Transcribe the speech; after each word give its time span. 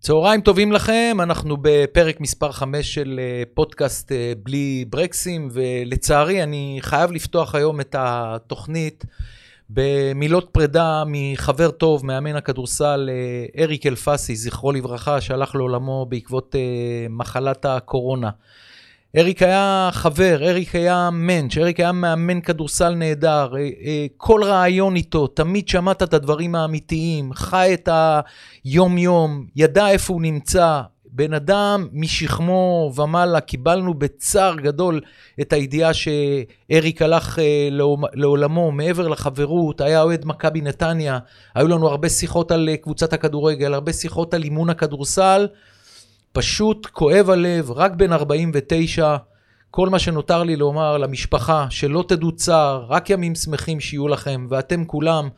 צהריים 0.00 0.40
טובים 0.40 0.72
לכם, 0.72 1.16
אנחנו 1.20 1.56
בפרק 1.62 2.20
מספר 2.20 2.52
5 2.52 2.94
של 2.94 3.20
אה, 3.22 3.42
פודקאסט 3.54 4.12
אה, 4.12 4.32
בלי 4.42 4.84
ברקסים, 4.90 5.48
ולצערי 5.52 6.42
אני 6.42 6.78
חייב 6.80 7.12
לפתוח 7.12 7.54
היום 7.54 7.80
את 7.80 7.96
התוכנית 7.98 9.04
במילות 9.70 10.48
פרידה 10.52 11.02
מחבר 11.06 11.70
טוב, 11.70 12.06
מאמן 12.06 12.36
הכדורסל 12.36 13.10
אה, 13.12 13.62
אריק 13.62 13.86
אלפסי, 13.86 14.36
זכרו 14.36 14.72
לברכה, 14.72 15.20
שהלך 15.20 15.54
לעולמו 15.54 16.06
בעקבות 16.08 16.54
מחלת 17.10 17.64
הקורונה. 17.64 18.30
אריק 19.16 19.42
היה 19.42 19.90
חבר, 19.92 20.38
אריק 20.42 20.74
היה 20.74 21.08
מענץ', 21.12 21.56
אריק 21.58 21.80
היה 21.80 21.92
מאמן 21.92 22.40
כדורסל 22.40 22.94
נהדר, 22.94 23.52
אה, 23.56 23.60
אה, 23.60 24.06
כל 24.16 24.44
רעיון 24.44 24.96
איתו, 24.96 25.26
תמיד 25.26 25.68
שמעת 25.68 26.02
את 26.02 26.14
הדברים 26.14 26.54
האמיתיים, 26.54 27.32
חי 27.32 27.70
את 27.74 27.88
היום-יום, 28.64 29.46
ידע 29.56 29.88
איפה 29.88 30.12
הוא 30.12 30.22
נמצא. 30.22 30.80
בן 31.12 31.34
אדם 31.34 31.88
משכמו 31.92 32.92
ומעלה, 32.96 33.40
קיבלנו 33.40 33.94
בצער 33.94 34.56
גדול 34.56 35.00
את 35.40 35.52
הידיעה 35.52 35.90
שאריק 35.94 37.02
הלך 37.02 37.38
אה, 37.38 37.68
לעולמו, 38.14 38.72
מעבר 38.72 39.08
לחברות, 39.08 39.80
היה 39.80 40.02
אוהד 40.02 40.24
מכבי 40.24 40.60
נתניה, 40.60 41.18
היו 41.54 41.68
לנו 41.68 41.88
הרבה 41.88 42.08
שיחות 42.08 42.50
על 42.50 42.68
קבוצת 42.82 43.12
הכדורגל, 43.12 43.74
הרבה 43.74 43.92
שיחות 43.92 44.34
על 44.34 44.42
אימון 44.42 44.70
הכדורסל. 44.70 45.46
פשוט 46.32 46.86
כואב 46.86 47.30
הלב, 47.30 47.70
רק 47.70 47.92
בן 47.92 48.12
49. 48.12 49.16
כל 49.70 49.88
מה 49.88 49.98
שנותר 49.98 50.42
לי 50.42 50.56
לומר 50.56 50.98
למשפחה, 50.98 51.66
שלא 51.70 52.04
תדעו 52.08 52.32
צער, 52.32 52.86
רק 52.88 53.10
ימים 53.10 53.34
שמחים 53.34 53.80
שיהיו 53.80 54.08
לכם, 54.08 54.46
ואתם 54.50 54.84
כולם, 54.84 55.28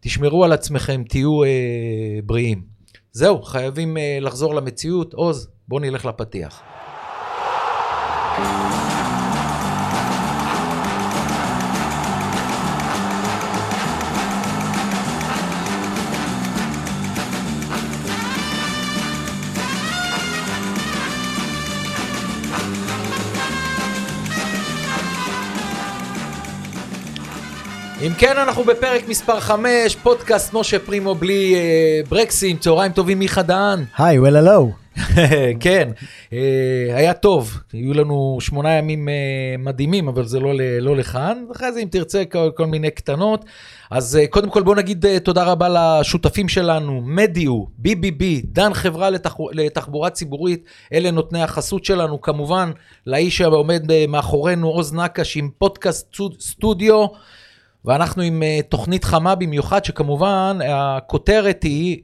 תשמרו 0.00 0.44
על 0.44 0.52
עצמכם, 0.52 1.02
תהיו 1.08 1.44
אה, 1.44 1.48
בריאים. 2.24 2.62
זהו, 3.12 3.42
חייבים 3.42 3.96
אה, 3.96 4.18
לחזור 4.20 4.54
למציאות. 4.54 5.14
עוז, 5.14 5.48
בואו 5.68 5.80
נלך 5.80 6.04
לפתיח. 6.04 6.62
אם 28.06 28.12
כן, 28.18 28.38
אנחנו 28.38 28.64
בפרק 28.64 29.08
מספר 29.08 29.40
5, 29.40 29.96
פודקאסט 29.96 30.54
משה 30.54 30.78
פרימו 30.78 31.14
בלי 31.14 31.54
אה, 31.54 32.00
ברקסים, 32.08 32.56
צהריים 32.56 32.92
טובים 32.92 33.18
מיכה 33.18 33.42
דהן. 33.42 33.84
היי, 33.98 34.18
well 34.18 34.22
hello. 34.22 34.82
כן, 35.60 35.88
אה, 36.32 36.38
היה 36.96 37.14
טוב, 37.14 37.58
היו 37.72 37.94
לנו 37.94 38.38
שמונה 38.40 38.72
ימים 38.72 39.08
אה, 39.08 39.14
מדהימים, 39.58 40.08
אבל 40.08 40.26
זה 40.26 40.40
לא, 40.40 40.52
לא 40.80 40.96
לכאן, 40.96 41.44
אחרי 41.56 41.72
זה 41.72 41.80
אם 41.80 41.88
תרצה 41.90 42.24
כל, 42.24 42.50
כל 42.56 42.66
מיני 42.66 42.90
קטנות. 42.90 43.44
אז 43.90 44.16
אה, 44.16 44.26
קודם 44.26 44.50
כל 44.50 44.62
בוא 44.62 44.76
נגיד 44.76 45.06
אה, 45.06 45.20
תודה 45.20 45.44
רבה 45.44 45.68
לשותפים 45.68 46.48
שלנו, 46.48 47.00
מדיו, 47.04 47.64
BBB, 47.84 48.24
דן 48.44 48.74
חברה 48.74 49.10
לתח... 49.10 49.36
לתחבורה 49.52 50.10
ציבורית, 50.10 50.64
אלה 50.92 51.10
נותני 51.10 51.42
החסות 51.42 51.84
שלנו, 51.84 52.20
כמובן 52.20 52.70
לאיש 53.06 53.36
שעומד 53.38 53.90
אה, 53.90 54.04
מאחורינו, 54.08 54.68
עוז 54.68 54.94
נקש 54.94 55.36
עם 55.36 55.50
פודקאסט 55.58 56.16
סטודיו. 56.40 57.06
ואנחנו 57.84 58.22
עם 58.22 58.42
uh, 58.42 58.62
תוכנית 58.68 59.04
חמה 59.04 59.34
במיוחד, 59.34 59.84
שכמובן 59.84 60.58
הכותרת 60.68 61.62
היא, 61.62 61.98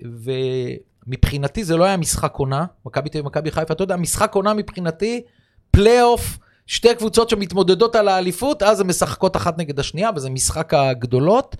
ומבחינתי 1.07 1.65
זה 1.65 1.77
לא 1.77 1.85
היה 1.85 1.97
משחק 1.97 2.35
עונה, 2.35 2.65
מכבי 2.87 3.09
תל 3.09 3.19
אביב 3.19 3.27
ומכבי 3.27 3.51
חיפה, 3.51 3.75
אתה 3.75 3.83
יודע, 3.83 3.97
משחק 3.97 4.35
עונה 4.35 4.55
מבחינתי, 4.55 5.23
פלייאוף, 5.71 6.39
שתי 6.67 6.95
קבוצות 6.95 7.29
שמתמודדות 7.29 7.97
על 7.97 8.09
האליפות, 8.09 8.63
אז 8.63 8.81
הן 8.81 8.87
משחקות 8.87 9.37
אחת 9.37 9.59
נגד 9.59 9.79
השנייה, 9.79 10.11
וזה 10.17 10.31
משחק 10.31 10.75
הגדולות. 10.75 11.57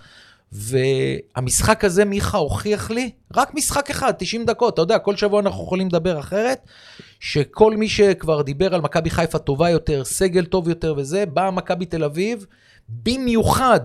והמשחק 0.51 1.85
הזה, 1.85 2.05
מיכה 2.05 2.37
הוכיח 2.37 2.91
לי, 2.91 3.11
רק 3.35 3.53
משחק 3.53 3.89
אחד, 3.89 4.13
90 4.17 4.45
דקות, 4.45 4.73
אתה 4.73 4.81
יודע, 4.81 4.99
כל 4.99 5.15
שבוע 5.15 5.39
אנחנו 5.39 5.63
יכולים 5.63 5.87
לדבר 5.87 6.19
אחרת, 6.19 6.67
שכל 7.19 7.77
מי 7.77 7.89
שכבר 7.89 8.41
דיבר 8.41 8.75
על 8.75 8.81
מכבי 8.81 9.09
חיפה 9.09 9.37
טובה 9.37 9.69
יותר, 9.69 10.03
סגל 10.03 10.45
טוב 10.45 10.69
יותר 10.69 10.93
וזה, 10.97 11.25
באה 11.25 11.51
מכבי 11.51 11.85
תל 11.85 12.03
אביב, 12.03 12.45
במיוחד 12.89 13.79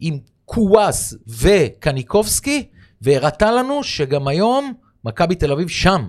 עם 0.00 0.18
קוואס 0.44 1.14
וקניקובסקי, 1.40 2.68
והראתה 3.02 3.52
לנו 3.52 3.84
שגם 3.84 4.28
היום 4.28 4.72
מכבי 5.04 5.34
תל 5.34 5.52
אביב 5.52 5.68
שם. 5.68 6.08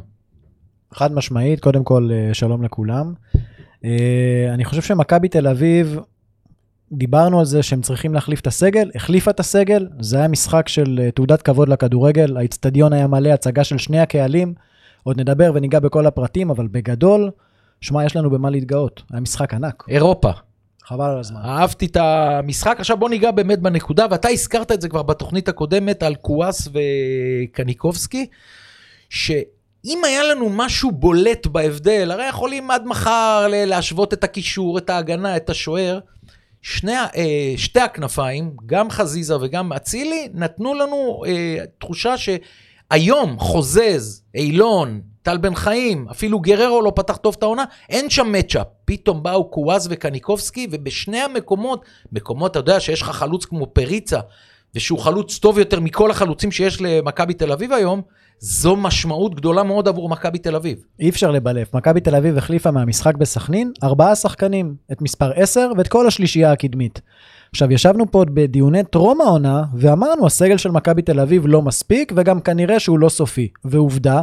חד 0.94 1.14
משמעית, 1.14 1.60
קודם 1.60 1.84
כל 1.84 2.10
אה, 2.14 2.34
שלום 2.34 2.64
לכולם. 2.64 3.14
אה, 3.86 4.50
אני 4.54 4.66
חושב 4.66 4.82
שמכבי 4.82 5.28
תל 5.28 5.48
אביב, 5.48 6.00
דיברנו 6.92 7.40
על 7.40 7.46
זה 7.46 7.64
שהם 7.64 7.82
צריכים 7.82 8.14
להחליף 8.14 8.42
את 8.42 8.48
הסגל, 8.48 8.92
החליפה 8.96 9.32
את 9.32 9.40
הסגל, 9.40 9.88
זה 10.00 10.18
היה 10.18 10.28
משחק 10.28 10.68
של 10.68 11.00
אה, 11.04 11.12
תעודת 11.12 11.42
כבוד 11.42 11.70
לכדורגל, 11.70 12.38
האיצטדיון 12.38 12.94
היה 12.94 13.08
מלא, 13.08 13.30
הצגה 13.30 13.64
של 13.64 13.78
שני 13.78 14.00
הקהלים, 14.00 14.54
עוד 15.04 15.22
נדבר 15.22 15.52
וניגע 15.56 15.80
בכל 15.80 16.06
הפרטים, 16.06 16.50
אבל 16.50 16.68
בגדול, 16.68 17.32
שמע, 17.82 18.06
יש 18.06 18.16
לנו 18.16 18.30
במה 18.30 18.50
להתגאות, 18.50 19.04
היה 19.12 19.22
משחק 19.22 19.54
ענק. 19.54 19.84
אירופה. 19.90 20.32
חבל 20.88 21.06
על 21.10 21.20
הזמן. 21.20 21.40
אהבתי 21.46 21.86
את 21.86 21.98
המשחק. 21.98 22.76
עכשיו 22.80 22.98
בוא 22.98 23.10
ניגע 23.10 23.32
באמת 23.32 23.60
בנקודה, 23.60 24.06
ואתה 24.12 24.30
הזכרת 24.30 24.72
את 24.72 24.82
זה 24.82 24.90
כבר 24.90 25.04
בתוכנית 25.04 25.48
הקודמת 25.48 26.04
על 26.04 26.16
קואס 26.16 26.68
וקניקובסקי, 27.48 28.28
שאם 29.10 30.02
היה 30.06 30.24
לנו 30.24 30.50
משהו 30.50 30.92
בולט 30.92 31.48
בהבדל, 31.48 32.12
הרי 32.12 32.28
יכולים 32.28 32.72
עד 32.72 32.86
מחר 32.86 33.48
להשוות 33.50 34.14
את 34.14 34.24
הקישור, 34.24 34.78
את 34.78 34.90
ההגנה, 34.90 35.38
את 35.38 35.50
השוער. 35.50 36.00
שני, 36.62 36.96
אה, 36.96 37.54
שתי 37.58 37.80
הכנפיים, 37.80 38.52
גם 38.66 38.90
חזיזה 38.90 39.38
וגם 39.42 39.74
אצילי, 39.74 40.30
נתנו 40.34 40.74
לנו 40.74 41.24
אה, 41.28 41.58
תחושה 41.80 42.16
שהיום 42.18 43.40
חוזז, 43.40 44.24
אילון, 44.36 45.02
טל 45.26 45.38
בן 45.38 45.56
חיים, 45.56 46.08
אפילו 46.12 46.40
גררו 46.40 46.82
לא 46.82 46.92
פתח 46.96 47.16
טוב 47.16 47.36
את 47.38 47.44
העונה, 47.44 47.64
אין 47.90 48.10
שם 48.10 48.32
מצ'אפ. 48.32 48.68
פתאום 48.86 49.24
באו 49.24 49.52
קוואז 49.52 49.88
וקניקובסקי, 49.92 50.68
ובשני 50.72 51.18
המקומות, 51.18 51.86
מקומות, 52.12 52.52
אתה 52.52 52.60
יודע 52.60 52.80
שיש 52.80 53.02
לך 53.02 53.10
חלוץ 53.10 53.46
כמו 53.46 53.68
פריצה, 53.68 54.20
ושהוא 54.76 55.00
חלוץ 55.00 55.40
טוב 55.40 55.60
יותר 55.60 55.80
מכל 55.80 56.12
החלוצים 56.12 56.52
שיש 56.52 56.82
למכבי 56.82 57.34
תל 57.34 57.52
אביב 57.52 57.74
היום, 57.74 58.02
זו 58.40 58.76
משמעות 58.76 59.36
גדולה 59.36 59.64
מאוד 59.64 59.88
עבור 59.88 60.10
מכבי 60.10 60.38
תל 60.38 60.56
אביב. 60.56 60.78
אי 61.00 61.10
אפשר 61.10 61.32
לבלף. 61.32 61.74
מכבי 61.74 62.02
תל 62.02 62.16
אביב 62.16 62.38
החליפה 62.38 62.72
מהמשחק 62.72 63.16
בסכנין 63.16 63.72
ארבעה 63.84 64.16
שחקנים, 64.16 64.76
את 64.92 65.02
מספר 65.02 65.32
10 65.36 65.72
ואת 65.78 65.88
כל 65.88 66.08
השלישייה 66.08 66.52
הקדמית. 66.52 67.02
עכשיו, 67.52 67.72
ישבנו 67.72 68.12
פה 68.12 68.26
בדיוני 68.34 68.84
טרום 68.84 69.22
העונה, 69.22 69.64
ואמרנו, 69.74 70.26
הסגל 70.26 70.58
של 70.58 70.72
מכבי 70.72 71.02
תל 71.02 71.20
אביב 71.20 71.48
לא 71.48 71.62
מספיק, 71.62 72.14
וגם 72.16 72.40
כנראה 72.40 72.80
שהוא 72.80 73.00
לא 73.00 73.10
סופי. 73.10 73.48
ועובדה, 73.66 74.22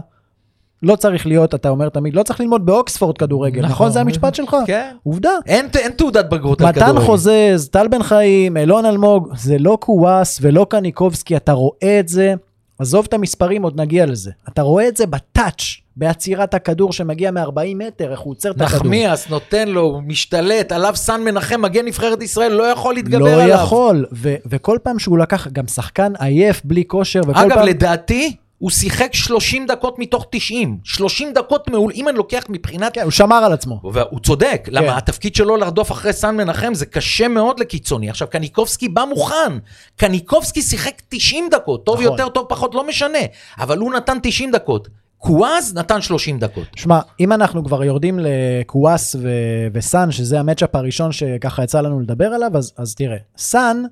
לא 0.82 0.96
צריך 0.96 1.26
להיות, 1.26 1.54
אתה 1.54 1.68
אומר 1.68 1.88
תמיד, 1.88 2.14
לא 2.14 2.22
צריך 2.22 2.40
ללמוד 2.40 2.66
באוקספורד 2.66 3.18
כדורגל, 3.18 3.60
נכון? 3.60 3.72
נכון 3.72 3.90
זה 3.90 4.00
המשפט 4.00 4.34
שלך? 4.34 4.56
כן. 4.66 4.90
עובדה. 5.02 5.30
אין, 5.46 5.68
אין 5.78 5.92
תעודת 5.92 6.30
בגרות 6.30 6.60
על 6.60 6.72
כדורגל. 6.72 6.92
מתן 6.92 7.00
חוזז, 7.06 7.68
טל 7.70 7.88
בן 7.88 8.02
חיים, 8.02 8.56
אילון 8.56 8.86
אלמוג, 8.86 9.28
זה 9.36 9.58
לא 9.58 9.78
קוואס 9.80 10.38
ולא 10.42 10.66
קניקובסקי, 10.70 11.36
אתה 11.36 11.52
רואה 11.52 12.00
את 12.00 12.08
זה, 12.08 12.34
עזוב 12.78 13.04
את 13.08 13.14
המספרים, 13.14 13.62
עוד 13.62 13.80
נגיע 13.80 14.06
לזה. 14.06 14.30
אתה 14.48 14.62
רואה 14.62 14.88
את 14.88 14.96
זה 14.96 15.06
בטאץ', 15.06 15.62
בעצירת 15.96 16.54
הכדור 16.54 16.92
שמגיע 16.92 17.30
מ-40 17.30 17.74
מטר, 17.74 18.12
איך 18.12 18.20
הוא 18.20 18.30
עוצר 18.30 18.50
את 18.50 18.60
הכדור. 18.60 18.78
נחמיאס 18.78 19.28
נותן 19.28 19.68
לו, 19.68 20.00
משתלט, 20.06 20.72
עליו 20.72 20.96
סן 20.96 21.20
מנחם, 21.24 21.62
מגן 21.62 21.84
נבחרת 21.84 22.22
ישראל, 22.22 22.52
לא 22.52 22.62
יכול 22.62 22.94
להתגבר 22.94 23.18
לא 23.18 23.42
עליו. 23.42 23.48
לא 23.48 23.52
יכול, 23.52 24.06
ו- 24.12 24.34
וכל 24.46 24.78
פעם 24.82 24.98
שהוא 24.98 25.18
לקח 25.18 25.48
גם 25.48 25.66
שחקן 25.66 26.12
עייף, 26.18 26.60
בלי 26.64 26.84
כושר, 26.86 27.20
וכל 27.20 27.30
אגב, 27.30 27.48
פעם... 27.48 27.58
אגב, 27.58 27.68
לדעתי, 27.68 28.36
הוא 28.62 28.70
שיחק 28.70 29.14
30 29.14 29.66
דקות 29.66 29.98
מתוך 29.98 30.26
90. 30.30 30.78
30 30.84 31.32
דקות 31.32 31.70
מעול, 31.70 31.92
אם 31.94 32.08
אני 32.08 32.16
לוקח 32.16 32.44
מבחינת... 32.48 32.94
כן, 32.94 33.02
הוא 33.02 33.10
שמר 33.10 33.36
על 33.36 33.52
עצמו. 33.52 33.80
והוא 33.92 34.20
צודק, 34.20 34.62
כן. 34.64 34.72
למה 34.72 34.96
התפקיד 34.96 35.34
שלו 35.34 35.56
לרדוף 35.56 35.92
אחרי 35.92 36.12
סן 36.12 36.36
מנחם 36.36 36.74
זה 36.74 36.86
קשה 36.86 37.28
מאוד 37.28 37.60
לקיצוני. 37.60 38.10
עכשיו, 38.10 38.28
קניקובסקי 38.28 38.88
בא 38.88 39.04
מוכן. 39.04 39.58
קניקובסקי 39.96 40.62
שיחק 40.62 41.02
90 41.08 41.48
דקות, 41.50 41.86
טוב 41.86 42.00
נכון. 42.00 42.12
יותר, 42.12 42.28
טוב 42.28 42.46
פחות, 42.48 42.74
לא 42.74 42.86
משנה. 42.88 43.18
אבל 43.58 43.78
הוא 43.78 43.92
נתן 43.92 44.18
90 44.22 44.50
דקות. 44.50 44.88
קוואס 45.18 45.74
נתן 45.74 46.00
30 46.00 46.38
דקות. 46.38 46.66
שמע, 46.76 47.00
אם 47.20 47.32
אנחנו 47.32 47.64
כבר 47.64 47.84
יורדים 47.84 48.18
לקוואס 48.22 49.14
ו- 49.14 49.66
וסאן, 49.74 50.10
שזה 50.10 50.40
המצ'אפ 50.40 50.74
הראשון 50.74 51.12
שככה 51.12 51.64
יצא 51.64 51.80
לנו 51.80 52.00
לדבר 52.00 52.26
עליו, 52.26 52.56
אז, 52.56 52.72
אז 52.78 52.94
תראה, 52.94 53.16
סאן... 53.36 53.82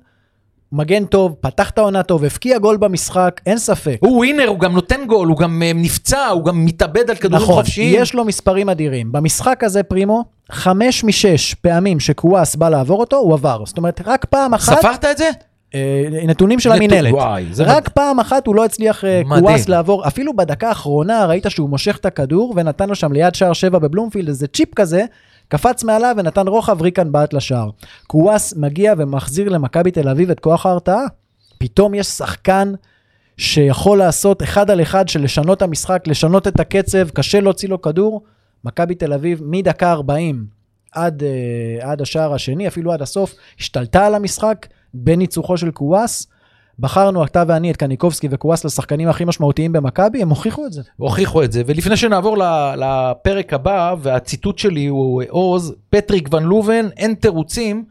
מגן 0.73 1.05
טוב, 1.05 1.35
פתח 1.41 1.69
את 1.69 1.77
העונה 1.77 2.03
טוב, 2.03 2.23
הבקיע 2.23 2.57
גול 2.57 2.77
במשחק, 2.77 3.41
אין 3.45 3.57
ספק. 3.57 3.97
הוא 3.99 4.17
ווינר, 4.17 4.47
הוא 4.47 4.59
גם 4.59 4.73
נותן 4.73 5.05
גול, 5.07 5.27
הוא 5.27 5.37
גם 5.37 5.61
uh, 5.61 5.77
נפצע, 5.77 6.27
הוא 6.27 6.45
גם 6.45 6.65
מתאבד 6.65 7.09
על 7.09 7.15
כדורים 7.15 7.43
נכון, 7.43 7.55
חופשיים. 7.55 7.89
נכון, 7.89 8.01
יש 8.01 8.13
לו 8.13 8.25
מספרים 8.25 8.69
אדירים. 8.69 9.11
במשחק 9.11 9.63
הזה, 9.63 9.83
פרימו, 9.83 10.23
חמש 10.51 11.03
משש 11.03 11.53
פעמים 11.53 11.99
שקוואס 11.99 12.55
בא 12.55 12.69
לעבור 12.69 12.99
אותו, 12.99 13.17
הוא 13.17 13.33
עבר. 13.33 13.63
זאת 13.65 13.77
אומרת, 13.77 14.01
רק 14.05 14.25
פעם 14.25 14.53
אחת... 14.53 14.79
ספרת 14.79 15.05
את 15.05 15.17
זה? 15.17 15.29
אה, 15.75 16.03
נתונים 16.27 16.59
של 16.59 16.71
המינהלת. 16.71 17.13
רק 17.59 17.89
פעם 17.89 18.19
אחת 18.19 18.47
הוא 18.47 18.55
לא 18.55 18.65
הצליח 18.65 19.05
אה. 19.05 19.21
קוואס 19.39 19.69
לעבור, 19.69 20.07
אפילו 20.07 20.35
בדקה 20.35 20.69
האחרונה 20.69 21.25
ראית 21.25 21.45
שהוא 21.49 21.69
מושך 21.69 21.97
את 21.97 22.05
הכדור 22.05 22.53
ונתן 22.55 22.89
לו 22.89 22.95
שם 22.95 23.11
ליד 23.11 23.35
שער 23.35 23.53
שבע 23.53 23.79
בבלומפילד 23.79 24.27
איזה 24.27 24.47
צ'יפ 24.47 24.73
כזה, 24.75 25.05
קפץ 25.51 25.83
מעליו 25.83 26.15
ונתן 26.17 26.47
רוחב, 26.47 26.81
ריקן 26.81 27.11
בעט 27.11 27.33
לשער. 27.33 27.69
קוואס 28.07 28.53
מגיע 28.55 28.93
ומחזיר 28.97 29.49
למכבי 29.49 29.91
תל 29.91 30.09
אביב 30.09 30.31
את 30.31 30.39
כוח 30.39 30.65
ההרתעה. 30.65 31.05
פתאום 31.57 31.93
יש 31.93 32.07
שחקן 32.07 32.73
שיכול 33.37 33.97
לעשות 33.97 34.43
אחד 34.43 34.71
על 34.71 34.81
אחד 34.81 35.07
של 35.07 35.23
לשנות 35.23 35.61
המשחק, 35.61 36.03
לשנות 36.07 36.47
את 36.47 36.59
הקצב, 36.59 37.09
קשה 37.09 37.39
להוציא 37.39 37.69
לו 37.69 37.81
כדור. 37.81 38.23
מכבי 38.63 38.95
תל 38.95 39.13
אביב 39.13 39.41
מדקה 39.43 39.91
40 39.91 40.45
עד, 40.91 41.23
אה, 41.23 41.91
עד 41.91 42.01
השער 42.01 42.33
השני, 42.33 42.67
אפילו 42.67 42.91
עד 42.91 43.01
הסוף, 43.01 43.35
השתלטה 43.59 44.05
על 44.05 44.15
המשחק 44.15 44.67
בניצוחו 44.93 45.57
של 45.57 45.71
קוואס. 45.71 46.27
בחרנו, 46.81 47.25
אתה 47.25 47.43
ואני, 47.47 47.71
את 47.71 47.77
קניקובסקי 47.77 48.27
וקוואס 48.31 48.65
לשחקנים 48.65 49.07
הכי 49.07 49.25
משמעותיים 49.25 49.71
במכבי, 49.71 50.21
הם 50.21 50.29
הוכיחו 50.29 50.65
את 50.65 50.73
זה. 50.73 50.81
הוכיחו 50.97 51.43
את 51.43 51.51
זה. 51.51 51.61
ולפני 51.65 51.97
שנעבור 51.97 52.37
לפרק 52.77 53.53
הבא, 53.53 53.95
והציטוט 54.01 54.57
שלי 54.57 54.85
הוא 54.85 55.23
עוז, 55.29 55.75
פטריק 55.89 56.29
ון 56.33 56.43
לובן, 56.43 56.87
אין 56.97 57.13
תירוצים. 57.13 57.85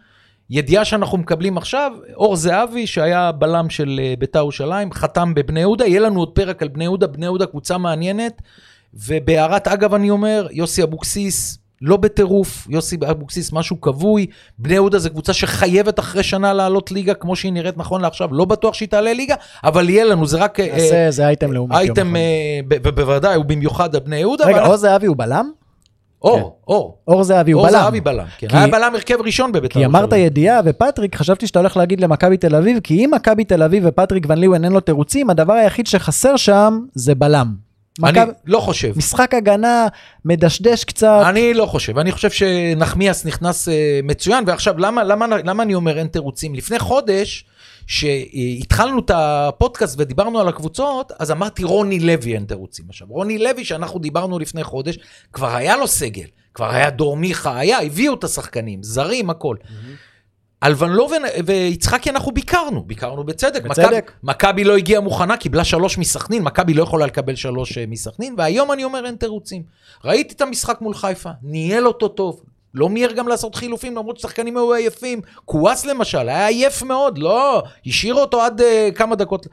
ידיעה 0.51 0.85
שאנחנו 0.85 1.19
מקבלים 1.19 1.59
עכשיו, 1.59 1.93
אור 2.15 2.37
זהבי, 2.37 2.87
שהיה 2.87 3.33
בלם 3.33 3.71
של 3.71 4.01
אה, 4.03 4.15
בית"ר 4.19 4.39
ירושלים, 4.39 4.93
חתם 4.93 5.35
בבני 5.35 5.61
יהודה, 5.61 5.87
יהיה 5.87 6.01
לנו 6.01 6.21
עוד 6.21 6.29
פרק 6.35 6.63
על 6.63 6.69
בני 6.69 6.85
יהודה, 6.85 7.07
בני 7.07 7.25
יהודה 7.25 7.47
קבוצה 7.47 7.79
מעניינת. 7.79 8.43
ובהערת 8.95 9.69
אגב 9.69 9.95
אני 9.95 10.11
אומר, 10.11 10.47
יוסי 10.51 10.83
אבוקסיס 10.83 11.59
לא 11.83 11.97
בטירוף, 11.97 12.67
יוסי 12.71 12.97
אבוקסיס 13.11 13.53
משהו 13.53 13.81
כבוי, 13.81 14.27
בני 14.59 14.75
יהודה 14.75 14.99
זו 14.99 15.11
קבוצה 15.11 15.33
שחייבת 15.33 15.99
אחרי 15.99 16.23
שנה 16.23 16.53
לעלות 16.53 16.93
ליגה 16.93 17.15
כמו 17.15 17.37
שהיא 17.37 17.53
נראית 17.53 17.79
נכון 17.79 18.01
לעכשיו, 18.01 18.29
לא 18.35 18.45
בטוח 18.45 18.75
שהיא 18.75 18.89
תעלה 18.89 19.13
ליגה, 19.13 19.35
אבל 19.65 19.89
יהיה 19.89 20.05
לנו, 20.05 20.27
זה 20.27 20.39
רק... 20.39 20.61
אה, 20.61 20.69
נעשה 20.73 21.07
איזה 21.07 21.27
אייטם 21.27 21.53
לעומת 21.53 21.73
יום 21.73 21.81
אייטם. 21.81 22.17
אה, 22.17 22.61
בוודאי, 22.95 23.35
הוא 23.35 23.45
במיוחד 23.45 23.95
על 23.95 24.01
בני 24.01 24.17
יהודה. 24.17 24.47
רגע, 24.47 24.67
אור 24.67 24.77
זהבי 24.77 25.07
הוא 25.07 25.17
בלם? 25.17 25.51
אור, 26.23 26.57
אור. 26.69 26.99
אור 27.09 27.25
זהבי 27.25 27.53
הוא 27.53 27.61
אור 27.63 27.71
בלם. 27.71 27.81
זהבי 27.81 28.01
בלם, 28.01 28.27
כן. 28.39 28.49
כי- 28.49 28.57
היה 28.57 28.67
בלם 28.67 28.95
הרכב 28.95 29.21
ראשון 29.25 29.53
בבית"ר. 29.53 29.81
כי 29.81 29.87
אמרת. 29.87 30.13
ידיעה, 30.13 30.61
ופטריק, 30.65 31.17
חשבתי 31.17 31.47
שאתה 31.47 31.59
הולך 31.59 31.77
להגיד 31.77 32.01
למכבי 32.01 32.37
תל 32.37 32.57
אביב, 32.57 32.79
כי 32.83 33.05
אם 33.05 33.11
מכבי 33.15 33.45
תל 33.45 33.63
אביב 33.63 33.83
ופטריק 33.87 34.27
ון 34.29 34.39
ליוון 34.39 34.65
אין 34.65 34.73
לו 34.73 34.81
תירוצים, 34.81 35.31
הדבר 35.31 35.53
היחיד 35.53 35.87
שחסר 35.87 36.37
שם 36.37 36.81
זה 36.95 37.15
בלם. 37.15 37.70
אני 38.05 38.21
מכבי- 38.21 38.33
לא 38.47 38.61
חושב. 38.61 38.93
משחק 38.97 39.35
הגנה 39.35 39.87
מדשדש 40.25 40.85
קצת. 40.85 41.23
אני 41.29 41.55
לא 41.55 41.67
חושב, 41.67 41.99
אני 41.99 42.13
חושב 42.13 42.31
שנחמיאס 42.31 43.25
נכנס 43.25 43.69
אה, 43.69 44.01
מצוין, 44.03 44.45
ועכשיו 44.47 44.79
למה, 44.79 45.05
למה, 45.05 45.27
למה 45.45 45.63
אני 45.63 45.75
אומר 45.75 45.99
אין 45.99 46.07
תירוצים? 46.07 46.55
לפני 46.55 46.79
חודש, 46.79 47.45
שהתחלנו 47.87 48.99
את 49.01 49.11
הפודקאסט 49.15 49.95
ודיברנו 49.99 50.41
על 50.41 50.49
הקבוצות, 50.49 51.13
אז 51.19 51.31
אמרתי 51.31 51.65
רוני 51.65 52.01
לוי 52.01 52.35
אין 52.35 52.45
תירוצים. 52.45 52.85
עכשיו, 52.89 53.07
רוני 53.11 53.39
לוי, 53.39 53.65
שאנחנו 53.65 53.99
דיברנו 53.99 54.39
לפני 54.39 54.65
חודש, 54.65 54.99
כבר 55.33 55.55
היה 55.57 55.77
לו 55.77 55.87
סגל, 55.87 56.25
כבר 56.55 56.71
היה 56.71 56.91
דור 56.91 57.17
מיכה, 57.17 57.59
היה, 57.59 57.83
הביאו 57.83 58.15
את 58.15 58.25
השחקנים, 58.25 58.83
זרים, 58.83 59.31
הכל. 59.31 59.57
על 60.61 60.75
ון 60.79 60.91
לובן 60.91 61.23
ויצחקי 61.47 62.11
אנחנו 62.11 62.33
ביקרנו, 62.33 62.83
ביקרנו 62.83 63.25
בצדק. 63.25 63.63
בצדק. 63.65 64.13
מכבי- 64.23 64.65
לא 64.65 64.77
הגיעה 64.77 65.01
מוכנה, 65.01 65.37
קיבלה 65.37 65.65
שלוש 65.65 65.99
מסכנין, 65.99 66.43
מכבי 66.43 66.75
לא 66.75 66.83
יכולה 66.83 67.07
לקבל 67.07 67.35
שלוש 67.35 67.79
אה, 67.79 67.85
מסכנין, 67.89 68.35
והיום 68.39 68.73
אני 68.73 68.85
אומר 68.85 69.07
אין 69.07 69.17
תירוצים. 69.17 69.63
ראיתי 70.05 70.35
את 70.35 70.41
המשחק 70.41 70.81
מול 70.81 70.95
חיפה, 70.95 71.31
ניהל 71.43 71.87
אותו 71.87 72.09
טוב. 72.09 72.43
לא 72.75 72.89
מיהר 72.89 73.13
גם 73.13 73.29
לעשות 73.29 73.55
חילופים, 73.55 73.97
למרות 73.97 74.17
ששחקנים 74.17 74.57
היו 74.57 74.73
עייפים. 74.75 75.21
קוואס 75.45 75.87
למשל, 75.87 76.29
היה 76.29 76.47
עייף 76.47 76.83
מאוד, 76.83 77.19
לא, 77.19 77.63
השאיר 77.87 78.15
אותו 78.15 78.43
עד 78.43 78.61
uh, 78.61 78.65
כמה 78.95 79.17
דקות. 79.17 79.47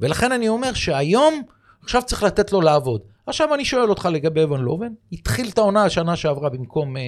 ולכן 0.00 0.32
אני 0.32 0.48
אומר 0.48 0.72
שהיום, 0.74 1.42
עכשיו 1.82 2.02
צריך 2.02 2.22
לתת 2.22 2.52
לו 2.52 2.60
לעבוד. 2.60 3.00
עכשיו 3.26 3.54
אני 3.54 3.64
שואל 3.64 3.90
אותך 3.90 4.08
לגבי 4.12 4.44
ון 4.44 4.60
לובן, 4.60 4.92
התחיל 5.12 5.48
את 5.48 5.58
העונה 5.58 5.84
השנה 5.84 6.16
שעברה 6.16 6.48
במקום 6.48 6.96
אה, 6.96 7.02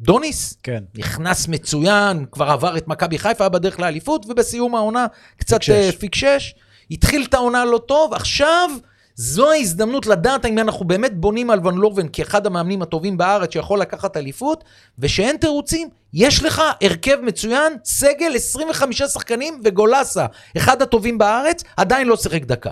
דוניס, 0.00 0.54
כן. 0.62 0.84
נכנס 0.94 1.48
מצוין, 1.48 2.24
כבר 2.32 2.50
עבר 2.50 2.76
את 2.76 2.88
מכבי 2.88 3.18
חיפה, 3.18 3.44
היה 3.44 3.48
בדרך 3.48 3.80
לאליפות, 3.80 4.26
ובסיום 4.28 4.74
העונה 4.74 5.06
קצת 5.36 5.56
פיקשש. 5.56 5.70
אה, 5.70 5.92
פיקשש. 5.92 6.54
התחיל 6.90 7.24
את 7.28 7.34
העונה 7.34 7.64
לא 7.64 7.78
טוב, 7.78 8.14
עכשיו 8.14 8.70
זו 9.14 9.50
ההזדמנות 9.50 10.06
לדעת 10.06 10.44
האם 10.44 10.58
אנחנו 10.58 10.84
באמת 10.84 11.16
בונים 11.16 11.50
על 11.50 11.66
ון 11.66 11.78
לובן 11.78 12.06
כאחד 12.12 12.46
המאמנים 12.46 12.82
הטובים 12.82 13.16
בארץ 13.16 13.52
שיכול 13.52 13.80
לקחת 13.80 14.16
אליפות, 14.16 14.64
ושאין 14.98 15.36
תירוצים, 15.36 15.88
יש 16.12 16.42
לך 16.42 16.62
הרכב 16.82 17.18
מצוין, 17.22 17.72
סגל 17.84 18.32
25 18.34 19.02
שחקנים 19.02 19.60
וגולסה, 19.64 20.26
אחד 20.56 20.82
הטובים 20.82 21.18
בארץ, 21.18 21.64
עדיין 21.76 22.06
לא 22.06 22.16
שיחק 22.16 22.44
דקה. 22.44 22.70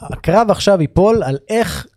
הקרב 0.00 0.50
עכשיו 0.50 0.80
ייפול 0.80 1.22
על 1.22 1.38
איך 1.48 1.86
אה, 1.86 1.91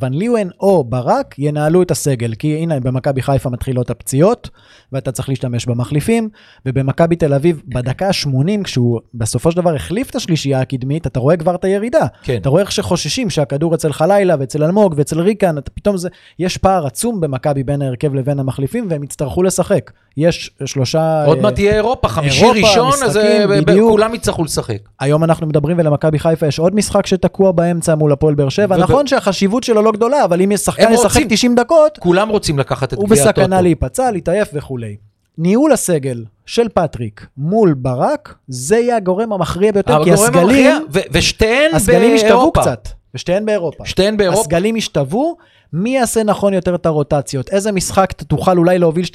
ון 0.00 0.14
ליוון 0.14 0.48
או 0.60 0.84
ברק 0.84 1.34
ינהלו 1.38 1.82
את 1.82 1.90
הסגל. 1.90 2.34
כי 2.34 2.56
הנה, 2.56 2.80
במכבי 2.80 3.22
חיפה 3.22 3.50
מתחילות 3.50 3.90
הפציעות, 3.90 4.50
ואתה 4.92 5.12
צריך 5.12 5.28
להשתמש 5.28 5.66
במחליפים, 5.66 6.28
ובמכבי 6.66 7.16
תל 7.16 7.34
אביב, 7.34 7.62
בדקה 7.66 8.06
ה-80, 8.06 8.64
כשהוא 8.64 9.00
בסופו 9.14 9.50
של 9.50 9.56
דבר 9.56 9.74
החליף 9.74 10.10
את 10.10 10.16
השלישייה 10.16 10.60
הקדמית, 10.60 11.06
אתה 11.06 11.20
רואה 11.20 11.36
כבר 11.36 11.54
את 11.54 11.64
הירידה. 11.64 12.06
כן. 12.22 12.36
אתה 12.36 12.48
רואה 12.48 12.62
איך 12.62 12.72
שחוששים 12.72 13.30
שהכדור 13.30 13.74
אצל 13.74 13.92
חלילה 13.92 14.36
ואצל 14.38 14.64
אלמוג 14.64 14.94
ואצל 14.96 15.20
ריקן, 15.20 15.58
אתה 15.58 15.70
פתאום 15.70 15.96
זה, 15.96 16.08
יש 16.38 16.56
פער 16.56 16.86
עצום 16.86 17.20
במכבי 17.20 17.62
בין 17.62 17.82
ההרכב 17.82 18.14
לבין 18.14 18.38
המחליפים, 18.38 18.86
והם 18.90 19.04
יצטרכו 19.04 19.42
לשחק. 19.42 19.90
יש 20.20 20.50
שלושה... 20.64 21.24
עוד 21.24 21.36
אה, 21.38 21.42
מעט 21.42 21.54
תהיה 21.54 21.74
אירופה, 21.74 22.08
חמישי 22.08 22.44
אירופה, 22.44 22.60
ראשון, 22.60 22.92
אז 23.04 23.16
אה, 23.16 23.22
משחקים, 23.22 23.48
ב- 23.48 23.70
בדיוק. 23.70 23.90
כולם 23.90 24.14
יצטרכו 24.14 24.44
לשחק. 24.44 24.78
היום 25.00 25.24
אנחנו 25.24 25.46
מדברים 25.46 25.78
ולמכבי 25.78 26.18
חיפה 26.18 26.46
יש 26.46 26.58
עוד 26.58 26.74
משחק 26.74 27.06
שתקוע 27.06 27.52
באמצע 27.52 27.94
מול 27.94 28.12
הפועל 28.12 28.34
באר 28.34 28.48
שבע. 28.48 28.76
נכון 28.76 29.06
שהחשיבות 29.06 29.64
שלו 29.64 29.82
לא 29.82 29.92
גדולה, 29.92 30.24
אבל 30.24 30.42
אם 30.42 30.52
יש 30.52 30.60
שחקן 30.60 30.92
ישחק 30.92 31.04
רוצים. 31.04 31.28
90 31.28 31.54
דקות, 31.54 31.98
כולם 31.98 32.28
רוצים 32.28 32.58
לקחת 32.58 32.92
את 32.92 32.98
הוא 32.98 33.06
גביע 33.06 33.22
הטוטו. 33.22 33.40
בסכנה 33.40 33.60
להיפצע, 33.60 34.10
להתעייף 34.10 34.48
וכולי. 34.54 34.96
ניהול 35.38 35.72
הסגל 35.72 36.24
של 36.46 36.68
פטריק 36.74 37.26
מול 37.36 37.74
ברק, 37.74 38.34
זה 38.48 38.76
יהיה 38.76 38.96
הגורם 38.96 39.32
המכריע 39.32 39.72
ביותר, 39.72 40.04
כי 40.04 40.12
הסגלים, 40.12 40.44
המכריע, 40.44 40.78
ו- 40.92 40.98
ושתיהן 41.12 41.74
הסגלים 41.74 42.14
השתוו 42.14 42.28
באירופה. 42.30 42.60
קצת, 42.60 42.88
ושתיהן 43.14 43.46
באירופה. 43.46 43.86
שתיהן 43.86 44.16
באירופה. 44.16 44.40
הסגלים 44.40 44.76
השתוו, 44.76 45.36
מי 45.72 45.90
יעשה 45.90 46.22
נכון 46.22 46.54
יותר 46.54 46.74
את 46.74 46.86
הרוטציות? 46.86 47.48
איזה 47.48 47.72
משחק 47.72 48.12
ת- 48.12 48.22
תוכל 48.22 48.58
אולי 48.58 48.78
להוביל 48.78 49.04
2-0 49.04 49.08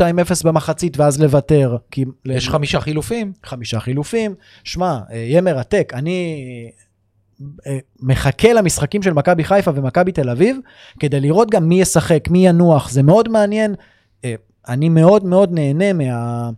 במחצית 0.45 0.97
ואז 0.97 1.21
לוותר? 1.21 1.77
כי 1.91 2.05
יש 2.25 2.49
חמישה 2.49 2.79
חילופים. 2.79 3.33
חמישה 3.43 3.79
חילופים. 3.79 4.35
שמע, 4.63 4.99
אה, 5.11 5.17
יהיה 5.17 5.41
מרתק. 5.41 5.91
אני 5.95 6.35
אה, 7.67 7.77
מחכה 7.99 8.53
למשחקים 8.53 9.03
של 9.03 9.13
מכבי 9.13 9.43
חיפה 9.43 9.71
ומכבי 9.75 10.11
תל 10.11 10.29
אביב, 10.29 10.57
כדי 10.99 11.19
לראות 11.19 11.51
גם 11.51 11.67
מי 11.69 11.81
ישחק, 11.81 12.27
מי 12.29 12.47
ינוח. 12.47 12.89
זה 12.89 13.03
מאוד 13.03 13.29
מעניין. 13.29 13.75
אה, 14.25 14.35
אני 14.67 14.89
מאוד 14.89 15.25
מאוד 15.25 15.51
נהנה 15.53 15.93
מה... 15.93 16.49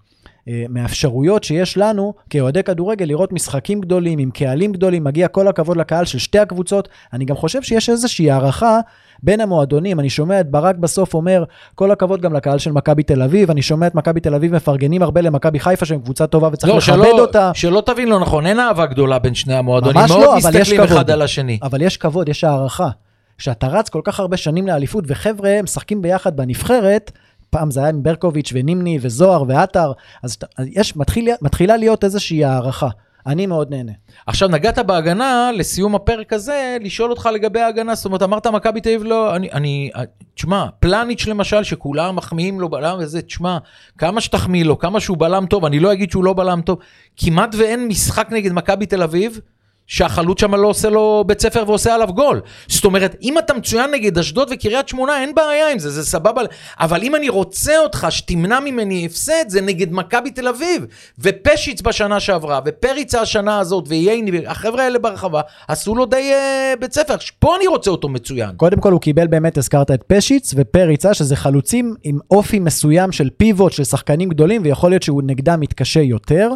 אה, 0.49 0.65
מהאפשרויות 0.69 1.43
שיש 1.43 1.77
לנו 1.77 2.13
כאוהדי 2.29 2.63
כדורגל 2.63 3.05
לראות 3.05 3.33
משחקים 3.33 3.81
גדולים 3.81 4.19
עם 4.19 4.31
קהלים 4.31 4.71
גדולים, 4.71 5.03
מגיע 5.03 5.27
כל 5.27 5.47
הכבוד 5.47 5.77
לקהל 5.77 6.05
של 6.05 6.17
שתי 6.17 6.39
הקבוצות. 6.39 6.89
אני 7.13 7.25
גם 7.25 7.35
חושב 7.35 7.61
שיש 7.61 7.89
איזושהי 7.89 8.31
הערכה 8.31 8.79
בין 9.23 9.41
המועדונים. 9.41 9.99
אני 9.99 10.09
שומע 10.09 10.39
את 10.39 10.51
ברק 10.51 10.75
בסוף 10.75 11.13
אומר, 11.13 11.43
כל 11.75 11.91
הכבוד 11.91 12.21
גם 12.21 12.33
לקהל 12.33 12.57
של 12.57 12.71
מכבי 12.71 13.03
תל 13.03 13.21
אביב, 13.21 13.51
אני 13.51 13.61
שומע 13.61 13.87
את 13.87 13.95
מכבי 13.95 14.19
תל 14.19 14.35
אביב 14.35 14.55
מפרגנים 14.55 15.01
הרבה 15.01 15.21
למכבי 15.21 15.59
חיפה 15.59 15.85
שהם 15.85 15.99
קבוצה 15.99 16.27
טובה 16.27 16.49
וצריך 16.53 16.73
לא, 16.73 16.77
לכבד 16.77 17.05
שלא, 17.05 17.21
אותה. 17.21 17.51
שלא 17.53 17.83
תבין 17.85 18.07
לא 18.07 18.19
נכון, 18.19 18.45
אין 18.45 18.59
אהבה 18.59 18.85
גדולה 18.85 19.19
בין 19.19 19.35
שני 19.35 19.53
המועדונים. 19.53 20.01
מאוד 20.07 20.09
לא, 20.09 20.37
אבל 20.37 20.55
יש 20.55 20.73
מסתכלים. 20.73 20.81
אחד 20.81 21.09
על 21.09 21.21
השני. 21.21 21.59
אבל 21.63 21.81
יש 21.81 21.97
כבוד, 21.97 22.29
יש 22.29 22.43
הערכה. 22.43 22.89
שאתה 23.37 23.67
רץ 23.67 23.89
כל 23.89 24.01
כך 24.03 24.19
הרבה 24.19 24.37
שנים 24.37 24.67
לאליפות, 24.67 25.03
וחבר'ה 25.07 25.61
משחקים 25.63 26.01
ביחד 26.01 26.37
בנבחרת, 26.37 27.11
פעם 27.49 27.71
זה 27.71 27.79
היה 27.79 27.89
עם 27.89 28.03
ברקוביץ' 28.03 28.51
ונימני 28.53 28.99
וזוהר 29.01 29.43
ועטר, 29.47 29.91
אז 30.23 30.37
יש, 30.59 30.95
מתחיל, 30.95 31.29
מתחילה 31.41 31.77
להיות 31.77 32.03
איזושהי 32.03 32.45
הערכה. 32.45 32.89
אני 33.27 33.45
מאוד 33.45 33.69
נהנה. 33.69 33.91
עכשיו 34.27 34.49
נגעת 34.49 34.79
בהגנה, 34.79 35.51
לסיום 35.53 35.95
הפרק 35.95 36.33
הזה, 36.33 36.77
לשאול 36.81 37.09
אותך 37.09 37.29
לגבי 37.33 37.59
ההגנה, 37.59 37.95
זאת 37.95 38.05
אומרת, 38.05 38.21
אמרת 38.21 38.47
מכבי 38.47 38.81
תל 38.81 38.89
אביב 38.89 39.03
לא, 39.03 39.35
אני, 39.35 39.51
אני, 39.51 39.89
תשמע, 40.35 40.65
פלניץ' 40.79 41.27
למשל, 41.27 41.63
שכולם 41.63 42.15
מחמיאים 42.15 42.59
לו 42.59 42.69
בלם 42.69 42.97
וזה, 42.99 43.21
תשמע, 43.21 43.57
כמה 43.97 44.21
שתחמיא 44.21 44.65
לו, 44.65 44.79
כמה 44.79 44.99
שהוא 44.99 45.17
בלם 45.17 45.45
טוב, 45.45 45.65
אני 45.65 45.79
לא 45.79 45.93
אגיד 45.93 46.11
שהוא 46.11 46.23
לא 46.23 46.33
בלם 46.33 46.61
טוב, 46.61 46.79
כמעט 47.17 47.55
ואין 47.57 47.87
משחק 47.87 48.27
נגד 48.31 48.51
מכבי 48.53 48.85
תל 48.85 49.03
אביב, 49.03 49.39
שהחלוץ 49.87 50.41
שם 50.41 50.55
לא 50.55 50.67
עושה 50.67 50.89
לו 50.89 51.23
בית 51.27 51.41
ספר 51.41 51.63
ועושה 51.67 51.95
עליו 51.95 52.07
גול. 52.13 52.41
זאת 52.67 52.85
אומרת, 52.85 53.15
אם 53.21 53.37
אתה 53.37 53.53
מצוין 53.53 53.91
נגד 53.91 54.17
אשדוד 54.17 54.47
וקריית 54.51 54.87
שמונה, 54.87 55.21
אין 55.21 55.35
בעיה 55.35 55.71
עם 55.71 55.79
זה, 55.79 55.89
זה 55.89 56.05
סבבה. 56.05 56.41
אבל 56.79 57.03
אם 57.03 57.15
אני 57.15 57.29
רוצה 57.29 57.79
אותך 57.79 58.07
שתמנע 58.09 58.59
ממני 58.59 59.05
הפסד, 59.05 59.45
זה 59.47 59.61
נגד 59.61 59.93
מכבי 59.93 60.31
תל 60.31 60.47
אביב. 60.47 60.85
ופשיץ 61.19 61.81
בשנה 61.81 62.19
שעברה, 62.19 62.59
ופריצה 62.65 63.21
השנה 63.21 63.59
הזאת, 63.59 63.85
וייני, 63.87 64.47
החבר'ה 64.47 64.83
האלה 64.83 64.99
ברחבה, 64.99 65.41
עשו 65.67 65.95
לו 65.95 66.05
די 66.05 66.31
אה, 66.33 66.73
בית 66.79 66.93
ספר. 66.93 67.15
פה 67.39 67.55
אני 67.55 67.67
רוצה 67.67 67.91
אותו 67.91 68.09
מצוין. 68.09 68.49
קודם 68.57 68.79
כל 68.79 68.91
הוא 68.91 69.01
קיבל 69.01 69.27
באמת, 69.27 69.57
הזכרת 69.57 69.91
את 69.91 70.03
פשיץ 70.07 70.53
ופריצה, 70.57 71.13
שזה 71.13 71.35
חלוצים 71.35 71.95
עם 72.03 72.19
אופי 72.31 72.59
מסוים 72.59 73.11
של 73.11 73.29
פיבוט, 73.37 73.71
של 73.71 73.83
שחקנים 73.83 74.29
גדולים, 74.29 74.61
ויכול 74.63 74.91
להיות 74.91 75.03
שהוא 75.03 75.21
נגדם 75.25 75.59
מתקשה 75.59 76.01
יותר. 76.01 76.49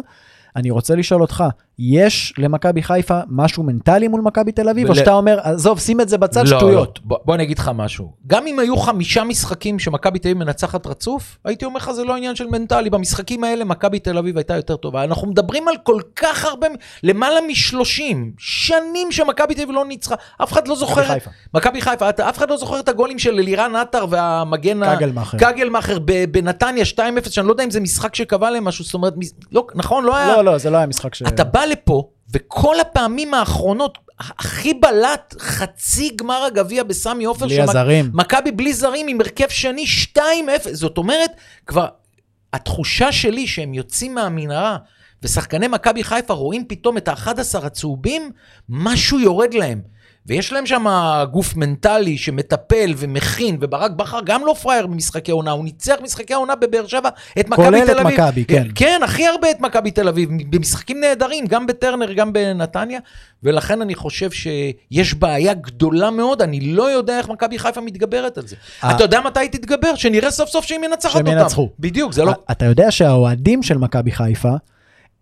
אני 0.56 0.70
רוצה 0.70 0.94
לשאול 0.94 1.22
אותך, 1.22 1.44
יש 1.90 2.34
למכבי 2.38 2.82
חיפה 2.82 3.20
משהו 3.28 3.62
מנטלי 3.62 4.08
מול 4.08 4.20
מכבי 4.20 4.52
תל 4.52 4.68
אביב, 4.68 4.86
או 4.86 4.90
ול- 4.92 4.98
שאתה 4.98 5.12
אומר, 5.12 5.38
עזוב, 5.42 5.78
שים 5.80 6.00
את 6.00 6.08
זה 6.08 6.18
בצד, 6.18 6.40
לא, 6.48 6.58
שטויות. 6.58 6.98
לא. 6.98 7.04
בוא, 7.08 7.18
בוא 7.24 7.34
אני 7.34 7.42
אגיד 7.42 7.58
לך 7.58 7.70
משהו. 7.74 8.12
גם 8.26 8.46
אם 8.46 8.58
היו 8.58 8.76
חמישה 8.76 9.24
משחקים 9.24 9.78
שמכבי 9.78 10.18
תל 10.18 10.28
אביב 10.28 10.38
מנצחת 10.38 10.86
רצוף, 10.86 11.38
הייתי 11.44 11.64
אומר 11.64 11.76
לך 11.76 11.90
זה 11.92 12.04
לא 12.04 12.16
עניין 12.16 12.34
של 12.36 12.46
מנטלי. 12.46 12.90
במשחקים 12.90 13.44
האלה 13.44 13.64
מכבי 13.64 13.98
תל 13.98 14.18
אביב 14.18 14.36
הייתה 14.36 14.56
יותר 14.56 14.76
טובה. 14.76 15.04
אנחנו 15.04 15.28
מדברים 15.28 15.68
על 15.68 15.74
כל 15.82 16.00
כך 16.16 16.44
הרבה, 16.44 16.66
למעלה 17.02 17.40
מ-30 17.40 18.02
שנים 18.38 19.12
שמכבי 19.12 19.54
תל 19.54 19.62
אביב 19.62 19.74
לא 19.74 19.84
ניצחה. 19.84 20.14
אף 20.42 20.52
אחד 20.52 20.68
לא 20.68 20.76
זוכר... 20.76 21.04
חיפה. 21.04 21.30
מכבי 21.54 21.80
חיפה, 21.80 22.08
אתה- 22.08 22.28
אף 22.28 22.38
אחד 22.38 22.50
לא 22.50 22.56
זוכר 22.56 22.80
את 22.80 22.88
הגולים 22.88 23.18
של 23.18 23.38
אלירן 23.38 23.76
עטר 23.76 24.06
והמגן... 24.10 24.96
קגלמאכר. 24.96 25.38
קגלמאכר 25.38 25.98
בנתניה 26.30 26.84
2-0, 26.96 26.98
שאני 27.30 27.46
לא 27.46 27.52
יודע 27.52 27.64
אם 27.64 27.70
זה 27.70 27.80
משחק 27.80 28.14
שקבע 28.14 28.50
להם 28.50 28.64
משהו, 28.64 28.84
זאת 28.84 28.94
אומרת, 28.94 29.14
לא, 29.52 29.66
נכון, 29.74 30.04
לא 30.04 30.16
היה... 30.16 30.28
לא, 30.36 30.44
לא, 30.44 30.58
זה 30.58 30.70
לא 30.70 30.76
היה 30.76 30.86
משחק 30.86 31.14
ש... 31.14 31.22
אתה 31.22 31.44
בא 31.44 31.64
לפה, 31.72 32.08
וכל 32.34 32.80
הפעמים 32.80 33.34
האחרונות, 33.34 33.98
הכי 34.18 34.74
בלט 34.74 35.34
חצי 35.38 36.10
גמר 36.16 36.44
הגביע 36.44 36.82
בסמי 36.82 37.24
עופר, 37.24 37.46
בלי 37.46 37.60
הזרים. 37.62 38.10
מכבי 38.14 38.52
בלי 38.52 38.72
זרים 38.72 39.08
עם 39.08 39.20
הרכב 39.20 39.48
שני 39.48 39.84
2-0, 40.16 40.18
זאת 40.72 40.98
אומרת, 40.98 41.30
כבר, 41.66 41.86
התחושה 42.52 43.12
שלי 43.12 43.46
שהם 43.46 43.74
יוצאים 43.74 44.14
מהמנהרה, 44.14 44.76
ושחקני 45.22 45.68
מכבי 45.68 46.04
חיפה 46.04 46.34
רואים 46.34 46.64
פתאום 46.68 46.96
את 46.96 47.08
ה-11 47.08 47.66
הצהובים, 47.66 48.30
משהו 48.68 49.20
יורד 49.20 49.54
להם. 49.54 49.80
ויש 50.26 50.52
להם 50.52 50.66
שם 50.66 50.86
גוף 51.30 51.56
מנטלי 51.56 52.18
שמטפל 52.18 52.94
ומכין, 52.96 53.56
וברק 53.60 53.90
בכר 53.90 54.20
גם 54.24 54.46
לא 54.46 54.54
פראייר 54.62 54.86
במשחקי 54.86 55.30
עונה, 55.32 55.50
הוא 55.50 55.64
ניצח 55.64 55.94
משחקי 56.02 56.34
עונה 56.34 56.54
בבאר 56.56 56.86
שבע 56.86 57.08
את 57.40 57.48
מכבי 57.48 57.64
כולל 57.64 57.86
תל 57.86 57.92
את 57.92 58.06
אביב. 58.06 58.20
מכבי, 58.20 58.44
כן. 58.44 58.66
כן, 58.74 59.00
הכי 59.04 59.26
הרבה 59.26 59.50
את 59.50 59.60
מכבי 59.60 59.90
תל 59.90 60.08
אביב, 60.08 60.28
במשחקים 60.50 61.00
נהדרים, 61.00 61.46
גם 61.46 61.66
בטרנר, 61.66 62.12
גם 62.12 62.32
בנתניה, 62.32 63.00
ולכן 63.42 63.82
אני 63.82 63.94
חושב 63.94 64.30
שיש 64.30 65.14
בעיה 65.14 65.54
גדולה 65.54 66.10
מאוד, 66.10 66.42
אני 66.42 66.60
לא 66.60 66.90
יודע 66.90 67.18
איך 67.18 67.28
מכבי 67.28 67.58
חיפה 67.58 67.80
מתגברת 67.80 68.38
על 68.38 68.46
זה. 68.46 68.56
אה. 68.84 68.96
אתה 68.96 69.04
יודע 69.04 69.20
מתי 69.20 69.40
היא 69.40 69.50
תתגבר? 69.50 69.94
שנראה 69.94 70.30
סוף 70.30 70.50
סוף 70.50 70.64
שהיא 70.64 70.78
מנצחת 70.78 71.12
שהם 71.12 71.26
אותם. 71.26 71.38
ינצחו. 71.38 71.68
בדיוק, 71.78 72.12
זה 72.12 72.24
לא... 72.24 72.32
אתה 72.50 72.64
יודע 72.64 72.90
שהאוהדים 72.90 73.62
של 73.62 73.78
מכבי 73.78 74.10
חיפה, 74.10 74.52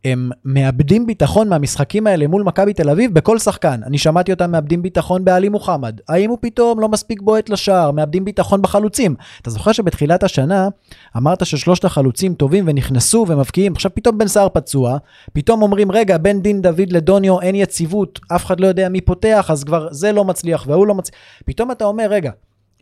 הם 0.04 0.30
מאבדים 0.45 1.07
ביטחון 1.07 1.49
מהמשחקים 1.49 2.07
האלה 2.07 2.26
מול 2.26 2.42
מכבי 2.42 2.73
תל 2.73 2.90
אביב 2.90 3.14
בכל 3.14 3.38
שחקן. 3.38 3.80
אני 3.87 3.99
שמעתי 3.99 4.33
אותם 4.33 4.50
מאבדים 4.50 4.83
ביטחון 4.83 5.25
בעלי 5.25 5.49
מוחמד. 5.49 6.00
האם 6.09 6.30
הוא 6.30 6.38
פתאום 6.40 6.80
לא 6.80 6.88
מספיק 6.88 7.23
בועט 7.23 7.49
לשער? 7.49 7.90
מאבדים 7.90 8.25
ביטחון 8.25 8.62
בחלוצים. 8.62 9.14
אתה 9.42 9.50
זוכר 9.50 9.73
שבתחילת 9.73 10.23
השנה 10.23 10.69
אמרת 11.16 11.47
ששלושת 11.47 11.85
החלוצים 11.85 12.35
טובים 12.35 12.64
ונכנסו 12.69 13.26
ומבקיעים, 13.28 13.73
עכשיו 13.73 13.90
פתאום 13.95 14.19
בן 14.19 14.28
סער 14.28 14.49
פצוע, 14.49 14.97
פתאום 15.33 15.62
אומרים 15.62 15.92
רגע 15.92 16.19
בין 16.19 16.42
דין 16.42 16.62
דוד 16.62 16.92
לדוניו 16.92 17.40
אין 17.40 17.54
יציבות, 17.54 18.21
אף 18.28 18.45
אחד 18.45 18.61
לא 18.61 18.66
יודע 18.66 18.88
מי 18.88 19.00
פותח, 19.00 19.47
אז 19.50 19.64
כבר 19.64 19.88
זה 19.90 20.12
לא 20.12 20.25
מצליח 20.25 20.64
וההוא 20.66 20.87
לא 20.87 20.95
מצליח. 20.95 21.19
פתאום 21.45 21.71
אתה 21.71 21.85
אומר 21.85 22.07
רגע, 22.11 22.30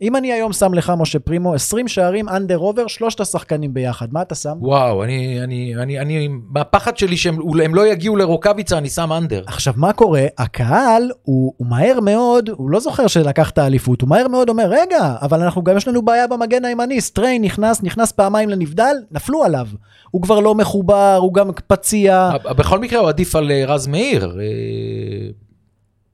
אם 0.01 0.15
אני 0.15 0.33
היום 0.33 0.53
שם 0.53 0.73
לך, 0.73 0.93
משה 0.97 1.19
פרימו, 1.19 1.53
20 1.53 1.87
שערים 1.87 2.29
אנדר 2.29 2.57
עובר, 2.57 2.87
שלושת 2.87 3.19
השחקנים 3.19 3.73
ביחד, 3.73 4.07
מה 4.11 4.21
אתה 4.21 4.35
שם? 4.35 4.57
וואו, 4.59 5.03
אני, 5.03 5.43
אני, 5.43 5.75
אני, 5.75 5.99
אני, 5.99 6.29
מהפחד 6.49 6.97
שלי 6.97 7.17
שהם 7.17 7.37
הם 7.63 7.75
לא 7.75 7.87
יגיעו 7.87 8.15
לרוקאביצה, 8.15 8.77
אני 8.77 8.89
שם 8.89 9.13
אנדר. 9.13 9.43
עכשיו, 9.47 9.73
מה 9.77 9.93
קורה? 9.93 10.25
הקהל, 10.37 11.11
הוא, 11.23 11.53
הוא 11.57 11.67
מהר 11.67 11.99
מאוד, 11.99 12.49
הוא 12.49 12.69
לא 12.69 12.79
זוכר 12.79 13.07
שלקח 13.07 13.51
אליפות, 13.57 14.01
הוא 14.01 14.09
מהר 14.09 14.27
מאוד 14.27 14.49
אומר, 14.49 14.67
רגע, 14.69 15.15
אבל 15.21 15.43
אנחנו 15.43 15.63
גם 15.63 15.77
יש 15.77 15.87
לנו 15.87 16.01
בעיה 16.01 16.27
במגן 16.27 16.65
הימני, 16.65 17.01
סטריין 17.01 17.41
נכנס, 17.41 17.83
נכנס 17.83 18.11
פעמיים 18.11 18.49
לנבדל, 18.49 18.95
נפלו 19.11 19.43
עליו. 19.43 19.67
הוא 20.11 20.21
כבר 20.21 20.39
לא 20.39 20.55
מחובר, 20.55 21.17
הוא 21.21 21.33
גם 21.33 21.49
פציע. 21.67 22.29
בכל 22.57 22.79
מקרה 22.79 22.99
הוא 22.99 23.09
עדיף 23.09 23.35
על 23.35 23.51
אה, 23.51 23.63
רז 23.67 23.87
מאיר. 23.87 24.37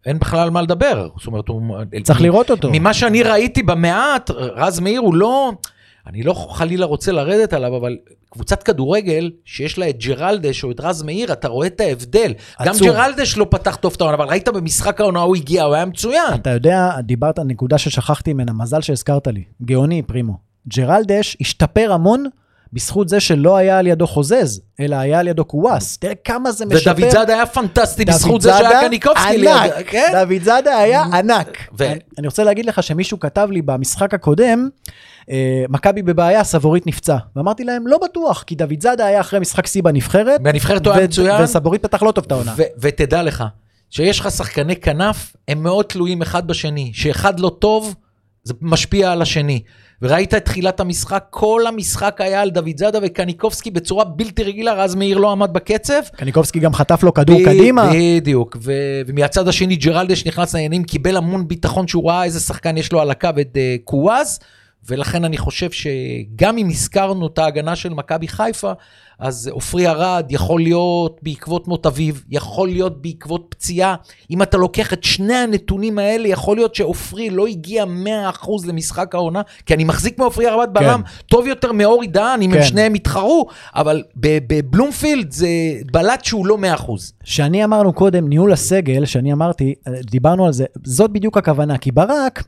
אין 0.05 0.19
בכלל 0.19 0.49
מה 0.49 0.61
לדבר. 0.61 1.07
זאת 1.17 1.27
אומרת, 1.27 1.47
הוא... 1.47 1.61
צריך 2.03 2.21
לראות 2.21 2.51
אותו. 2.51 2.69
ממה 2.73 2.93
שאני 2.93 3.23
ראיתי 3.23 3.63
במעט, 3.63 4.31
רז 4.31 4.79
מאיר 4.79 5.01
הוא 5.01 5.15
לא... 5.15 5.51
אני 6.07 6.23
לא 6.23 6.33
חלילה 6.33 6.85
רוצה 6.85 7.11
לרדת 7.11 7.53
עליו, 7.53 7.77
אבל 7.77 7.97
קבוצת 8.29 8.63
כדורגל 8.63 9.31
שיש 9.45 9.77
לה 9.77 9.89
את 9.89 10.03
ג'רלדש 10.03 10.63
או 10.63 10.71
את 10.71 10.79
רז 10.79 11.03
מאיר, 11.03 11.33
אתה 11.33 11.47
רואה 11.47 11.67
את 11.67 11.79
ההבדל. 11.79 12.33
גם 12.61 12.73
עצום. 12.73 12.87
ג'רלדש 12.87 13.37
לא 13.37 13.47
פתח 13.49 13.75
טוב 13.75 13.93
את 13.95 14.01
העונה, 14.01 14.15
אבל 14.15 14.25
ראית 14.25 14.49
במשחק 14.49 15.01
העונה 15.01 15.19
הוא 15.19 15.35
הגיע, 15.35 15.63
הוא 15.63 15.75
היה 15.75 15.85
מצוין. 15.85 16.33
אתה 16.35 16.49
יודע, 16.49 17.01
דיברת 17.03 17.39
על 17.39 17.45
נקודה 17.45 17.77
ששכחתי 17.77 18.33
ממנה, 18.33 18.53
מזל 18.53 18.81
שהזכרת 18.81 19.27
לי. 19.27 19.43
גאוני, 19.65 20.01
פרימו. 20.01 20.37
ג'רלדש 20.67 21.37
השתפר 21.41 21.91
המון 21.91 22.25
בזכות 22.73 23.09
זה 23.09 23.19
שלא 23.19 23.57
היה 23.57 23.79
על 23.79 23.87
ידו 23.87 24.07
חוזז, 24.07 24.61
אלא 24.79 24.95
היה 24.95 25.19
על 25.19 25.27
ידו 25.27 25.45
קוואס. 25.45 25.97
תראה 25.97 26.13
כמה 26.23 26.51
זה 26.51 26.65
משפר. 26.65 26.93
ודוד 26.97 27.09
זאדה 27.09 27.33
היה 27.33 27.45
פנטסטי 27.45 28.05
בזכות 28.05 28.41
זה 28.41 28.51
שהיה 28.57 28.81
קניקובסקי 28.81 29.37
ליד. 29.37 29.47
ענק, 29.49 29.87
כן? 29.87 30.11
דוד 30.13 30.43
זאדה 30.43 30.77
היה 30.77 31.01
ענק. 31.03 31.57
ו- 31.77 31.83
אני- 31.85 31.99
אני 32.19 32.27
רוצה 32.27 32.43
להגיד 32.43 32.65
לך 32.65 32.83
שמישהו 32.83 33.19
כתב 33.19 33.47
לי 33.51 33.61
במשחק 33.61 34.13
הקודם, 34.13 34.69
אה, 35.29 35.63
מכבי 35.69 36.01
בבעיה, 36.01 36.43
סבורית 36.43 36.87
נפצע. 36.87 37.17
ואמרתי 37.35 37.63
להם, 37.63 37.87
לא 37.87 37.97
בטוח, 38.03 38.43
כי 38.47 38.55
דוד 38.55 38.81
זאדה 38.81 39.05
היה 39.05 39.19
אחרי 39.21 39.39
משחק 39.39 39.67
שיא 39.67 39.83
בנבחרת. 39.83 40.41
בנבחרת 40.41 40.85
הוא 40.85 40.93
היה 40.93 41.07
מצוין. 41.07 41.43
וסבורית 41.43 41.81
פתח 41.83 42.03
לא 42.03 42.11
טוב 42.11 42.23
את 42.27 42.31
העונה. 42.31 42.55
ותדע 42.79 43.23
לך, 43.23 43.43
שיש 43.89 44.19
לך 44.19 44.31
שחקני 44.31 44.75
כנף, 44.75 45.35
הם 45.47 45.63
מאוד 45.63 45.85
תלויים 45.85 46.21
אחד 46.21 46.47
בשני. 46.47 46.91
שאחד 46.93 47.39
לא 47.39 47.51
טוב, 47.59 47.95
זה 48.43 48.53
משפיע 48.61 49.11
על 49.11 49.21
השני. 49.21 49.61
וראית 50.01 50.33
את 50.33 50.45
תחילת 50.45 50.79
המשחק, 50.79 51.25
כל 51.29 51.67
המשחק 51.67 52.21
היה 52.21 52.41
על 52.41 52.49
דוד 52.49 52.77
זאדה 52.77 52.99
וקניקובסקי 53.01 53.71
בצורה 53.71 54.05
בלתי 54.05 54.43
רגילה, 54.43 54.73
רז 54.73 54.95
מאיר 54.95 55.17
לא 55.17 55.31
עמד 55.31 55.53
בקצב. 55.53 56.01
קניקובסקי 56.15 56.59
גם 56.59 56.73
חטף 56.73 57.03
לו 57.03 57.13
כדור 57.13 57.39
ב- 57.41 57.45
קדימה. 57.45 57.91
בדיוק, 57.93 58.57
ו- 58.61 59.01
ומהצד 59.07 59.47
השני 59.47 59.75
ג'רלדש 59.75 60.25
נכנס 60.27 60.53
לעניינים, 60.53 60.83
קיבל 60.83 61.17
המון 61.17 61.47
ביטחון 61.47 61.87
שהוא 61.87 62.09
ראה 62.09 62.23
איזה 62.23 62.39
שחקן 62.39 62.77
יש 62.77 62.91
לו 62.91 62.99
על 63.01 63.11
הקו, 63.11 63.29
את 63.41 63.57
אה, 63.57 63.75
קוואז, 63.83 64.39
ולכן 64.87 65.25
אני 65.25 65.37
חושב 65.37 65.71
שגם 65.71 66.57
אם 66.57 66.67
הזכרנו 66.69 67.27
את 67.27 67.37
ההגנה 67.37 67.75
של 67.75 67.93
מכבי 67.93 68.27
חיפה, 68.27 68.71
אז 69.19 69.47
עופרי 69.47 69.87
ארד 69.87 70.25
יכול 70.29 70.61
להיות 70.61 71.19
בעקבות 71.21 71.67
מות 71.67 71.85
אביו, 71.85 72.15
יכול 72.29 72.67
להיות 72.67 73.01
בעקבות 73.01 73.45
פציעה. 73.49 73.95
אם 74.31 74.41
אתה 74.41 74.57
לוקח 74.57 74.93
את 74.93 75.03
שני 75.03 75.35
הנתונים 75.35 75.99
האלה, 75.99 76.27
יכול 76.27 76.57
להיות 76.57 76.75
שעופרי 76.75 77.29
לא 77.29 77.47
הגיע 77.47 77.85
100% 78.43 78.47
למשחק 78.67 79.15
העונה, 79.15 79.41
כי 79.65 79.73
אני 79.73 79.83
מחזיק 79.83 80.19
מעופרי 80.19 80.47
ארד 80.47 80.69
בלם 80.73 81.01
טוב 81.25 81.47
יותר 81.47 81.71
מאורי 81.71 82.07
דהן, 82.07 82.41
אם 82.41 82.51
הם 82.51 82.59
כן. 82.59 82.65
שניהם 82.65 82.95
יתחרו, 82.95 83.47
אבל 83.75 84.03
בבלומפילד 84.15 85.31
זה 85.31 85.47
בלט 85.91 86.25
שהוא 86.25 86.47
לא 86.47 86.57
100%. 86.77 86.91
שאני 87.23 87.63
אמרנו 87.63 87.93
קודם, 87.93 88.29
ניהול 88.29 88.53
הסגל, 88.53 89.05
שאני 89.05 89.33
אמרתי, 89.33 89.73
דיברנו 90.01 90.45
על 90.45 90.53
זה, 90.53 90.65
זאת 90.83 91.11
בדיוק 91.11 91.37
הכוונה, 91.37 91.77
כי 91.77 91.91
ברק, 91.91 92.43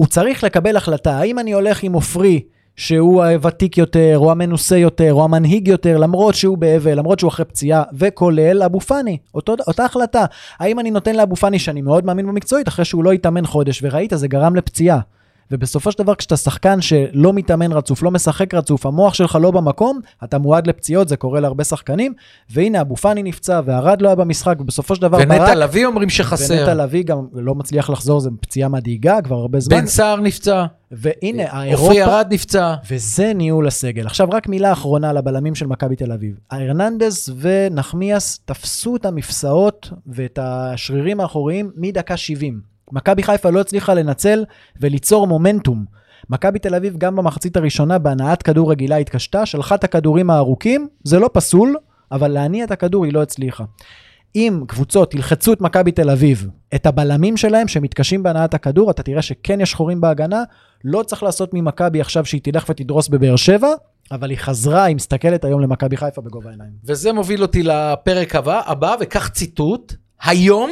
הוא 0.00 0.06
צריך 0.06 0.44
לקבל 0.44 0.76
החלטה, 0.76 1.18
האם 1.18 1.38
אני 1.38 1.52
הולך 1.52 1.82
עם 1.82 1.92
עופרי, 1.92 2.40
שהוא 2.76 3.24
הוותיק 3.24 3.78
יותר, 3.78 4.18
או 4.18 4.30
המנוסה 4.30 4.78
יותר, 4.78 5.14
או 5.14 5.24
המנהיג 5.24 5.68
יותר, 5.68 5.98
למרות 5.98 6.34
שהוא 6.34 6.58
באבל, 6.58 6.98
למרות 6.98 7.18
שהוא 7.18 7.28
אחרי 7.28 7.44
פציעה, 7.44 7.82
וכולל 7.98 8.62
אבו 8.62 8.80
פאני, 8.80 9.18
אותו, 9.34 9.54
אותה 9.66 9.84
החלטה. 9.84 10.24
האם 10.58 10.80
אני 10.80 10.90
נותן 10.90 11.16
לאבו 11.16 11.36
פאני, 11.36 11.58
שאני 11.58 11.82
מאוד 11.82 12.04
מאמין 12.04 12.26
במקצועית, 12.26 12.68
אחרי 12.68 12.84
שהוא 12.84 13.04
לא 13.04 13.12
התאמן 13.12 13.46
חודש, 13.46 13.82
וראית, 13.82 14.12
זה 14.16 14.28
גרם 14.28 14.56
לפציעה. 14.56 15.00
ובסופו 15.50 15.92
של 15.92 15.98
דבר 15.98 16.14
כשאתה 16.14 16.36
שחקן 16.36 16.80
שלא 16.80 17.32
מתאמן 17.32 17.72
רצוף, 17.72 18.02
לא 18.02 18.10
משחק 18.10 18.54
רצוף, 18.54 18.86
המוח 18.86 19.14
שלך 19.14 19.38
לא 19.40 19.50
במקום, 19.50 20.00
אתה 20.24 20.38
מועד 20.38 20.66
לפציעות, 20.66 21.08
זה 21.08 21.16
קורה 21.16 21.40
להרבה 21.40 21.64
שחקנים, 21.64 22.14
והנה 22.50 22.80
אבו 22.80 22.96
פאני 22.96 23.22
נפצע 23.22 23.60
וארד 23.64 24.02
לא 24.02 24.08
היה 24.08 24.14
במשחק, 24.14 24.56
ובסופו 24.60 24.96
של 24.96 25.02
דבר 25.02 25.18
ונטע 25.20 25.54
לביא 25.54 25.86
אומרים 25.86 26.10
שחסר. 26.10 26.54
ונטע 26.54 26.74
לביא 26.74 27.04
גם 27.04 27.26
לא 27.32 27.54
מצליח 27.54 27.90
לחזור, 27.90 28.20
זו 28.20 28.30
פציעה 28.40 28.68
מדאיגה 28.68 29.22
כבר 29.22 29.36
הרבה 29.36 29.60
זמן. 29.60 29.80
בן 29.80 29.86
סער 29.86 30.20
נפצע, 30.20 30.64
והנה, 30.90 31.42
עופרי 31.42 31.58
האירופה, 31.58 32.04
ארד 32.04 32.26
נפצע. 32.30 32.74
וזה 32.90 33.32
ניהול 33.34 33.66
הסגל. 33.66 34.06
עכשיו 34.06 34.28
רק 34.30 34.48
מילה 34.48 34.72
אחרונה 34.72 35.12
לבלמים 35.12 35.54
של 35.54 35.66
מכבי 35.66 35.96
תל 35.96 36.12
אביב. 36.12 36.34
ההרננדס 36.50 37.30
ונחמיאס 37.40 38.40
תפסו 38.44 38.96
את 38.96 39.06
המפסעות 39.06 39.90
ואת 40.06 40.38
השרירים 40.42 41.20
האחוריים 41.20 41.70
מדקה 41.76 42.16
70. 42.16 42.69
מכבי 42.92 43.22
חיפה 43.22 43.50
לא 43.50 43.60
הצליחה 43.60 43.94
לנצל 43.94 44.44
וליצור 44.80 45.26
מומנטום. 45.26 45.84
מכבי 46.30 46.58
תל 46.58 46.74
אביב 46.74 46.98
גם 46.98 47.16
במחצית 47.16 47.56
הראשונה 47.56 47.98
בהנעת 47.98 48.42
כדור 48.42 48.70
רגילה 48.70 48.96
התקשתה, 48.96 49.46
שלחה 49.46 49.74
את 49.74 49.84
הכדורים 49.84 50.30
הארוכים, 50.30 50.88
זה 51.04 51.18
לא 51.18 51.30
פסול, 51.32 51.76
אבל 52.12 52.28
להניע 52.28 52.64
את 52.64 52.70
הכדור 52.70 53.04
היא 53.04 53.12
לא 53.12 53.22
הצליחה. 53.22 53.64
אם 54.34 54.60
קבוצות 54.66 55.14
ילחצו 55.14 55.52
את 55.52 55.60
מכבי 55.60 55.92
תל 55.92 56.10
אביב, 56.10 56.48
את 56.74 56.86
הבלמים 56.86 57.36
שלהם 57.36 57.68
שמתקשים 57.68 58.22
בהנעת 58.22 58.54
הכדור, 58.54 58.90
אתה 58.90 59.02
תראה 59.02 59.22
שכן 59.22 59.60
יש 59.60 59.74
חורים 59.74 60.00
בהגנה, 60.00 60.42
לא 60.84 61.02
צריך 61.02 61.22
לעשות 61.22 61.50
ממכבי 61.54 62.00
עכשיו 62.00 62.24
שהיא 62.24 62.40
תלך 62.44 62.66
ותדרוס 62.68 63.08
בבאר 63.08 63.36
שבע, 63.36 63.68
אבל 64.10 64.30
היא 64.30 64.38
חזרה, 64.38 64.84
היא 64.84 64.96
מסתכלת 64.96 65.44
היום 65.44 65.60
למכבי 65.60 65.96
חיפה 65.96 66.20
בגובה 66.20 66.48
העיניים. 66.48 66.70
וזה 66.84 67.12
מוביל 67.12 67.42
אותי 67.42 67.62
לפרק 67.62 68.34
הבא, 68.34 68.60
הבא 68.66 68.96
וקח 69.00 69.28
ציטוט, 69.28 69.94
היום 70.22 70.70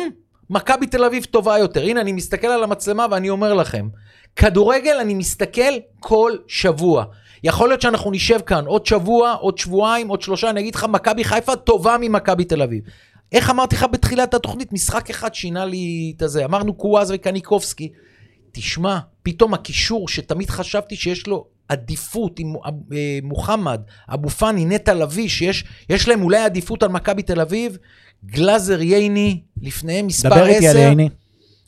מכבי 0.50 0.86
תל 0.86 1.04
אביב 1.04 1.24
טובה 1.24 1.58
יותר. 1.58 1.82
הנה, 1.82 2.00
אני 2.00 2.12
מסתכל 2.12 2.46
על 2.46 2.62
המצלמה 2.64 3.06
ואני 3.10 3.30
אומר 3.30 3.54
לכם, 3.54 3.88
כדורגל 4.36 4.96
אני 5.00 5.14
מסתכל 5.14 5.72
כל 6.00 6.32
שבוע. 6.46 7.04
יכול 7.44 7.68
להיות 7.68 7.80
שאנחנו 7.80 8.10
נשב 8.10 8.38
כאן 8.46 8.66
עוד 8.66 8.86
שבוע, 8.86 9.32
עוד 9.32 9.58
שבועיים, 9.58 10.08
עוד 10.08 10.22
שלושה, 10.22 10.50
אני 10.50 10.60
אגיד 10.60 10.74
לך, 10.74 10.84
מכבי 10.84 11.24
חיפה 11.24 11.56
טובה 11.56 11.96
ממכבי 12.00 12.44
תל 12.44 12.62
אביב. 12.62 12.84
איך 13.32 13.50
אמרתי 13.50 13.76
לך 13.76 13.86
בתחילת 13.92 14.34
התוכנית? 14.34 14.72
משחק 14.72 15.10
אחד 15.10 15.34
שינה 15.34 15.64
לי 15.64 16.12
את 16.16 16.22
הזה. 16.22 16.44
אמרנו 16.44 16.74
קוואז 16.74 17.10
וקניקובסקי. 17.14 17.92
תשמע, 18.52 18.98
פתאום 19.22 19.54
הקישור 19.54 20.08
שתמיד 20.08 20.50
חשבתי 20.50 20.96
שיש 20.96 21.26
לו 21.26 21.46
עדיפות 21.68 22.38
עם 22.38 22.54
אה, 22.92 23.18
מוחמד, 23.22 23.80
אבו 24.14 24.28
פאני, 24.28 24.64
נטע 24.64 24.94
לביא, 24.94 25.28
שיש 25.28 26.08
להם 26.08 26.22
אולי 26.22 26.38
עדיפות 26.38 26.82
על 26.82 26.88
מכבי 26.88 27.22
תל 27.22 27.40
אביב, 27.40 27.78
גלאזר 28.24 28.82
ייני, 28.82 29.40
לפניהם 29.62 30.06
מספר 30.06 30.28
10. 30.28 30.36
דבר 30.36 30.48
איתי 30.48 30.68
על 30.68 30.76
ייני. 30.76 31.08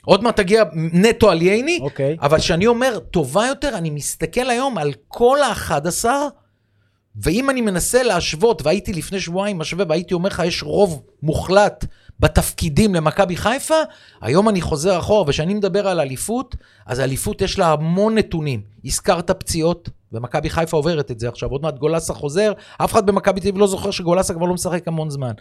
עוד 0.05 0.23
מעט 0.23 0.37
תגיע 0.37 0.65
נטו 0.75 1.31
על 1.31 1.43
ייני, 1.43 1.79
אוקיי. 1.83 2.17
אבל 2.21 2.39
כשאני 2.39 2.67
אומר 2.67 2.99
טובה 2.99 3.47
יותר, 3.47 3.71
אני 3.75 3.91
מסתכל 3.91 4.51
היום 4.51 4.79
על 4.79 4.93
כל 5.09 5.39
ה-11, 5.43 6.05
ואם 7.17 7.51
אני 7.51 7.61
מנסה 7.61 8.03
להשוות, 8.03 8.63
והייתי 8.67 8.93
לפני 8.93 9.21
שבועיים 9.21 9.59
משווה, 9.59 9.85
והייתי 9.89 10.15
אומר 10.15 10.29
לך, 10.29 10.43
יש 10.47 10.63
רוב 10.63 11.03
מוחלט 11.23 11.85
בתפקידים 12.21 12.95
למכבי 12.95 13.37
חיפה, 13.37 13.75
היום 14.21 14.49
אני 14.49 14.61
חוזר 14.61 14.99
אחורה, 14.99 15.23
וכשאני 15.23 15.55
מדבר 15.55 15.89
על 15.89 16.01
אליפות, 16.01 16.57
אז 16.87 17.01
אליפות 17.01 17.43
יש 17.43 17.59
לה 17.59 17.73
המון 17.73 18.19
נתונים. 18.19 18.63
הזכרת 18.85 19.31
פציעות, 19.31 19.89
ומכבי 20.13 20.51
חיפה 20.51 20.77
עוברת 20.77 21.11
את 21.11 21.21
זה 21.21 21.29
עכשיו, 21.29 21.51
עוד 21.51 21.63
מעט 21.63 21.79
גולסה 21.79 22.15
חוזר, 22.15 22.53
אף 22.79 22.93
אחד 22.93 23.07
במכבי 23.07 23.41
תל 23.41 23.49
אביב 23.49 23.61
לא 23.61 23.67
זוכר 23.67 23.91
שגולסה 23.91 24.35
כבר 24.35 24.47
לא 24.47 24.55
משחק 24.55 24.89
המון 24.89 25.11
זמן. 25.11 25.33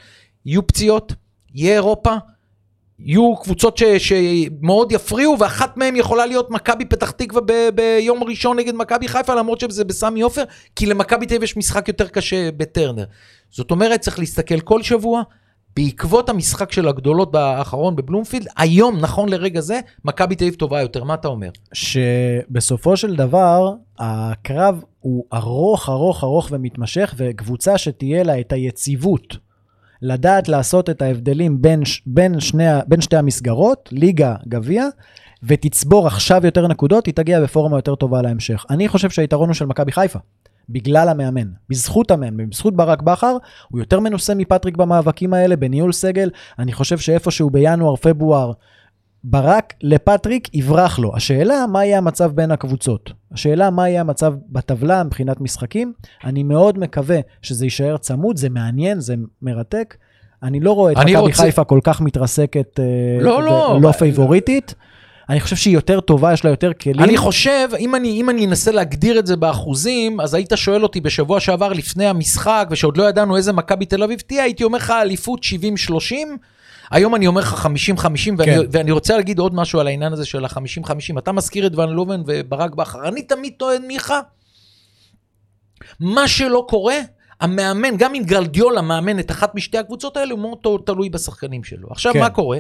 יהיו 0.46 0.68
פציעות, 0.68 1.14
יהיה 1.54 1.74
אירופה, 1.74 2.16
יהיו 3.00 3.36
קבוצות 3.36 3.78
ש, 3.78 3.84
שמאוד 3.84 4.92
יפריעו, 4.92 5.40
ואחת 5.40 5.78
מהן 5.78 5.96
יכולה 5.96 6.26
להיות 6.26 6.52
מכבי 6.52 6.86
פתח 6.86 7.12
תקווה 7.12 7.42
ב, 7.46 7.70
ביום 7.76 8.24
ראשון 8.24 8.60
נגד 8.60 8.76
מכבי 8.76 9.08
חיפה, 9.08 9.36
למרות 9.36 9.60
שזה 9.60 9.84
בסמי 9.84 10.22
עופר, 10.22 10.44
כי 10.76 10.86
למכבי 10.86 11.26
תל 11.26 11.34
אביב 11.34 11.44
יש 11.44 11.58
משחק 11.58 11.88
יותר 11.88 12.08
קשה 12.08 12.52
בטרנר. 12.52 13.06
זאת 13.50 13.72
אומרת, 13.72 14.00
צריך 14.00 14.20
להסתכל 14.20 14.60
כל 14.60 14.84
שבוע, 14.84 15.22
בעקבות 15.76 16.30
המשחק 16.30 16.72
של 16.72 16.88
הגדולות 16.88 17.36
האחרון 17.36 17.96
בבלומפילד, 17.96 18.48
היום, 18.58 19.00
נכון 19.00 19.30
לרגע 19.30 19.62
זה, 19.62 19.80
מכבי 20.06 20.36
תל 20.36 20.44
אביב 20.44 20.56
טובה 20.56 20.82
יותר. 20.82 21.04
מה 21.04 21.14
אתה 21.14 21.28
אומר? 21.28 21.50
שבסופו 21.74 22.98
של 22.98 23.16
דבר, 23.16 23.74
הקרב 24.00 24.84
הוא 25.00 25.26
ארוך, 25.34 25.90
ארוך, 25.90 26.24
ארוך 26.24 26.48
ומתמשך, 26.52 27.14
וקבוצה 27.18 27.78
שתהיה 27.78 28.24
לה 28.24 28.40
את 28.40 28.52
היציבות. 28.52 29.49
לדעת 30.02 30.48
לעשות 30.48 30.90
את 30.90 31.02
ההבדלים 31.02 31.62
בין, 31.62 31.84
בין, 32.06 32.40
שני, 32.40 32.66
בין 32.88 33.02
שתי 33.02 33.18
המסגרות, 33.18 33.90
ליגה, 33.92 34.36
גביע, 34.48 34.86
ותצבור 35.44 36.08
עכשיו 36.08 36.46
יותר 36.46 36.68
נקודות, 36.68 37.06
היא 37.06 37.14
תגיע 37.14 37.42
בפורמה 37.42 37.78
יותר 37.78 37.96
טובה 37.96 38.22
להמשך. 38.22 38.66
אני 38.70 38.88
חושב 38.88 39.10
שהיתרון 39.10 39.50
הוא 39.50 39.54
של 39.54 39.66
מכבי 39.66 39.92
חיפה. 39.92 40.20
בגלל 40.70 41.10
המאמן, 41.10 41.48
בזכות 41.70 42.12
המאמן, 42.12 42.50
בזכות 42.50 42.76
ברק 42.76 43.02
בכר, 43.02 43.38
הוא 43.70 43.80
יותר 43.80 44.00
מנוסה 44.00 44.36
מפטריק 44.36 44.78
במאבקים 44.78 45.34
האלה, 45.34 45.56
בניהול 45.56 45.92
סגל. 45.92 46.30
אני 46.60 46.74
חושב 46.74 46.98
שאיפשהו 46.98 47.50
בינואר, 47.50 47.96
פברואר, 47.96 48.52
ברק 49.24 49.74
לפטריק 49.82 50.56
יברח 50.56 51.00
לו. 51.00 51.16
השאלה, 51.16 51.66
מה 51.72 51.86
יהיה 51.86 51.98
המצב 51.98 52.32
בין 52.32 52.52
הקבוצות? 52.52 53.12
השאלה, 53.32 53.70
מה 53.70 53.90
יהיה 53.90 54.02
המצב 54.02 54.34
בטבלה 54.50 55.04
מבחינת 55.04 55.42
משחקים? 55.42 55.94
אני 56.24 56.44
מאוד 56.44 56.80
מקווה 56.80 57.20
שזה 57.42 57.66
יישאר 57.66 57.98
צמוד, 57.98 58.38
זה 58.38 58.50
מעניין, 58.50 59.00
זה 59.00 59.16
מרתק. 59.42 59.96
אני 60.44 60.60
לא 60.60 60.72
רואה 60.72 60.92
את 60.92 60.98
מכבי 60.98 61.16
רוצה... 61.16 61.44
חיפה 61.44 61.64
כל 61.64 61.80
כך 61.84 62.02
מתרסקת, 62.02 62.80
אה, 62.80 63.24
לא, 63.24 63.44
לא, 63.44 63.80
לא 63.82 63.92
פייבוריטית. 63.92 64.76
אני 65.30 65.40
חושב 65.40 65.56
שהיא 65.56 65.74
יותר 65.74 66.00
טובה, 66.00 66.34
יש 66.34 66.46
לה 66.46 66.50
יותר 66.50 66.74
כלים. 66.74 67.00
אני 67.00 67.18
חושב, 67.18 67.70
אם 67.80 67.96
אני, 67.96 68.22
אם 68.22 68.30
אני 68.30 68.46
אנסה 68.46 68.72
להגדיר 68.72 69.20
את 69.20 69.28
זה 69.28 69.36
באחוזים, 69.36 70.22
אז 70.22 70.34
היית 70.34 70.52
שואל 70.56 70.84
אותי 70.84 71.02
בשבוע 71.02 71.40
שעבר 71.40 71.74
לפני 71.74 72.08
המשחק, 72.08 72.68
ושעוד 72.72 72.98
לא 72.98 73.04
ידענו 73.04 73.38
איזה 73.38 73.54
מכבי 73.54 73.86
תל 73.86 74.04
אביב 74.04 74.20
תהיה, 74.20 74.44
הייתי 74.44 74.64
אומר 74.64 74.78
לך 74.78 74.94
אליפות 75.02 75.42
70-30. 75.44 76.16
היום 76.92 77.16
אני 77.16 77.28
אומר 77.28 77.42
לך 77.42 77.68
50-50, 78.00 78.08
ואני, 78.38 78.52
כן. 78.52 78.60
ואני 78.72 78.92
רוצה 78.92 79.18
להגיד 79.18 79.40
עוד 79.40 79.56
משהו 79.56 79.80
על 79.80 79.88
העניין 79.88 80.14
הזה 80.14 80.26
של 80.26 80.46
ה-50-50. 80.46 81.20
אתה 81.20 81.32
מזכיר 81.32 81.68
את 81.68 81.76
ון 81.76 81.90
לובן 81.90 82.22
וברק 82.26 82.76
בכר, 82.76 83.08
אני 83.08 83.22
תמיד 83.22 83.54
טוען, 83.58 83.88
מיכה, 83.88 84.20
מה 86.00 86.28
שלא 86.28 86.66
קורה, 86.70 86.98
המאמן, 87.42 87.98
גם 87.98 88.16
אם 88.16 88.24
גרלדיולה 88.24 88.82
מאמן 88.82 89.20
את 89.20 89.32
אחת 89.32 89.56
משתי 89.56 89.78
הקבוצות 89.78 90.18
האלה, 90.18 90.32
הוא 90.32 90.40
מאוד 90.40 90.82
תלוי 90.86 91.10
בשחקנים 91.10 91.64
שלו. 91.64 91.88
עכשיו, 91.92 92.14
כן. 92.14 92.20
מה 92.20 92.30
קורה? 92.30 92.58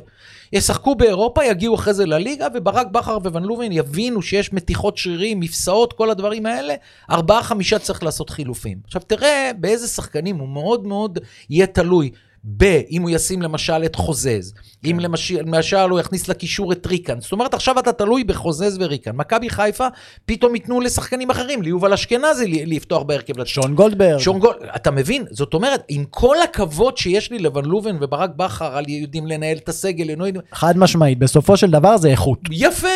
ישחקו 0.53 0.95
באירופה, 0.95 1.45
יגיעו 1.45 1.75
אחרי 1.75 1.93
זה 1.93 2.06
לליגה, 2.06 2.47
וברק 2.53 2.88
בכר 2.88 3.17
וון 3.23 3.43
לובן 3.43 3.71
יבינו 3.71 4.21
שיש 4.21 4.53
מתיחות 4.53 4.97
שרירים, 4.97 5.39
מפסעות, 5.39 5.93
כל 5.93 6.10
הדברים 6.10 6.45
האלה, 6.45 6.73
ארבעה, 7.12 7.43
חמישה 7.43 7.80
צריך 7.80 8.03
לעשות 8.03 8.30
חילופים. 8.30 8.77
עכשיו, 8.86 9.01
תראה 9.08 9.51
באיזה 9.58 9.88
שחקנים 9.88 10.38
הוא 10.38 10.49
מאוד 10.49 10.88
מאוד 10.88 11.19
יהיה 11.49 11.67
תלוי. 11.67 12.12
ב, 12.43 12.63
אם 12.91 13.02
הוא 13.02 13.10
ישים 13.10 13.41
למשל 13.41 13.86
את 13.86 13.95
חוזז, 13.95 14.54
כן. 14.84 14.89
אם 14.89 14.99
למשל, 14.99 15.41
למשל 15.41 15.78
הוא 15.78 15.99
יכניס 15.99 16.28
לקישור 16.28 16.71
את 16.71 16.88
ריקן. 16.88 17.21
זאת 17.21 17.32
אומרת, 17.32 17.54
עכשיו 17.54 17.80
אתה 17.80 17.91
תלוי 17.93 18.23
בחוזז 18.23 18.78
וריקן. 18.80 19.15
מכבי 19.15 19.49
חיפה, 19.49 19.88
פתאום 20.25 20.56
ייתנו 20.56 20.80
לשחקנים 20.80 21.30
אחרים, 21.30 21.62
ליובל 21.62 21.93
אשכנזי 21.93 22.65
לפתוח 22.65 23.04
בהרכב. 23.04 23.45
שון 23.45 23.75
גולדברג. 23.75 24.19
שון 24.19 24.39
גולד... 24.39 24.58
אתה 24.75 24.91
מבין? 24.91 25.25
זאת 25.32 25.54
אומרת, 25.54 25.84
עם 25.88 26.06
כל 26.10 26.41
הכבוד 26.41 26.97
שיש 26.97 27.32
לי 27.32 27.39
לבן 27.39 27.65
לובן 27.65 27.97
וברק 28.02 28.30
בכר 28.36 28.78
על 28.78 28.89
יודעים 28.89 29.28
לנהל 29.28 29.58
את 29.58 29.69
הסגל, 29.69 30.10
יודעים... 30.10 30.36
חד 30.54 30.78
משמעית, 30.78 31.19
בסופו 31.19 31.58
של 31.58 31.71
דבר 31.71 31.97
זה 31.97 32.10
איכות. 32.10 32.39
יפה. 32.52 32.88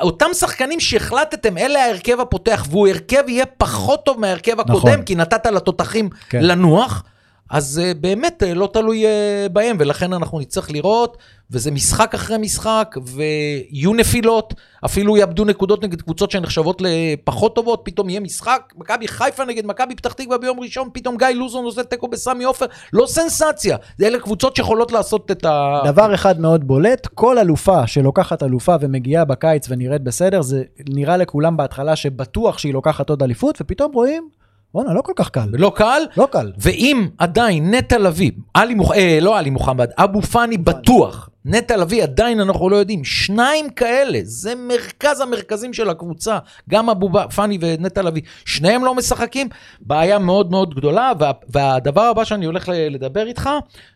אותם 0.00 0.26
שחקנים 0.34 0.80
שהחלטתם, 0.80 1.58
אלה 1.58 1.84
ההרכב 1.84 2.20
הפותח, 2.20 2.66
והוא 2.70 2.88
הרכב 2.88 3.22
יהיה 3.28 3.46
פחות 3.46 4.04
טוב 4.04 4.20
מההרכב 4.20 4.60
הקודם, 4.60 4.88
נכון. 4.88 5.02
כי 5.02 5.14
נתת 5.14 5.46
לתותחים 5.46 6.08
כן. 6.28 6.38
לנוח. 6.42 7.04
אז 7.52 7.80
uh, 7.84 7.98
באמת 8.00 8.42
uh, 8.42 8.54
לא 8.54 8.68
תלוי 8.72 9.04
uh, 9.04 9.08
בהם, 9.48 9.76
ולכן 9.80 10.12
אנחנו 10.12 10.40
נצטרך 10.40 10.70
לראות, 10.70 11.16
וזה 11.50 11.70
משחק 11.70 12.14
אחרי 12.14 12.38
משחק, 12.38 12.96
ויהיו 13.06 13.94
נפילות, 13.94 14.54
אפילו 14.84 15.16
יאבדו 15.16 15.44
נקודות 15.44 15.84
נגד 15.84 16.02
קבוצות 16.02 16.30
שנחשבות 16.30 16.82
לפחות 16.84 17.54
טובות, 17.54 17.80
פתאום 17.84 18.08
יהיה 18.08 18.20
משחק, 18.20 18.72
מכבי 18.76 19.08
חיפה 19.08 19.44
נגד 19.44 19.66
מכבי 19.66 19.94
פתח 19.94 20.12
תקווה 20.12 20.38
ביום 20.38 20.60
ראשון, 20.60 20.88
פתאום 20.92 21.16
גיא 21.16 21.26
לוזון 21.28 21.64
עושה 21.64 21.82
תיקו 21.82 22.08
בסמי 22.08 22.44
עופר, 22.44 22.66
לא 22.92 23.06
סנסציה, 23.06 23.76
אלה 24.02 24.18
קבוצות 24.18 24.56
שיכולות 24.56 24.92
לעשות 24.92 25.30
את 25.30 25.44
ה... 25.44 25.80
דבר 25.84 26.14
אחד 26.14 26.40
מאוד 26.40 26.66
בולט, 26.66 27.06
כל 27.06 27.38
אלופה 27.38 27.86
שלוקחת 27.86 28.42
אלופה 28.42 28.76
ומגיעה 28.80 29.24
בקיץ 29.24 29.66
ונראית 29.70 30.02
בסדר, 30.02 30.42
זה 30.42 30.62
נראה 30.88 31.16
לכולם 31.16 31.56
בהתחלה 31.56 31.96
שבטוח 31.96 32.58
שהיא 32.58 32.72
לוקחת 32.72 33.10
עוד 33.10 33.22
אליפות, 33.22 33.58
ופתאום 33.60 33.92
רואים... 33.92 34.41
בואנה, 34.74 34.94
לא 34.94 35.00
כל 35.02 35.12
כך 35.16 35.30
קל. 35.30 35.48
לא 35.52 35.72
קל? 35.76 36.02
לא 36.16 36.28
קל. 36.32 36.52
ואם 36.58 37.08
עדיין 37.18 37.74
נטע 37.74 37.98
לביא, 37.98 38.30
עלי 38.54 38.74
מוחמד, 38.74 38.96
אה, 38.96 39.18
לא 39.20 39.38
עלי 39.38 39.50
מוחמד, 39.50 39.90
אבו 39.98 40.22
פאני 40.22 40.58
בטוח, 40.58 41.28
נטע 41.44 41.76
לביא 41.76 42.02
עדיין 42.02 42.40
אנחנו 42.40 42.70
לא 42.70 42.76
יודעים, 42.76 43.04
שניים 43.04 43.70
כאלה, 43.70 44.18
זה 44.22 44.54
מרכז 44.54 45.20
המרכזים 45.20 45.72
של 45.72 45.90
הקבוצה, 45.90 46.38
גם 46.70 46.90
אבו 46.90 47.10
פאני 47.34 47.58
ונטע 47.60 48.02
לביא, 48.02 48.22
שניהם 48.44 48.84
לא 48.84 48.94
משחקים, 48.94 49.48
בעיה 49.80 50.18
מאוד 50.18 50.50
מאוד 50.50 50.74
גדולה, 50.74 51.12
וה, 51.18 51.32
והדבר 51.48 52.02
הבא 52.02 52.24
שאני 52.24 52.46
הולך 52.46 52.68
לדבר 52.90 53.26
איתך, 53.26 53.50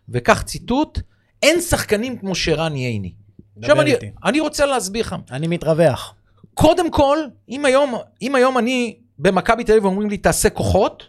וכך 0.09 0.43
ציטוט, 0.43 0.99
אין 1.43 1.61
שחקנים 1.61 2.19
כמו 2.19 2.35
שרן 2.35 2.77
ייני. 2.77 3.13
עכשיו 3.59 3.81
אני, 3.81 3.95
אני 4.25 4.41
רוצה 4.41 4.67
להסביר 4.67 5.07
לך. 5.07 5.17
אני 5.31 5.47
מתרווח. 5.47 6.15
קודם 6.55 6.91
כל, 6.91 7.19
אם 7.49 7.65
היום, 7.65 7.95
אם 8.23 8.35
היום 8.35 8.59
אני 8.59 8.97
במכבי 9.19 9.65
תל 9.65 9.73
אביב 9.73 9.85
אומרים 9.85 10.11
לי, 10.11 10.17
תעשה 10.17 10.51
כוחות, 10.51 11.03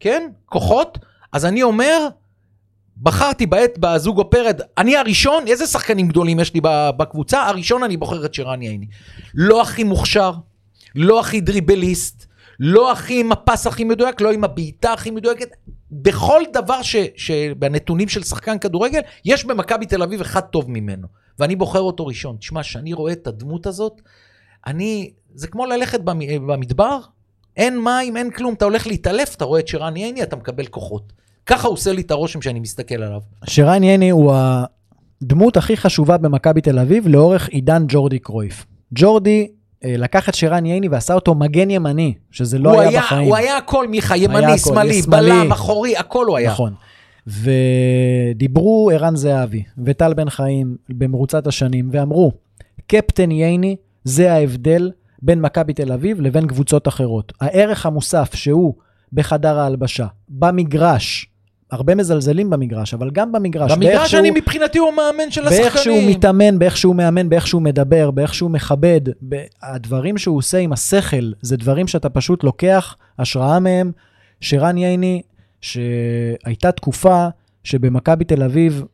כן? 0.00 0.30
כוחות, 0.46 0.98
אז 1.32 1.44
אני 1.44 1.62
אומר, 1.62 2.08
בחרתי 3.02 3.46
בעת 3.46 3.78
בזוגו 3.78 4.30
פרד, 4.30 4.60
אני 4.78 4.96
הראשון, 4.96 5.46
איזה 5.46 5.66
שחקנים 5.66 6.08
גדולים 6.08 6.40
יש 6.40 6.54
לי 6.54 6.60
בקבוצה? 6.96 7.46
הראשון 7.46 7.82
אני 7.82 7.96
בוחר 7.96 8.24
את 8.24 8.34
שרן 8.34 8.62
ייני. 8.62 8.86
לא 9.34 9.62
הכי 9.62 9.84
מוכשר, 9.84 10.32
לא 10.94 11.20
הכי 11.20 11.40
דריבליסט, 11.40 12.26
לא 12.60 12.92
הכי 12.92 13.20
עם 13.20 13.32
הפס 13.32 13.66
הכי 13.66 13.84
מדויק, 13.84 14.20
לא 14.20 14.32
עם 14.32 14.44
הבעיטה 14.44 14.92
הכי 14.92 15.10
מדויקת. 15.10 15.48
בכל 15.90 16.42
דבר 16.52 16.82
ש, 16.82 16.96
שבנתונים 17.16 18.08
של 18.08 18.22
שחקן 18.22 18.58
כדורגל, 18.58 19.00
יש 19.24 19.44
במכבי 19.44 19.86
תל 19.86 20.02
אביב 20.02 20.20
אחד 20.20 20.40
טוב 20.40 20.70
ממנו. 20.70 21.08
ואני 21.38 21.56
בוחר 21.56 21.80
אותו 21.80 22.06
ראשון. 22.06 22.36
תשמע, 22.36 22.62
כשאני 22.62 22.92
רואה 22.92 23.12
את 23.12 23.26
הדמות 23.26 23.66
הזאת, 23.66 24.02
אני, 24.66 25.12
זה 25.34 25.46
כמו 25.46 25.66
ללכת 25.66 26.00
במדבר, 26.46 26.98
אין 27.56 27.80
מים, 27.84 28.16
אין 28.16 28.30
כלום, 28.30 28.54
אתה 28.54 28.64
הולך 28.64 28.86
להתעלף, 28.86 29.34
אתה 29.34 29.44
רואה 29.44 29.60
את 29.60 29.68
שרן 29.68 29.96
ייני, 29.96 30.22
אתה 30.22 30.36
מקבל 30.36 30.66
כוחות. 30.66 31.12
ככה 31.46 31.68
עושה 31.68 31.92
לי 31.92 32.02
את 32.02 32.10
הרושם 32.10 32.42
שאני 32.42 32.60
מסתכל 32.60 32.94
עליו. 32.94 33.20
שרן 33.44 33.82
ייני 33.82 34.10
הוא 34.10 34.34
הדמות 35.22 35.56
הכי 35.56 35.76
חשובה 35.76 36.16
במכבי 36.16 36.60
תל 36.60 36.78
אביב 36.78 37.08
לאורך 37.08 37.48
עידן 37.48 37.84
ג'ורדי 37.88 38.18
קרויף. 38.18 38.66
ג'ורדי 38.94 39.48
אה, 39.84 39.94
לקח 39.98 40.28
את 40.28 40.34
שרן 40.34 40.66
ייני 40.66 40.88
ועשה 40.88 41.14
אותו 41.14 41.34
מגן 41.34 41.70
ימני, 41.70 42.14
שזה 42.30 42.58
לא 42.58 42.80
היה, 42.80 42.88
היה 42.88 43.00
בחיים. 43.00 43.28
הוא 43.28 43.36
היה 43.36 43.56
הכל, 43.56 43.88
מיכה, 43.88 44.16
ימני, 44.16 44.58
שמאלי, 44.58 45.02
בלם, 45.02 45.52
אחורי, 45.52 45.96
הכל 45.96 46.26
הוא 46.26 46.36
היה. 46.36 46.50
נכון. 46.50 46.74
ודיברו 47.26 48.90
ערן 48.94 49.16
זהבי 49.16 49.62
וטל 49.84 50.14
בן 50.14 50.30
חיים 50.30 50.76
במרוצת 50.88 51.46
השנים, 51.46 51.88
ואמרו, 51.92 52.32
קפטן 52.86 53.30
ייני 53.30 53.76
זה 54.04 54.32
ההבדל 54.32 54.90
בין 55.22 55.40
מכבי 55.40 55.72
תל 55.72 55.92
אביב 55.92 56.20
לבין 56.20 56.46
קבוצות 56.46 56.88
אחרות. 56.88 57.32
הערך 57.40 57.86
המוסף 57.86 58.34
שהוא 58.34 58.74
בחדר 59.12 59.58
ההלבשה, 59.58 60.06
במגרש, 60.28 61.26
הרבה 61.70 61.94
מזלזלים 61.94 62.50
במגרש, 62.50 62.94
אבל 62.94 63.10
גם 63.10 63.32
במגרש. 63.32 63.72
במגרש 63.72 64.10
שהוא- 64.10 64.20
אני 64.20 64.30
מבחינתי 64.30 64.78
הוא 64.78 64.88
המאמן 64.88 65.30
של 65.30 65.40
השחקנים. 65.46 65.62
באיך 65.62 65.78
שהוא 65.78 66.10
מתאמן, 66.10 66.58
באיך 66.58 66.76
שהוא 66.76 66.96
מאמן, 66.96 67.28
באיך 67.28 67.46
שהוא 67.46 67.62
מדבר, 67.62 68.10
באיך 68.10 68.34
שהוא 68.34 68.50
מכבד, 68.50 69.00
הדברים 69.62 70.18
שהוא 70.18 70.36
עושה 70.36 70.58
עם 70.58 70.72
השכל, 70.72 71.32
זה 71.42 71.56
דברים 71.56 71.86
שאתה 71.86 72.08
פשוט 72.08 72.44
לוקח 72.44 72.96
השראה 73.18 73.60
מהם. 73.60 73.92
שרן 74.40 74.78
ייני, 74.78 75.22
שהייתה 75.60 76.72
תקופה 76.72 77.26
שבמכבי 77.64 78.24
תל 78.24 78.42
אביב 78.42 78.84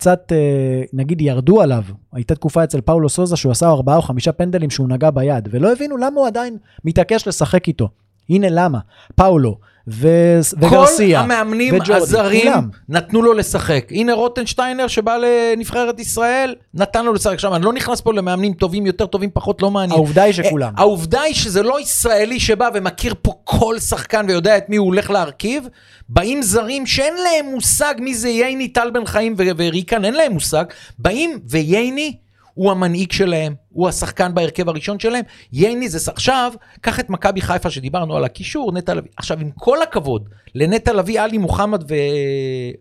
קצת, 0.00 0.32
אה, 0.32 0.82
נגיד, 0.92 1.20
ירדו 1.20 1.60
עליו. 1.60 1.82
הייתה 2.12 2.34
תקופה 2.34 2.64
אצל 2.64 2.80
פאולו 2.80 3.08
סוזה 3.08 3.36
שהוא 3.36 3.52
עשה 3.52 3.68
ארבעה 3.68 3.96
או 3.96 4.02
חמישה 4.02 4.32
פנדלים 4.32 4.70
שהוא 4.70 4.88
נגע 4.88 5.10
ביד, 5.10 5.48
ולא 5.50 5.72
הבינו 5.72 5.96
למה 5.96 6.20
הוא 6.20 6.26
עדיין 6.26 6.56
מתעקש 6.84 7.28
לשחק 7.28 7.68
איתו. 7.68 7.88
הנה 8.28 8.46
למה, 8.50 8.78
פאולו 9.14 9.58
ו- 9.88 10.40
וגרסיה. 10.58 11.18
כל 11.18 11.24
המאמנים 11.24 11.74
הזרים. 11.94 12.52
נתנו 12.88 13.22
לו 13.22 13.32
לשחק. 13.32 13.86
הנה 13.90 14.12
רוטנשטיינר 14.12 14.86
שבא 14.86 15.16
לנבחרת 15.16 16.00
ישראל, 16.00 16.54
נתן 16.74 17.04
לו 17.04 17.12
לשחק. 17.12 17.34
עכשיו, 17.34 17.56
אני 17.56 17.64
לא 17.64 17.72
נכנס 17.72 18.00
פה 18.00 18.12
למאמנים 18.12 18.52
טובים 18.52 18.86
יותר, 18.86 19.06
טובים 19.06 19.30
פחות, 19.34 19.62
לא 19.62 19.70
מעניין. 19.70 19.92
העובדה 19.92 20.22
היא 20.22 20.32
שכולם. 20.32 20.72
אה, 20.78 20.80
העובדה 20.82 21.20
היא 21.20 21.34
שזה 21.34 21.62
לא 21.62 21.80
ישראלי 21.80 22.40
שבא 22.40 22.68
ומכיר 22.74 23.14
פה 23.22 23.32
כל 23.44 23.78
שחקן 23.78 24.26
ויודע 24.28 24.56
את 24.56 24.68
מי 24.68 24.76
הוא 24.76 24.86
הולך 24.86 25.10
להרכיב. 25.10 25.68
באים 26.08 26.42
זרים 26.42 26.86
שאין 26.86 27.14
להם 27.14 27.54
מושג 27.54 27.94
מי 27.98 28.14
זה 28.14 28.28
ייני, 28.28 28.68
טל 28.68 28.90
בן 28.90 29.04
חיים 29.06 29.34
וריקן, 29.36 30.04
אין 30.04 30.14
להם 30.14 30.32
מושג. 30.32 30.64
באים 30.98 31.38
וייני 31.48 32.16
הוא 32.60 32.70
המנהיג 32.70 33.12
שלהם, 33.12 33.54
הוא 33.68 33.88
השחקן 33.88 34.34
בהרכב 34.34 34.68
הראשון 34.68 34.98
שלהם. 34.98 35.24
ייני 35.52 35.88
זה... 35.88 36.10
עכשיו, 36.10 36.52
קח 36.80 37.00
את 37.00 37.10
מכבי 37.10 37.40
חיפה 37.40 37.70
שדיברנו 37.70 38.16
על 38.16 38.24
הקישור, 38.24 38.72
נטע 38.72 38.94
לביא. 38.94 39.10
עכשיו, 39.16 39.40
עם 39.40 39.50
כל 39.50 39.82
הכבוד 39.82 40.28
לנטע 40.54 40.92
לביא, 40.92 41.20
עלי 41.20 41.38
מוחמד 41.38 41.84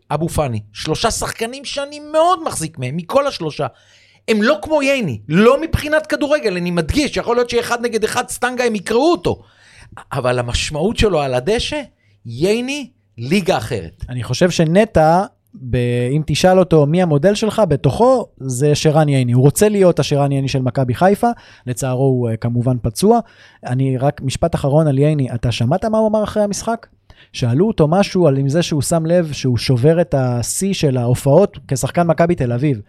ואבו 0.09 0.29
פאני, 0.29 0.59
שלושה 0.73 1.11
שחקנים 1.11 1.65
שאני 1.65 1.99
מאוד 1.99 2.43
מחזיק 2.43 2.79
מהם, 2.79 2.97
מכל 2.97 3.27
השלושה. 3.27 3.67
הם 4.27 4.41
לא 4.41 4.57
כמו 4.61 4.81
ייני, 4.81 5.21
לא 5.29 5.61
מבחינת 5.61 6.07
כדורגל, 6.07 6.57
אני 6.57 6.71
מדגיש, 6.71 7.17
יכול 7.17 7.35
להיות 7.35 7.49
שאחד 7.49 7.81
נגד 7.81 8.03
אחד 8.03 8.29
סטנגה 8.29 8.63
הם 8.63 8.75
יקראו 8.75 9.11
אותו. 9.11 9.41
אבל 10.11 10.39
המשמעות 10.39 10.97
שלו 10.97 11.21
על 11.21 11.33
הדשא, 11.33 11.81
ייני, 12.25 12.89
ליגה 13.17 13.57
אחרת. 13.57 14.05
אני 14.09 14.23
חושב 14.23 14.49
שנטע, 14.49 15.23
ב- 15.61 16.09
אם 16.11 16.21
תשאל 16.25 16.59
אותו 16.59 16.85
מי 16.85 17.01
המודל 17.01 17.35
שלך, 17.35 17.61
בתוכו 17.69 18.25
זה 18.37 18.75
שרן 18.75 19.09
ייני. 19.09 19.31
הוא 19.31 19.43
רוצה 19.43 19.69
להיות 19.69 19.99
השרן 19.99 20.31
ייני 20.31 20.47
של 20.47 20.61
מכבי 20.61 20.93
חיפה, 20.93 21.29
לצערו 21.67 22.05
הוא 22.05 22.29
אה, 22.29 22.37
כמובן 22.37 22.77
פצוע. 22.81 23.19
אני 23.65 23.97
רק, 23.97 24.21
משפט 24.21 24.55
אחרון 24.55 24.87
על 24.87 24.99
ייני, 24.99 25.31
אתה 25.35 25.51
שמעת 25.51 25.85
מה 25.85 25.97
הוא 25.97 26.07
אמר 26.07 26.23
אחרי 26.23 26.43
המשחק? 26.43 26.87
שאלו 27.33 27.67
אותו 27.67 27.87
משהו 27.87 28.27
על 28.27 28.37
עם 28.37 28.49
זה 28.49 28.63
שהוא 28.63 28.81
שם 28.81 29.05
לב 29.05 29.31
שהוא 29.31 29.57
שובר 29.57 30.01
את 30.01 30.13
השיא 30.17 30.73
של 30.73 30.97
ההופעות 30.97 31.59
כשחקן 31.67 32.07
מכבי 32.07 32.35
תל 32.35 32.51
אביב. 32.51 32.81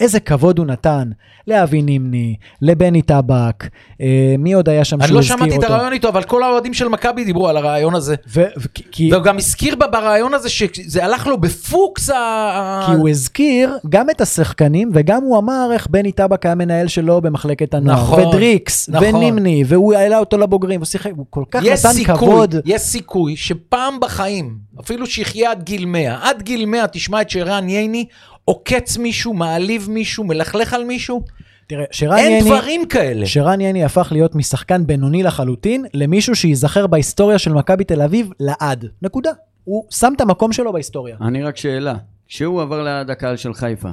איזה 0.00 0.20
כבוד 0.20 0.58
הוא 0.58 0.66
נתן 0.66 1.10
לאבי 1.46 1.82
נימני, 1.82 2.36
לבני 2.62 3.02
טבק, 3.02 3.64
אה, 4.00 4.34
מי 4.38 4.52
עוד 4.52 4.68
היה 4.68 4.84
שם 4.84 4.98
אני 5.00 5.06
שהוא 5.08 5.14
לא 5.14 5.20
הזכיר 5.20 5.34
אותו? 5.36 5.50
שמעתי 5.50 5.66
את 5.66 5.70
הרעיון 5.70 5.92
איתו, 5.92 6.08
אבל 6.08 6.22
כל 6.22 6.42
האוהדים 6.42 6.74
של 6.74 6.88
מכבי 6.88 7.24
דיברו 7.24 7.48
על 7.48 7.56
הרעיון 7.56 7.94
הזה. 7.94 8.14
ו- 8.28 8.42
ו- 8.58 8.68
כי- 8.92 9.12
והוא 9.12 9.24
גם 9.24 9.36
הזכיר 9.38 9.76
ברעיון 9.76 10.34
הזה 10.34 10.48
שזה 10.48 11.04
הלך 11.04 11.26
לו 11.26 11.38
בפוקס 11.40 12.10
ה... 12.10 12.82
כי 12.86 12.92
הוא 12.92 13.08
הזכיר 13.08 13.78
גם 13.88 14.10
את 14.10 14.20
השחקנים, 14.20 14.90
וגם 14.94 15.22
הוא 15.22 15.38
אמר 15.38 15.68
איך 15.72 15.86
בני 15.90 16.12
טבק 16.12 16.46
היה 16.46 16.54
מנהל 16.54 16.88
שלו 16.88 17.20
במחלקת 17.20 17.74
הנוער. 17.74 17.96
נכון, 18.02 18.26
ודריקס, 18.26 18.88
נכון. 18.88 19.14
ונימני, 19.14 19.64
והוא 19.66 19.94
העלה 19.94 20.18
אותו 20.18 20.38
לבוגרים, 20.38 20.80
הוא 20.80 20.86
שיחק, 20.86 21.10
הוא 21.16 21.26
כל 21.30 21.44
כך 21.50 21.62
נתן 21.62 21.74
סיכוי, 21.92 22.14
כבוד. 22.18 22.54
יש 22.64 22.80
סיכוי 22.82 23.36
שפעם 23.36 24.00
בחיים, 24.00 24.56
אפילו 24.80 25.06
שיחיה 25.06 25.50
עד 25.50 25.62
גיל 25.62 25.84
100, 25.86 26.18
עד 26.28 26.42
גיל 26.42 26.66
100 26.66 26.86
תשמע 26.86 27.20
את 27.20 27.30
שרן 27.30 27.68
ייני 27.68 28.04
עוקץ 28.44 28.96
מישהו, 28.96 29.34
מעליב 29.34 29.90
מישהו, 29.90 30.24
מלכלך 30.24 30.74
על 30.74 30.84
מישהו. 30.84 31.22
תראה, 31.66 31.84
שרן 31.90 32.18
אין 32.18 32.32
ייני, 32.32 32.44
דברים 32.50 32.86
כאלה. 32.86 33.26
שרן 33.26 33.60
ייני 33.60 33.84
הפך 33.84 34.08
להיות 34.12 34.34
משחקן 34.34 34.86
בינוני 34.86 35.22
לחלוטין, 35.22 35.86
למישהו 35.94 36.34
שייזכר 36.34 36.86
בהיסטוריה 36.86 37.38
של 37.38 37.52
מכבי 37.52 37.84
תל 37.84 38.02
אביב 38.02 38.30
לעד. 38.40 38.86
נקודה. 39.02 39.30
הוא 39.64 39.84
שם 39.90 40.12
את 40.16 40.20
המקום 40.20 40.52
שלו 40.52 40.72
בהיסטוריה. 40.72 41.16
אני 41.20 41.42
רק 41.42 41.56
שאלה, 41.56 41.94
כשהוא 42.28 42.62
עבר 42.62 42.82
ליד 42.82 43.10
הקהל 43.10 43.36
של 43.36 43.54
חיפה, 43.54 43.90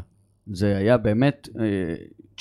זה 0.53 0.77
היה 0.77 0.97
באמת 0.97 1.49
אה, 1.59 1.65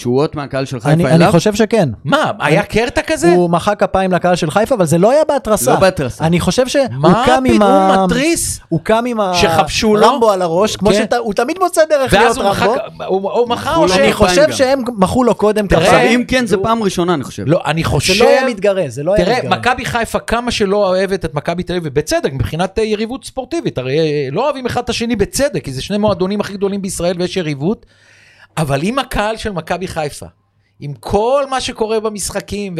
תשואות 0.00 0.36
מהקהל 0.36 0.64
של 0.64 0.80
חיפה 0.80 0.92
אני, 0.92 1.04
אליו? 1.06 1.16
אני 1.16 1.32
חושב 1.32 1.54
שכן. 1.54 1.88
מה, 2.04 2.30
היה 2.40 2.62
קרטע 2.62 3.00
כזה? 3.06 3.32
הוא 3.32 3.50
מחא 3.50 3.74
כפיים 3.74 4.12
לקהל 4.12 4.36
של 4.36 4.50
חיפה, 4.50 4.74
אבל 4.74 4.86
זה 4.86 4.98
לא 4.98 5.10
היה 5.10 5.22
בהתרסה. 5.28 5.74
לא 5.74 5.80
בהתרסה. 5.80 6.24
אני 6.24 6.40
חושב 6.40 6.68
שהוא 6.68 6.84
מה 6.90 7.22
קם 7.26 7.42
עם 7.46 7.62
ה... 7.62 7.94
הוא 7.94 8.04
מתריס? 8.04 8.60
הוא 8.68 8.80
קם 8.82 9.04
עם 9.06 9.18
שחבשו 9.34 9.96
לו? 9.96 10.06
הרמבו 10.06 10.30
על 10.30 10.42
הראש, 10.42 10.76
כמו 10.76 10.90
כן. 10.90 11.04
שהוא 11.10 11.34
תמיד 11.34 11.58
מוצא 11.58 11.82
דרך 11.90 12.12
להיות 12.12 12.38
רמבו. 12.38 12.74
הוא 13.06 13.30
הוא 13.32 13.56
או 13.76 13.88
ש... 13.88 13.92
אני 13.92 14.08
מחא 14.10 14.16
חושב. 14.18 14.50
שהם 14.50 14.82
מחאו 14.96 15.24
לו 15.24 15.34
קודם 15.34 15.66
תראה, 15.66 15.86
ככה. 15.86 15.96
עכשיו, 15.96 16.10
אם 16.14 16.24
כן, 16.28 16.46
זה 16.46 16.56
והוא- 16.56 16.66
פעם 16.66 16.82
ראשונה, 16.82 17.14
אני 17.14 17.24
חושב. 17.24 17.42
לא, 17.46 17.60
אני 17.66 17.82
זה 17.82 17.88
חושב... 17.88 18.22
לא 18.24 18.28
היה 18.28 18.46
מתגרה, 18.46 18.84
זה 18.88 19.02
לא 19.02 19.14
היה 19.14 19.24
תראה, 19.24 19.36
מתגרה. 19.38 19.58
מכבי 19.58 19.84
חיפה, 19.84 20.18
כמה 20.18 20.50
שלא 20.50 20.88
אוהבת 20.88 21.24
את 21.24 21.34
מכבי 21.34 21.62
תל 21.62 21.72
אביב, 21.72 21.82
ובצדק, 21.86 22.32
מבחינת 22.32 22.78
יריבות 22.78 23.24
ספורטיבית, 23.24 23.78
הרי 23.78 23.98
אה, 23.98 24.28
לא 24.32 24.44
אוהבים 24.44 24.66
אחד 24.66 24.82
את 24.82 24.88
השני 24.88 25.16
בצדק, 25.16 25.64
כי 25.64 25.72
זה 25.72 25.82
שני 25.82 25.98
מועדונים 25.98 26.40
הכי 26.40 26.52
גדולים 26.52 26.82
בישראל 26.82 27.16
ויש 27.18 27.36
יריבות, 27.36 27.86
אבל 28.60 28.80
עם 28.82 28.98
הקהל 28.98 29.36
של 29.36 29.52
מכבי 29.52 29.88
חיפה, 29.88 30.26
עם 30.80 30.92
כל 31.00 31.44
מה 31.50 31.60
שקורה 31.60 32.00
במשחקים, 32.00 32.74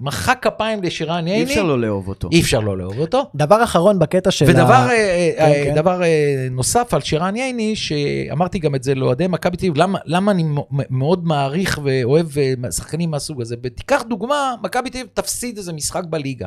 ומחא 0.00 0.32
כפיים 0.42 0.82
לשרן 0.82 1.26
אי 1.26 1.32
ייני, 1.32 1.42
אפשר 1.50 1.62
לא 1.62 1.80
לאהוב 1.80 2.08
אותו. 2.08 2.28
אי 2.32 2.40
אפשר 2.40 2.60
לא 2.60 2.78
לאהוב 2.78 2.98
אותו. 2.98 3.22
דבר 3.34 3.64
אחרון 3.64 3.98
בקטע 3.98 4.30
של 4.30 4.44
ודבר 4.48 4.72
ה... 4.72 4.90
אה, 4.90 4.94
אה, 4.94 5.32
כן, 5.36 5.42
אה, 5.44 5.64
כן. 5.64 5.74
דבר 5.74 6.02
אה, 6.02 6.08
נוסף 6.50 6.94
על 6.94 7.00
שירן 7.00 7.36
ייני, 7.36 7.76
שאמרתי 7.76 8.58
גם 8.58 8.74
את 8.74 8.82
זה 8.82 8.94
לאוהדי 8.94 9.26
מכבי 9.26 9.56
תל 9.56 9.66
אביב, 9.66 9.76
למה- 9.76 9.98
למה 10.04 10.32
אני 10.32 10.44
מאוד 10.90 11.24
מעריך 11.26 11.80
ואוהב 11.84 12.26
שחקנים 12.76 13.10
מהסוג 13.10 13.40
הזה. 13.40 13.56
ותיקח 13.62 14.02
דוגמה, 14.08 14.54
מכבי 14.62 14.90
תל 14.90 14.98
אביב 14.98 15.10
תפסיד 15.14 15.56
איזה 15.56 15.72
משחק 15.72 16.02
בליגה. 16.10 16.46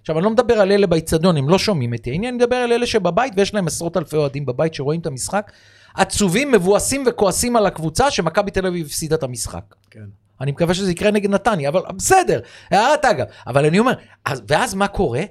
עכשיו, 0.00 0.16
אני 0.16 0.24
לא 0.24 0.30
מדבר 0.30 0.54
על 0.54 0.72
אלה 0.72 0.86
באיצטדיון, 0.86 1.36
הם 1.36 1.48
לא 1.48 1.58
שומעים 1.58 1.94
את 1.94 2.06
ייני, 2.06 2.28
אני 2.28 2.36
מדבר 2.36 2.56
על 2.56 2.72
אלה 2.72 2.86
שבבית, 2.86 3.32
ויש 3.36 3.54
להם 3.54 3.66
עשרות 3.66 3.96
אלפי 3.96 4.16
אוהדים 4.16 4.46
בבית 4.46 4.74
שרואים 4.74 5.00
את 5.00 5.06
המשחק, 5.06 5.52
עצובים, 5.94 6.52
מבואסים 6.52 7.04
וכועסים 7.06 7.56
על 7.56 7.66
הקבוצה 7.66 8.10
שמכבי 8.10 8.50
תל 8.50 8.66
אביב 8.66 8.86
הפסידה 8.86 9.16
את 9.16 9.22
המשחק. 9.22 9.74
כן. 9.90 10.04
אני 10.40 10.52
מקווה 10.52 10.74
שזה 10.74 10.90
יקרה 10.90 11.10
נגד 11.10 11.30
נתניה, 11.30 11.68
אבל 11.68 11.80
בסדר, 11.96 12.40
הערת 12.70 13.04
אגב. 13.04 13.26
אבל 13.46 13.66
אני 13.66 13.78
אומר, 13.78 13.92
אז, 14.24 14.42
ואז 14.48 14.74
מה 14.74 14.88
קורה? 14.88 15.22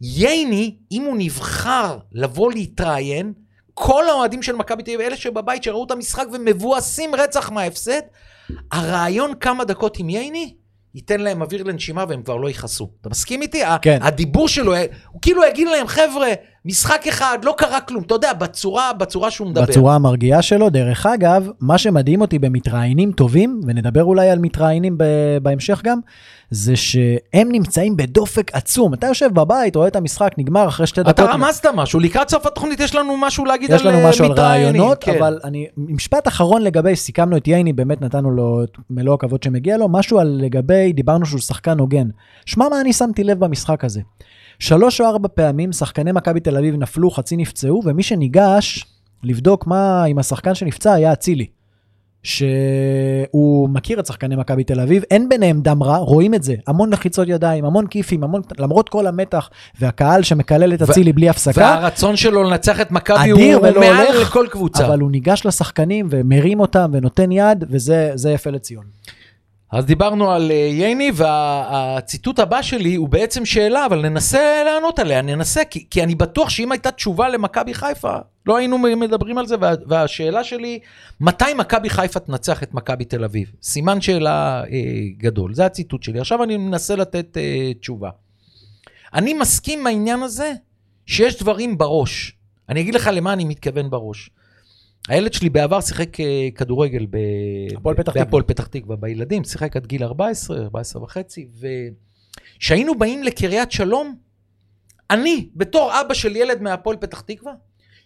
ייני, 0.00 0.76
אם 0.92 1.02
הוא 1.02 1.16
נבחר 1.18 1.98
לבוא 2.12 2.52
להתראיין, 2.52 3.32
כל 3.74 4.08
האוהדים 4.08 4.42
של 4.42 4.56
מכבי 4.56 4.82
תל 4.82 4.90
אביב, 4.90 5.00
אלה 5.00 5.16
שבבית 5.16 5.62
שראו 5.62 5.84
את 5.84 5.90
המשחק 5.90 6.24
ומבואסים 6.32 7.14
רצח 7.14 7.50
מההפסד, 7.50 8.00
הרעיון 8.72 9.34
כמה 9.34 9.64
דקות 9.64 9.98
עם 9.98 10.08
ייני, 10.08 10.54
ייתן 10.94 11.20
להם 11.20 11.42
אוויר 11.42 11.62
לנשימה 11.62 12.04
והם 12.08 12.22
כבר 12.22 12.36
לא 12.36 12.50
יכעסו. 12.50 12.90
אתה 13.00 13.08
מסכים 13.08 13.42
איתי? 13.42 13.62
כן. 13.82 13.98
הדיבור 14.02 14.48
שלו, 14.48 14.74
הוא 15.12 15.22
כאילו 15.22 15.44
יגיד 15.44 15.68
להם, 15.68 15.86
חבר'ה, 15.86 16.28
משחק 16.68 17.06
אחד, 17.08 17.38
לא 17.42 17.54
קרה 17.58 17.80
כלום. 17.80 18.02
אתה 18.02 18.14
יודע, 18.14 18.32
בצורה, 18.32 18.92
בצורה 18.92 19.30
שהוא 19.30 19.48
מדבר. 19.48 19.64
בצורה 19.64 19.94
המרגיעה 19.94 20.42
שלו. 20.42 20.70
דרך 20.70 21.06
אגב, 21.06 21.48
מה 21.60 21.78
שמדהים 21.78 22.20
אותי 22.20 22.38
במתראיינים 22.38 23.12
טובים, 23.12 23.60
ונדבר 23.66 24.04
אולי 24.04 24.30
על 24.30 24.38
מתראיינים 24.38 24.98
ב- 24.98 25.38
בהמשך 25.42 25.80
גם, 25.84 25.98
זה 26.50 26.76
שהם 26.76 27.48
נמצאים 27.52 27.96
בדופק 27.96 28.54
עצום. 28.54 28.94
אתה 28.94 29.06
יושב 29.06 29.30
בבית, 29.34 29.76
רואה 29.76 29.88
את 29.88 29.96
המשחק, 29.96 30.32
נגמר 30.38 30.68
אחרי 30.68 30.86
שתי 30.86 31.00
דקות. 31.00 31.14
אתה 31.14 31.24
רמזת 31.24 31.66
משהו, 31.74 32.00
לקראת 32.00 32.28
סוף 32.28 32.46
התוכנית 32.46 32.80
יש 32.80 32.94
לנו 32.94 33.16
משהו 33.16 33.44
להגיד 33.44 33.70
יש 33.70 33.80
על 33.82 33.88
לנו 33.88 33.98
אה, 33.98 34.08
משהו 34.08 34.24
על 34.24 34.32
מתראיינים, 34.32 34.80
רעיונות, 34.80 35.04
כן. 35.04 35.16
אבל 35.18 35.38
אני, 35.44 35.66
משפט 35.76 36.28
אחרון 36.28 36.62
לגבי, 36.62 36.96
סיכמנו 36.96 37.36
את 37.36 37.48
ייני, 37.48 37.72
באמת 37.72 38.00
נתנו 38.00 38.30
לו 38.30 38.64
את 38.64 38.76
מלוא 38.90 39.14
הכבוד 39.14 39.42
שמגיע 39.42 39.76
לו, 39.76 39.88
משהו 39.88 40.18
על 40.18 40.38
לגבי, 40.42 40.92
דיברנו 40.92 41.26
שהוא 41.26 41.40
שחקן 41.40 41.78
הוגן. 41.78 42.08
שמע 42.46 42.68
מה 42.68 42.80
אני 42.80 42.92
שמתי 42.92 43.24
לב 43.24 43.38
במשחק 43.38 43.84
הזה. 43.84 44.00
שלוש 44.58 45.00
או 45.00 45.06
ארבע 45.06 45.28
פעמים 45.34 45.72
שחקני 45.72 46.12
מכבי 46.12 46.40
תל 46.40 46.56
אביב 46.56 46.74
נפלו, 46.76 47.10
חצי 47.10 47.36
נפצעו, 47.36 47.82
ומי 47.84 48.02
שניגש 48.02 48.84
לבדוק 49.22 49.66
מה 49.66 50.04
עם 50.04 50.18
השחקן 50.18 50.54
שנפצע 50.54 50.92
היה 50.92 51.12
אצילי. 51.12 51.46
שהוא 52.22 53.68
מכיר 53.68 54.00
את 54.00 54.06
שחקני 54.06 54.36
מכבי 54.36 54.64
תל 54.64 54.80
אביב, 54.80 55.02
אין 55.10 55.28
ביניהם 55.28 55.60
דם 55.60 55.82
רע, 55.82 55.96
רואים 55.96 56.34
את 56.34 56.42
זה, 56.42 56.54
המון 56.66 56.90
לחיצות 56.90 57.28
ידיים, 57.28 57.64
המון 57.64 57.86
כיפים, 57.86 58.24
המון, 58.24 58.42
למרות 58.58 58.88
כל 58.88 59.06
המתח 59.06 59.50
והקהל 59.80 60.22
שמקלל 60.22 60.74
את 60.74 60.82
ו- 60.82 60.84
אצילי 60.84 61.12
בלי 61.12 61.28
הפסקה. 61.28 61.60
והרצון 61.60 62.16
שלו 62.16 62.42
לנצח 62.42 62.80
את 62.80 62.90
מכבי 62.90 63.30
הוא 63.30 63.40
ולא 63.62 63.80
מעל 63.80 64.06
הולך, 64.06 64.28
לכל 64.28 64.46
קבוצה. 64.50 64.86
אבל 64.86 65.00
הוא 65.00 65.10
ניגש 65.10 65.46
לשחקנים 65.46 66.06
ומרים 66.10 66.60
אותם 66.60 66.90
ונותן 66.92 67.32
יד, 67.32 67.64
וזה 67.70 68.10
זה 68.14 68.30
יפה 68.30 68.50
לציון. 68.50 68.84
אז 69.70 69.84
דיברנו 69.84 70.30
על 70.30 70.50
אה, 70.50 70.56
ייני, 70.56 71.10
והציטוט 71.14 72.38
הבא 72.38 72.62
שלי 72.62 72.94
הוא 72.94 73.08
בעצם 73.08 73.44
שאלה, 73.44 73.86
אבל 73.86 74.08
ננסה 74.08 74.62
לענות 74.64 74.98
עליה, 74.98 75.22
ננסה, 75.22 75.64
כי, 75.64 75.86
כי 75.90 76.02
אני 76.02 76.14
בטוח 76.14 76.50
שאם 76.50 76.72
הייתה 76.72 76.90
תשובה 76.90 77.28
למכבי 77.28 77.74
חיפה, 77.74 78.16
לא 78.46 78.56
היינו 78.56 78.78
מדברים 78.78 79.38
על 79.38 79.46
זה, 79.46 79.56
וה, 79.60 79.72
והשאלה 79.86 80.44
שלי, 80.44 80.78
מתי 81.20 81.54
מכבי 81.58 81.90
חיפה 81.90 82.20
תנצח 82.20 82.62
את 82.62 82.74
מכבי 82.74 83.04
תל 83.04 83.24
אביב? 83.24 83.52
סימן 83.62 84.00
שאלה 84.00 84.62
אה, 84.64 84.64
גדול, 85.16 85.54
זה 85.54 85.66
הציטוט 85.66 86.02
שלי. 86.02 86.20
עכשיו 86.20 86.42
אני 86.42 86.56
מנסה 86.56 86.96
לתת 86.96 87.36
אה, 87.36 87.72
תשובה. 87.80 88.10
אני 89.14 89.34
מסכים 89.34 89.80
עם 89.80 89.86
העניין 89.86 90.22
הזה 90.22 90.52
שיש 91.06 91.42
דברים 91.42 91.78
בראש. 91.78 92.32
אני 92.68 92.80
אגיד 92.80 92.94
לך 92.94 93.10
למה 93.12 93.32
אני 93.32 93.44
מתכוון 93.44 93.90
בראש. 93.90 94.30
הילד 95.08 95.32
שלי 95.32 95.50
בעבר 95.50 95.80
שיחק 95.80 96.20
אה, 96.20 96.48
כדורגל. 96.54 97.06
בהפועל 98.24 98.42
פתח 98.42 98.66
תקווה 98.66 98.96
בילדים, 98.96 99.44
שיחק 99.44 99.76
עד 99.76 99.86
גיל 99.86 100.04
14, 100.04 100.62
14 100.62 101.02
וחצי, 101.02 101.48
וכשהיינו 102.58 102.98
באים 102.98 103.22
לקריית 103.22 103.72
שלום, 103.72 104.16
אני, 105.10 105.48
בתור 105.56 106.00
אבא 106.00 106.14
של 106.14 106.36
ילד 106.36 106.62
מהפועל 106.62 106.96
פתח 106.96 107.20
תקווה, 107.20 107.52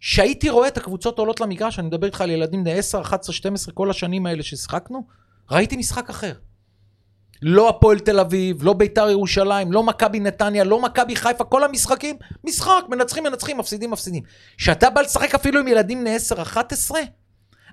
שהייתי 0.00 0.50
רואה 0.50 0.68
את 0.68 0.76
הקבוצות 0.76 1.18
עולות 1.18 1.40
למגרש, 1.40 1.78
אני 1.78 1.86
מדבר 1.86 2.06
איתך 2.06 2.20
על 2.20 2.30
ילדים 2.30 2.64
בני 2.64 2.72
10, 2.72 3.00
11, 3.00 3.34
12, 3.34 3.74
כל 3.74 3.90
השנים 3.90 4.26
האלה 4.26 4.42
ששיחקנו, 4.42 5.06
ראיתי 5.50 5.76
משחק 5.76 6.10
אחר. 6.10 6.32
לא 7.42 7.68
הפועל 7.68 7.98
תל 7.98 8.20
אביב, 8.20 8.64
לא 8.64 8.72
ביתר 8.72 9.10
ירושלים, 9.10 9.72
לא 9.72 9.82
מכבי 9.82 10.20
נתניה, 10.20 10.64
לא 10.64 10.82
מכבי 10.82 11.16
חיפה, 11.16 11.44
כל 11.44 11.64
המשחקים, 11.64 12.16
משחק, 12.44 12.84
מנצחים, 12.88 13.24
מנצחים, 13.24 13.58
מפסידים, 13.58 13.90
מפסידים. 13.90 14.22
כשאתה 14.56 14.90
בא 14.90 15.00
לשחק 15.00 15.34
אפילו 15.34 15.60
עם 15.60 15.68
ילדים 15.68 16.00
בני 16.00 16.16
10-11, 16.16 16.94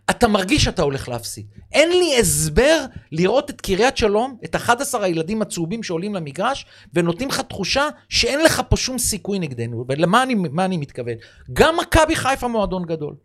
אתה 0.10 0.28
מרגיש 0.28 0.64
שאתה 0.64 0.82
הולך 0.82 1.10
להפסיד. 1.10 1.46
אין 1.72 1.90
לי 1.90 2.20
הסבר 2.20 2.86
לראות 3.12 3.50
את 3.50 3.62
קריית 3.62 3.98
שלום, 3.98 4.38
את 4.46 4.56
11 4.56 5.06
הילדים 5.06 5.42
הצהובים 5.42 5.84
שעולים 5.84 6.16
למגרש, 6.16 6.66
ונותנים 6.94 7.30
לך 7.30 7.42
תחושה 7.42 7.88
שאין 8.10 8.42
לך 8.42 8.62
פה 8.70 8.78
שום 8.78 8.98
סיכוי 8.98 9.40
נגדנו. 9.40 9.86
ולמה 9.88 10.24
אני, 10.24 10.36
אני 10.60 10.78
מתכוון? 10.78 11.14
גם 11.54 11.78
מכבי 11.78 12.16
חיפה 12.16 12.48
מועדון 12.48 12.86
גדול. 12.86 13.16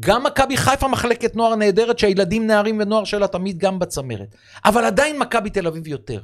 גם 0.00 0.24
מכבי 0.24 0.56
חיפה 0.56 0.88
מחלקת 0.88 1.36
נוער 1.36 1.54
נהדרת, 1.54 1.98
שהילדים, 1.98 2.46
נערים 2.46 2.78
ונוער 2.80 3.04
שלה 3.04 3.26
תמיד 3.26 3.58
גם 3.58 3.78
בצמרת. 3.78 4.34
אבל 4.64 4.84
עדיין 4.84 5.18
מכבי 5.18 5.50
תל 5.50 5.66
אביב 5.66 5.86
יותר. 5.86 6.20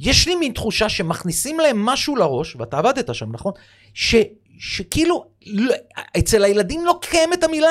יש 0.00 0.28
לי 0.28 0.34
מין 0.34 0.52
תחושה 0.52 0.88
שמכניסים 0.88 1.60
להם 1.60 1.86
משהו 1.86 2.16
לראש, 2.16 2.56
ואתה 2.56 2.78
עבדת 2.78 3.14
שם, 3.14 3.32
נכון? 3.32 3.52
ש, 3.94 4.14
שכאילו, 4.58 5.24
לא, 5.46 5.74
אצל 6.18 6.44
הילדים 6.44 6.86
לא 6.86 6.98
קיימת 7.00 7.44
המילה 7.44 7.70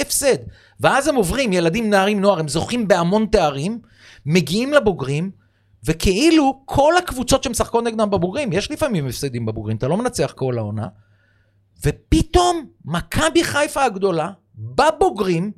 הפסד. 0.00 0.36
ואז 0.80 1.08
הם 1.08 1.14
עוברים, 1.14 1.52
ילדים, 1.52 1.90
נערים, 1.90 2.20
נוער, 2.20 2.38
הם 2.38 2.48
זוכים 2.48 2.88
בהמון 2.88 3.26
תארים, 3.26 3.78
מגיעים 4.26 4.72
לבוגרים, 4.72 5.30
וכאילו 5.84 6.62
כל 6.64 6.96
הקבוצות 6.96 7.42
שמשחקות 7.42 7.84
נגדם 7.84 8.10
בבוגרים, 8.10 8.52
יש 8.52 8.70
לפעמים 8.70 9.06
הפסדים 9.06 9.46
בבוגרים, 9.46 9.76
אתה 9.76 9.88
לא 9.88 9.96
מנצח 9.96 10.32
כל 10.36 10.58
העונה, 10.58 10.86
ופתאום 11.86 12.66
מכבי 12.84 13.44
חיפה 13.44 13.84
הגדולה, 13.84 14.30
בבוגרים, 14.54 15.52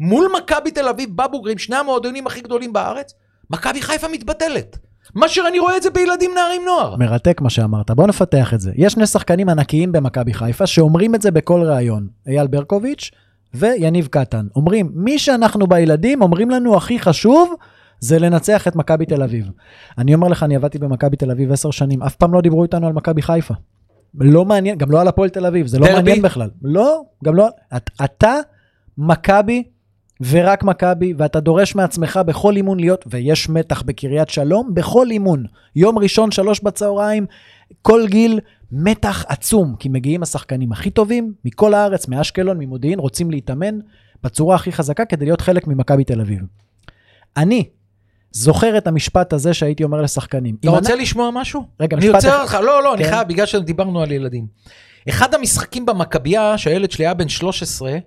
מול 0.00 0.32
מכבי 0.36 0.70
תל 0.70 0.88
אביב 0.88 1.16
בבוגרים, 1.16 1.58
שני 1.58 1.76
המועדונים 1.76 2.26
הכי 2.26 2.40
גדולים 2.40 2.72
בארץ, 2.72 3.14
מכבי 3.50 3.82
חיפה 3.82 4.08
מתבטלת. 4.08 4.78
מאשר 5.14 5.42
אני 5.48 5.58
רואה 5.58 5.76
את 5.76 5.82
זה 5.82 5.90
בילדים, 5.90 6.30
נערים, 6.34 6.62
נוער. 6.64 6.96
מרתק 6.96 7.40
מה 7.40 7.50
שאמרת, 7.50 7.90
בוא 7.90 8.06
נפתח 8.06 8.54
את 8.54 8.60
זה. 8.60 8.72
יש 8.76 8.92
שני 8.92 9.06
שחקנים 9.06 9.48
ענקיים 9.48 9.92
במכבי 9.92 10.34
חיפה 10.34 10.66
שאומרים 10.66 11.14
את 11.14 11.22
זה 11.22 11.30
בכל 11.30 11.62
ראיון. 11.62 12.08
אייל 12.26 12.46
ברקוביץ' 12.46 13.10
ויניב 13.54 14.06
קטן. 14.06 14.46
אומרים, 14.56 14.90
מי 14.94 15.18
שאנחנו 15.18 15.66
בילדים, 15.66 16.22
אומרים 16.22 16.50
לנו 16.50 16.76
הכי 16.76 16.98
חשוב, 16.98 17.54
זה 18.00 18.18
לנצח 18.18 18.68
את 18.68 18.76
מכבי 18.76 19.06
תל 19.06 19.22
אביב. 19.22 19.50
אני 19.98 20.14
אומר 20.14 20.28
לך, 20.28 20.42
אני 20.42 20.56
עבדתי 20.56 20.78
במכבי 20.78 21.16
תל 21.16 21.30
אביב 21.30 21.52
עשר 21.52 21.70
שנים, 21.70 22.02
אף 22.02 22.16
פעם 22.16 22.34
לא 22.34 22.40
דיברו 22.40 22.62
איתנו 22.62 22.86
על 22.86 22.92
מכבי 22.92 23.22
חיפה. 23.22 23.54
לא 24.14 24.44
מעניין, 24.44 24.78
גם 24.78 24.90
לא 24.90 25.00
על 25.00 25.08
הפועל 25.08 25.28
תל 25.28 25.46
אביב, 25.46 25.66
זה 25.66 25.78
לא 25.78 25.86
דרבי? 25.86 25.96
מעניין 25.96 26.22
בכלל. 26.22 26.50
לא, 26.62 27.02
גם 27.24 27.34
לא, 27.34 27.48
את, 27.76 27.90
אתה, 28.04 28.34
מכבי 28.98 29.62
ורק 30.20 30.64
מכבי, 30.64 31.14
ואתה 31.18 31.40
דורש 31.40 31.74
מעצמך 31.74 32.20
בכל 32.26 32.56
אימון 32.56 32.80
להיות, 32.80 33.04
ויש 33.06 33.48
מתח 33.48 33.82
בקריית 33.82 34.28
שלום, 34.28 34.74
בכל 34.74 35.10
אימון. 35.10 35.44
יום 35.76 35.98
ראשון, 35.98 36.30
שלוש 36.30 36.60
בצהריים, 36.60 37.26
כל 37.82 38.06
גיל, 38.06 38.40
מתח 38.72 39.24
עצום, 39.28 39.76
כי 39.78 39.88
מגיעים 39.88 40.22
השחקנים 40.22 40.72
הכי 40.72 40.90
טובים 40.90 41.32
מכל 41.44 41.74
הארץ, 41.74 42.08
מאשקלון, 42.08 42.58
ממודיעין, 42.58 42.98
רוצים 42.98 43.30
להתאמן 43.30 43.78
בצורה 44.22 44.56
הכי 44.56 44.72
חזקה 44.72 45.04
כדי 45.04 45.24
להיות 45.24 45.40
חלק 45.40 45.66
ממכבי 45.66 46.04
תל 46.04 46.20
אביב. 46.20 46.40
אני 47.36 47.68
זוכר 48.32 48.78
את 48.78 48.86
המשפט 48.86 49.32
הזה 49.32 49.54
שהייתי 49.54 49.84
אומר 49.84 50.02
לשחקנים. 50.02 50.56
אתה 50.60 50.70
רוצה 50.70 50.94
אני- 50.94 51.02
לשמוע 51.02 51.30
משהו? 51.34 51.66
רגע, 51.80 51.96
אני 51.96 52.04
משפט 52.06 52.14
עוצר 52.14 52.28
אחד. 52.44 52.58
אותך, 52.58 52.66
לא, 52.66 52.82
לא, 52.82 52.94
אני 52.94 53.04
כן. 53.04 53.10
חייב, 53.10 53.28
בגלל 53.28 53.46
שדיברנו 53.46 54.02
על 54.02 54.12
ילדים. 54.12 54.46
אחד 55.08 55.34
המשחקים 55.34 55.86
במכבייה, 55.86 56.58
שהילד 56.58 56.90
שלי 56.90 57.04
היה 57.06 57.14
בן 57.14 57.28
13, 57.28 57.98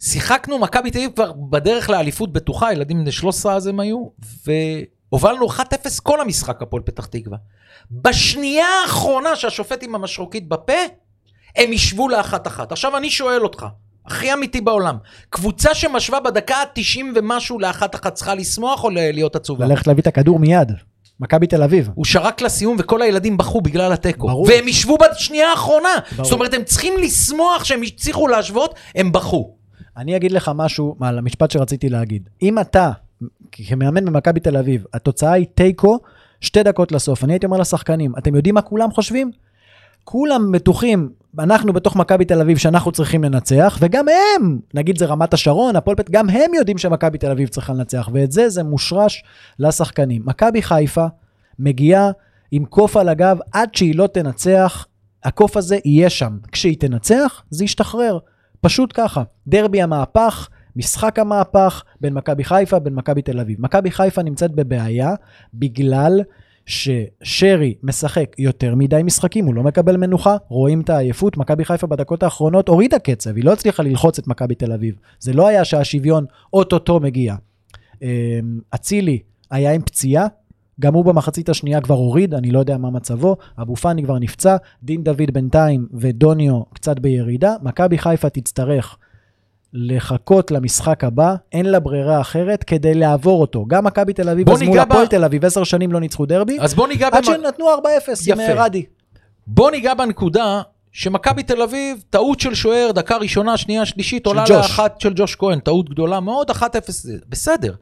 שיחקנו 0.00 0.58
מכבי 0.58 0.90
תל 0.90 0.98
אביב 0.98 1.10
כבר 1.14 1.32
בדרך 1.50 1.90
לאליפות 1.90 2.32
בטוחה, 2.32 2.72
ילדים 2.72 3.00
בני 3.00 3.12
13 3.12 3.54
אז 3.54 3.66
הם 3.66 3.80
היו, 3.80 4.06
והובלנו 5.12 5.46
1-0 5.46 5.60
כל 6.02 6.20
המשחק 6.20 6.62
הפועל 6.62 6.82
פתח 6.82 7.06
תקווה. 7.06 7.38
בשנייה 7.90 8.66
האחרונה 8.82 9.36
שהשופט 9.36 9.82
עם 9.82 9.94
המשרוקית 9.94 10.48
בפה, 10.48 10.72
הם 11.56 11.72
ישבו 11.72 12.08
לאחת 12.08 12.46
אחת. 12.46 12.72
עכשיו 12.72 12.96
אני 12.96 13.10
שואל 13.10 13.42
אותך, 13.42 13.66
הכי 14.06 14.32
אמיתי 14.32 14.60
בעולם, 14.60 14.96
קבוצה 15.30 15.74
שמשווה 15.74 16.20
בדקה 16.20 16.56
ה-90 16.56 17.02
ומשהו 17.14 17.58
לאחת 17.58 17.94
אחת 17.94 18.14
צריכה 18.14 18.34
לשמוח 18.34 18.84
או 18.84 18.90
להיות 18.90 19.36
עצובה? 19.36 19.66
ללכת 19.66 19.86
להביא 19.86 20.02
את 20.02 20.06
הכדור 20.06 20.38
מיד. 20.38 20.72
מכבי 21.20 21.46
תל 21.46 21.62
אביב. 21.62 21.88
הוא 21.94 22.04
שרק 22.04 22.42
לסיום 22.42 22.76
וכל 22.78 23.02
הילדים 23.02 23.36
בכו 23.36 23.60
בגלל 23.60 23.92
התיקו. 23.92 24.28
ברור. 24.28 24.46
והם 24.48 24.68
ישבו 24.68 24.98
בשנייה 24.98 25.50
האחרונה. 25.50 25.88
ברור. 26.12 26.24
זאת 26.24 26.32
אומרת, 26.32 26.54
הם 26.54 26.64
צריכים 26.64 26.94
לשמוח 26.98 27.64
שהם 27.64 27.82
הצליחו 27.82 28.28
להשוות, 28.28 28.74
הם 28.94 29.12
בכו. 29.12 29.54
אני 29.96 30.16
אגיד 30.16 30.32
לך 30.32 30.50
משהו 30.54 30.96
על 31.00 31.18
המשפט 31.18 31.50
שרציתי 31.50 31.88
להגיד. 31.88 32.28
אם 32.42 32.58
אתה, 32.58 32.90
כמאמן 33.52 34.04
במכבי 34.04 34.40
תל 34.40 34.56
אביב, 34.56 34.84
התוצאה 34.94 35.32
היא 35.32 35.46
תיקו, 35.54 35.98
שתי 36.40 36.62
דקות 36.62 36.92
לסוף. 36.92 37.24
אני 37.24 37.32
הייתי 37.32 37.46
אומר 37.46 37.56
לשחקנים, 37.56 38.12
אתם 38.18 38.34
יודעים 38.34 38.54
מה 38.54 38.62
כולם 38.62 38.90
חושבים? 38.90 39.30
כולם 40.04 40.52
בטוחים, 40.52 41.10
אנחנו 41.38 41.72
בתוך 41.72 41.96
מכבי 41.96 42.24
תל 42.24 42.40
אביב 42.40 42.58
שאנחנו 42.58 42.92
צריכים 42.92 43.24
לנצח, 43.24 43.78
וגם 43.80 44.06
הם, 44.08 44.58
נגיד 44.74 44.98
זה 44.98 45.06
רמת 45.06 45.34
השרון, 45.34 45.76
הפועל 45.76 45.96
פת, 45.96 46.10
גם 46.10 46.30
הם 46.30 46.54
יודעים 46.54 46.78
שמכבי 46.78 47.18
תל 47.18 47.30
אביב 47.30 47.48
צריכה 47.48 47.72
לנצח, 47.72 48.08
ואת 48.12 48.32
זה 48.32 48.48
זה 48.48 48.62
מושרש 48.62 49.24
לשחקנים. 49.58 50.22
מכבי 50.24 50.62
חיפה 50.62 51.06
מגיעה 51.58 52.10
עם 52.50 52.64
קוף 52.64 52.96
על 52.96 53.08
הגב 53.08 53.38
עד 53.52 53.74
שהיא 53.74 53.94
לא 53.96 54.06
תנצח, 54.06 54.86
הקוף 55.24 55.56
הזה 55.56 55.78
יהיה 55.84 56.10
שם. 56.10 56.38
כשהיא 56.52 56.76
תנצח, 56.80 57.42
זה 57.50 57.64
ישתחרר. 57.64 58.18
פשוט 58.60 58.90
ככה. 58.94 59.22
דרבי 59.46 59.82
המהפך, 59.82 60.48
משחק 60.76 61.18
המהפך 61.18 61.82
בין 62.00 62.14
מכבי 62.14 62.44
חיפה, 62.44 62.78
בין 62.78 62.94
מכבי 62.94 63.22
תל 63.22 63.40
אביב. 63.40 63.56
מכבי 63.60 63.90
חיפה 63.90 64.22
נמצאת 64.22 64.50
בבעיה 64.50 65.14
בגלל 65.54 66.20
ששרי 66.66 67.74
משחק 67.82 68.34
יותר 68.38 68.74
מדי 68.74 69.02
משחקים, 69.04 69.46
הוא 69.46 69.54
לא 69.54 69.62
מקבל 69.62 69.96
מנוחה, 69.96 70.36
רואים 70.48 70.80
את 70.80 70.90
העייפות. 70.90 71.36
מכבי 71.36 71.64
חיפה 71.64 71.86
בדקות 71.86 72.22
האחרונות 72.22 72.68
הורידה 72.68 72.98
קצב, 72.98 73.36
היא 73.36 73.44
לא 73.44 73.52
הצליחה 73.52 73.82
ללחוץ 73.82 74.18
את 74.18 74.26
מכבי 74.26 74.54
תל 74.54 74.72
אביב. 74.72 74.94
זה 75.18 75.32
לא 75.32 75.46
היה 75.46 75.64
שהשוויון 75.64 76.24
אוטוטו 76.52 77.00
מגיע. 77.00 77.34
אמ, 78.02 78.08
אצילי 78.74 79.18
היה 79.50 79.72
עם 79.72 79.82
פציעה, 79.82 80.26
גם 80.80 80.94
הוא 80.94 81.04
במחצית 81.04 81.48
השנייה 81.48 81.80
כבר 81.80 81.94
הוריד, 81.94 82.34
אני 82.34 82.50
לא 82.50 82.58
יודע 82.58 82.78
מה 82.78 82.90
מצבו, 82.90 83.36
אבו 83.62 83.76
פאני 83.76 84.02
כבר 84.02 84.18
נפצע, 84.18 84.56
דין 84.82 85.02
דוד 85.04 85.30
בינתיים 85.32 85.86
ודוניו 85.92 86.62
קצת 86.74 86.98
בירידה, 86.98 87.54
מכבי 87.62 87.98
חיפה 87.98 88.28
תצטרך 88.28 88.96
לחכות 89.72 90.50
למשחק 90.50 91.04
הבא, 91.04 91.34
אין 91.52 91.66
לה 91.66 91.80
ברירה 91.80 92.20
אחרת 92.20 92.64
כדי 92.64 92.94
לעבור 92.94 93.40
אותו. 93.40 93.64
גם 93.66 93.84
מכבי 93.84 94.12
תל 94.12 94.28
אביב, 94.28 94.50
אז 94.50 94.58
מול 94.62 94.68
ניגע 94.68 94.84
ב- 94.84 94.92
הפועל 94.92 95.06
תל 95.06 95.24
אביב, 95.24 95.44
עשר 95.44 95.64
שנים 95.64 95.92
לא 95.92 96.00
ניצחו 96.00 96.26
דרבי, 96.26 96.58
אז 96.60 96.74
בוא 96.74 96.88
ניגע, 96.88 97.06
עד 97.06 97.14
במ... 97.16 97.22
שנתנו 97.24 97.66
4-0 97.66 97.72
עם 98.32 98.40
יפה. 98.40 98.64
רדי. 98.64 98.84
בוא 99.46 99.70
ניגע 99.70 99.94
בנקודה 99.94 100.62
שמכבי 100.92 101.42
תל 101.42 101.62
אביב, 101.62 102.04
טעות 102.10 102.40
של 102.40 102.54
שוער, 102.54 102.90
דקה 102.94 103.16
ראשונה, 103.16 103.56
שנייה, 103.56 103.86
שלישית, 103.86 104.26
עולה. 104.26 104.44
לאחת 104.50 105.00
של 105.00 105.12
ג'וש 105.16 105.36
כהן, 105.36 105.58
טעות 105.60 105.90
גדולה 105.90 106.20
מאוד, 106.20 106.50
1-0, 106.50 106.62
זה 106.88 107.18
בסדר. 107.28 107.74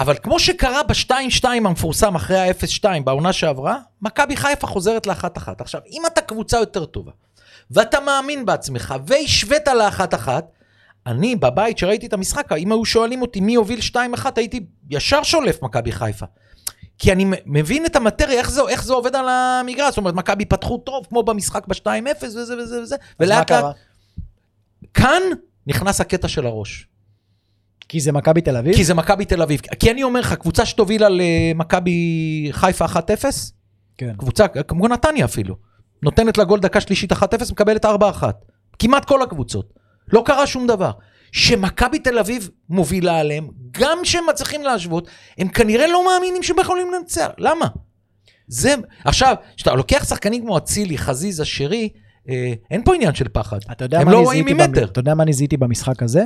אבל 0.00 0.14
כמו 0.22 0.38
שקרה 0.38 0.82
ב-2-2 0.82 1.44
המפורסם 1.44 2.14
אחרי 2.14 2.38
ה-0-2 2.38 2.84
בעונה 3.04 3.32
שעברה, 3.32 3.78
מכבי 4.02 4.36
חיפה 4.36 4.66
חוזרת 4.66 5.06
לאחת-אחת. 5.06 5.60
עכשיו, 5.60 5.80
אם 5.92 6.02
אתה 6.06 6.20
קבוצה 6.20 6.58
יותר 6.58 6.84
טובה, 6.84 7.12
ואתה 7.70 8.00
מאמין 8.00 8.46
בעצמך, 8.46 8.94
והשווית 9.06 9.68
לאחת-אחת, 9.68 10.55
אני 11.06 11.36
בבית 11.36 11.78
שראיתי 11.78 12.06
את 12.06 12.12
המשחק, 12.12 12.52
אם 12.52 12.72
היו 12.72 12.84
שואלים 12.84 13.22
אותי 13.22 13.40
מי 13.40 13.54
הוביל 13.54 13.80
2-1, 13.92 13.96
הייתי 14.36 14.66
ישר 14.90 15.22
שולף 15.22 15.62
מכבי 15.62 15.92
חיפה. 15.92 16.26
כי 16.98 17.12
אני 17.12 17.24
מבין 17.46 17.86
את 17.86 17.96
המטריה, 17.96 18.38
איך 18.38 18.50
זה, 18.50 18.60
איך 18.68 18.84
זה 18.84 18.92
עובד 18.92 19.16
על 19.16 19.28
המגרש. 19.28 19.88
זאת 19.88 19.98
אומרת, 19.98 20.14
מכבי 20.14 20.44
פתחו 20.44 20.78
טוב, 20.78 21.06
כמו 21.08 21.22
במשחק 21.22 21.66
ב-2-0 21.68 22.24
וזה 22.24 22.58
וזה 22.58 22.82
וזה, 22.82 22.96
ולאט 23.20 23.50
לאט... 23.50 23.64
כאן 24.94 25.22
נכנס 25.66 26.00
הקטע 26.00 26.28
של 26.28 26.46
הראש. 26.46 26.88
כי 27.88 28.00
זה 28.00 28.12
מכבי 28.12 28.40
תל 28.40 28.56
אביב? 28.56 28.76
כי 28.76 28.84
זה 28.84 28.94
מכבי 28.94 29.24
תל 29.24 29.42
אביב. 29.42 29.60
כי 29.78 29.90
אני 29.90 30.02
אומר 30.02 30.20
לך, 30.20 30.34
קבוצה 30.34 30.66
שתוביל 30.66 31.04
על 31.04 31.20
אה, 31.20 31.52
מכבי 31.54 32.48
חיפה 32.52 32.84
1-0, 32.84 32.88
כן. 33.98 34.12
קבוצה, 34.18 34.48
כמו 34.48 34.88
נתניה 34.88 35.24
אפילו, 35.24 35.56
נותנת 36.02 36.38
לה 36.38 36.44
גול 36.44 36.60
דקה 36.60 36.80
שלישית 36.80 37.12
1-0, 37.12 37.16
מקבלת 37.50 37.84
4-1. 37.84 37.88
כמעט 38.78 39.04
כל 39.04 39.22
הקבוצות. 39.22 39.85
לא 40.12 40.22
קרה 40.26 40.46
שום 40.46 40.66
דבר. 40.66 40.90
שמכבי 41.32 41.98
תל 41.98 42.18
אביב 42.18 42.50
מובילה 42.68 43.18
עליהם, 43.20 43.48
גם 43.70 43.98
כשהם 44.02 44.24
מצליחים 44.30 44.62
להשוות, 44.62 45.08
הם 45.38 45.48
כנראה 45.48 45.86
לא 45.86 46.04
מאמינים 46.06 46.42
שהם 46.42 46.56
יכולים 46.60 46.86
לנצח. 46.98 47.28
למה? 47.38 47.66
זה, 48.48 48.74
עכשיו, 49.04 49.34
כשאתה 49.56 49.74
לוקח 49.74 50.04
שחקנים 50.08 50.42
כמו 50.42 50.58
אצילי, 50.58 50.98
חזיזה, 50.98 51.44
שרי, 51.44 51.88
אה, 52.28 52.52
אין 52.70 52.84
פה 52.84 52.94
עניין 52.94 53.14
של 53.14 53.28
פחד. 53.32 53.58
אתה 53.72 53.84
יודע 53.84 54.00
הם 54.00 54.08
לא 54.08 54.20
רואים 54.22 54.44
זיהיתי 54.48 54.62
במ- 54.64 54.70
ממטר. 54.70 54.84
אתה 54.84 55.00
יודע 55.00 55.14
מה 55.14 55.22
אני 55.22 55.32
זיהיתי 55.32 55.56
במשחק 55.56 56.02
הזה? 56.02 56.24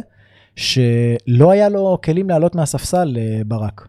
שלא 0.57 1.51
היה 1.51 1.69
לו 1.69 1.99
כלים 2.05 2.31
לעלות 2.31 2.55
מהספסל 2.55 3.05
לברק. 3.17 3.89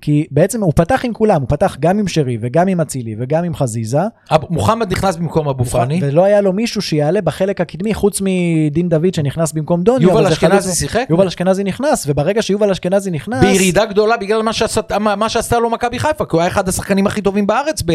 כי 0.00 0.26
בעצם 0.30 0.62
הוא 0.62 0.72
פתח 0.76 1.00
עם 1.04 1.12
כולם, 1.12 1.40
הוא 1.40 1.48
פתח 1.48 1.76
גם 1.80 1.98
עם 1.98 2.08
שרי 2.08 2.38
וגם 2.40 2.68
עם 2.68 2.80
אצילי 2.80 3.14
וגם 3.18 3.44
עם 3.44 3.54
חזיזה, 3.54 4.00
אב- 4.30 4.44
מוחמד 4.50 4.92
נכנס 4.92 5.16
במקום 5.16 5.48
אבו 5.48 5.64
פאני. 5.64 6.00
ולא 6.02 6.24
היה 6.24 6.40
לו 6.40 6.52
מישהו 6.52 6.82
שיעלה 6.82 7.20
בחלק 7.20 7.60
הקדמי 7.60 7.94
חוץ 7.94 8.20
מדין 8.20 8.88
דוד 8.88 9.14
שנכנס 9.14 9.52
במקום 9.52 9.82
דוניו. 9.82 10.08
יובל 10.08 10.26
אשכנזי 10.26 10.74
שיחק? 10.74 11.06
יובל 11.10 11.26
אשכנזי 11.26 11.64
נכנס, 11.64 12.04
וברגע 12.08 12.42
שיובל 12.42 12.70
אשכנזי 12.70 13.10
נכנס... 13.10 13.40
בירידה 13.40 13.84
גדולה 13.84 14.16
בגלל 14.16 14.42
מה, 14.42 14.52
שעשה, 14.52 14.80
מה, 15.00 15.16
מה 15.16 15.28
שעשתה 15.28 15.58
לו 15.58 15.70
מכבי 15.70 15.98
חיפה, 15.98 16.24
כי 16.24 16.30
הוא 16.36 16.40
היה 16.40 16.48
אחד 16.50 16.68
השחקנים 16.68 17.06
הכי 17.06 17.20
טובים 17.22 17.46
בארץ 17.46 17.82
ב, 17.86 17.92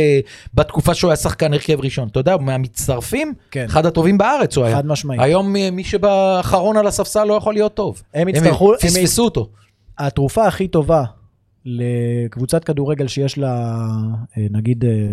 בתקופה 0.54 0.94
שהוא 0.94 1.10
היה 1.12 1.16
שחקן 1.16 1.54
הרכב 1.54 1.78
ראשון. 1.82 2.08
אתה 2.08 2.20
יודע, 2.20 2.38
מהמצטרפים, 2.38 3.34
כן. 3.52 3.66
אחד 3.66 3.86
הטובים 3.86 4.18
בארץ 4.18 4.58
הוא 4.58 4.66
היה. 4.66 4.76
חד 4.76 4.86
משמעית. 4.86 5.22
היום 5.22 5.54
מי 5.72 5.84
שבאחרון 5.84 6.78
על 6.78 6.88
הספסל 6.88 7.24
לא 7.24 7.34
יכול 7.34 7.54
להיות 7.54 7.74
טוב. 7.74 8.02
הם 8.14 8.28
יצטרכו- 8.28 8.72
הם- 8.74 8.78
פספסו 8.90 9.24
אותו. 9.24 9.50
התרופה 9.98 10.48
הכי 10.48 10.68
טובה 10.68 11.04
לקבוצת 11.66 12.64
כדורגל 12.64 13.08
שיש 13.08 13.38
לה, 13.38 13.86
אה, 14.38 14.48
נגיד, 14.52 14.86
אה, 14.86 15.08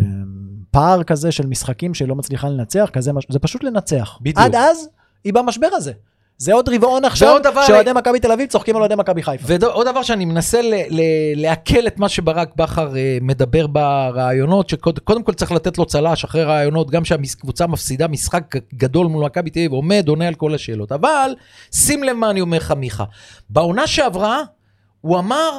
פער 0.70 1.02
כזה 1.02 1.32
של 1.32 1.46
משחקים 1.46 1.94
שלא 1.94 2.14
מצליחה 2.14 2.48
לנצח, 2.48 2.90
כזה, 2.92 3.12
זה 3.28 3.38
פשוט 3.38 3.64
לנצח. 3.64 4.18
בדיוק. 4.20 4.38
עד 4.38 4.54
אז, 4.54 4.88
היא 5.24 5.32
במשבר 5.32 5.68
הזה. 5.72 5.92
זה 6.40 6.52
עוד 6.52 6.68
רבעון 6.68 7.04
עכשיו, 7.04 7.40
שאוהדי 7.66 7.92
מכבי 7.92 8.20
תל 8.20 8.32
אביב 8.32 8.48
צוחקים 8.48 8.76
על 8.76 8.82
אוהדי 8.82 8.94
מכבי 8.94 9.22
חיפה. 9.22 9.54
ועוד 9.61 9.87
דבר 9.87 10.02
שאני 10.02 10.24
מנסה 10.24 10.61
לעכל 11.34 11.87
את 11.87 11.98
מה 11.98 12.08
שברק 12.08 12.48
בכר 12.56 12.96
אה, 12.96 13.18
מדבר 13.20 13.66
ברעיונות, 13.66 14.68
שקודם 14.68 15.22
כל 15.22 15.34
צריך 15.34 15.52
לתת 15.52 15.78
לו 15.78 15.87
צל"ש 15.87 16.24
אחרי 16.24 16.44
רעיונות, 16.44 16.90
גם 16.90 17.04
שהקבוצה 17.04 17.66
מפסידה 17.66 18.08
משחק 18.08 18.56
גדול 18.74 19.06
מול 19.06 19.24
מכבי 19.24 19.50
תל 19.50 19.58
אביב, 19.58 19.72
עומד, 19.72 20.04
עונה 20.08 20.28
על 20.28 20.34
כל 20.34 20.54
השאלות. 20.54 20.92
אבל 20.92 21.34
שים 21.74 22.04
לב 22.04 22.16
מה 22.16 22.30
אני 22.30 22.40
אומר 22.40 22.56
לך, 22.56 22.72
מיכה. 22.72 23.04
בעונה 23.50 23.87
שעברה, 23.87 24.42
הוא 25.00 25.18
אמר, 25.18 25.58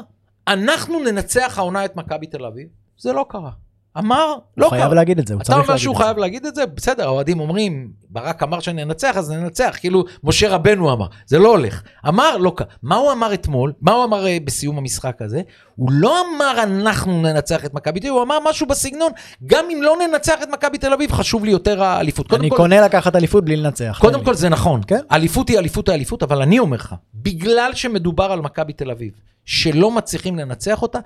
אנחנו 0.53 0.99
ננצח 0.99 1.53
העונה 1.57 1.85
את 1.85 1.95
מכבי 1.95 2.27
תל 2.27 2.45
אביב. 2.45 2.67
זה 2.97 3.13
לא 3.13 3.25
קרה. 3.29 3.49
אמר, 3.97 4.35
לא 4.57 4.65
הוא 4.65 4.71
קרה. 4.71 4.79
חייב 4.79 4.93
להגיד 4.93 5.19
את 5.19 5.27
זה, 5.27 5.33
הוא 5.33 5.41
אתה 5.41 5.45
צריך 5.47 5.57
אומר 5.59 5.67
להגיד 5.69 5.83
שהוא 5.83 5.93
את 5.93 5.97
זה. 5.97 6.03
חייב 6.03 6.17
להגיד 6.17 6.45
את 6.45 6.55
זה? 6.55 6.65
בסדר, 6.65 7.03
האוהדים 7.07 7.39
אומרים, 7.39 7.91
ברק 8.09 8.43
אמר 8.43 8.59
שננצח, 8.59 9.17
אז 9.17 9.31
ננצח, 9.31 9.77
כאילו 9.79 10.03
משה 10.23 10.49
רבנו 10.49 10.93
אמר, 10.93 11.05
זה 11.25 11.39
לא 11.39 11.49
הולך. 11.49 11.81
אמר, 12.07 12.37
לא 12.37 12.53
קרה. 12.55 12.67
מה 12.83 12.95
הוא 12.95 13.11
אמר 13.11 13.33
אתמול? 13.33 13.73
מה 13.81 13.91
הוא 13.91 14.03
אמר 14.03 14.27
אה, 14.27 14.37
בסיום 14.45 14.77
המשחק 14.77 15.21
הזה? 15.21 15.41
הוא 15.75 15.91
לא 15.91 16.21
אמר 16.21 16.63
אנחנו 16.63 17.21
ננצח 17.21 17.65
את 17.65 17.73
מכבי 17.73 17.99
תל 17.99 18.07
אביב, 18.07 18.15
הוא 18.15 18.23
אמר 18.23 18.37
משהו 18.49 18.67
בסגנון, 18.67 19.11
גם 19.45 19.65
אם 19.73 19.81
לא 19.81 19.95
ננצח 20.07 20.39
את 20.43 20.47
מכבי 20.49 20.77
תל 20.77 20.93
אביב, 20.93 21.11
חשוב 21.11 21.45
לי 21.45 21.51
יותר 21.51 21.83
האליפות. 21.83 22.33
אני 22.33 22.49
כל- 22.49 22.55
קונה 22.57 22.81
לקחת 22.81 23.15
אליפות 23.15 23.45
בלי 23.45 23.55
לנצח. 23.55 23.97
קודם 24.01 24.23
כל. 24.23 24.33
זה 24.33 24.49
נכון, 24.49 24.81
כן. 24.87 24.99
אליפות 25.11 25.49
היא 25.49 25.59
אליפות 25.59 25.89
האליפות, 25.89 26.23
אבל 26.23 26.41
אני 26.41 26.59
אומר 26.59 26.77
לך, 26.77 26.95
בגלל 27.13 27.71
שמדובר 27.73 28.31
על 28.31 28.41
מכבי 28.41 28.73
תל 28.73 28.91
אביב, 28.91 29.11
שלא 29.49 29.91
מצליחים 29.91 30.35
לנצח 30.35 30.81
אותה, 30.81 30.99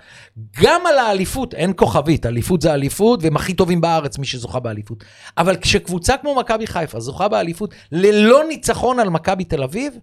גם 0.62 0.82
על 0.86 0.98
האליפות, 0.98 1.54
אין 1.54 1.74
כוכבית, 1.76 2.26
אליפות 2.26 2.62
זה 2.62 2.74
אליפות, 2.74 3.24
והם 3.24 3.36
הכי 3.36 3.54
טובים 3.54 3.82
בארץ, 3.82 4.18
מי 4.18 4.26
שזוכה 4.26 4.60
באליפות. 4.60 5.04
אבל 5.38 5.56
כשקבוצה 5.56 6.18
כמו 6.18 6.36
מכבי 6.36 6.68
חיפה 6.68 7.00
זוכה 7.00 7.28
באליפות 7.28 7.74
ללא 7.92 8.44
ניצחון 8.48 9.00
על 9.00 9.10
מכבי 9.10 9.44
תל 9.44 9.64
אביב, 9.64 9.94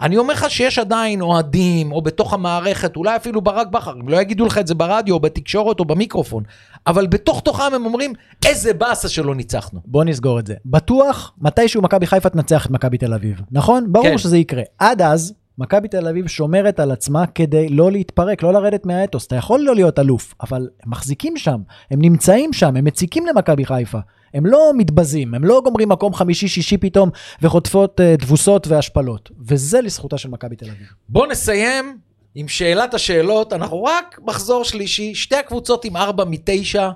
אני 0.00 0.16
אומר 0.16 0.34
לך 0.34 0.50
שיש 0.50 0.78
עדיין 0.78 1.20
אוהדים, 1.20 1.92
או 1.92 2.02
בתוך 2.02 2.32
המערכת, 2.34 2.96
אולי 2.96 3.16
אפילו 3.16 3.40
ברק 3.40 3.66
בכר, 3.66 3.90
הם 3.90 4.08
לא 4.08 4.20
יגידו 4.20 4.46
לך 4.46 4.58
את 4.58 4.66
זה 4.66 4.74
ברדיו, 4.74 5.14
או 5.14 5.20
בתקשורת, 5.20 5.80
או 5.80 5.84
במיקרופון, 5.84 6.42
אבל 6.86 7.06
בתוך 7.06 7.40
תוכם 7.40 7.74
הם 7.74 7.86
אומרים, 7.86 8.12
איזה 8.46 8.74
באסה 8.74 9.08
שלא 9.08 9.34
ניצחנו. 9.34 9.80
בוא 9.84 10.04
נסגור 10.04 10.38
את 10.38 10.46
זה. 10.46 10.54
בטוח, 10.66 11.32
מתישהו 11.40 11.82
מכבי 11.82 12.06
חיפה 12.06 12.28
תנצח 12.28 12.66
את 12.66 12.70
מכבי 12.70 12.98
תל 12.98 13.14
אביב, 13.14 13.40
נכון? 13.50 13.92
ברור 13.92 14.06
כן. 14.06 14.18
שזה 14.18 14.38
יקרה. 14.38 14.62
עד 14.78 15.02
אז, 15.02 15.34
מכבי 15.58 15.88
תל 15.88 16.08
אביב 16.08 16.26
שומרת 16.26 16.80
על 16.80 16.90
עצמה 16.90 17.26
כדי 17.26 17.68
לא 17.68 17.92
להתפרק, 17.92 18.42
לא 18.42 18.52
לרדת 18.52 18.86
מהאתוס. 18.86 19.26
אתה 19.26 19.36
יכול 19.36 19.60
לא 19.60 19.74
להיות 19.74 19.98
אלוף, 19.98 20.34
אבל 20.40 20.68
הם 20.82 20.90
מחזיקים 20.90 21.36
שם, 21.36 21.60
הם 21.90 22.02
נמצאים 22.02 22.52
שם, 22.52 22.76
הם 22.76 22.84
מציקים 22.84 23.26
למכבי 23.26 23.64
חיפה. 23.64 23.98
הם 24.34 24.46
לא 24.46 24.72
מתבזים, 24.76 25.34
הם 25.34 25.44
לא 25.44 25.60
גומרים 25.64 25.88
מקום 25.88 26.14
חמישי-שישי 26.14 26.78
פתאום 26.78 27.10
וחוטפות 27.42 28.00
uh, 28.00 28.20
תבוסות 28.20 28.66
והשפלות. 28.66 29.30
וזה 29.40 29.80
לזכותה 29.80 30.18
של 30.18 30.28
מכבי 30.28 30.56
תל 30.56 30.66
אביב. 30.70 30.86
בואו 31.08 31.26
נסיים 31.26 31.98
עם 32.34 32.48
שאלת 32.48 32.94
השאלות, 32.94 33.52
אנחנו 33.52 33.84
רק 33.84 34.20
מחזור 34.24 34.64
שלישי, 34.64 35.14
שתי 35.14 35.36
הקבוצות 35.36 35.84
עם 35.84 35.96
ארבע 35.96 36.24
מתשע, 36.24 36.90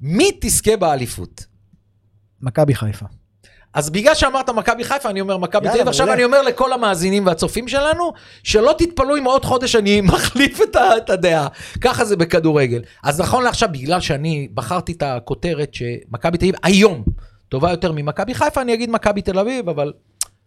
מי 0.00 0.30
תזכה 0.40 0.76
באליפות? 0.76 1.46
מכבי 2.42 2.74
חיפה. 2.74 3.06
אז 3.76 3.90
בגלל 3.90 4.14
שאמרת 4.14 4.50
מכבי 4.50 4.84
חיפה, 4.84 5.10
אני 5.10 5.20
אומר 5.20 5.36
מכבי 5.36 5.68
תל 5.68 5.74
אביב. 5.74 5.88
עכשיו. 5.88 6.12
אני 6.12 6.24
אומר 6.24 6.42
לכל 6.42 6.72
המאזינים 6.72 7.26
והצופים 7.26 7.68
שלנו, 7.68 8.12
שלא 8.42 8.74
תתפלאו 8.78 9.16
אם 9.16 9.24
עוד 9.24 9.44
חודש 9.44 9.76
אני 9.76 10.00
מחליף 10.12 10.60
את 10.62 10.76
את 10.76 11.10
הדעה. 11.10 11.48
ככה 11.80 12.04
זה 12.04 12.16
בכדורגל. 12.16 12.82
אז 13.04 13.20
נכון 13.20 13.44
לעכשיו, 13.44 13.68
בגלל 13.72 14.00
שאני 14.00 14.48
בחרתי 14.54 14.92
את 14.92 15.02
הכותרת 15.02 15.74
שמכבי 15.74 16.38
תל 16.38 16.44
אביב 16.44 16.54
היום 16.62 17.04
טובה 17.48 17.70
יותר 17.70 17.92
ממכבי 17.92 18.34
חיפה, 18.34 18.60
אני 18.60 18.74
אגיד 18.74 18.90
מכבי 18.90 19.22
תל 19.22 19.38
אביב, 19.38 19.68
אבל 19.68 19.92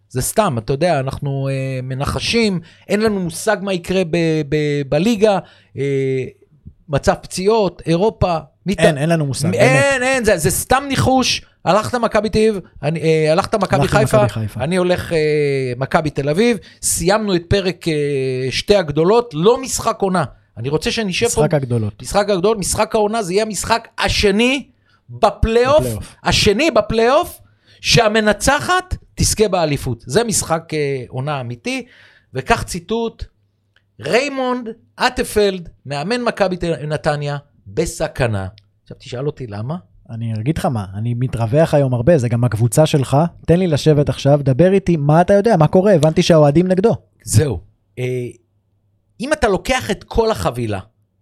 זה 0.10 0.22
סתם, 0.22 0.58
אתה 0.58 0.74
יודע, 0.74 1.00
אנחנו 1.00 1.50
אה, 1.52 1.80
מנחשים, 1.84 2.60
אין 2.88 3.02
לנו 3.02 3.20
מושג 3.20 3.58
מה 3.62 3.74
יקרה 3.74 4.04
ב- 4.04 4.42
ב- 4.50 4.82
בליגה, 4.89 5.39
אה, 5.78 6.26
מצב 6.89 7.13
פציעות, 7.22 7.82
אירופה. 7.86 8.38
מי 8.70 8.76
ת- 8.76 8.80
אין, 8.80 8.98
אין 8.98 9.10
לנו 9.10 9.26
מושג, 9.26 9.44
באמת. 9.52 9.56
אין, 9.62 10.04
אין, 10.04 10.24
זה, 10.26 10.38
זה 10.38 10.52
סתם 10.52 10.84
ניחוש. 10.88 11.42
הלכת 11.66 11.96
מכבי 11.96 12.30
תל 12.30 12.38
אביב, 12.40 12.60
אה, 12.84 13.32
הלכת 13.32 13.56
מכבי 13.56 13.88
חיפה, 13.88 14.28
חיפה. 14.28 14.60
אני 14.64 14.76
הולך 14.76 15.14
אה, 15.14 15.18
מכבי 15.78 16.10
תל 16.10 16.30
אביב. 16.30 16.58
סיימנו 16.82 17.36
את 17.36 17.42
פרק 17.48 17.88
אה, 17.88 17.94
שתי 18.52 18.76
הגדולות, 18.76 19.32
לא 19.34 19.62
משחק 19.62 19.98
עונה. 20.02 20.24
אני 20.58 20.70
רוצה 20.70 20.92
שנשב 20.92 21.28
פה, 21.28 21.42
משחק 21.42 21.54
הגדולות. 21.54 22.02
משחק 22.02 22.30
הגדול, 22.30 22.58
משחק 22.58 22.96
העונה, 22.96 23.24
זה 23.24 23.34
יהיה 23.34 23.44
המשחק 23.44 23.88
השני 23.98 24.68
בפלייאוף. 25.10 25.86
השני 26.24 26.72
בפלייאוף, 26.72 27.40
שהמנצחת 27.82 28.96
תזכה 29.16 29.48
באליפות. 29.48 30.04
זה 30.08 30.24
משחק 30.24 30.64
אה, 30.74 31.04
עונה 31.08 31.42
אמיתי, 31.42 31.86
וכך 32.34 32.64
ציטוט, 32.64 33.24
ריימונד 34.02 34.70
אטפלד, 35.00 35.70
מאמן 35.86 36.22
מכבי 36.22 36.56
נתניה, 36.88 37.38
בסכנה. 37.74 38.48
עכשיו 38.84 38.98
תשאל 39.00 39.28
אותי 39.28 39.48
למה? 39.48 39.76
אני 40.10 40.34
אגיד 40.34 40.58
לך 40.58 40.66
מה, 40.66 40.86
אני 40.94 41.14
מתרווח 41.14 41.74
היום 41.74 41.94
הרבה, 41.94 42.18
זה 42.18 42.30
גם 42.30 42.44
הקבוצה 42.44 42.86
שלך, 42.86 43.18
תן 43.46 43.60
לי 43.60 43.68
לשבת 43.68 44.10
עכשיו, 44.10 44.40
דבר 44.44 44.74
איתי, 44.74 44.98
מה 44.98 45.22
אתה 45.22 45.34
יודע, 45.34 45.58
מה 45.58 45.68
קורה, 45.68 45.94
הבנתי 45.94 46.24
שהאוהדים 46.24 46.68
נגדו. 46.68 46.96
זהו. 47.24 47.60
אה, 48.00 48.28
אם 49.20 49.34
אתה 49.34 49.48
לוקח 49.48 49.92
את 49.92 50.04
כל 50.04 50.32
החבילה, 50.32 50.80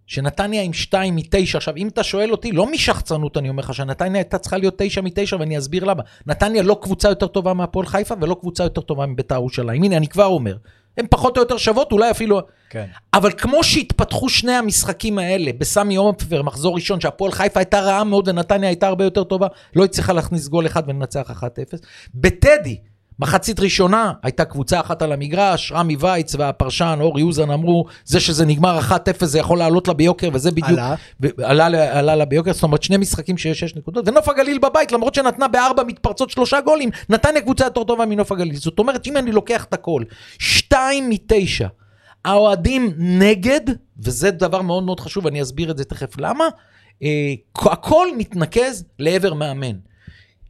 שנתניה 0.08 0.62
עם 0.62 0.74
2 0.74 1.16
מ-9, 1.16 1.58
עכשיו 1.58 1.76
אם 1.78 1.88
אתה 1.88 2.04
שואל 2.04 2.32
אותי, 2.32 2.52
לא 2.52 2.72
משחצנות 2.72 3.38
אני 3.38 3.50
אומר 3.50 3.64
לך, 3.64 3.74
שנתניה 3.74 4.22
הייתה 4.22 4.38
צריכה 4.38 4.58
להיות 4.58 4.74
9 4.78 5.02
מ-9 5.02 5.36
ואני 5.40 5.58
אסביר 5.58 5.84
למה. 5.84 6.04
נתניה 6.28 6.64
לא 6.64 6.80
קבוצה 6.82 7.10
יותר 7.10 7.28
טובה 7.28 7.54
מהפועל 7.54 7.86
חיפה 7.86 8.16
ולא 8.22 8.38
קבוצה 8.40 8.64
יותר 8.64 8.82
טובה 8.82 9.06
מביתר 9.06 9.36
ירושלים. 9.36 9.84
הנה, 9.84 9.98
אני 9.98 10.08
כבר 10.08 10.26
אומר. 10.26 10.58
הן 10.98 11.06
פחות 11.10 11.38
או 11.38 11.42
יותר 11.42 11.58
שוות, 11.58 11.92
אולי 11.92 12.12
אפילו... 12.12 12.40
כן. 12.70 12.86
אבל 13.14 13.32
כמו 13.32 13.64
שהתפתחו 13.64 14.30
שני 14.30 14.52
המשחקים 14.52 15.20
האלה, 15.20 15.52
בסמי 15.58 15.96
עופר, 15.96 16.42
מחזור 16.42 16.76
ראשון, 16.76 17.02
שהפועל 17.02 17.32
חיפה 17.32 17.60
הייתה 17.60 17.80
רעה 17.80 18.04
מאוד 18.04 18.28
ונתניה 18.28 18.70
הייתה 18.70 18.88
הרבה 18.88 19.04
יותר 19.04 19.24
טובה, 19.24 19.48
לא 19.76 19.84
הצליחה 19.84 20.14
להכניס 20.14 20.48
גול 20.48 20.66
אחד 20.66 20.84
ולנצח 20.88 21.44
1-0. 21.44 21.44
בטדי, 22.16 22.78
מחצית 23.20 23.60
ראשונה, 23.60 24.12
הייתה 24.24 24.46
קבוצה 24.46 24.80
אחת 24.80 25.02
על 25.02 25.12
המגרש, 25.12 25.72
רמי 25.72 25.96
וייץ 26.00 26.36
והפרשן 26.36 26.98
אורי 27.02 27.22
אוזן 27.22 27.50
אמרו, 27.50 27.86
זה 28.06 28.20
שזה 28.20 28.46
נגמר 28.46 28.80
1-0 28.80 28.94
זה 29.26 29.40
יכול 29.40 29.58
לעלות 29.58 29.88
לה 29.88 29.94
ביוקר, 29.94 30.30
וזה 30.34 30.52
בדיוק... 30.52 30.68
עלה. 30.70 30.96
ו- 31.22 31.28
עלה, 31.46 31.70
לה- 31.70 32.00
עלה 32.00 32.16
לה 32.16 32.26
ביוקר, 32.26 32.54
זאת 32.54 32.64
אומרת 32.64 32.84
שני 32.84 32.98
משחקים 32.98 33.38
שיש 33.38 33.60
שש 33.60 33.76
נקודות, 33.76 34.08
ונוף 34.08 34.30
הגליל 34.30 34.58
בבית, 34.60 34.92
למרות 34.92 35.16
שנתנה 35.16 35.48
בארבע 35.48 35.84
מתפרצות 35.84 36.30
שלושה 36.30 36.62
גולים, 36.62 36.90
נתניה 37.10 37.42
קבוצה 37.42 37.64
יותר 37.66 37.84
טובה 37.84 38.06
מנוף 38.06 38.32
הגליל. 38.32 38.56
זאת 38.56 38.80
אומרת, 38.80 39.08
אם 39.08 39.18
אני 39.18 39.32
לוקח 39.32 39.64
את 39.64 39.74
הכל, 39.74 40.04
שתיים 40.40 41.10
מתשע, 41.10 41.68
האוהדים 42.26 42.94
נגד, 42.98 43.62
וזה 44.00 44.32
דבר 44.32 44.62
מאוד 44.62 44.84
מאוד 44.84 45.00
חשוב, 45.00 45.28
אני 45.28 45.42
אסביר 45.42 45.72
את 45.72 45.78
זה 45.78 45.84
תכף 45.84 46.18
למה, 46.20 46.46
אה, 47.04 47.34
הכל 47.56 48.08
מתנקז 48.18 48.84
לעבר 49.00 49.34
מאמן. 49.34 49.76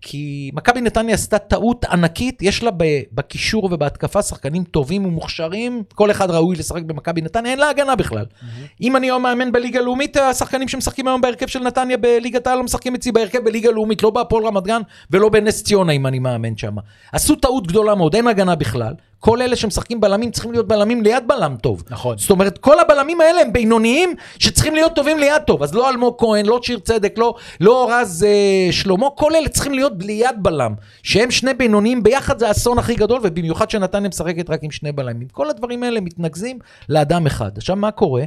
כי 0.02 0.52
מכבי 0.54 0.82
נתניה 0.82 1.14
עשתה 1.14 1.38
טעות 1.38 1.86
ענקית, 1.86 2.42
יש 2.42 2.64
לה 2.64 2.72
בקישור 3.12 3.70
ובהתקפה 3.72 4.22
שחקנים 4.22 4.64
טובים 4.64 5.06
ומוכשרים, 5.06 5.84
כל 5.96 6.12
אחד 6.12 6.32
ראוי 6.32 6.56
לשחק 6.56 6.82
במכבי 6.84 7.22
נתניה, 7.22 7.52
אין 7.52 7.60
לה 7.60 7.70
הגנה 7.70 7.96
בכלל. 7.96 8.26
אם 8.82 8.96
אני 8.96 9.08
היום 9.08 9.24
מאמן 9.24 9.52
בליגה 9.52 9.80
הלאומית, 9.80 10.18
השחקנים 10.18 10.68
שמשחקים 10.68 11.08
היום 11.08 11.22
בהרכב 11.22 11.48
של 11.48 11.60
נתניה 11.60 11.98
בליגת 11.98 12.48
העל 12.48 12.58
לא 12.58 12.64
משחקים 12.64 12.96
אצלי 12.96 13.12
בהרכב 13.12 13.40
בליגה 13.40 13.70
הלאומית, 13.70 14.04
לא 14.04 14.10
בהפועל 14.10 14.46
רמת 14.46 14.64
גן 14.64 14.82
ולא 15.12 15.30
בנס 15.30 15.64
ציונה 15.64 15.92
אם 15.92 16.08
אני 16.08 16.20
מאמן 16.20 16.58
שם. 16.58 16.76
עשו 17.12 17.36
טעות 17.36 17.68
גדולה 17.68 17.96
מאוד, 17.96 18.16
אין 18.16 18.28
הגנה 18.28 18.56
בכלל. 18.56 18.94
כל 19.20 19.42
אלה 19.42 19.56
שמשחקים 19.56 20.02
בלמים 20.02 20.32
צריכים 20.32 20.52
להיות 20.52 20.68
בלמים 20.68 21.04
ליד 21.04 21.24
בלם 21.28 21.56
טוב. 21.62 21.84
נכון. 21.90 22.18
זאת 22.18 22.30
אומרת, 22.30 22.58
כל 22.58 22.80
הבלמים 22.80 23.22
האלה 23.22 23.42
הם 23.42 23.54
בינוניים 23.54 24.16
שצריכים 24.40 24.76
להיות 24.76 24.96
טובים 24.96 25.20
ליד 25.20 25.42
טוב. 25.48 25.64
אז 25.64 25.74
לא 25.74 25.90
אלמוג 25.90 26.16
כהן, 26.18 26.46
לא 26.46 26.60
שיר 26.64 26.80
צדק, 26.80 27.14
לא, 27.18 27.36
לא 27.62 27.92
רז 27.92 28.24
אה, 28.24 28.72
שלמה, 28.72 29.08
כל 29.16 29.36
אלה 29.36 29.50
צריכים 29.50 29.74
להיות 29.74 29.94
ליד 30.00 30.36
בלם. 30.42 30.74
שהם 31.04 31.32
שני 31.32 31.54
בינוניים 31.54 32.04
ביחד 32.04 32.40
זה 32.40 32.48
האסון 32.48 32.80
הכי 32.80 32.96
גדול, 32.96 33.20
ובמיוחד 33.24 33.70
שנתניה 33.70 34.10
משחקת 34.10 34.50
רק 34.50 34.60
עם 34.64 34.72
שני 34.72 34.92
בלמים. 34.92 35.28
כל 35.32 35.50
הדברים 35.50 35.84
האלה 35.84 36.02
מתנקזים 36.02 36.60
לאדם 36.90 37.26
אחד. 37.26 37.58
עכשיו, 37.58 37.76
מה 37.76 37.92
קורה? 37.92 38.24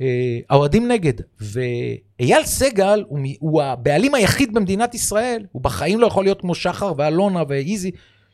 אה, 0.00 0.38
האוהדים 0.50 0.88
נגד, 0.88 1.14
ואייל 1.40 2.44
סגל 2.44 3.04
הוא, 3.08 3.18
הוא 3.40 3.62
הבעלים 3.62 4.14
היחיד 4.14 4.54
במדינת 4.54 4.94
ישראל, 4.94 5.44
הוא 5.52 5.62
בחיים 5.62 6.00
לא 6.00 6.06
יכול 6.06 6.24
להיות 6.24 6.40
כמו 6.40 6.54
שחר 6.54 6.92
ואלונה 6.96 7.42
ואיזי, 7.48 7.90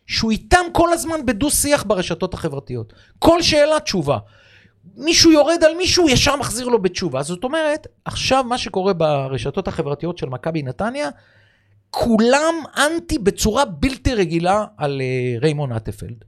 שהוא 0.06 0.30
איתם 0.30 0.64
כל 0.72 0.92
הזמן 0.92 1.26
בדו-שיח 1.26 1.84
ברשתות 1.86 2.34
החברתיות. 2.34 2.92
כל 3.18 3.42
שאלה 3.42 3.80
תשובה. 3.80 4.18
מישהו 4.96 5.30
יורד 5.30 5.64
על 5.64 5.76
מישהו, 5.76 6.08
ישר 6.08 6.36
מחזיר 6.36 6.68
לו 6.68 6.82
בתשובה. 6.82 7.22
זאת 7.22 7.44
אומרת, 7.44 7.86
עכשיו 8.04 8.44
מה 8.44 8.58
שקורה 8.58 8.92
ברשתות 8.92 9.68
החברתיות 9.68 10.18
של 10.18 10.28
מכבי 10.28 10.62
נתניה, 10.62 11.10
כולם 11.90 12.54
אנטי 12.76 13.18
בצורה 13.18 13.64
בלתי 13.64 14.14
רגילה 14.14 14.64
על 14.76 15.00
uh, 15.00 15.42
ריימון 15.42 15.72
אטפלד. 15.72 16.24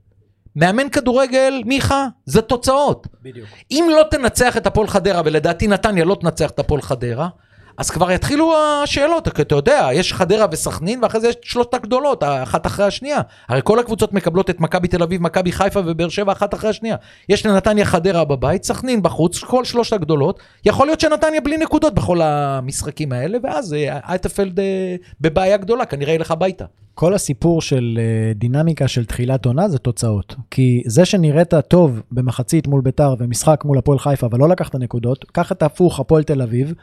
מאמן 0.55 0.89
כדורגל, 0.89 1.61
מיכה, 1.65 2.07
זה 2.25 2.41
תוצאות. 2.41 3.07
בדיוק. 3.21 3.47
אם 3.71 3.89
לא 3.91 4.03
תנצח 4.11 4.57
את 4.57 4.67
הפועל 4.67 4.87
חדרה, 4.87 5.21
ולדעתי 5.25 5.67
נתניה 5.67 6.05
לא 6.05 6.17
תנצח 6.21 6.49
את 6.49 6.59
הפועל 6.59 6.81
חדרה, 6.81 7.29
אז 7.77 7.89
כבר 7.89 8.11
יתחילו 8.11 8.53
השאלות, 8.83 9.29
כי 9.29 9.41
אתה 9.41 9.55
יודע, 9.55 9.89
יש 9.93 10.13
חדרה 10.13 10.45
וסכנין, 10.51 11.03
ואחרי 11.03 11.21
זה 11.21 11.27
יש 11.27 11.35
שלושת 11.41 11.73
הגדולות, 11.73 12.23
אחת 12.23 12.65
אחרי 12.65 12.85
השנייה. 12.85 13.21
הרי 13.47 13.61
כל 13.63 13.79
הקבוצות 13.79 14.13
מקבלות 14.13 14.49
את 14.49 14.59
מכבי 14.59 14.87
תל 14.87 15.03
אביב, 15.03 15.21
מכבי 15.21 15.51
חיפה 15.51 15.79
ובאר 15.85 16.09
שבע 16.09 16.31
אחת 16.31 16.53
אחרי 16.53 16.69
השנייה. 16.69 16.95
יש 17.29 17.45
לנתניה 17.45 17.85
חדרה 17.85 18.25
בבית, 18.25 18.63
סכנין 18.63 19.03
בחוץ, 19.03 19.39
כל 19.39 19.65
שלושת 19.65 19.93
הגדולות. 19.93 20.39
יכול 20.65 20.87
להיות 20.87 20.99
שנתניה 20.99 21.41
בלי 21.41 21.57
נקודות 21.57 21.95
בכל 21.95 22.21
המשחקים 22.21 23.11
האלה, 23.11 23.37
ואז 23.43 23.73
אה, 23.73 23.99
אייטפלד 24.09 24.59
אה, 24.59 24.95
בבעיה 25.21 25.57
גדולה, 25.57 25.85
כנראה 25.85 26.13
ילך 26.13 26.31
הביתה. 26.31 26.65
כל 26.93 27.13
הסיפור 27.13 27.61
של 27.61 27.99
אה, 28.01 28.33
דינמיקה 28.33 28.87
של 28.87 29.05
תחילת 29.05 29.45
עונה 29.45 29.69
זה 29.69 29.77
תוצאות. 29.77 30.35
כי 30.51 30.83
זה 30.85 31.05
שנראית 31.05 31.53
טוב 31.67 32.01
במחצית 32.11 32.67
מול 32.67 32.81
ביתר 32.81 33.15
ומשחק 33.19 33.61
מול 33.65 33.77
הפועל 33.77 33.99
חיפה 33.99 34.27
ולא 34.31 34.49
לקחת 34.49 34.75
נקודות, 34.75 35.25
קח 35.31 35.51
את 35.51 35.61
ההפוך, 35.61 35.99
הפועל 35.99 36.23
תל 36.23 36.41
אביב, 36.41 36.73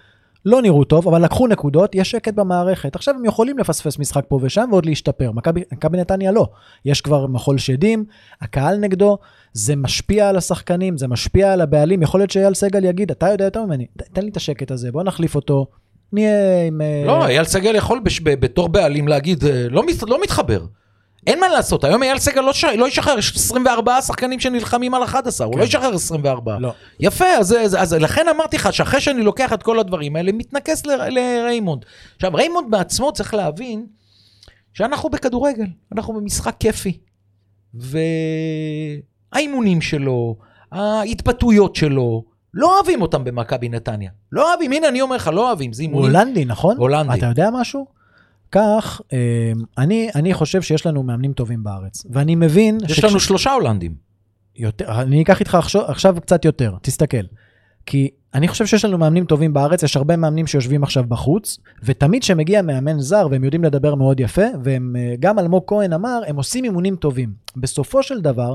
לא 0.46 0.62
נראו 0.62 0.84
טוב, 0.84 1.08
אבל 1.08 1.24
לקחו 1.24 1.46
נקודות, 1.46 1.94
יש 1.94 2.10
שקט 2.10 2.34
במערכת. 2.34 2.96
עכשיו 2.96 3.14
הם 3.14 3.24
יכולים 3.24 3.58
לפספס 3.58 3.98
משחק 3.98 4.24
פה 4.28 4.38
ושם 4.42 4.68
ועוד 4.70 4.86
להשתפר. 4.86 5.32
מכבי 5.72 5.98
נתניה 5.98 6.32
לא. 6.32 6.46
יש 6.84 7.00
כבר 7.00 7.26
מחול 7.26 7.58
שדים, 7.58 8.04
הקהל 8.40 8.76
נגדו, 8.78 9.18
זה 9.52 9.76
משפיע 9.76 10.28
על 10.28 10.36
השחקנים, 10.36 10.98
זה 10.98 11.08
משפיע 11.08 11.52
על 11.52 11.60
הבעלים. 11.60 12.02
יכול 12.02 12.20
להיות 12.20 12.30
שאייל 12.30 12.54
סגל 12.54 12.84
יגיד, 12.84 13.10
אתה 13.10 13.28
יודע 13.28 13.44
יותר 13.44 13.64
ממני, 13.64 13.86
תן 14.12 14.22
לי 14.22 14.28
את 14.28 14.36
השקט 14.36 14.70
הזה, 14.70 14.92
בוא 14.92 15.02
נחליף 15.02 15.34
אותו. 15.34 15.66
נהיה 16.12 16.66
עם... 16.66 16.80
אה, 16.80 17.02
לא, 17.06 17.26
אייל 17.26 17.44
סגל 17.44 17.74
יכול 17.76 18.00
בש- 18.04 18.20
בתור 18.22 18.68
בעלים 18.68 19.08
להגיד, 19.08 19.44
אה, 19.44 19.66
לא 19.70 19.86
מת- 19.86 20.02
לא 20.08 20.22
מתחבר. 20.22 20.60
אין 21.26 21.40
מה 21.40 21.48
לעשות, 21.48 21.84
היום 21.84 22.02
אייל 22.02 22.18
סגל 22.18 22.40
לא, 22.40 22.52
ש... 22.52 22.64
לא 22.64 22.88
ישחרר, 22.88 23.18
יש 23.18 23.36
24 23.36 24.02
שחקנים 24.02 24.40
שנלחמים 24.40 24.94
על 24.94 25.04
11, 25.04 25.46
הוא 25.46 25.58
לא 25.58 25.64
ישחרר 25.64 25.94
24. 25.94 26.58
לא. 26.58 26.72
יפה, 27.00 27.24
אז, 27.24 27.52
אז, 27.52 27.76
אז 27.82 27.92
לכן 27.92 28.26
אמרתי 28.28 28.56
לך 28.56 28.72
שאחרי 28.72 29.00
שאני 29.00 29.22
לוקח 29.22 29.52
את 29.52 29.62
כל 29.62 29.78
הדברים 29.78 30.16
האלה, 30.16 30.32
מתנקס 30.32 30.86
ל, 30.86 30.90
לריימונד. 31.08 31.84
עכשיו, 32.16 32.34
ריימונד 32.34 32.70
בעצמו 32.70 33.12
צריך 33.12 33.34
להבין 33.34 33.86
שאנחנו 34.72 35.10
בכדורגל, 35.10 35.66
אנחנו 35.92 36.14
במשחק 36.14 36.54
כיפי. 36.60 36.98
והאימונים 39.32 39.80
שלו, 39.80 40.36
ההתבטאויות 40.72 41.76
שלו, 41.76 42.24
לא 42.54 42.76
אוהבים 42.76 43.02
אותם 43.02 43.24
במכבי 43.24 43.68
נתניה. 43.68 44.10
לא 44.32 44.50
אוהבים, 44.50 44.72
הנה 44.72 44.88
אני 44.88 45.00
אומר 45.00 45.16
לך, 45.16 45.30
לא 45.32 45.48
אוהבים, 45.48 45.72
זה 45.72 45.82
אימונים. 45.82 46.16
הולנדי, 46.16 46.44
נכון? 46.44 46.76
הולנדי. 46.76 47.18
אתה 47.18 47.26
יודע 47.26 47.48
משהו? 47.52 47.86
כך, 48.54 49.00
אה, 49.12 49.52
אני, 49.78 50.10
אני 50.14 50.34
חושב 50.34 50.62
שיש 50.62 50.86
לנו 50.86 51.02
מאמנים 51.02 51.32
טובים 51.32 51.64
בארץ, 51.64 52.06
ואני 52.10 52.34
מבין... 52.34 52.78
יש 52.88 53.04
לנו 53.04 53.20
שלושה 53.20 53.52
הולנדים. 53.52 53.94
יותר, 54.56 55.00
אני 55.02 55.22
אקח 55.22 55.40
איתך 55.40 55.54
עכשיו, 55.54 55.82
עכשיו 55.82 56.16
קצת 56.20 56.44
יותר, 56.44 56.74
תסתכל. 56.82 57.22
כי 57.86 58.10
אני 58.34 58.48
חושב 58.48 58.66
שיש 58.66 58.84
לנו 58.84 58.98
מאמנים 58.98 59.24
טובים 59.24 59.52
בארץ, 59.52 59.82
יש 59.82 59.96
הרבה 59.96 60.16
מאמנים 60.16 60.46
שיושבים 60.46 60.82
עכשיו 60.82 61.04
בחוץ, 61.08 61.58
ותמיד 61.82 62.22
כשמגיע 62.22 62.62
מאמן 62.62 63.00
זר, 63.00 63.26
והם 63.30 63.44
יודעים 63.44 63.64
לדבר 63.64 63.94
מאוד 63.94 64.20
יפה, 64.20 64.46
והם, 64.62 64.96
אה, 64.98 65.14
גם 65.20 65.38
אלמוג 65.38 65.62
כהן 65.66 65.92
אמר, 65.92 66.20
הם 66.26 66.36
עושים 66.36 66.64
אימונים 66.64 66.96
טובים. 66.96 67.32
בסופו 67.56 68.02
של 68.02 68.20
דבר, 68.20 68.54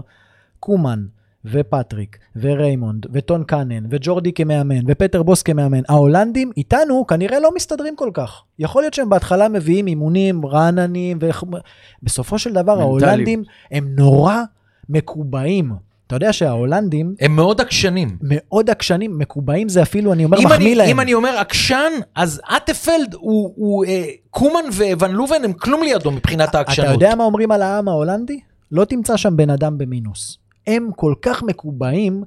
קומן, 0.59 1.05
ופטריק, 1.45 2.17
וריימונד, 2.35 3.05
וטון 3.13 3.43
קאנן, 3.43 3.83
וג'ורדי 3.89 4.33
כמאמן, 4.33 4.79
ופטר 4.87 5.23
בוס 5.23 5.41
כמאמן, 5.41 5.81
ההולנדים 5.89 6.51
איתנו 6.57 7.07
כנראה 7.07 7.39
לא 7.39 7.49
מסתדרים 7.55 7.95
כל 7.95 8.09
כך. 8.13 8.41
יכול 8.59 8.83
להיות 8.83 8.93
שהם 8.93 9.09
בהתחלה 9.09 9.49
מביאים 9.49 9.87
אימונים 9.87 10.45
רעננים, 10.45 11.19
ובסופו 12.03 12.39
של 12.39 12.53
דבר 12.53 12.61
מנטליים. 12.61 12.81
ההולנדים 12.81 13.43
הם 13.71 13.95
נורא 13.97 14.35
מקובעים. 14.89 15.71
אתה 16.07 16.15
יודע 16.15 16.33
שההולנדים 16.33 17.15
הם 17.19 17.35
מאוד 17.35 17.61
עקשנים. 17.61 18.17
מאוד 18.21 18.69
עקשנים, 18.69 19.17
מקובעים 19.17 19.69
זה 19.69 19.81
אפילו, 19.81 20.13
אני 20.13 20.25
אומר, 20.25 20.37
מחמיא 20.39 20.55
אני, 20.55 20.75
להם. 20.75 20.89
אם 20.89 20.99
אני 20.99 21.13
אומר 21.13 21.37
עקשן, 21.37 21.91
אז 22.15 22.41
אטפלד 22.57 23.13
הוא, 23.13 23.53
הוא 23.55 23.85
אה, 23.85 24.05
קומן 24.29 24.63
וואן 24.99 25.11
לוון 25.11 25.43
הם 25.43 25.53
כלום 25.53 25.83
לידו 25.83 26.11
מבחינת 26.11 26.55
העקשנות. 26.55 26.87
אתה 26.87 26.95
יודע 26.95 27.15
מה 27.15 27.23
אומרים 27.23 27.51
על 27.51 27.61
העם 27.61 27.87
ההולנדי? 27.87 28.39
לא 28.71 28.85
תמצא 28.85 29.17
שם 29.17 29.37
בן 29.37 29.49
אדם 29.49 29.77
במינוס. 29.77 30.37
הם 30.68 30.89
כל 30.95 31.14
כך 31.22 31.43
מקובעים, 31.43 32.24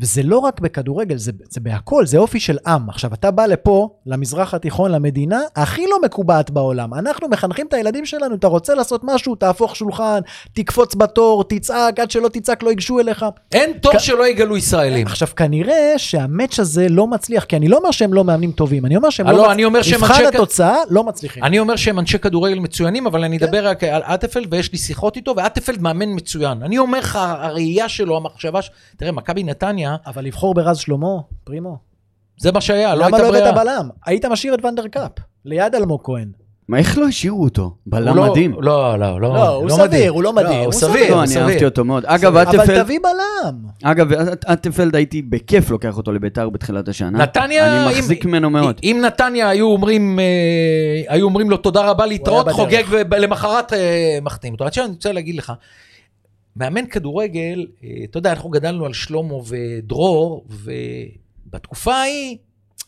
וזה 0.00 0.22
לא 0.22 0.38
רק 0.38 0.60
בכדורגל, 0.60 1.16
זה, 1.16 1.32
זה 1.50 1.60
בהכל, 1.60 2.06
זה 2.06 2.18
אופי 2.18 2.40
של 2.40 2.56
עם. 2.66 2.88
עכשיו, 2.90 3.14
אתה 3.14 3.30
בא 3.30 3.46
לפה, 3.46 3.88
למזרח 4.06 4.54
התיכון, 4.54 4.92
למדינה, 4.92 5.40
הכי 5.56 5.86
לא 5.86 5.96
מקובעת 6.04 6.50
בעולם. 6.50 6.94
אנחנו 6.94 7.28
מחנכים 7.28 7.66
את 7.66 7.74
הילדים 7.74 8.06
שלנו, 8.06 8.34
אתה 8.34 8.46
רוצה 8.46 8.74
לעשות 8.74 9.00
משהו, 9.04 9.34
תהפוך 9.34 9.76
שולחן, 9.76 10.18
תקפוץ 10.52 10.94
בתור, 10.94 11.44
תצעק, 11.44 12.00
עד 12.00 12.10
שלא 12.10 12.28
תצעק 12.28 12.62
לא 12.62 12.68
ייגשו 12.68 13.00
אליך. 13.00 13.24
אין 13.52 13.72
תור 13.72 13.92
כ- 13.92 14.00
שלא 14.00 14.26
יגלו 14.28 14.56
ישראלים. 14.56 15.06
עכשיו, 15.06 15.28
כנראה 15.36 15.94
שהמאץ' 15.96 16.58
הזה 16.58 16.86
לא 16.88 17.06
מצליח, 17.06 17.44
כי 17.44 17.56
אני 17.56 17.68
לא 17.68 17.76
אומר 17.76 17.90
שהם 17.90 18.14
לא 18.14 18.24
מאמנים 18.24 18.52
טובים, 18.52 18.86
אני 18.86 18.96
אומר 18.96 19.10
שהם 19.10 19.26
לא... 19.30 19.42
מצ- 19.44 19.50
אני 19.50 19.64
אומר 19.64 19.82
שהם 19.82 20.04
אנשי 20.04 20.26
התוצאה, 20.26 20.76
לא 20.90 21.04
מצליחים. 21.04 21.44
אני 21.44 21.58
אומר 21.58 21.76
שהם 21.76 21.98
אנשי 21.98 22.18
כדורגל 22.18 22.58
מצוינים, 22.58 23.06
אבל 23.06 23.24
אני 23.24 23.38
כן. 23.38 23.44
אדבר 23.44 23.66
רק 23.66 23.84
על 23.84 24.02
אטפלד, 24.02 24.46
ויש 24.54 24.72
לי 24.72 24.78
שיחות 24.78 25.16
איתו, 25.16 25.34
ואטפלד 25.36 25.82
מאמן 25.82 26.08
מצוין. 26.14 26.62
אני 26.62 26.78
אומר 26.78 26.98
לך, 26.98 27.16
הראייה 27.22 27.88
שלו, 27.88 28.16
המחשבה. 28.16 28.60
תראה, 28.96 29.12
מכבי 29.12 29.42
נתניה, 29.42 29.87
אבל 30.06 30.24
לבחור 30.24 30.54
ברז 30.54 30.78
שלמה, 30.78 31.06
פרימו. 31.44 31.76
זה 32.40 32.52
מה 32.52 32.60
שהיה, 32.60 32.94
לא 32.94 33.06
למה 33.06 33.16
הייתה 33.16 33.22
לא 33.22 33.28
ברירה. 33.32 33.48
הבאת 33.48 33.64
בלם? 33.64 33.88
היית 34.06 34.24
משאיר 34.24 34.54
את 34.54 34.64
ונדרקאפ, 34.64 35.10
ליד 35.44 35.74
אלמוג 35.74 36.00
כהן. 36.04 36.28
מה, 36.68 36.78
איך 36.78 36.98
לא 36.98 37.06
השאירו 37.06 37.44
אותו? 37.44 37.74
בלם 37.86 38.16
לא- 38.16 38.30
מדהים. 38.30 38.54
לא, 38.60 38.98
לא, 38.98 39.20
לא. 39.20 39.34
לא, 39.34 39.48
הוא 39.48 39.70
סביר, 39.70 40.10
הוא 40.10 40.22
לא 40.22 40.32
מדהים, 40.32 40.56
הוא 40.58 40.64
הוא 40.64 40.72
סביר, 40.72 40.90
סביר. 40.92 41.10
לא, 41.10 41.14
הוא 41.14 41.24
אני 41.24 41.36
אהבתי 41.36 41.52
סביר. 41.56 41.68
אותו 41.68 41.84
מאוד. 41.84 42.04
אגב, 42.06 42.36
אבל 42.36 42.42
אטפלד, 42.60 42.82
תביא 42.82 42.98
בלם. 43.02 43.56
אגב, 43.84 44.12
אטפלד 44.52 44.96
הייתי 44.96 45.22
בכיף 45.22 45.70
לוקח 45.70 45.96
אותו 45.96 46.12
לביתר 46.12 46.48
בתחילת 46.48 46.88
השנה. 46.88 47.18
נתניה, 47.18 47.76
אני 47.88 47.98
מחזיק 47.98 48.24
אם- 48.24 48.30
ממנו 48.30 48.50
מאוד. 48.50 48.80
אם 48.84 49.00
נתניה 49.06 49.48
היו 49.48 49.66
אומרים, 49.66 50.18
אה, 50.20 50.24
היו 51.14 51.24
אומרים 51.26 51.50
לו 51.50 51.56
תודה 51.56 51.80
רבה 51.90 52.06
להתראות. 52.06 52.48
חוגג 52.48 52.82
ולמחרת 52.90 53.72
אה, 53.72 54.18
מחתים 54.22 54.52
אותו. 54.52 54.64
עכשיו 54.64 54.84
אני 54.84 54.92
רוצה 54.92 55.12
להגיד 55.12 55.34
לך, 55.36 55.52
מאמן 56.58 56.86
כדורגל, 56.86 57.66
אה, 57.84 57.88
אתה 58.04 58.18
יודע, 58.18 58.32
אנחנו 58.32 58.50
גדלנו 58.50 58.86
על 58.86 58.92
שלמה 58.92 59.34
ודרור, 59.46 60.46
ובתקופה 60.48 61.94
ההיא 61.94 62.36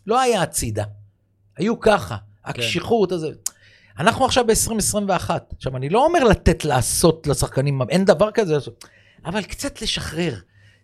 לא 0.07 0.21
היה 0.21 0.43
הצידה. 0.43 0.85
היו 1.57 1.81
ככה, 1.81 2.17
הקשיחות 2.45 3.13
הזה. 3.13 3.31
אנחנו 3.99 4.25
עכשיו 4.25 4.45
ב-2021. 4.47 5.31
עכשיו, 5.57 5.77
אני 5.77 5.89
לא 5.89 6.05
אומר 6.05 6.25
לתת 6.25 6.65
לעשות 6.65 7.27
לשחקנים, 7.27 7.83
אין 7.89 8.05
דבר 8.05 8.31
כזה, 8.31 8.57
אבל 9.25 9.43
קצת 9.43 9.83
לשחרר. 9.83 10.35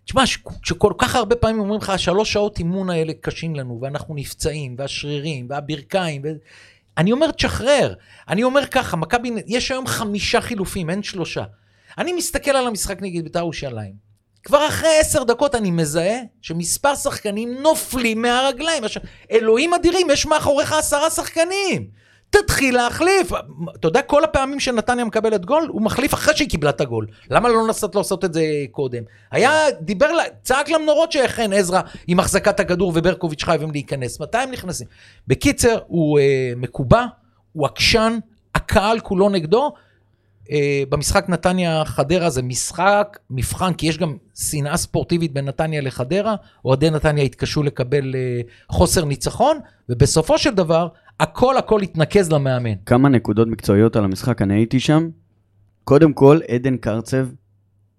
תשמע, 0.05 0.25
ש- 0.25 0.37
שכל 0.63 0.93
כך 0.97 1.15
הרבה 1.15 1.35
פעמים 1.35 1.59
אומרים 1.59 1.81
לך, 1.81 1.89
השלוש 1.89 2.33
שעות 2.33 2.59
אימון 2.59 2.89
האלה 2.89 3.13
קשים 3.21 3.55
לנו, 3.55 3.79
ואנחנו 3.81 4.15
נפצעים, 4.15 4.75
והשרירים, 4.77 5.47
והברכיים, 5.49 6.21
ו... 6.25 6.27
אני 6.97 7.11
אומר, 7.11 7.31
תשחרר. 7.31 7.93
אני 8.27 8.43
אומר 8.43 8.65
ככה, 8.65 8.97
מכבי, 8.97 9.31
יש 9.47 9.71
היום 9.71 9.87
חמישה 9.87 10.41
חילופים, 10.41 10.89
אין 10.89 11.03
שלושה. 11.03 11.43
אני 11.97 12.13
מסתכל 12.13 12.51
על 12.51 12.67
המשחק 12.67 13.01
נגד 13.01 13.23
בית"ר 13.23 13.39
ירושלים. 13.39 14.07
כבר 14.43 14.67
אחרי 14.67 14.99
עשר 14.99 15.23
דקות 15.23 15.55
אני 15.55 15.71
מזהה 15.71 16.19
שמספר 16.41 16.95
שחקנים 16.95 17.53
נופלים 17.61 18.21
מהרגליים. 18.21 18.83
עכשיו, 18.83 19.03
אלוהים 19.31 19.73
אדירים, 19.73 20.09
יש 20.09 20.25
מאחוריך 20.25 20.73
עשרה 20.73 21.09
שחקנים. 21.09 21.87
תתחיל 22.29 22.75
להחליף. 22.75 23.31
אתה 23.75 23.87
יודע, 23.87 24.01
כל 24.01 24.23
הפעמים 24.23 24.59
שנתניה 24.59 25.05
מקבלת 25.05 25.45
גול, 25.45 25.67
הוא 25.69 25.81
מחליף 25.81 26.13
אחרי 26.13 26.37
שהיא 26.37 26.49
קיבלה 26.49 26.69
את 26.69 26.81
הגול. 26.81 27.07
למה 27.29 27.49
לא 27.49 27.67
נסעת 27.67 27.95
לעשות 27.95 28.25
את 28.25 28.33
זה 28.33 28.43
קודם? 28.71 29.03
היה, 29.31 29.71
דיבר, 29.81 30.07
צעק 30.43 30.69
למנורות 30.69 31.11
שחן 31.11 31.53
עזרא 31.53 31.81
עם 32.07 32.19
החזקת 32.19 32.59
הכדור 32.59 32.91
וברקוביץ' 32.95 33.43
חייבים 33.43 33.71
להיכנס. 33.71 34.19
מתי 34.19 34.37
הם 34.37 34.51
נכנסים? 34.51 34.87
בקיצר, 35.27 35.79
הוא 35.87 36.19
אה, 36.19 36.53
מקובע, 36.55 37.05
הוא 37.53 37.65
עקשן, 37.65 38.17
הקהל 38.55 38.99
כולו 38.99 39.29
נגדו. 39.29 39.73
אה, 40.51 40.83
במשחק 40.89 41.29
נתניה-חדרה 41.29 42.29
זה 42.29 42.41
משחק 42.41 43.17
מבחן, 43.29 43.73
כי 43.73 43.87
יש 43.87 43.97
גם 43.97 44.15
שנאה 44.35 44.77
ספורטיבית 44.77 45.33
בין 45.33 45.45
נתניה 45.45 45.81
לחדרה, 45.81 46.35
אוהדי 46.65 46.89
נתניה 46.89 47.23
התקשו 47.23 47.63
לקבל 47.63 48.15
אה, 48.15 48.41
חוסר 48.69 49.05
ניצחון, 49.05 49.59
ובסופו 49.89 50.37
של 50.37 50.53
דבר, 50.53 50.87
הכל 51.19 51.57
הכל 51.57 51.81
התנקז 51.81 52.31
למאמן. 52.31 52.75
כמה 52.85 53.09
נקודות 53.09 53.47
מקצועיות 53.47 53.95
על 53.95 54.03
המשחק, 54.03 54.41
אני 54.41 54.53
הייתי 54.53 54.79
שם. 54.79 55.09
קודם 55.83 56.13
כל, 56.13 56.39
עדן 56.47 56.77
קרצב, 56.77 57.27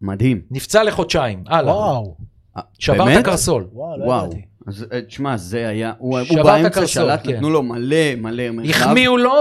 מדהים. 0.02 0.40
נפצע 0.50 0.84
לחודשיים, 0.84 1.44
הלאה. 1.46 1.74
וואו, 1.74 2.16
אה, 2.56 2.62
שבר? 2.78 3.12
את 3.12 3.16
הקרסול. 3.20 3.66
וואו, 3.72 3.98
לא 3.98 4.04
וואו. 4.04 4.24
ידעתי. 4.26 4.47
אז 4.68 4.86
אה, 4.92 5.00
תשמע, 5.00 5.36
זה 5.36 5.68
היה, 5.68 5.92
הוא 5.98 6.18
הוא 6.28 6.42
באמצע 6.42 6.86
שלט, 6.86 7.20
כן. 7.24 7.32
נתנו 7.32 7.50
לו 7.50 7.62
מלא 7.62 7.96
מלא 8.16 8.50
מרחב. 8.50 8.70
החמיאו 8.70 9.16
לו, 9.16 9.32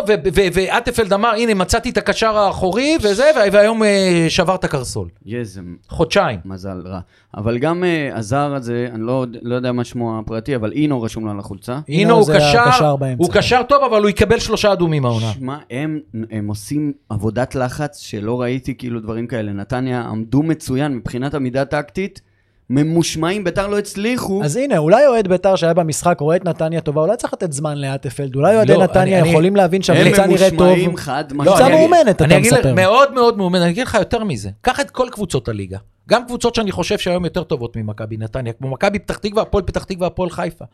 ואטפלד 0.53 1.13
אמר, 1.13 1.30
הנה, 1.30 1.53
מצאתי 1.53 1.89
את 1.89 1.97
הקשר 1.97 2.38
האחורי, 2.38 2.97
וזה, 3.01 3.23
וה- 3.36 3.41
והיום 3.51 3.84
אה, 3.84 4.25
שבר 4.30 4.55
את 4.55 4.63
הקרסול. 4.63 5.07
איזה 5.34 5.61
חודשיים. 5.89 6.39
מזל 6.45 6.82
רע. 6.86 6.99
אבל 7.38 7.57
גם 7.57 7.84
אה, 7.84 8.09
הזר 8.13 8.53
הזה, 8.55 8.88
אני 8.93 9.01
לא, 9.03 9.25
לא 9.41 9.55
יודע 9.55 9.71
מה 9.71 9.84
שמו 9.84 10.19
הפרטי, 10.19 10.55
אבל 10.55 10.71
אינו 10.71 11.01
רשום 11.01 11.25
לו 11.25 11.32
על 11.32 11.39
החולצה. 11.39 11.80
הנה 11.89 12.11
הוא 12.13 12.28
קשר. 12.36 12.95
הוא 13.17 13.30
קשר 13.34 13.61
טוב, 13.69 13.84
אבל 13.84 14.01
הוא 14.01 14.09
יקבל 14.09 14.39
שלושה 14.39 14.73
אדומים 14.73 15.05
העונה. 15.05 15.32
שמע, 15.34 15.57
הם, 15.71 15.99
הם 16.32 16.47
עושים 16.47 16.93
עבודת 17.09 17.55
לחץ 17.55 17.99
שלא 17.99 18.41
ראיתי 18.41 18.75
כאילו 18.78 18.99
דברים 18.99 19.28
כאלה. 19.28 19.51
נתניה 19.53 20.01
עמדו 20.01 20.43
מצוין 20.43 20.95
מבחינת 20.95 21.34
עמידה 21.34 21.65
טקטית, 21.65 22.21
ממושמעים, 22.70 23.43
ביתר 23.43 23.68
לא 23.68 23.80
הצליחו. 23.80 24.43
אז 24.43 24.55
הנה, 24.55 24.78
אולי 24.78 25.07
אוהד 25.07 25.28
בית"ר 25.28 25.55
שהיה 25.55 25.74
במשחק 25.74 26.20
רואה 26.20 26.36
את 26.36 26.45
נתניה 26.45 26.82
טובה, 26.82 27.01
אולי 27.01 27.18
צריך 27.18 27.34
לתת 27.34 27.51
זמן 27.53 27.78
לאטפלד, 27.78 28.36
אולי 28.36 28.55
אוהדי 28.55 28.74
לא, 28.74 28.84
נתניה 28.84 29.20
אני- 29.20 29.30
יכולים 29.30 29.55
להבין 29.55 29.80
הם 29.80 29.84
שהקבוצה 29.84 30.28
נראית 30.28 30.53
טוב. 30.57 30.68
ממושמעים 30.68 30.97
חד 30.97 31.24
לא, 31.32 31.43
קבוצה 31.43 31.65
אני 31.68 31.76
אגיד- 31.76 31.89
מאומנת, 31.89 32.09
אתה 32.15 32.24
אני 32.24 32.38
אגיד 32.38 32.51
לך, 32.51 32.59
מספר. 32.59 32.74
מאוד 32.74 33.13
מאוד 33.13 33.38
מאומנת, 33.38 33.61
אני 33.61 33.72
אגיד 33.72 33.84
לך 33.84 33.93
יותר 33.93 34.24
מזה. 34.24 34.49
קח 34.61 34.80
את 34.80 34.91
כל 34.91 35.07
קבוצות 35.11 35.47
הליגה. 35.49 35.78
גם 36.09 36.26
קבוצות 36.26 36.55
שאני 36.55 36.72
חושב 36.72 36.97
שהיום 36.97 37.26
יותר 37.26 37.43
טובות 37.43 37.76
ממכבי 37.78 38.18
נתניה, 38.18 38.53
כמו 38.53 38.70
מכבי 38.70 38.99
פתח 38.99 39.18
תקווה, 39.18 39.41
הפועל 39.41 39.63
פתח 39.63 39.84
תקווה, 39.84 40.07
הפועל 40.07 40.30
חיפה. 40.30 40.65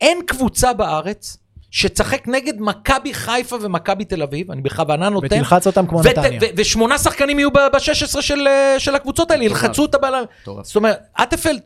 אין 0.00 0.18
קבוצה 0.26 0.72
בארץ 0.72 1.36
שתשחק 1.74 2.28
נגד 2.28 2.52
מכבי 2.58 3.14
חיפה 3.14 3.56
ומכבי 3.60 4.04
תל 4.04 4.22
אביב, 4.22 4.50
אני 4.50 4.60
בכוונה 4.62 5.08
נותן. 5.08 5.26
ותלחץ 5.26 5.66
אותם 5.66 5.86
כמו 5.86 5.98
ות- 5.98 6.06
נתניה. 6.06 6.38
ו- 6.42 6.46
ושמונה 6.56 6.98
שחקנים 6.98 7.38
יהיו 7.38 7.50
ב-16 7.50 7.80
של, 8.22 8.46
אה, 8.48 8.74
של 8.78 8.94
הקבוצות 8.94 9.30
האלה, 9.30 9.44
ילחצו 9.44 9.84
את 9.84 9.94
הבעל... 9.94 10.14
מטורף. 10.42 10.66
זאת 10.66 10.76
אומרת, 10.76 10.98
אטפלד, 11.22 11.60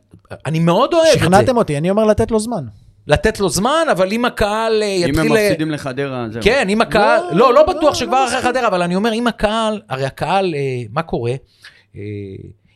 אני 0.47 0.59
מאוד 0.59 0.95
אוהב 0.95 1.07
את 1.07 1.13
זה. 1.13 1.19
שכנעתם 1.19 1.57
אותי, 1.57 1.77
אני 1.79 1.91
אומר 1.91 2.05
לתת 2.05 2.31
לו 2.31 2.41
זמן. 2.41 2.65
לתת 3.07 3.41
לו 3.41 3.49
זמן, 3.49 3.87
אבל 3.91 4.13
אם 4.13 4.25
הקהל 4.25 4.83
אה, 4.83 4.87
אם 4.89 5.05
הם 5.05 5.11
יתחיל... 5.11 5.37
אה, 5.37 5.47
מפסידים 5.49 5.71
לחדרה, 5.71 6.27
זהו. 6.31 6.43
כן, 6.43 6.69
אם 6.69 6.81
הקהל, 6.81 7.21
לא, 7.23 7.31
לא, 7.33 7.39
לא 7.39 7.55
לא, 7.55 7.63
בטוח 7.73 7.95
שכבר 7.95 8.25
לא 8.25 8.29
אחרי. 8.29 8.43
חדרה, 8.43 8.67
אבל 8.69 8.83
אני 8.83 8.97
אומר, 8.97 9.13
אם 9.13 9.27
הקהל, 9.27 9.81
הרי 9.89 10.05
הקהל, 10.05 10.55
מה 10.93 11.03
קורה? 11.03 11.33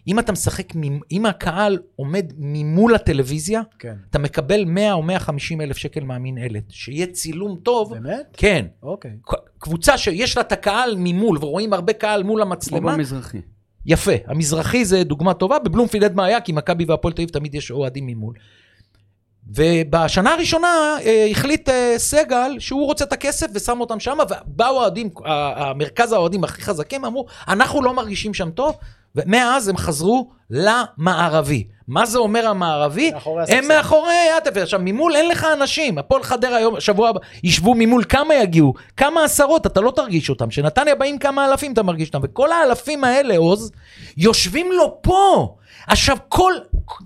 אם 0.07 0.19
אתה 0.19 0.33
משחק, 0.33 0.73
אם 1.13 1.27
הקהל 1.27 1.79
עומד 1.97 2.33
ממול 2.39 2.95
הטלוויזיה, 2.95 3.61
כן. 3.79 3.95
אתה 4.11 4.19
מקבל 4.19 4.65
100 4.65 4.93
או 4.93 5.03
150 5.03 5.61
אלף 5.61 5.77
שקל 5.77 6.05
מהמינהלת. 6.05 6.65
שיהיה 6.69 7.07
צילום 7.07 7.59
טוב, 7.63 7.95
באמת? 7.95 8.27
כן. 8.37 8.67
אוקיי. 8.83 9.11
קבוצה 9.59 9.99
שיש 9.99 10.37
לה 10.37 10.43
את 10.43 10.53
הקהל 10.53 10.95
ממול, 10.99 11.39
ורואים 11.41 11.73
הרבה 11.73 11.93
קהל 11.93 12.23
מול 12.23 12.43
כמו 12.43 12.51
המצלמה, 12.51 12.93
במזרחי. 12.93 13.41
יפה. 13.87 14.13
המזרחי 14.27 14.85
זה 14.85 15.05
דוגמה 15.05 15.35
טובה, 15.35 15.59
בבלומפילד 15.59 16.05
אין 16.05 16.17
בעיה, 16.17 16.41
כי 16.41 16.53
מכבי 16.53 16.85
והפועל 16.85 17.15
תל 17.15 17.23
אביב 17.23 17.31
תמיד 17.31 17.55
יש 17.55 17.71
אוהדים 17.71 18.07
ממול. 18.07 18.35
ובשנה 19.47 20.33
הראשונה 20.33 20.97
אה, 21.05 21.27
החליט 21.31 21.69
אה, 21.69 21.95
סגל 21.97 22.57
שהוא 22.59 22.87
רוצה 22.87 23.05
את 23.05 23.13
הכסף 23.13 23.47
ושם 23.55 23.81
אותם 23.81 24.01
שם, 24.01 24.19
ובאו 24.31 24.67
האוהדים, 24.67 25.11
המרכז 25.25 26.13
האוהדים 26.13 26.45
הכי 26.45 26.63
חזקים, 26.63 27.05
אמרו, 27.05 27.27
אנחנו 27.49 27.83
לא 27.83 27.95
מרגישים 27.95 28.35
שם 28.35 28.51
טוב, 28.51 28.77
ומאז 29.17 29.69
הם 29.69 29.77
חזרו 29.77 30.31
למערבי. 30.51 31.65
מה 31.89 32.07
זה 32.07 32.19
אומר 32.19 32.49
המערבי? 32.49 33.11
מאחורי 33.11 33.43
הם 33.43 33.59
הספסל. 33.59 33.69
מאחורי 33.69 34.31
עטף. 34.37 34.57
עכשיו, 34.57 34.81
ממול 34.83 35.17
אין 35.17 35.29
לך 35.29 35.47
אנשים. 35.53 35.99
הפועל 35.99 36.23
חדרה 36.23 36.57
היום, 36.57 36.81
שבוע 36.81 37.09
הבא, 37.09 37.21
ישבו 37.45 37.75
ממול, 37.75 38.05
כמה 38.09 38.35
יגיעו? 38.35 38.75
כמה 38.97 39.25
עשרות, 39.25 39.67
אתה 39.67 39.81
לא 39.81 39.93
תרגיש 39.97 40.31
אותם. 40.31 40.51
שנתניה 40.51 40.95
באים 40.95 41.19
כמה 41.19 41.51
אלפים, 41.51 41.73
אתה 41.73 41.83
מרגיש 41.83 42.09
אותם. 42.09 42.21
וכל 42.23 42.53
האלפים 42.53 43.05
האלה, 43.05 43.37
עוז, 43.37 43.73
יושבים 44.17 44.73
לו 44.73 44.99
פה. 45.03 45.55
עכשיו, 45.87 46.17
כל... 46.29 46.53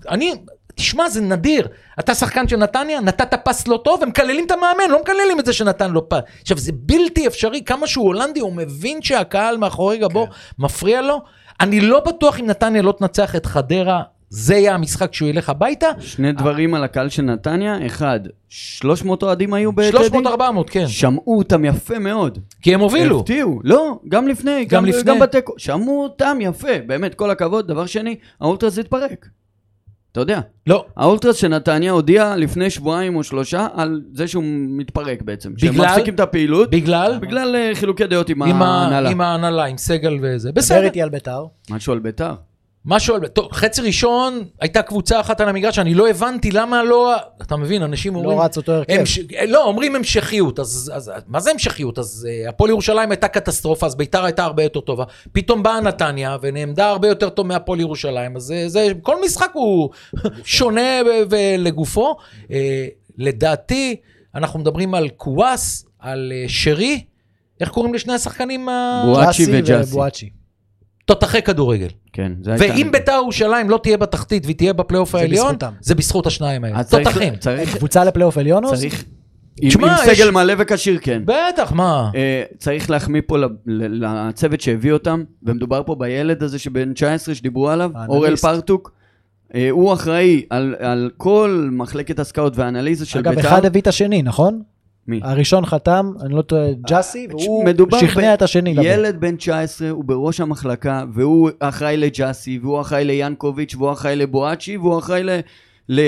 אני... 0.09 0.33
תשמע, 0.75 1.09
זה 1.09 1.21
נדיר. 1.21 1.67
אתה 1.99 2.15
שחקן 2.15 2.47
של 2.47 2.57
נתניה, 2.57 2.99
נתת 2.99 3.33
פס 3.45 3.67
לא 3.67 3.81
טוב, 3.83 4.03
הם 4.03 4.09
מקללים 4.09 4.45
את 4.45 4.51
המאמן, 4.51 4.89
לא 4.89 5.01
מקללים 5.01 5.39
את 5.39 5.45
זה 5.45 5.53
שנתן 5.53 5.91
לו 5.91 6.09
פס. 6.09 6.19
עכשיו, 6.41 6.57
זה 6.57 6.71
בלתי 6.75 7.27
אפשרי, 7.27 7.63
כמה 7.63 7.87
שהוא 7.87 8.05
הולנדי, 8.05 8.39
הוא 8.39 8.53
מבין 8.53 9.01
שהקהל 9.01 9.57
מאחורי 9.57 9.97
גבו 9.97 10.27
מפריע 10.59 11.01
לו. 11.01 11.21
אני 11.61 11.81
לא 11.81 11.99
בטוח 11.99 12.39
אם 12.39 12.45
נתניה 12.45 12.81
לא 12.81 12.91
תנצח 12.91 13.35
את 13.35 13.45
חדרה, 13.45 14.01
זה 14.29 14.55
יהיה 14.55 14.73
המשחק 14.73 15.13
שהוא 15.13 15.29
ילך 15.29 15.49
הביתה. 15.49 15.87
שני 15.99 16.31
דברים 16.31 16.73
על 16.73 16.83
הקהל 16.83 17.09
של 17.09 17.21
נתניה, 17.21 17.85
אחד, 17.85 18.19
300 18.49 19.23
אוהדים 19.23 19.53
היו 19.53 19.71
בטדי, 19.71 19.97
300-400, 19.97 20.41
כן. 20.67 20.87
שמעו 20.87 21.37
אותם 21.37 21.65
יפה 21.65 21.99
מאוד. 21.99 22.39
כי 22.61 22.73
הם 22.73 22.79
הובילו. 22.79 23.19
הפתיעו, 23.19 23.59
לא, 23.63 23.99
גם 24.09 24.27
לפני, 24.27 24.65
גם 24.65 24.83
גם, 24.83 24.85
לפני. 24.85 25.03
גם 25.03 25.19
בתיקו, 25.19 25.53
שמעו 25.57 26.03
אותם 26.03 26.37
יפה, 26.41 26.79
באמת, 26.87 27.15
כל 27.15 27.29
הכבוד. 27.29 27.67
דבר 27.67 27.85
שני, 27.85 28.15
האולטרס 28.41 28.79
התפרק. 28.79 29.27
אתה 30.15 30.21
יודע, 30.21 30.39
לא, 30.67 30.85
האולטרס 30.97 31.35
של 31.35 31.47
נתניה 31.47 31.91
הודיע 31.91 32.35
לפני 32.35 32.69
שבועיים 32.69 33.15
או 33.15 33.23
שלושה 33.23 33.67
על 33.73 34.01
זה 34.13 34.27
שהוא 34.27 34.43
מתפרק 34.47 35.21
בעצם. 35.21 35.53
שהם 35.57 35.73
בגלל? 35.73 35.85
מפסיקים 35.85 36.13
את 36.13 36.19
הפעילות, 36.19 36.69
בגלל? 36.69 37.17
בגלל 37.21 37.55
אה, 37.55 37.71
חילוקי 37.73 38.07
דעות 38.07 38.29
עם 38.29 38.41
ההנהלה. 38.41 39.09
עם 39.09 39.21
ההנהלה, 39.21 39.65
עם 39.65 39.77
סגל 39.77 40.17
וזה. 40.21 40.51
דבר 40.51 40.61
בסדר. 40.61 40.83
איתי 40.83 41.01
על 41.01 41.09
בית"ר. 41.09 41.45
משהו 41.69 41.93
על 41.93 41.99
ביתר. 41.99 42.33
משהו 42.85 43.15
על... 43.15 43.27
טוב, 43.27 43.51
חצי 43.51 43.81
ראשון, 43.81 44.43
הייתה 44.61 44.81
קבוצה 44.81 45.19
אחת 45.19 45.41
על 45.41 45.49
המגרש, 45.49 45.79
אני 45.79 45.93
לא 45.93 46.09
הבנתי 46.09 46.51
למה 46.51 46.83
לא... 46.83 47.15
אתה 47.41 47.55
מבין, 47.55 47.83
אנשים 47.83 48.15
אומרים... 48.15 48.37
לא 48.37 48.43
רץ 48.43 48.57
אותו 48.57 48.71
הרכב. 48.71 48.93
המש... 48.93 49.19
לא, 49.47 49.63
אומרים 49.63 49.95
המשכיות, 49.95 50.59
אז, 50.59 50.91
אז 50.95 51.11
מה 51.27 51.39
זה 51.39 51.51
המשכיות? 51.51 51.99
אז 51.99 52.27
uh, 52.27 52.49
הפועל 52.49 52.69
ירושלים 52.69 53.11
הייתה 53.11 53.27
קטסטרופה, 53.27 53.85
אז 53.85 53.95
ביתר 53.95 54.25
הייתה 54.25 54.43
הרבה 54.43 54.63
יותר 54.63 54.79
טובה. 54.79 55.03
פתאום 55.31 55.63
באה 55.63 55.81
נתניה 55.81 56.37
ונעמדה 56.41 56.89
הרבה 56.89 57.07
יותר 57.07 57.29
טוב 57.29 57.47
מהפועל 57.47 57.79
ירושלים, 57.79 58.35
אז 58.35 58.43
זה, 58.43 58.63
זה, 58.67 58.87
כל 59.01 59.15
משחק 59.25 59.51
הוא 59.53 59.89
שונה 60.43 61.01
ולגופו. 61.29 62.15
Uh, 62.43 62.51
לדעתי, 63.17 63.95
אנחנו 64.35 64.59
מדברים 64.59 64.93
על 64.93 65.09
קוואס, 65.09 65.85
על 65.99 66.31
uh, 66.45 66.49
שרי, 66.49 67.03
איך 67.61 67.69
קוראים 67.69 67.93
לשני 67.93 68.13
השחקנים? 68.13 68.67
בואצ'י 69.05 69.45
וג'אסי. 69.51 70.44
תותחי 71.05 71.41
כדורגל. 71.41 71.87
כן, 72.13 72.31
זה 72.43 72.51
הייתה... 72.53 72.65
ואם 72.77 72.89
ביתר 72.91 73.11
ירושלים 73.11 73.69
לא 73.69 73.79
תהיה 73.83 73.97
בתחתית 73.97 74.45
והיא 74.45 74.55
תהיה 74.55 74.73
בפלייאוף 74.73 75.15
העליון, 75.15 75.47
בזכותם. 75.47 75.71
זה 75.81 75.95
בזכות 75.95 76.27
השניים 76.27 76.63
האלה. 76.63 76.79
אז 76.79 76.89
צריך- 76.89 77.07
תותחים. 77.07 77.35
צריך... 77.35 77.77
קבוצה 77.77 78.03
לפלייאוף 78.03 78.37
עליון 78.37 78.63
עוז? 78.63 78.79
צריך... 78.79 79.03
עם 79.61 79.69
תשמע, 79.69 79.87
עם 80.03 80.09
יש- 80.11 80.17
סגל 80.19 80.31
מלא 80.31 80.53
וכשיר, 80.57 80.97
כן. 81.01 81.21
בטח, 81.25 81.71
מה? 81.71 82.11
אה, 82.15 82.43
צריך 82.57 82.89
להחמיא 82.89 83.21
פה 83.27 83.37
ל- 83.37 83.43
ל- 83.65 84.05
לצוות 84.27 84.61
שהביא 84.61 84.91
אותם, 84.91 85.23
ומדובר 85.43 85.81
פה 85.85 85.95
בילד 85.95 86.43
הזה 86.43 86.59
שבן 86.59 86.93
19 86.93 87.35
שדיברו 87.35 87.69
עליו, 87.69 87.91
האנליסט. 87.95 88.09
אורל 88.09 88.35
פרטוק. 88.35 88.91
אה, 89.55 89.69
הוא 89.69 89.93
אחראי 89.93 90.45
על, 90.49 90.75
על 90.79 91.09
כל 91.17 91.69
מחלקת 91.71 92.19
הסקאוט 92.19 92.53
והאנליזה 92.57 93.05
של 93.05 93.19
אגב, 93.19 93.35
בית"ר. 93.35 93.47
אחד 93.47 93.65
הביא 93.65 93.81
את 93.81 93.87
השני, 93.87 94.21
נכון? 94.21 94.61
מי? 95.07 95.19
הראשון 95.23 95.65
חתם, 95.65 96.11
אני 96.21 96.33
לא 96.33 96.41
טועה, 96.41 96.73
ג'אסי, 96.87 97.27
והוא 97.29 97.61
אה, 97.61 97.65
מדובר 97.65 97.99
שכנע 97.99 98.31
ב- 98.31 98.33
את 98.33 98.41
השני. 98.41 98.75
ילד 98.83 99.19
בן 99.19 99.35
19, 99.35 99.89
הוא 99.89 100.05
בראש 100.05 100.39
המחלקה, 100.39 101.03
והוא 101.13 101.49
אחראי 101.59 101.97
לג'אסי, 101.97 102.59
והוא 102.59 102.81
אחראי 102.81 103.05
ליאנקוביץ', 103.05 103.75
והוא 103.75 103.91
אחראי 103.91 104.15
לבואצ'י, 104.15 104.77
והוא 104.77 104.99
אחראי 104.99 105.23
ל, 105.23 105.29
ל, 105.89 106.01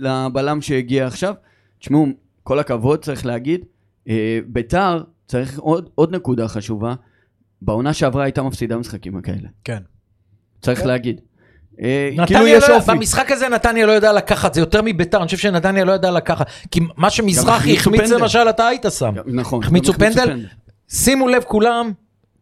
לבלם 0.00 0.60
שהגיע 0.60 1.06
עכשיו. 1.06 1.34
תשמעו, 1.78 2.06
כל 2.42 2.58
הכבוד, 2.58 3.04
צריך 3.04 3.26
להגיד. 3.26 3.64
אה, 4.08 4.38
ביתר, 4.46 5.02
צריך 5.26 5.58
עוד, 5.58 5.90
עוד 5.94 6.14
נקודה 6.14 6.48
חשובה. 6.48 6.94
בעונה 7.62 7.92
שעברה 7.92 8.24
הייתה 8.24 8.42
מפסידה 8.42 8.76
משחקים 8.76 9.20
כאלה. 9.20 9.48
כן. 9.64 9.82
צריך 10.60 10.80
כן. 10.80 10.86
להגיד. 10.86 11.20
אה, 11.82 12.26
כאילו 12.26 12.46
יש 12.46 12.68
לא, 12.68 12.76
אופי. 12.76 12.92
במשחק 12.92 13.32
הזה 13.32 13.48
נתניה 13.48 13.86
לא 13.86 13.92
יודע 13.92 14.12
לקחת, 14.12 14.54
זה 14.54 14.60
יותר 14.60 14.82
מביתר, 14.82 15.18
אני 15.18 15.26
חושב 15.26 15.38
שנתניה 15.38 15.84
לא 15.84 15.92
יודע 15.92 16.10
לקחת. 16.10 16.46
כי 16.70 16.80
מה 16.96 17.10
שמזרחי 17.10 17.76
החמיץ 17.76 18.00
פנדל. 18.00 18.16
למשל, 18.16 18.48
אתה 18.48 18.66
היית 18.66 18.86
שם. 18.98 19.14
נכון. 19.26 19.62
החמיצו 19.62 19.92
גם 19.92 19.98
פנדל? 19.98 20.46
שימו 20.88 21.28
לב 21.28 21.42
כולם, 21.42 21.92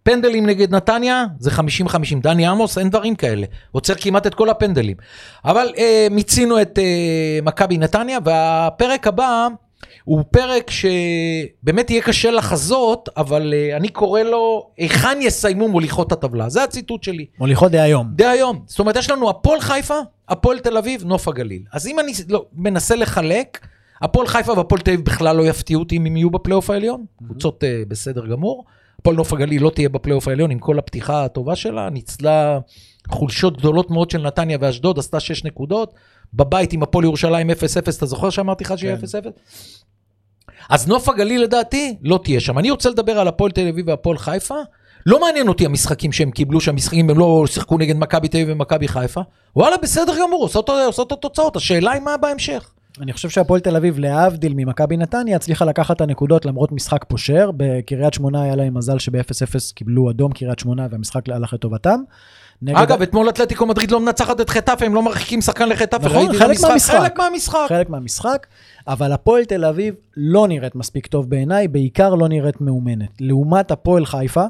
פנדלים 0.03 0.47
נגד 0.47 0.75
נתניה 0.75 1.25
זה 1.39 1.51
50-50. 1.51 1.93
דני 2.23 2.47
עמוס, 2.47 2.79
אין 2.79 2.91
דברים 2.91 3.15
כאלה. 3.15 3.47
עוצר 3.73 3.95
כמעט 3.95 4.27
את 4.27 4.35
כל 4.35 4.51
הפנדלים. 4.51 4.97
אבל 5.45 5.73
אה, 5.79 6.07
מיצינו 6.11 6.63
את 6.63 6.79
אה, 6.79 7.39
מכבי 7.43 7.79
נתניה, 7.79 8.19
והפרק 8.25 9.07
הבא 9.07 9.49
הוא 10.09 10.23
פרק 10.31 10.71
שבאמת 10.71 11.91
יהיה 11.91 12.03
קשה 12.03 12.31
לחזות, 12.31 13.09
אבל 13.17 13.55
אה, 13.57 13.77
אני 13.77 13.89
קורא 13.89 14.23
לו, 14.23 14.71
היכן 14.77 15.19
יסיימו 15.21 15.69
מוליכות 15.69 16.13
הטבלה. 16.13 16.49
זה 16.49 16.65
הציטוט 16.65 17.03
שלי. 17.03 17.27
מוליכות 17.39 17.73
דהיום. 17.73 18.09
דהיום. 18.15 18.63
זאת 18.67 18.79
אומרת, 18.79 18.97
יש 18.97 19.11
לנו 19.11 19.31
הפועל 19.31 19.61
חיפה, 19.61 19.99
הפועל 20.29 20.59
תל 20.59 20.77
אביב, 20.77 21.05
נוף 21.05 21.29
הגליל. 21.29 21.63
אז 21.73 21.87
אם 21.87 22.01
אני 22.01 22.13
לא, 22.29 22.45
מנסה 22.53 22.97
לחלק, 22.97 23.67
הפועל 24.03 24.27
חיפה 24.27 24.53
והפועל 24.53 24.81
תל 24.81 24.91
אביב 24.91 25.05
בכלל 25.05 25.37
לא 25.37 25.47
יפתיעו 25.47 25.81
אותי 25.81 25.97
אם 25.97 26.07
הם 26.07 26.17
יהיו 26.17 26.31
בפלייאוף 26.31 26.71
העליון. 26.71 27.05
קבוצות 27.19 27.65
אה, 27.65 27.83
בסדר 27.89 28.27
גמור. 28.27 28.65
הפועל 29.01 29.17
נוף 29.17 29.33
הגליל 29.33 29.63
לא 29.63 29.71
תהיה 29.71 29.89
בפלייאוף 29.89 30.29
העליון 30.29 30.51
עם 30.51 30.59
כל 30.59 30.79
הפתיחה 30.79 31.25
הטובה 31.25 31.57
שלה, 31.57 31.91
ניצלה 31.91 32.59
חולשות 33.09 33.57
גדולות 33.59 33.91
מאוד 33.91 34.11
של 34.11 34.23
נתניה 34.23 34.59
ואשדוד, 34.61 34.99
עשתה 34.99 35.21
6 35.21 35.45
נקודות. 35.45 35.95
בבית 36.35 36.73
עם 36.73 36.83
הפועל 36.83 37.05
ירושלים 37.05 37.51
0-0, 37.51 37.55
אתה 37.97 38.07
זוכר 38.07 38.31
שאמרתי 38.31 38.65
לך 38.65 38.79
שיהיה 38.79 38.97
כן. 38.97 39.05
0-0? 39.05 39.31
אז 40.71 40.89
נוף 40.89 41.09
הגליל 41.09 41.43
לדעתי 41.43 41.97
לא 42.03 42.21
תהיה 42.25 42.41
שם. 42.41 42.59
אני 42.59 42.71
רוצה 42.71 42.91
לדבר 42.91 43.19
על 43.19 43.29
הפועל 43.29 43.51
תל 43.51 43.69
אביב 43.69 43.89
והפועל 43.89 44.19
חיפה. 44.19 44.55
לא 45.07 45.21
מעניין 45.21 45.49
אותי 45.49 45.67
המשחקים 45.67 46.13
שהם 46.13 46.31
קיבלו, 46.31 46.61
שהמשחקים 46.61 47.11
הם 47.11 47.19
לא 47.19 47.45
שיחקו 47.47 47.79
נגד 47.79 47.97
מכבי 47.97 48.29
תל 48.29 48.39
אביב 48.39 48.49
ומכבי 48.57 48.89
חיפה. 48.89 49.21
וואלה, 49.57 49.77
בסדר 49.83 50.13
גמור, 50.21 50.43
עושות, 50.43 50.69
עושות 50.71 51.07
את 51.07 51.13
התוצאות. 51.13 51.57
השאלה 51.57 51.93
היא 51.93 52.03
מה 52.03 52.17
בהמשך. 52.17 52.71
אני 53.01 53.13
חושב 53.13 53.29
שהפועל 53.29 53.61
תל 53.61 53.77
אביב, 53.77 53.99
להבדיל 53.99 54.53
ממכבי 54.57 54.97
נתניה, 54.97 55.37
הצליחה 55.37 55.65
לקחת 55.65 55.97
את 55.97 56.01
הנקודות 56.01 56.47
למרות 56.47 56.73
משחק 56.73 57.05
פושר. 57.09 57.51
בקריית 57.57 58.15
שמונה 58.15 58.43
היה 58.43 58.57
להם 58.57 58.77
מזל 58.79 58.99
שב-0-0 58.99 59.73
קיבלו 59.75 60.11
אדום 60.11 60.33
קריית 60.33 60.59
שמונה 60.59 60.87
והמשחק 60.91 61.29
הלך 61.29 61.53
לטובתם. 61.53 62.01
נגד- 62.63 62.79
אגב, 62.79 63.03
אתמול 63.03 63.29
אתלטיקו 63.29 63.67
מדריד 63.67 63.91
לא 63.91 64.01
מנצחת 64.01 64.41
את 64.41 64.51
חטאפה, 64.51 64.85
הם 64.87 64.95
לא 64.95 65.03
מרחיקים 65.03 65.41
שחקן 65.41 65.69
לחטאפה, 65.69 66.07
נכון, 66.07 66.17
ראיתי 66.19 66.37
את 66.37 66.39
חלק 66.43 66.49
המשחק, 66.51 66.69
מהמשחק. 66.69 66.95
חלק 66.99 67.19
מהמשחק. 67.19 67.67
חלק 67.69 67.91
מהמשחק, 67.91 68.47
אבל 68.89 69.13
הפועל 69.13 69.45
תל 69.45 69.65
אביב 69.65 69.95
לא 70.17 70.49
נראית 70.49 70.75
מספיק 70.75 71.07
טוב 71.07 71.31
בעיניי, 71.31 71.69
בעיקר 71.69 72.15
לא 72.15 72.29
נראית 72.29 72.61
מאומנת. 72.61 73.09
לעומת 73.21 73.71
הפועל 73.71 74.07
חיפה, 74.07 74.45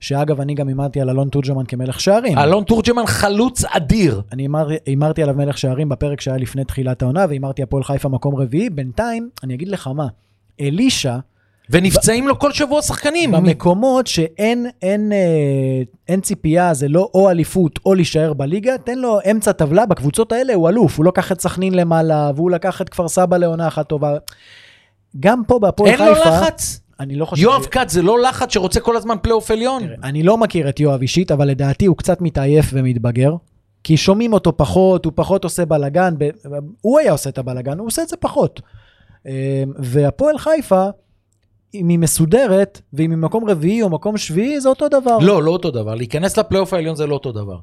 שאגב, 0.00 0.40
אני 0.40 0.54
גם 0.54 0.68
הימרתי 0.68 1.00
על 1.00 1.10
אלון 1.10 1.28
תורג'מן 1.28 1.64
כמלך 1.66 2.00
שערים. 2.00 2.38
אלון 2.38 2.64
תורג'מן 2.64 3.06
חלוץ 3.06 3.64
אדיר. 3.64 4.22
אני 4.32 4.42
הימר- 4.42 4.68
הימרתי 4.86 5.22
עליו 5.22 5.34
מלך 5.34 5.58
שערים 5.58 5.88
בפרק 5.88 6.20
שהיה 6.20 6.36
לפני 6.36 6.64
תחילת 6.64 7.02
העונה, 7.02 7.26
והימרתי 7.28 7.62
הפועל 7.62 7.84
חיפה 7.84 8.08
מקום 8.08 8.34
רביעי. 8.34 8.70
בינתיים, 8.70 9.30
אני 9.42 9.54
אגיד 9.54 9.68
לך 9.68 9.86
מה, 9.86 10.06
אלישע, 10.60 11.16
ונפצעים 11.70 12.28
לו 12.28 12.38
כל 12.38 12.52
שבוע 12.52 12.82
שחקנים. 12.82 13.32
במקומות 13.32 14.06
שאין 14.06 14.66
אין, 14.82 15.12
אה, 15.12 15.82
אין 16.08 16.20
ציפייה, 16.20 16.74
זה 16.74 16.88
לא 16.88 17.10
או 17.14 17.30
אליפות 17.30 17.78
או 17.86 17.94
להישאר 17.94 18.32
בליגה, 18.32 18.78
תן 18.78 18.98
לו 18.98 19.18
אמצע 19.30 19.52
טבלה, 19.52 19.86
בקבוצות 19.86 20.32
האלה 20.32 20.54
הוא 20.54 20.68
אלוף, 20.68 20.98
הוא 20.98 21.04
לקח 21.06 21.32
את 21.32 21.40
סכנין 21.40 21.74
למעלה, 21.74 22.30
והוא 22.36 22.50
לקח 22.50 22.82
את 22.82 22.88
כפר 22.88 23.08
סבא 23.08 23.36
לעונה 23.36 23.68
אחת 23.68 23.88
טובה. 23.88 24.16
גם 25.20 25.42
פה 25.46 25.58
בהפועל 25.58 25.90
אין 25.90 26.08
לו 26.08 26.14
חיפה, 26.14 26.28
לחץ. 26.30 26.80
אני 27.00 27.16
לא 27.16 27.24
חושב... 27.24 27.42
יואב 27.42 27.64
כץ 27.70 27.92
זה 27.92 28.02
לא 28.02 28.20
לחץ 28.20 28.52
שרוצה 28.52 28.80
כל 28.80 28.96
הזמן 28.96 29.16
פלייאוף 29.22 29.50
עליון. 29.50 29.82
אני 30.02 30.22
לא 30.22 30.38
מכיר 30.38 30.68
את 30.68 30.80
יואב 30.80 31.00
אישית, 31.00 31.30
אבל 31.30 31.48
לדעתי 31.48 31.86
הוא 31.86 31.96
קצת 31.96 32.20
מתעייף 32.20 32.70
ומתבגר. 32.72 33.34
כי 33.84 33.96
שומעים 33.96 34.32
אותו 34.32 34.56
פחות, 34.56 35.04
הוא 35.04 35.12
פחות 35.16 35.44
עושה 35.44 35.64
בלאגן, 35.64 36.14
ב- 36.18 36.30
הוא 36.80 36.98
היה 36.98 37.12
עושה 37.12 37.30
את 37.30 37.38
הבלאגן, 37.38 37.78
הוא 37.78 37.86
עושה 37.86 38.02
את 38.02 38.08
זה 38.08 38.16
פחות. 38.16 38.60
אה, 39.26 39.62
והפועל 39.78 40.38
חיפה, 40.38 40.86
אם 41.74 41.88
היא 41.88 41.98
מסודרת, 41.98 42.80
ואם 42.92 43.10
היא 43.10 43.18
מקום 43.18 43.50
רביעי 43.50 43.82
או 43.82 43.90
מקום 43.90 44.16
שביעי, 44.16 44.60
זה 44.60 44.68
אותו 44.68 44.88
דבר. 44.88 45.18
לא, 45.18 45.42
לא 45.42 45.50
אותו 45.50 45.70
דבר. 45.70 45.94
להיכנס 45.94 46.38
לפלייאוף 46.38 46.72
העליון 46.72 46.96
זה 46.96 47.06
לא 47.06 47.14
אותו 47.14 47.32
דבר. 47.32 47.58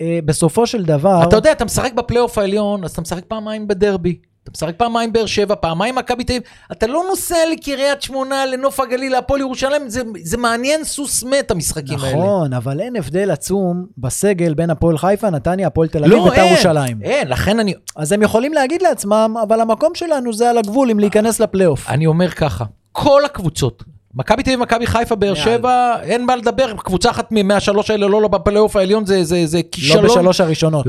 אה, 0.00 0.18
בסופו 0.24 0.66
של 0.66 0.84
דבר, 0.84 1.24
אתה 1.28 1.36
יודע, 1.36 1.52
אתה 1.52 1.64
משחק 1.64 1.92
בפלייאוף 1.92 2.38
העליון, 2.38 2.84
אז 2.84 2.90
אתה 2.90 3.00
משחק 3.00 3.24
פעמיים 3.28 3.68
בדרבי. 3.68 4.18
אתה 4.44 4.50
משחק 4.50 4.74
פעמיים 4.76 5.12
באר 5.12 5.26
שבע, 5.26 5.54
פעמיים 5.54 5.94
מכבי 5.94 6.24
תל 6.24 6.32
אביב. 6.32 6.42
אתה 6.72 6.86
לא 6.86 7.04
נוסע 7.08 7.36
לקריית 7.52 8.02
שמונה, 8.02 8.46
לנוף 8.46 8.80
הגליל, 8.80 9.12
להפועל 9.12 9.40
ירושלים, 9.40 9.88
זה, 9.88 10.02
זה 10.22 10.36
מעניין 10.36 10.84
סוס 10.84 11.24
מת, 11.24 11.50
המשחקים 11.50 11.98
האלה. 11.98 12.16
נכון, 12.16 12.52
אבל 12.52 12.80
אין 12.80 12.96
הבדל 12.96 13.30
עצום 13.30 13.86
בסגל 13.98 14.54
בין 14.54 14.70
הפועל 14.70 14.98
חיפה, 14.98 15.30
נתניה, 15.30 15.66
הפועל 15.66 15.88
תל 15.88 15.98
אביב 15.98 16.12
לא, 16.12 16.20
ובית"ר 16.20 16.42
אין, 16.42 16.52
ירושלים. 16.52 17.02
אין, 17.02 17.28
לכן 17.28 17.58
אני, 17.58 17.74
אז 17.96 18.12
הם 18.12 18.22
יכולים 18.22 18.52
להגיד 18.52 18.82
לעצמם, 18.82 19.34
אבל 19.42 19.60
המקום 19.60 19.94
שלנו 19.94 20.32
זה 20.32 20.50
על 20.50 20.58
הגבול 20.58 20.90
אם 20.90 20.98
להיכנס 20.98 21.40
לפלייאוף. 21.40 21.88
אני 21.88 22.06
אומר 22.06 22.30
ככה, 22.30 22.64
כל 22.92 23.24
הקבוצות, 23.24 23.84
מכבי 24.16 24.42
תל 24.42 24.50
אביב, 24.50 24.60
מכבי 24.60 24.86
חיפה, 24.86 25.14
באר. 25.14 25.34
שבע, 25.34 25.96
אין 26.02 26.26
מה 26.26 26.36
לדבר, 26.36 26.72
קבוצה 26.76 27.10
אחת 27.10 27.32
מהשלוש 27.32 27.90
האלה 27.90 28.08
לא, 28.08 28.22
לא 28.22 28.28
בפלייאוף 28.28 28.76
העליון, 28.76 29.06
זה, 29.06 29.24
זה, 29.24 29.46
זה 29.46 29.58
לא 29.58 29.62
כישלון. 29.72 30.04
בשלוש 30.04 30.40
הראשונות. 30.40 30.86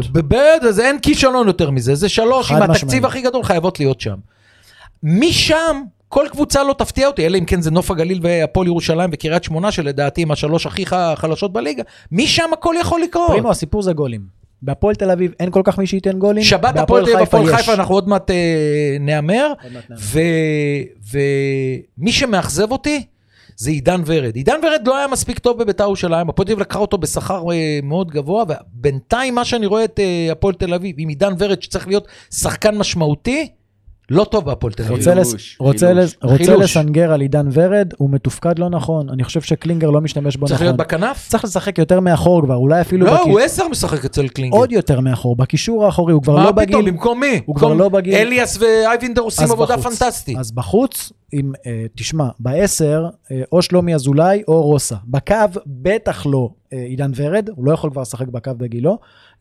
זה 0.70 0.88
אין 0.88 1.00
כישלון 1.00 1.48
יותר 1.48 1.70
מזה, 1.70 1.96
זה 1.96 2.10
שלוש, 2.10 2.52
עם. 2.52 2.62
התקציב 2.62 3.06
הכי 3.06 3.22
גדול 3.22 3.44
חייבות 3.44 3.80
להיות 3.80 4.02
שם. 4.02 4.16
משם, 5.04 5.82
כל 6.10 6.26
קבוצה 6.32 6.64
לא 6.64 6.74
תפתיע 6.78 7.08
אותי, 7.08 7.26
אלא 7.26 7.38
אם 7.38 7.46
כן 7.46 7.62
זה 7.62 7.72
נוף 7.72 7.92
הגליל 7.92 8.20
והפועל 8.22 8.68
ירושלים 8.68 9.10
וקריית 9.14 9.44
שמונה, 9.44 9.72
שלדעתי 9.72 10.24
הם 10.24 10.32
השלוש 10.32 10.66
הכי 10.66 10.86
חלשות 11.16 11.54
בליגה, 11.54 11.84
משם 12.12 12.54
הכל 12.54 12.76
יכול 12.80 13.02
לקרות. 13.02 13.28
פרימו, 13.28 13.52
הסיפור 13.52 13.82
זה 13.82 13.94
גולים. 13.94 14.22
בהפועל 14.62 14.96
תל 14.96 15.12
אביב 15.12 15.32
אין 15.40 15.52
כל 15.52 15.62
כך 15.64 15.78
מי 15.78 15.88
שייתן 15.88 16.20
גולים. 16.20 16.44
שבת 16.44 16.78
הפועל 16.78 17.06
תל 17.06 17.12
אביב, 17.12 17.24
הפועל. 17.24 17.56
חיפה, 17.56 17.74
אנחנו 17.74 17.96
עוד 17.96 18.10
מעט 18.10 18.32
אה, 18.32 18.98
נהמר. 19.00 19.54
ומי 21.98 22.12
שמאכזב 22.12 22.72
אותי 22.72 23.06
זה 23.56 23.70
עידן 23.70 24.02
ורד. 24.06 24.36
עידן 24.36 24.60
ורד 24.64 24.88
לא 24.88 24.98
היה 24.98 25.08
מספיק 25.08 25.40
טוב 25.40 25.60
בביתר 25.60 25.84
ירושלים, 25.84 26.30
הפועל 26.30 26.46
תל 26.46 26.52
אביב 26.52 26.62
לקחה 26.62 26.80
אותו 26.80 26.98
בשכר 26.98 27.52
אה, 27.52 27.80
מאוד 27.84 28.12
גבוה, 28.12 28.44
ובינתיים 28.50 29.36
מה 29.36 29.46
שאני 29.46 29.66
רואה 29.66 29.84
את 29.84 30.00
אה, 30.00 30.32
הפועל 30.32 30.54
תל 30.54 30.74
אביב 30.74 30.96
עם 31.00 31.10
עידן 31.10 31.34
ורד 31.40 31.62
שצריך 31.62 31.88
להיות 31.88 32.08
שחקן 32.32 32.78
משמעותי, 32.78 33.50
לא 34.10 34.24
טוב 34.24 34.46
בהפועל 34.46 34.74
תל 34.74 34.84
אביב. 34.84 34.98
רוצה. 35.60 35.94
לסנגר 36.58 37.12
על 37.14 37.22
עידן 37.22 37.48
ורד, 37.54 37.94
הוא 37.98 38.10
מתופקד 38.10 38.60
לא 38.60 38.70
נכון. 38.70 39.10
אני 39.10 39.24
חושב 39.24 39.42
שקלינגר 39.42 39.90
לא 39.90 40.02
משתמש 40.02 40.38
בו 40.38 40.46
צריך 40.46 40.56
נכון. 40.56 40.66
להיות 40.68 40.78
בכנף? 40.78 41.28
צריך 41.30 41.44
לשחק 41.44 41.78
יותר 41.78 42.00
מאחור 42.00 42.42
כבר, 42.42 42.56
אולי 42.56 42.82
אפילו... 42.82 43.06
לא, 43.06 43.14
בכ- 43.14 43.26
הוא 43.26 43.40
עשר 43.40 43.68
משחק 43.68 44.06
אצל 44.06 44.28
קלינגר. 44.28 44.58
עוד 44.58 44.72
יותר 44.72 45.00
מאחור, 45.00 45.36
בקישור 45.36 45.86
האחורי, 45.86 46.14
הוא 46.14 46.22
כבר 46.22 46.36
מה 46.36 46.44
לא 46.44 46.52
פתאום, 46.52 46.82
בגיל... 46.82 46.92
במקום 46.92 47.20
מי? 47.20 47.42
הוא 47.46 47.56
כבר 47.56 47.74
לא 47.74 47.90
בגיל. 47.90 48.16
אליאס 48.16 48.58
ואייבינדר 48.62 49.22
עושים 49.22 49.52
עבודה 49.52 49.78
בחוץ. 49.78 50.00
פנטסטית. 50.00 50.38
אז 50.38 50.52
בחוץ, 50.52 51.12
אם, 51.34 51.52
אה, 51.66 51.86
תשמע, 51.96 52.28
בעשר, 52.40 53.06
אה, 53.32 53.42
או 53.52 53.62
שלומי 53.62 53.96
אזולאי 53.96 54.44
או 54.48 54.62
רוסה. 54.62 54.96
בקו, 55.08 55.36
בטח 55.68 56.26
לא 56.26 56.50
אה, 56.74 56.78
עידן 56.78 57.12
ורד, 57.16 57.50
הוא 57.56 57.66
לא 57.66 57.72
יכול 57.72 57.92
כבר 57.92 58.02
לשחק 58.02 58.28
בקו 58.28 58.52
בגילו. 58.58 58.98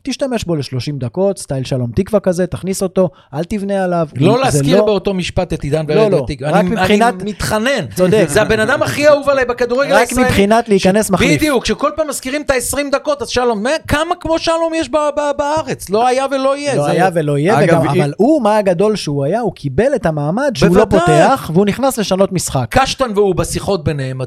תשתמש 0.08 0.44
בו 0.44 0.56
ל-30 0.56 0.64
דקות, 0.98 1.38
סטייל 1.38 1.64
שלום 1.64 1.90
תקווה 1.94 2.20
כזה, 2.20 2.46
תכניס 2.46 2.82
אותו, 2.82 3.08
אל 3.34 3.44
תבנה 3.44 3.84
עליו. 3.84 4.08
לא 4.16 4.38
להזכיר 4.40 4.76
לא- 4.78 4.86
באותו 4.86 5.14
משפט 5.14 5.52
את 5.52 5.62
עידן 5.62 5.84
לא, 5.88 6.00
ורד. 6.00 6.12
לא, 6.12 6.16
וטיג. 6.16 6.42
רק 6.42 6.54
אני- 6.54 6.70
מבחינת- 6.70 7.14
אני 7.22 7.30
מתחנן. 7.30 7.86
צודק. 7.96 8.24
זה 8.28 8.42
הבן 8.42 8.60
אדם 8.60 8.82
הכי 8.82 9.08
אהוב 9.08 9.28
עליי 9.28 9.44
בכדורגל 9.44 9.94
רק 9.94 10.00
הישראלי. 10.00 10.28
מבחינת 10.28 10.68
להיכנס 10.68 11.10
מחליף. 11.10 11.36
בדיוק, 11.40 11.64
כשכל 11.64 11.90
פעם 11.96 12.08
מזכירים 12.08 12.42
את 12.42 12.50
ה-20 12.50 12.78
דקות, 12.92 13.22
אז 13.22 13.28
שלום, 13.28 13.62
מה- 13.62 13.70
כמה 13.88 14.14
כמו 14.20 14.38
שלום 14.38 14.72
יש 14.74 14.88
ב- 14.88 14.96
ב- 15.16 15.30
בארץ? 15.38 15.90
לא 15.90 16.06
היה 16.06 16.26
ולא 16.30 16.56
יהיה. 16.56 16.74
לא 16.74 16.86
היה 16.86 17.08
ולא 17.14 17.38
יהיה, 17.38 17.64
אגב, 17.64 17.80
וגם, 17.82 17.88
אבל 17.88 18.12
הוא, 18.16 18.42
מה 18.42 18.56
הגדול 18.56 18.96
שהוא 18.96 19.24
היה? 19.24 19.40
הוא 19.40 19.52
קיבל 19.54 19.94
את 19.96 20.06
המעמד 20.06 20.50
שהוא 20.54 20.76
לא. 20.76 20.84
פותח, 20.90 21.50
והוא 21.54 21.66
נכנס 21.66 21.98
לשנות 21.98 22.32
משחק. 22.32 22.66
קשטן 22.70 23.10
והוא 23.14 23.34
בשיחות 23.34 23.84
ביניהם, 23.84 24.20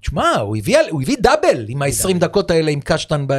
תשמע, 0.00 0.36
הוא 0.38 0.56
הביא, 1.02 1.16
דאבל 1.20 1.64
עם 1.68 1.82
ה-20 1.82 2.18
דקות 2.18 2.50
האלה 2.50 2.70
עם 2.70 2.80
קשטן 2.80 3.24
ב... 3.26 3.32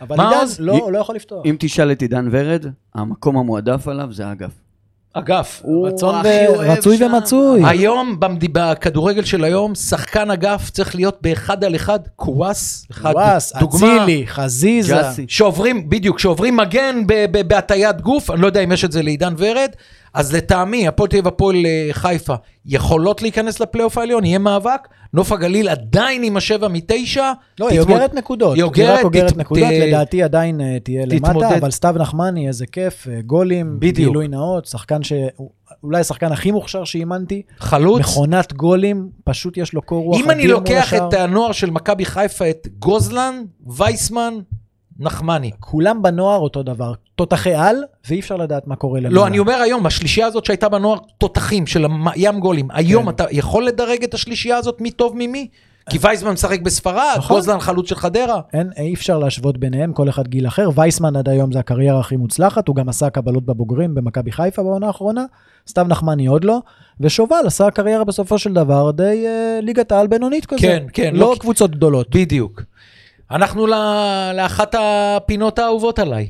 אבל 0.00 0.20
עידן 0.20 0.45
עוד? 0.58 0.66
לא, 0.66 0.72
הוא 0.72 0.92
לא 0.92 0.98
יכול 0.98 1.16
לפתוח. 1.16 1.42
אם 1.46 1.56
תשאל 1.58 1.92
את 1.92 2.02
עידן 2.02 2.28
ורד, 2.30 2.66
המקום 2.94 3.36
המועדף 3.38 3.88
עליו 3.88 4.12
זה 4.12 4.26
האגף. 4.26 4.50
אגף. 5.12 5.60
הוא 5.64 5.88
רצון 5.88 6.14
הכי 6.14 6.28
ו- 6.28 6.48
אוהב 6.56 6.70
רצוי 6.70 6.98
שם. 6.98 7.04
ומצוי. 7.14 7.62
היום, 7.68 8.20
במד- 8.20 8.48
בכדורגל 8.52 9.24
של 9.24 9.44
היום, 9.44 9.74
שחקן 9.74 10.30
אגף 10.30 10.70
צריך 10.70 10.94
להיות 10.94 11.18
באחד 11.22 11.64
על 11.64 11.76
אחד, 11.76 11.98
קוואס, 12.16 12.86
אחד, 12.90 13.12
וואס, 13.14 13.56
דוגמה, 13.56 13.96
אצילי, 13.96 14.26
חזיזה. 14.26 14.94
ג'אסי. 14.94 15.24
שעוברים, 15.28 15.88
בדיוק, 15.90 16.18
שעוברים 16.18 16.56
מגן 16.56 17.02
בהטיית 17.48 18.00
גוף, 18.00 18.30
אני 18.30 18.40
לא 18.40 18.46
יודע 18.46 18.60
אם 18.60 18.72
יש 18.72 18.84
את 18.84 18.92
זה 18.92 19.02
לעידן 19.02 19.34
ורד, 19.38 19.70
אז 20.16 20.34
לטעמי, 20.34 20.88
הפועל 20.88 21.08
תל 21.08 21.16
אביב 21.16 21.26
הפועל 21.28 21.56
אה, 21.66 21.88
חיפה 21.92 22.34
יכולות 22.66 23.22
להיכנס 23.22 23.60
לפלייאוף 23.60 23.98
העליון, 23.98 24.24
יהיה 24.24 24.38
מאבק, 24.38 24.80
נוף 25.14 25.32
הגליל 25.32 25.68
עדיין 25.68 26.22
עם 26.24 26.36
השבע 26.36 26.68
מתשע. 26.68 27.32
לא, 27.60 27.68
היא 27.68 27.80
תתמוד- 27.80 27.96
אוגרת 27.96 28.14
נקודות. 28.14 28.54
היא 28.54 28.62
היא 28.64 28.64
רק 28.64 28.72
אוגרת, 28.74 29.04
אוגרת 29.04 29.36
נקודות, 29.36 29.64
ת- 29.68 29.86
לדעתי 29.88 30.22
עדיין 30.22 30.60
אה, 30.60 30.78
תהיה 30.84 31.06
תתמודד. 31.06 31.26
למטה, 31.42 31.58
אבל 31.58 31.70
סתיו 31.70 31.94
נחמני, 31.98 32.48
איזה 32.48 32.66
כיף, 32.66 33.08
אה, 33.08 33.20
גולים. 33.26 33.78
גילוי 33.92 34.28
נאות, 34.28 34.66
שחקן 34.66 35.02
ש... 35.02 35.12
אולי 35.82 36.00
השחקן 36.00 36.32
הכי 36.32 36.50
מוכשר 36.50 36.84
שאימנתי, 36.84 37.42
חלוץ. 37.58 38.00
מכונת 38.00 38.52
גולים, 38.52 39.08
פשוט 39.24 39.56
יש 39.56 39.72
לו 39.72 39.82
קור 39.82 40.04
רוח 40.04 40.20
אם 40.20 40.30
אני 40.30 40.48
לוקח. 40.48 40.94
את 40.94 41.14
הנוער 41.14 41.52
של 41.52 41.70
מכבי 41.70 42.04
חיפה, 42.04 42.50
את 42.50 42.66
גוזלן, 42.78 43.42
וייסמן, 43.66 44.34
נחמני. 44.98 45.50
כולם 45.60 46.02
בנוער 46.02 46.38
אותו 46.38 46.62
דבר, 46.62 46.92
תותחי 47.16 47.54
על, 47.54 47.76
ואי 48.08 48.20
אפשר 48.20 48.36
לדעת 48.36 48.66
מה 48.66 48.76
קורה 48.76 49.00
למעלה. 49.00 49.14
לא, 49.14 49.26
אני 49.26 49.38
אומר 49.38 49.54
היום, 49.54 49.86
השלישייה 49.86 50.26
הזאת 50.26 50.44
שהייתה 50.44 50.68
בנוער 50.68 50.98
תותחים 51.18 51.66
של 51.66 51.86
ים 52.16 52.40
גולים, 52.40 52.68
היום 52.70 53.02
כן. 53.04 53.08
אתה 53.08 53.24
יכול 53.30 53.66
לדרג 53.66 54.02
את 54.04 54.14
השלישייה 54.14 54.56
הזאת 54.56 54.80
מי 54.80 54.90
טוב 54.90 55.12
ממי? 55.16 55.48
כי 55.90 55.98
וייסמן 56.00 56.32
משחק 56.32 56.60
בספרד, 56.60 57.14
נכון. 57.18 57.36
גוזלן 57.36 57.60
חלוץ 57.60 57.88
של 57.88 57.94
חדרה. 57.94 58.40
אין, 58.52 58.70
אי 58.78 58.94
אפשר 58.94 59.18
להשוות 59.18 59.58
ביניהם, 59.58 59.92
כל 59.92 60.08
אחד 60.08 60.28
גיל 60.28 60.46
אחר. 60.46 60.68
וייסמן 60.74 61.16
עד 61.16 61.28
היום 61.28 61.52
זה 61.52 61.58
הקריירה 61.58 62.00
הכי 62.00 62.16
מוצלחת, 62.16 62.68
הוא 62.68 62.76
גם 62.76 62.88
עשה 62.88 63.10
קבלות 63.10 63.46
בבוגרים 63.46 63.94
במכבי 63.94 64.32
חיפה 64.32 64.62
בעונה 64.62 64.86
האחרונה, 64.86 65.24
סתיו 65.68 65.86
נחמני 65.88 66.26
עוד 66.26 66.44
לא, 66.44 66.58
ושובל 67.00 67.42
עשה 67.46 67.70
קריירה 67.70 68.04
בסופו 68.04 68.38
של 68.38 68.52
דבר 68.52 68.90
די 68.90 69.24
אה, 69.26 69.58
ליגת 69.62 69.92
העל 69.92 70.06
בינונית 70.06 70.46
כזה. 70.46 70.60
כן, 70.60 70.84
כן, 70.92 71.10
לא 71.14 71.20
לא- 71.30 71.36
קבוצות 71.40 71.70
גדולות. 71.70 72.16
בדיוק. 72.16 72.62
אנחנו 73.30 73.66
לאחת 74.34 74.74
הפינות 74.78 75.58
האהובות 75.58 75.98
עליי. 75.98 76.28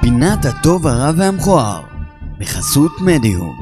פינת 0.00 0.44
הטוב 0.44 0.86
הרע 0.86 1.10
והמכוער, 1.16 1.82
בחסות 2.38 2.92
מדיום. 3.00 3.56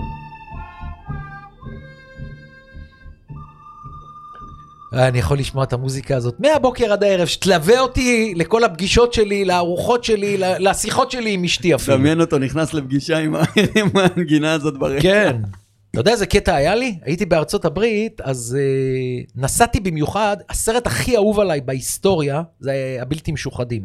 אני 4.93 5.19
יכול 5.19 5.39
לשמוע 5.39 5.65
את 5.65 5.73
המוזיקה 5.73 6.17
הזאת 6.17 6.35
מהבוקר 6.41 6.93
עד 6.93 7.05
הערב, 7.05 7.27
שתלווה 7.27 7.81
אותי 7.81 8.33
לכל 8.37 8.65
הפגישות 8.65 9.13
שלי, 9.13 9.45
לארוחות 9.45 10.05
שלי, 10.05 10.37
ל- 10.37 10.69
לשיחות 10.71 11.11
שלי 11.11 11.33
עם 11.33 11.45
אשתי 11.45 11.75
אפילו. 11.75 11.97
דמיין 11.97 12.21
אותו 12.21 12.39
נכנס 12.39 12.75
לפגישה 12.75 13.19
עם 13.19 13.35
ה- 13.35 13.43
עם 13.81 13.89
הנגינה 13.95 14.53
הזאת 14.53 14.79
ברקע. 14.79 15.01
כן. 15.03 15.37
אתה 15.91 16.01
יודע 16.01 16.13
איזה 16.13 16.27
קטע 16.27 16.55
היה 16.55 16.75
לי? 16.75 16.99
הייתי 17.05 17.27
בארצות 17.27 17.65
הברית, 17.65 18.21
אז 18.21 18.57
uh, 18.59 19.31
נסעתי 19.37 19.81
במיוחד, 19.81 20.37
הסרט 20.51 20.87
הכי 20.87 21.17
אהוב 21.17 21.41
עליי 21.41 21.61
בהיסטוריה, 21.61 22.43
זה 22.61 22.73
הבלתי 23.03 23.33
משוחדים. 23.33 23.83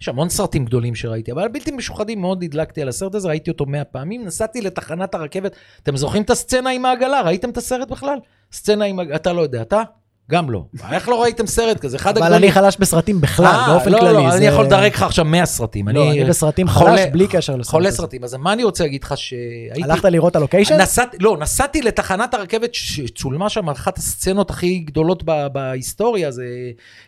יש 0.00 0.08
המון 0.08 0.28
סרטים 0.28 0.64
גדולים 0.64 0.94
שראיתי, 0.94 1.32
אבל 1.32 1.44
הבלתי 1.44 1.70
משוחדים 1.70 2.20
מאוד 2.20 2.42
הדלקתי 2.42 2.82
על 2.82 2.88
הסרט 2.88 3.14
הזה, 3.14 3.28
ראיתי 3.28 3.50
אותו 3.50 3.66
מאה 3.66 3.84
פעמים, 3.84 4.24
נסעתי 4.24 4.60
לתחנת 4.60 5.14
הרכבת. 5.14 5.56
אתם 5.82 5.96
זוכרים 5.96 6.22
את 6.22 6.30
הסצנה 6.30 6.70
עם 6.70 6.84
העגלה? 6.84 7.20
ראיתם 7.22 7.50
את 7.50 7.56
הסרט 7.56 7.88
בכלל? 7.88 8.18
סצנה 8.52 8.84
עם... 8.84 9.00
אתה 9.14 9.32
לא 9.32 9.40
יודע, 9.40 9.62
אתה? 9.62 9.82
גם 10.30 10.50
לא. 10.50 10.64
איך 10.92 11.08
לא 11.08 11.22
ראיתם 11.22 11.46
סרט 11.46 11.80
כזה? 11.80 11.96
אחד 11.96 12.16
אבל 12.16 12.26
הגדולים. 12.26 12.44
אני 12.44 12.52
חלש 12.52 12.76
בסרטים 12.80 13.20
בכלל, 13.20 13.46
אה, 13.46 13.66
באופן 13.72 13.92
לא, 13.92 13.98
כללי. 13.98 14.12
לא, 14.12 14.30
זה- 14.30 14.36
אני 14.36 14.46
יכול 14.46 14.64
לדרג 14.64 14.92
לך 14.92 15.02
עכשיו 15.02 15.24
100 15.24 15.46
סרטים. 15.46 15.88
לא, 15.88 16.10
אני 16.10 16.24
בסרטים 16.24 16.68
חלש 16.68 17.00
בלי 17.12 17.26
קשר 17.28 17.56
לסרט 17.56 17.70
חולה. 17.70 17.90
סרטים. 17.90 18.24
אז 18.24 18.34
מה 18.34 18.52
אני 18.52 18.64
רוצה 18.64 18.84
להגיד 18.84 19.04
לך 19.04 19.16
שהייתי... 19.16 19.82
הלכת 19.82 20.04
לראות 20.04 20.30
את 20.30 20.36
הלוקיישן? 20.36 20.78
לא, 21.20 21.36
נסעתי 21.40 21.82
לתחנת 21.82 22.34
הרכבת 22.34 22.74
שצולמה 22.74 23.48
שם 23.48 23.70
אחת 23.70 23.98
הסצנות 23.98 24.50
הכי 24.50 24.78
גדולות 24.78 25.22
בהיסטוריה, 25.52 26.30
זה 26.30 26.44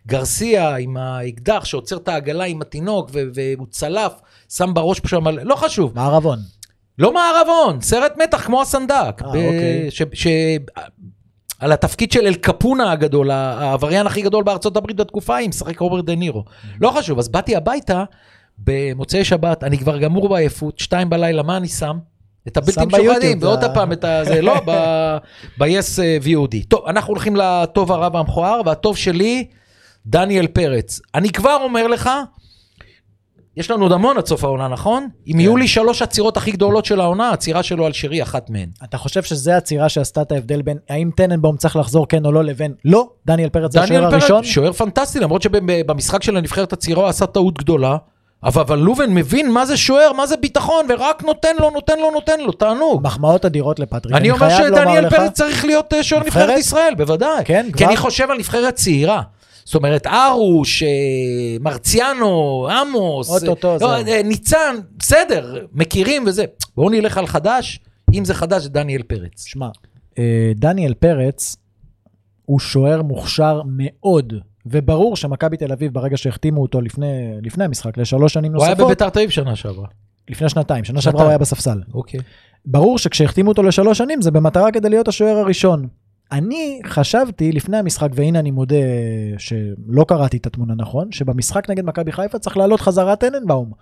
גרסיה 0.06 0.76
עם 0.76 0.96
האקדח 0.96 1.64
שעוצר 1.64 1.96
את 1.96 2.08
העגלה 2.08 2.44
עם 2.44 2.62
התינוק, 2.62 3.10
והוא 3.12 3.66
צלף, 3.70 4.12
שם 4.48 4.74
בראש 4.74 5.00
שם, 5.06 5.28
לא 5.28 5.54
חשוב. 5.56 5.92
מערבון. 5.94 6.38
לא 6.98 7.12
מערבון, 7.14 7.80
סרט 7.80 8.12
מתח 8.22 8.46
כמו 8.46 8.62
הסנדק. 8.62 9.22
אה, 9.22 9.26
אוקיי. 9.28 9.88
על 11.58 11.72
התפקיד 11.72 12.12
של 12.12 12.26
אל 12.26 12.34
קפונה 12.34 12.92
הגדול, 12.92 13.30
העבריין 13.30 14.06
הכי 14.06 14.22
גדול 14.22 14.44
בארצות 14.44 14.76
הברית 14.76 14.96
בתקופה 14.96 15.34
ההיא, 15.34 15.48
משחק 15.48 15.78
רוברט 15.78 16.04
דה 16.04 16.14
נירו. 16.14 16.44
לא 16.80 16.90
חשוב, 16.90 17.18
אז 17.18 17.28
באתי 17.28 17.56
הביתה 17.56 18.04
במוצאי 18.58 19.24
שבת, 19.24 19.64
אני 19.64 19.78
כבר 19.78 19.98
גמור 19.98 20.28
בעייפות, 20.28 20.78
שתיים 20.78 21.10
בלילה, 21.10 21.42
מה 21.42 21.56
אני 21.56 21.68
שם? 21.68 21.98
את 22.48 22.56
הבלתי 22.56 22.86
משוחדים, 22.86 23.38
ועוד 23.40 23.64
פעם 23.74 23.92
את 23.92 24.04
הזה, 24.04 24.42
לא, 24.42 24.54
ב-yes 25.58 26.02
אה, 26.02 26.18
VOD. 26.24 26.56
טוב, 26.68 26.86
אנחנו 26.86 27.12
הולכים 27.12 27.36
לטוב 27.36 27.92
הרע 27.92 28.08
והמכוער, 28.12 28.60
והטוב 28.66 28.96
שלי, 28.96 29.46
דניאל 30.06 30.46
פרץ. 30.46 31.00
אני 31.14 31.30
כבר 31.30 31.58
אומר 31.62 31.86
לך, 31.86 32.10
יש 33.58 33.70
לנו 33.70 33.84
עוד 33.84 33.92
המון 33.92 34.18
עד 34.18 34.26
סוף 34.26 34.44
העונה, 34.44 34.68
נכון? 34.68 35.08
אם 35.26 35.40
יהיו 35.40 35.56
לי 35.56 35.68
שלוש 35.68 36.02
עצירות 36.02 36.36
הכי 36.36 36.50
גדולות 36.50 36.84
של 36.84 37.00
העונה, 37.00 37.28
העצירה 37.28 37.62
שלו 37.62 37.86
על 37.86 37.92
שרי, 37.92 38.22
אחת 38.22 38.50
מהן. 38.50 38.68
אתה 38.84 38.98
חושב 38.98 39.22
שזה 39.22 39.56
הצירה 39.56 39.88
שעשתה 39.88 40.22
את 40.22 40.32
ההבדל 40.32 40.62
בין 40.62 40.78
האם 40.88 41.10
טננבאום 41.16 41.56
צריך 41.56 41.76
לחזור 41.76 42.08
כן 42.08 42.24
או 42.26 42.32
לא 42.32 42.44
לבין 42.44 42.74
לא, 42.84 43.08
דניאל 43.26 43.48
פרץ 43.48 43.72
זה 43.72 43.80
השוער 43.80 43.98
דניאל 44.00 44.10
פרץ, 44.10 44.22
הראשון? 44.22 44.44
שוער 44.44 44.72
פנטסטי, 44.72 45.20
למרות 45.20 45.42
שבמשחק 45.42 46.22
של 46.22 46.36
הנבחרת 46.36 46.72
הצעירה 46.72 47.00
הוא 47.00 47.08
עשה 47.08 47.26
טעות 47.26 47.58
גדולה. 47.58 47.96
אבל, 48.42 48.62
אבל 48.62 48.78
לובן 48.78 49.14
מבין 49.14 49.50
מה 49.50 49.66
זה 49.66 49.76
שוער, 49.76 50.12
מה 50.12 50.26
זה 50.26 50.36
ביטחון, 50.36 50.86
ורק 50.88 51.22
נותן 51.22 51.56
לו, 51.60 51.70
נותן 51.70 51.98
לו, 51.98 52.10
נותן 52.10 52.40
לו, 52.40 52.52
תענוג. 52.52 53.02
מחמאות 53.04 53.44
אדירות 53.44 53.78
לפטריק. 53.78 54.16
אני 54.16 54.30
אומר 54.30 54.48
חייב 54.48 54.66
לומר 54.66 54.80
שדניאל 54.82 55.10
פרץ 55.10 55.32
צריך 55.32 55.64
להיות 55.64 55.94
אה, 55.94 56.02
שוער 56.02 56.22
נבחרת? 56.22 56.58
ישראל, 56.58 56.94
בוודאי. 56.96 57.44
כן, 57.44 57.66
כי 57.66 57.72
כבר? 57.72 57.86
אני 57.86 57.96
חושב 57.96 58.30
על 58.30 58.38
נבחרת 58.38 58.74
צעירה. 58.74 59.22
זאת 59.68 59.74
אומרת, 59.74 60.06
ארוש, 60.06 60.82
אה, 60.82 60.88
מרציאנו, 61.60 62.68
עמוס, 62.70 63.30
אוטוטו, 63.30 63.72
אה, 63.72 63.78
זהו. 63.78 63.88
אה, 63.88 64.22
ניצן, 64.22 64.76
בסדר, 64.98 65.66
מכירים 65.72 66.24
וזה. 66.26 66.44
בואו 66.76 66.90
נלך 66.90 67.18
על 67.18 67.26
חדש, 67.26 67.80
אם 68.14 68.24
זה 68.24 68.34
חדש 68.34 68.62
זה 68.62 68.68
דניאל 68.68 69.02
פרץ. 69.02 69.44
שמע, 69.46 69.68
דניאל 70.54 70.94
פרץ 70.94 71.56
הוא 72.44 72.60
שוער 72.60 73.02
מוכשר 73.02 73.62
מאוד, 73.66 74.32
וברור 74.66 75.16
שמכבי 75.16 75.56
תל 75.56 75.72
אביב, 75.72 75.94
ברגע 75.94 76.16
שהחתימו 76.16 76.62
אותו 76.62 76.80
לפני, 76.80 77.32
לפני 77.42 77.64
המשחק, 77.64 77.98
לשלוש 77.98 78.32
שנים 78.32 78.54
הוא 78.54 78.62
היה 78.62 78.70
נוספות, 78.70 78.86
בביתר 78.86 79.08
תל 79.08 79.18
אביב 79.18 79.30
שנה 79.30 79.56
שעברה. 79.56 79.86
לפני 80.28 80.48
שנתיים, 80.48 80.84
שנה. 80.84 81.00
שעברה 81.00 81.22
הוא 81.22 81.28
היה 81.28 81.38
בספסל. 81.38 81.80
אוקיי. 81.94 82.20
ברור 82.66 82.98
שכשהחתימו 82.98 83.48
אותו 83.48 83.62
לשלוש 83.62 83.98
שנים 83.98 84.22
זה 84.22 84.30
במטרה 84.30 84.72
כדי 84.72 84.88
להיות 84.88 85.08
השוער 85.08 85.36
הראשון. 85.36 85.88
אני 86.32 86.80
חשבתי 86.86 87.52
לפני 87.52 87.76
המשחק, 87.76 88.08
והנה 88.14 88.38
אני 88.38 88.50
מודה 88.50 88.76
שלא 89.38 90.04
קראתי 90.08 90.36
את 90.36 90.46
התמונה 90.46 90.74
נכון, 90.76 91.12
שבמשחק 91.12 91.70
נגד 91.70 91.84
מכבי 91.84 92.12
חיפה 92.12 92.38
צריך 92.38 92.56
לעלות 92.56 92.80
חזרה 92.80 93.16
טננבאום. 93.16 93.72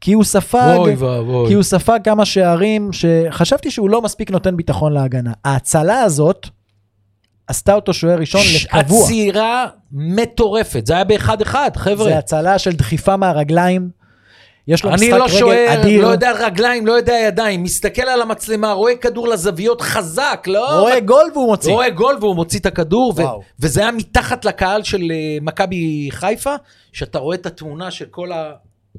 כי 0.00 0.12
הוא 0.12 0.24
ספג, 0.24 0.74
אוי 0.76 0.94
ואבוי. 0.94 1.48
כי 1.48 1.54
הוא 1.54 1.62
ספג 1.62 1.98
כמה 2.04 2.24
שערים 2.24 2.90
שחשבתי 2.92 3.70
שהוא 3.70 3.90
לא 3.90 4.02
מספיק 4.02 4.30
נותן 4.30 4.56
ביטחון 4.56 4.92
להגנה. 4.92 5.32
ההצלה 5.44 6.00
הזאת 6.02 6.46
עשתה 7.46 7.74
אותו 7.74 7.94
שוער 7.94 8.18
ראשון 8.18 8.40
ש- 8.40 8.66
לקבוע. 8.74 9.04
עצירה 9.04 9.66
מטורפת, 9.92 10.86
זה 10.86 10.94
היה 10.94 11.04
באחד-אחד, 11.04 11.70
חבר'ה. 11.76 12.04
זה 12.04 12.18
הצלה 12.18 12.58
של 12.58 12.72
דחיפה 12.72 13.16
מהרגליים. 13.16 13.90
יש 14.68 14.84
לו 14.84 14.90
אני 14.90 14.96
משחק 14.96 15.18
לא 15.18 15.24
רגל 15.24 15.38
שוער, 15.38 15.80
אדיר. 15.80 16.02
לא 16.02 16.08
יודע 16.08 16.32
רגליים, 16.32 16.86
לא 16.86 16.92
יודע 16.92 17.14
ידיים, 17.26 17.62
מסתכל 17.62 18.02
על 18.02 18.22
המצלמה, 18.22 18.72
רואה 18.72 18.96
כדור 18.96 19.28
לזוויות 19.28 19.80
חזק, 19.80 20.44
לא... 20.46 20.80
רואה 20.80 21.00
גול 21.00 21.30
והוא 21.34 21.46
מוציא. 21.46 21.72
רואה 21.72 21.90
גול 21.90 22.16
והוא 22.20 22.36
מוציא 22.36 22.58
את 22.60 22.66
הכדור, 22.66 23.14
ו-. 23.16 23.22
וזה 23.60 23.80
היה 23.80 23.92
מתחת 23.92 24.44
לקהל 24.44 24.82
של 24.82 25.12
אה, 25.12 25.38
מכבי 25.42 26.08
חיפה, 26.10 26.54
שאתה 26.92 27.18
רואה 27.18 27.36
את 27.36 27.46
התמונה 27.46 27.90
של 27.90 28.04
כל 28.10 28.30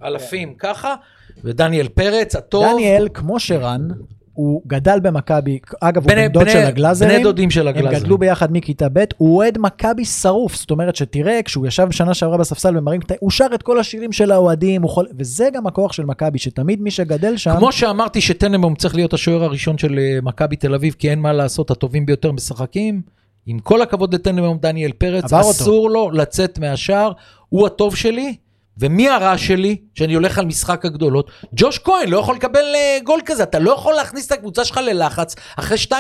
האלפים 0.02 0.54
ככה, 0.60 0.96
ודניאל 1.44 1.88
פרץ, 1.88 2.36
הטוב. 2.36 2.66
דניאל, 2.66 3.08
כמו 3.14 3.40
שרן, 3.40 3.88
הוא 4.34 4.62
גדל 4.68 5.00
במכבי, 5.00 5.60
אגב, 5.82 6.04
הוא 6.04 6.12
בני- 6.12 6.22
בן 6.28 6.34
דוד 6.34 6.50
של 6.50 6.58
הגלאזרים. 6.58 7.12
בני 7.14 7.24
דודים 7.24 7.52
של 7.52 7.62
הם 7.68 7.68
הגלאזרים. 7.68 8.04
גדלו 8.04 8.18
ביחד 8.18 8.48
מכיתה 8.52 8.88
ב', 8.94 9.04
הוא 9.18 9.38
אוהד 9.38 9.58
מכבי 9.58 10.06
שרוף, 10.06 10.56
זאת 10.56 10.72
אומרת 10.72 10.96
שתראה, 10.96 11.40
כשהוא 11.46 11.68
ישב 11.68 11.84
בשנה 11.90 12.14
שעברה 12.14 12.38
בספסל 12.38 12.78
ומרים, 12.78 13.02
קטעים, 13.02 13.18
הוא 13.22 13.32
שר 13.32 13.48
את 13.56 13.64
כל 13.64 13.80
השירים 13.80 14.12
של 14.12 14.32
האוהדים, 14.32 14.82
הוא 14.82 14.90
יכול... 14.92 15.08
וזה 15.20 15.50
גם 15.54 15.68
הכוח 15.68 15.94
של 15.94 16.06
מכבי, 16.06 16.40
שתמיד 16.40 16.82
מי 16.82 16.92
שגדל 16.92 17.38
שם, 17.38 17.56
כמו 17.58 17.72
שאמרתי 17.72 18.22
שטננבאום 18.22 18.76
צריך 18.76 18.96
להיות 18.96 19.14
השוער 19.14 19.44
הראשון 19.44 19.78
של 19.78 20.00
אה, 20.00 20.20
מכבי 20.24 20.56
תל 20.56 20.74
אביב, 20.76 20.96
כי 21.00 21.10
אין 21.10 21.20
מה 21.20 21.34
לעשות, 21.34 21.72
הטובים 21.72 22.06
ביותר 22.06 22.32
משחקים. 22.32 23.02
עם 23.46 23.60
כל 23.60 23.82
הכבוד 23.82 24.16
לטננבאום, 24.16 24.58
דניאל 24.62 24.92
פרץ, 24.92 25.24
עבר 25.24 25.38
אותו. 25.38 25.52
אסור 25.52 25.90
לו 25.90 26.12
לצאת 26.12 26.60
מהשער, 26.60 27.12
הוא 27.50 27.66
הטוב 27.68 27.96
שלי. 27.96 28.36
ומי 28.78 29.10
הרע 29.10 29.38
שלי, 29.38 29.78
שאני 29.96 30.14
הולך 30.14 30.38
על 30.38 30.46
משחק 30.46 30.86
הגדולות? 30.86 31.32
ג'וש 31.54 31.80
כהן 31.80 32.10
לא 32.10 32.18
יכול 32.18 32.36
לקבל 32.36 32.76
אה, 32.76 32.98
גול 33.04 33.20
כזה, 33.26 33.44
אתה 33.44 33.60
לא 33.60 33.72
יכול 33.72 33.94
להכניס 33.94 34.28
את 34.28 34.32
הקבוצה 34.32 34.66
שלך 34.66 34.78
ללחץ 34.78 35.36
אחרי 35.58 35.78
2-3 35.88 35.92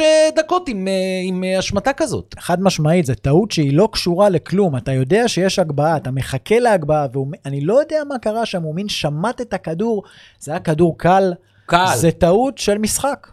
אה, 0.00 0.28
דקות 0.36 0.68
עם, 0.68 0.88
אה, 0.88 0.92
עם 1.24 1.44
אה, 1.44 1.58
השמטה 1.58 1.92
כזאת. 1.92 2.34
חד 2.38 2.62
משמעית, 2.62 3.06
זו 3.06 3.14
טעות 3.14 3.50
שהיא 3.50 3.72
לא 3.72 3.88
קשורה 3.92 4.28
לכלום. 4.28 4.76
אתה 4.76 4.92
יודע 4.92 5.28
שיש 5.28 5.58
הגבהה, 5.58 5.96
אתה 5.96 6.10
מחכה 6.10 6.58
להגבהה, 6.58 7.06
ואני 7.44 7.60
לא 7.60 7.80
יודע 7.80 8.02
מה 8.08 8.18
קרה 8.18 8.46
שם, 8.46 8.62
הוא 8.62 8.74
מין 8.74 8.88
שמט 8.88 9.40
את 9.40 9.54
הכדור, 9.54 10.02
זה 10.40 10.50
היה 10.50 10.60
כדור 10.60 10.98
קל. 10.98 11.32
קל. 11.66 11.86
זה 11.96 12.10
טעות 12.10 12.58
של 12.58 12.78
משחק. 12.78 13.28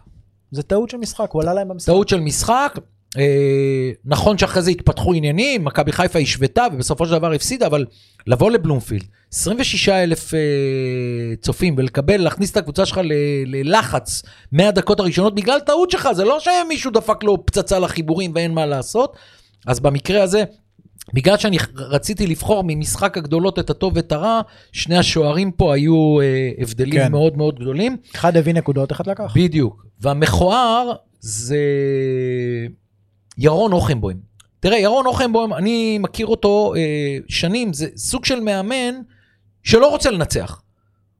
זה 0.50 0.62
טעות 0.62 0.90
של 0.90 0.96
משחק, 0.96 1.30
הוא 1.30 1.42
עלה 1.42 1.54
להם 1.54 1.68
במשחק. 1.68 1.86
טעות 1.86 2.08
של 2.08 2.20
משחק. 2.20 2.78
אה, 3.18 3.90
נכון 4.04 4.38
שאחרי 4.38 4.62
זה 4.62 4.70
התפתחו 4.70 5.14
עניינים, 5.14 5.64
מכבי 5.64 5.92
חיפה 5.92 6.18
השוותה 6.18 6.66
ובסופו 6.72 7.06
של 7.06 7.12
דבר 7.12 7.32
הפסידה, 7.32 7.66
אבל 7.66 7.84
לבוא 8.26 8.50
לבלומפילד, 8.50 9.04
26 9.32 9.88
אלף 9.88 10.34
אה, 10.34 10.40
צופים 11.40 11.74
ולקבל, 11.78 12.16
להכניס 12.16 12.50
את 12.50 12.56
הקבוצה 12.56 12.86
שלך 12.86 13.00
ללחץ 13.46 14.22
100 14.52 14.70
דקות 14.70 15.00
הראשונות 15.00 15.34
בגלל 15.34 15.60
טעות 15.60 15.90
שלך, 15.90 16.08
זה 16.12 16.24
לא 16.24 16.38
שמישהו 16.40 16.90
דפק 16.90 17.22
לו 17.22 17.46
פצצה 17.46 17.78
לחיבורים 17.78 18.32
ואין 18.34 18.54
מה 18.54 18.66
לעשות. 18.66 19.16
אז 19.66 19.80
במקרה 19.80 20.22
הזה, 20.22 20.44
בגלל 21.14 21.36
שאני 21.36 21.56
רציתי 21.76 22.26
לבחור 22.26 22.64
ממשחק 22.66 23.18
הגדולות 23.18 23.58
את 23.58 23.70
הטוב 23.70 23.96
ואת 23.96 24.12
הרע, 24.12 24.40
שני 24.72 24.98
השוערים 24.98 25.50
פה 25.50 25.74
היו 25.74 26.20
אה, 26.20 26.50
הבדלים 26.58 27.00
כן. 27.00 27.12
מאוד 27.12 27.36
מאוד 27.36 27.58
גדולים. 27.60 27.96
אחד 28.14 28.36
הביא 28.36 28.54
נקודות, 28.54 28.92
אחד 28.92 29.06
לקח. 29.06 29.32
בדיוק. 29.36 29.86
והמכוער 30.00 30.92
זה 31.20 31.58
ירון 33.38 33.72
אוכנבוים. 33.72 34.16
תראה, 34.60 34.78
ירון 34.78 35.06
אוכנבוים, 35.06 35.54
אני 35.54 35.98
מכיר 35.98 36.26
אותו 36.26 36.74
אה, 36.76 36.80
שנים, 37.28 37.72
זה 37.72 37.86
סוג 37.96 38.24
של 38.24 38.40
מאמן 38.40 38.94
שלא 39.62 39.90
רוצה 39.90 40.10
לנצח. 40.10 40.60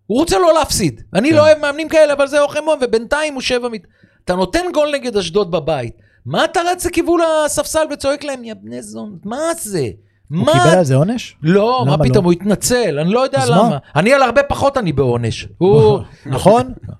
הוא 0.06 0.18
רוצה 0.18 0.38
לא 0.38 0.54
להפסיד. 0.54 1.00
אני 1.14 1.30
כן. 1.30 1.36
לא 1.36 1.40
אוהב 1.40 1.58
מאמנים 1.58 1.88
כאלה, 1.88 2.12
אבל 2.12 2.26
זה 2.26 2.40
אוכל 2.40 2.60
מון, 2.64 2.78
ובינתיים 2.82 3.34
הוא 3.34 3.42
שבע... 3.42 3.68
מת... 3.68 3.82
אתה 4.24 4.34
נותן 4.34 4.64
גול 4.74 4.90
נגד 4.94 5.16
אשדוד 5.16 5.50
בבית. 5.50 5.96
מה 6.26 6.44
אתה 6.44 6.60
רץ 6.60 6.86
לכיוון 6.86 7.20
הספסל 7.46 7.84
וצועק 7.92 8.24
להם, 8.24 8.44
יא 8.44 8.54
בני 8.54 8.82
זון, 8.82 9.18
מה 9.24 9.38
זה? 9.58 9.88
הוא 10.30 10.38
מה? 10.38 10.52
קיבל 10.52 10.78
על 10.78 10.84
זה 10.84 10.94
עונש? 10.94 11.36
לא, 11.42 11.82
מה 11.86 11.92
למה 11.92 12.04
פתאום, 12.04 12.24
לא? 12.24 12.30
הוא 12.30 12.32
התנצל, 12.32 12.98
אני 12.98 13.12
לא 13.12 13.20
יודע 13.20 13.38
אז 13.38 13.50
מה? 13.50 13.56
למה. 13.56 13.78
אני 13.96 14.12
על 14.12 14.22
הרבה 14.22 14.42
פחות 14.42 14.76
אני 14.76 14.92
בעונש. 14.92 15.48
הוא... 15.58 16.00
נכון? 16.26 16.72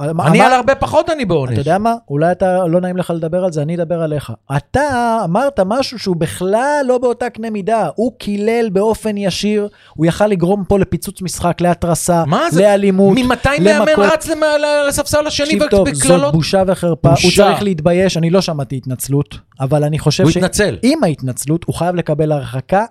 אני 0.00 0.40
על 0.40 0.52
הרבה 0.52 0.74
פחות 0.74 1.10
אני 1.10 1.24
בעונש. 1.24 1.52
אתה 1.52 1.60
יודע 1.60 1.78
מה? 1.78 1.94
אולי 2.08 2.32
אתה, 2.32 2.66
לא 2.66 2.80
נעים 2.80 2.96
לך 2.96 3.12
לדבר 3.16 3.44
על 3.44 3.52
זה, 3.52 3.62
אני 3.62 3.76
אדבר 3.76 4.02
עליך. 4.02 4.32
אתה 4.56 5.18
אמרת 5.24 5.60
משהו 5.66 5.98
שהוא 5.98 6.16
בכלל 6.16 6.84
לא 6.86 6.98
באותה 6.98 7.30
קנה 7.30 7.50
מידה. 7.50 7.88
הוא 7.94 8.12
קילל 8.18 8.68
באופן 8.72 9.16
ישיר, 9.16 9.68
הוא 9.94 10.06
יכל 10.06 10.26
לגרום 10.26 10.64
פה 10.64 10.78
לפיצוץ 10.78 11.22
משחק, 11.22 11.60
להתרסה? 11.60 12.24
לאלימות, 12.56 13.18
ממתי 13.18 13.48
מאמן. 13.60 13.92
רץ 13.96 14.28
לספסל 14.88 15.26
השני 15.26 15.46
תקשיב 15.46 15.66
טוב, 15.70 15.88
זאת 15.88 16.04
בקללות? 16.04 16.34
בושה 16.34 16.62
וחרפה, 16.66 17.08
הוא. 17.08 17.30
צריך 17.36 17.62
להתבייש, 17.62 18.16
אני 18.16 18.30
לא 18.30 18.40
שמעתי 18.40 18.76
התנצלות, 18.76 19.38
אבל 19.60 19.84
אני 19.84 19.98
חושב 19.98 20.24
הוא 20.24 20.30
התנצל. 20.30 20.76
שעם 20.82 21.04
ההתנצלות 21.04 21.64
הוא 21.64 21.74
חייב 21.74 21.94
לקבל 21.94 22.32
הרחקה 22.32 22.84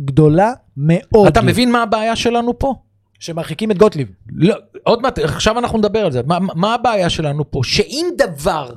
גדולה 0.00 0.52
מאוד. 0.76 1.26
אתה 1.26 1.42
מבין 1.42 1.72
מה 1.72 1.82
הבעיה 1.82 2.16
שלנו 2.16 2.58
פה? 2.58 2.74
שמרחיקים 3.18 3.70
את 3.70 3.78
גוטליב. 3.78 4.08
לא, 4.32 4.54
עוד 4.82 5.02
מעט, 5.02 5.18
עכשיו 5.18 5.58
אנחנו 5.58 5.78
נדבר 5.78 6.04
על 6.04 6.12
זה. 6.12 6.20
מה, 6.26 6.38
מה 6.40 6.74
הבעיה 6.74 7.10
שלנו 7.10 7.50
פה? 7.50 7.60
שאם 7.64 8.06
דבר 8.16 8.70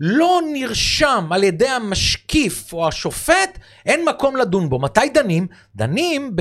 לא 0.00 0.40
נרשם 0.52 1.26
על 1.30 1.44
ידי 1.44 1.68
המשקיף 1.68 2.72
או 2.72 2.88
השופט, 2.88 3.58
אין 3.86 4.04
מקום 4.08 4.36
לדון 4.36 4.68
בו. 4.68 4.78
מתי 4.78 5.08
דנים? 5.14 5.46
דנים 5.76 6.36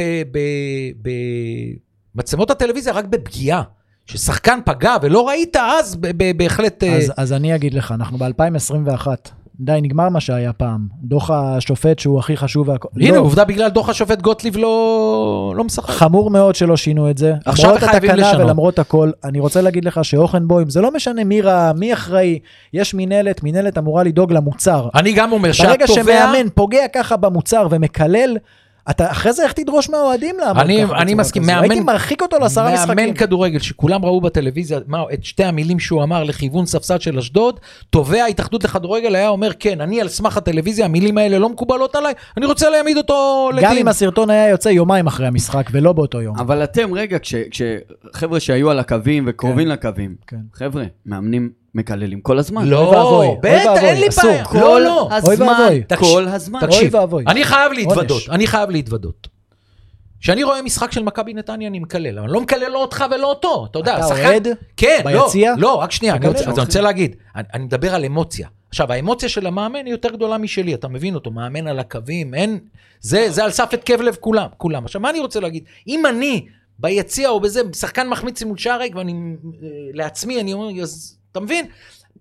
במצלמות 2.15 2.51
הטלוויזיה 2.51 2.93
רק 2.93 3.05
בפגיעה. 3.05 3.63
ששחקן 4.05 4.59
פגע 4.65 4.95
ולא 5.01 5.27
ראית, 5.27 5.55
אז 5.55 5.95
בהחלט... 6.37 6.83
אה, 6.83 6.97
אז, 6.97 7.11
אז 7.17 7.33
אני 7.33 7.55
אגיד 7.55 7.73
לך, 7.73 7.91
אנחנו 7.91 8.17
ב-2021. 8.17 9.07
די, 9.59 9.79
נגמר 9.81 10.09
מה 10.09 10.19
שהיה 10.19 10.53
פעם. 10.53 10.87
דוח 11.03 11.31
השופט 11.31 11.99
שהוא 11.99 12.19
הכי 12.19 12.37
חשוב. 12.37 12.69
והכל. 12.69 12.87
הנה, 12.95 13.15
לא, 13.15 13.21
עובדה, 13.21 13.45
בגלל 13.45 13.69
דוח 13.69 13.89
השופט 13.89 14.21
גוטליב 14.21 14.57
לא, 14.57 15.53
לא 15.57 15.63
משחק. 15.63 15.89
חמור 15.89 16.29
מאוד 16.29 16.55
שלא 16.55 16.77
שינו 16.77 17.09
את 17.09 17.17
זה. 17.17 17.33
עכשיו 17.45 17.65
למרות 17.65 17.83
חייבים 17.83 18.09
התקנה 18.09 18.29
לשנות. 18.29 18.45
ולמרות 18.45 18.79
הכל, 18.79 19.11
אני 19.23 19.39
רוצה 19.39 19.61
להגיד 19.61 19.85
לך 19.85 20.05
שאוכנבוים, 20.05 20.69
זה 20.69 20.81
לא 20.81 20.91
משנה 20.91 21.23
מי 21.23 21.41
רע, 21.41 21.71
מי 21.77 21.93
אחראי. 21.93 22.39
יש 22.73 22.93
מינהלת, 22.93 23.43
מינהלת 23.43 23.77
אמורה 23.77 24.03
לדאוג 24.03 24.33
למוצר. 24.33 24.89
אני 24.95 25.13
גם 25.13 25.31
אומר 25.31 25.51
ברגע 25.63 25.87
שהתובע... 25.87 26.03
שמאמן 26.03 26.49
פוגע 26.55 26.87
ככה 26.93 27.17
במוצר 27.17 27.67
ומקלל, 27.71 28.37
אתה 28.89 29.11
אחרי 29.11 29.33
זה 29.33 29.43
איך 29.43 29.53
תדרוש 29.53 29.89
מהאוהדים 29.89 30.35
לעמוד 30.39 30.57
אני- 30.63 30.83
ככה 30.87 30.97
אני 31.01 31.13
מסכים? 31.13 31.43
מאמן- 31.45 31.61
הייתי 31.71 31.79
מרחיק 31.79 32.21
אותו 32.21 32.39
לעשרה 32.39 32.73
משחקים. 32.73 32.95
מאמן 32.95 33.13
כדורגל 33.13 33.59
שכולם 33.59 34.05
ראו 34.05 34.21
בטלוויזיה 34.21 34.79
מה, 34.87 35.03
את 35.13 35.23
שתי 35.23 35.43
המילים 35.43 35.79
שהוא 35.79 36.03
אמר 36.03 36.23
לכיוון 36.23 36.65
ספסל 36.65 36.99
של 36.99 37.17
אשדוד, 37.17 37.59
תובע 37.89 38.23
ההתאחדות 38.23 38.63
לכדורגל 38.63 39.15
היה 39.15 39.29
אומר 39.29 39.49
כן, 39.59 39.81
אני 39.81 40.01
על 40.01 40.07
סמך 40.07 40.37
הטלוויזיה, 40.37 40.85
המילים 40.85 41.17
האלה 41.17 41.39
לא 41.39 41.49
מקובלות 41.49 41.95
עליי, 41.95 42.13
אני 42.37 42.45
רוצה 42.45 42.69
להעמיד 42.69 42.97
אותו 42.97 43.49
לדין. 43.53 43.69
גם 43.69 43.77
אם 43.77 43.87
הסרטון 43.87 44.29
היה 44.29 44.49
יוצא 44.49 44.69
יומיים 44.69 45.07
אחרי 45.07 45.27
המשחק 45.27 45.67
ולא 45.71 45.93
באותו 45.93 46.21
יום. 46.21 46.37
אבל 46.39 46.63
אתם, 46.63 46.93
רגע, 46.93 47.19
כש- 47.19 47.35
כשחבר'ה 47.51 48.39
שהיו 48.39 48.69
על 48.71 48.79
הקווים 48.79 49.23
וקרובים 49.27 49.67
לקווים, 49.67 50.15
כן. 50.27 50.37
חבר'ה, 50.53 50.83
מאמנים 51.05 51.49
מקללים 51.75 52.21
כל 52.21 52.39
הזמן. 52.39 52.67
לא, 52.67 53.35
בטח, 53.41 53.83
אין 53.83 53.99
לי. 54.01 54.07
בעיה. 54.23 54.45
כל 54.45 54.57
לא, 54.57 54.81
לא. 54.81 55.09
הזמן, 55.11 55.49
ואבוי. 55.49 55.83
כל 55.97 56.27
הזמן. 56.27 56.59
תקשיב. 56.59 56.95
אני 57.27 57.43
חייב 57.43 57.71
להתוודות. 57.71 58.21
אני 58.29 58.47
חייב 58.47 58.69
להתוודות. 58.69 59.27
כשאני 60.21 60.43
רואה 60.43 60.61
משחק 60.61 60.91
של 60.91 61.03
מכבי 61.03 61.33
נתניה, 61.33 61.67
אני 61.67 61.79
מקלל. 61.79 62.19
אני 62.19 62.31
לא 62.33 62.41
מקלל 62.41 62.71
לא 62.71 62.81
אותך 62.81 63.05
ולא 63.11 63.29
אותו. 63.29 63.67
אתה 63.71 63.79
יודע, 63.79 63.97
אתה. 63.97 64.05
אוהד? 64.05 64.47
כן, 64.77 65.01
לא? 65.13 65.29
לא, 65.57 65.75
רק 65.75 65.91
שנייה, 65.91 66.15
אני? 66.15 66.27
רוצה- 66.27 66.39
אז 66.49 66.57
אני 66.57 66.65
רוצה 66.65 66.81
להגיד, 66.81 67.15
אני 67.35 67.63
מדבר 67.63 67.95
על 67.95 68.05
אמוציה. 68.05 68.47
עכשיו, 68.69 68.91
האמוציה 68.91 69.29
של 69.29 69.47
המאמן 69.47 69.85
היא 69.85 69.91
יותר 69.91 70.09
גדולה 70.09 70.37
משלי, 70.37 70.73
אתה 70.73 70.87
מבין 70.87 71.15
אותו, 71.15 71.31
מאמן 71.31 71.67
על 71.67 71.79
הקווים, 71.79 72.33
אין... 72.33 72.59
זה 72.99 73.25
זה 73.29 73.43
על 73.43 73.51
סף 73.51 73.73
התקף 73.73 73.99
לב 73.99 74.15
כולם, 74.19 74.47
כולם. 74.57 74.85
עכשיו, 74.85 75.01
מה 75.01 75.09
אני 75.09 75.19
רוצה 75.19 75.39
להגיד? 75.39 75.63
אם 75.87 76.05
אני 76.05 76.45
ביציע 76.79 77.29
או 77.29 77.39
בזה, 77.39 77.61
שחקן 77.75 78.07
מחמיץ 78.09 78.43
מול 78.43 78.57
שער 78.57 78.79
ריק, 78.79 78.95
ואני 78.95 79.13
אה, 79.13 79.67
לעצמי, 79.93 80.41
אני 80.41 80.53
אומר, 80.53 80.81
אז 80.81 81.17
אתה 81.35 81.43
מבין? 81.43 81.65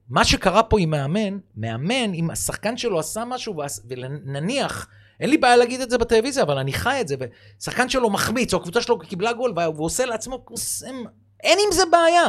מה 0.09 0.25
שקרה 0.25 0.63
פה 0.63 0.81
עם 0.81 0.91
מאמן, 0.91 1.39
מאמן, 1.57 2.15
אם 2.15 2.31
השחקן 2.31 2.77
שלו 2.77 2.99
עשה 2.99 3.25
משהו, 3.25 3.63
ונניח, 3.89 4.87
אין 5.21 5.31
לי 5.31 5.39
בעיה 5.39 5.57
להגיד 5.57 5.81
את 5.81 5.91
זה 5.91 5.99
בטלוויזיה, 5.99 6.43
אבל 6.43 6.59
אני 6.59 6.73
חי 6.73 7.01
את 7.01 7.09
זה, 7.09 7.17
ושחקן 7.61 7.89
שלו 7.89 8.11
מחמיץ, 8.11 8.55
או 8.55 8.59
הקבוצה 8.59 8.81
שלו 8.81 8.99
קיבלה 8.99 9.33
גול, 9.33 9.53
והוא 9.57 9.87
עושה 9.87 10.07
לעצמו, 10.07 10.39
קוסם, 10.39 10.95
אין 11.43 11.59
עם 11.67 11.73
זה 11.73 11.83
בעיה. 11.91 12.27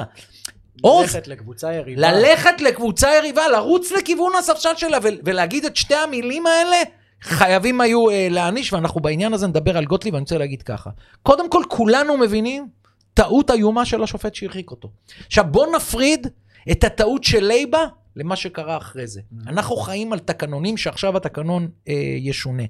ללכת 1.14 1.28
לקבוצה 1.28 1.74
יריבה. 1.74 2.12
ללכת 2.12 2.62
לקבוצה 2.62 3.16
יריבה, 3.16 3.48
לרוץ 3.48 3.92
לכיוון 3.92 4.32
הספסל 4.40 4.76
שלה 4.76 4.98
ולהגיד 5.02 5.66
את 5.66 5.76
שתי 5.76 5.96
המילים 5.96 6.48
האלה, 6.48 6.78
חייבים 7.22 7.82
היו 7.82 8.10
אה, 8.10 8.28
להעניש, 8.32 8.74
ואנחנו 8.74 9.02
בעניין 9.02 9.34
הזה 9.34 9.48
נדבר 9.48 9.78
על 9.78 9.86
גוטליב, 9.86 10.14
ואני 10.14 10.22
רוצה 10.22 10.38
להגיד 10.38 10.62
ככה. 10.62 10.90
קודם 11.24 11.50
כל, 11.50 11.64
כולנו 11.68 12.18
מבינים 12.18 12.68
טעות 13.14 13.52
איומה 13.52 13.86
של 13.86 14.04
השופט 14.04 14.36
שהרחיק 14.36 14.72
אותו. 14.72 14.90
עכשיו, 15.26 15.46
בוא 15.52 15.76
נפריד 15.76 16.28
את 16.72 16.84
הטעות 16.84 17.24
של 17.24 17.44
לייבה 17.44 17.86
למה 18.16 18.36
שקרה 18.36 18.78
אחרי 18.78 19.08
זה. 19.08 19.22
אנחנו 19.48 19.76
חיים 19.76 20.14
על 20.14 20.20
תקנונים 20.20 20.78
שעכשיו 20.78 21.18
התקנון 21.18 21.68
אה, 21.88 21.94
ישונה. 22.20 22.64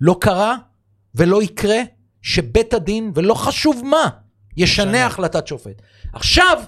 לא 0.00 0.16
קרה 0.20 0.56
ולא 1.14 1.42
יקרה 1.42 1.78
שבית 2.22 2.74
הדין, 2.74 3.12
ולא 3.14 3.34
חשוב 3.34 3.82
מה, 3.84 4.08
ישנה 4.56 4.86
ישנה. 4.86 5.06
החלטת 5.06 5.46
שופט. 5.46 5.82
עכשיו, 6.12 6.62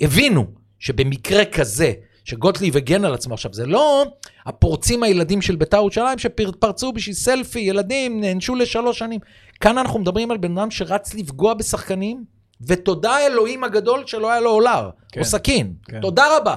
הבינו 0.00 0.46
שבמקרה 0.78 1.44
כזה, 1.44 1.92
שגוטליב 2.24 2.76
הגן 2.76 3.04
על 3.04 3.14
עצמו 3.14 3.34
עכשיו, 3.34 3.52
זה 3.54 3.66
לא 3.66 4.04
הפורצים 4.46 5.02
הילדים 5.02 5.42
של 5.42 5.56
בית"ר 5.56 5.76
ירושלים 5.76 6.18
שפרצו 6.18 6.92
בשביל 6.92 7.14
סלפי, 7.14 7.60
ילדים, 7.60 8.20
נענשו 8.20 8.54
לשלוש 8.54 8.98
שנים. 8.98 9.20
כאן 9.60 9.78
אנחנו 9.78 9.98
מדברים 9.98 10.30
על 10.30 10.36
בן 10.36 10.58
אדם 10.58 10.70
שרץ 10.70 11.14
לפגוע 11.14 11.54
בשחקנים, 11.54 12.24
ותודה 12.66 13.26
אלוהים 13.26 13.64
הגדול 13.64 14.02
שלא 14.06 14.30
היה 14.30 14.40
לו 14.40 14.50
אולר, 14.50 14.90
כן. 15.12 15.20
או 15.20 15.24
סכין. 15.24 15.74
כן. 15.84 16.00
תודה 16.00 16.24
רבה. 16.36 16.56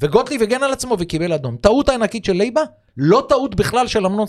וגוטליב 0.00 0.42
הגן 0.42 0.62
על 0.62 0.72
עצמו 0.72 0.96
וקיבל 0.98 1.32
אדום. 1.32 1.56
טעות 1.56 1.88
הענקית 1.88 2.24
של 2.24 2.32
לייבה, 2.32 2.62
לא 2.96 3.26
טעות 3.28 3.54
בכלל 3.54 3.86
של 3.86 4.06
אמנון 4.06 4.26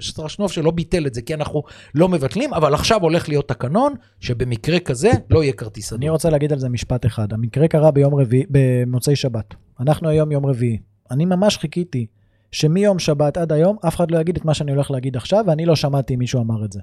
סטרשנוב 0.00 0.52
שלא 0.52 0.70
ביטל 0.70 1.06
את 1.06 1.14
זה, 1.14 1.22
כי 1.22 1.34
אנחנו 1.34 1.62
לא 1.94 2.08
מבטלים, 2.08 2.54
אבל 2.54 2.74
עכשיו 2.74 3.02
הולך 3.02 3.28
להיות 3.28 3.48
תקנון, 3.48 3.94
שבמקרה 4.20 4.78
כזה 4.78 5.10
לא 5.30 5.42
יהיה 5.42 5.52
כרטיס 5.52 5.92
אדום. 5.92 6.02
אני 6.02 6.10
רוצה 6.10 6.30
להגיד 6.30 6.52
על 6.52 6.58
זה 6.58 6.68
משפט 6.68 7.06
אחד. 7.06 7.32
המקרה 7.32 7.68
קרה 7.68 7.90
ביום 7.90 8.14
רביעי, 8.14 8.44
במוצאי 8.50 9.16
שבת. 9.16 9.54
אנחנו 9.80 10.08
היום 10.08 10.32
יום 10.32 10.46
רביעי. 10.46 10.78
אני 11.10 11.24
ממש 11.24 11.58
חיכיתי 11.58 12.06
שמיום 12.52 12.98
שבת 12.98 13.36
עד 13.36 13.52
היום 13.52 13.76
אף 13.88 13.96
אחד 13.96 14.10
לא 14.10 14.18
יגיד 14.18 14.36
את 14.36 14.44
מה 14.44 14.54
שאני 14.54 14.72
הולך 14.72 14.90
להגיד 14.90 15.16
עכשיו, 15.16 15.44
ואני 15.46 15.66
לא 15.66 15.76
שמעתי 15.76 16.16
מישהו 16.16 16.42
אמר 16.42 16.64
את 16.64 16.72
זה. 16.72 16.80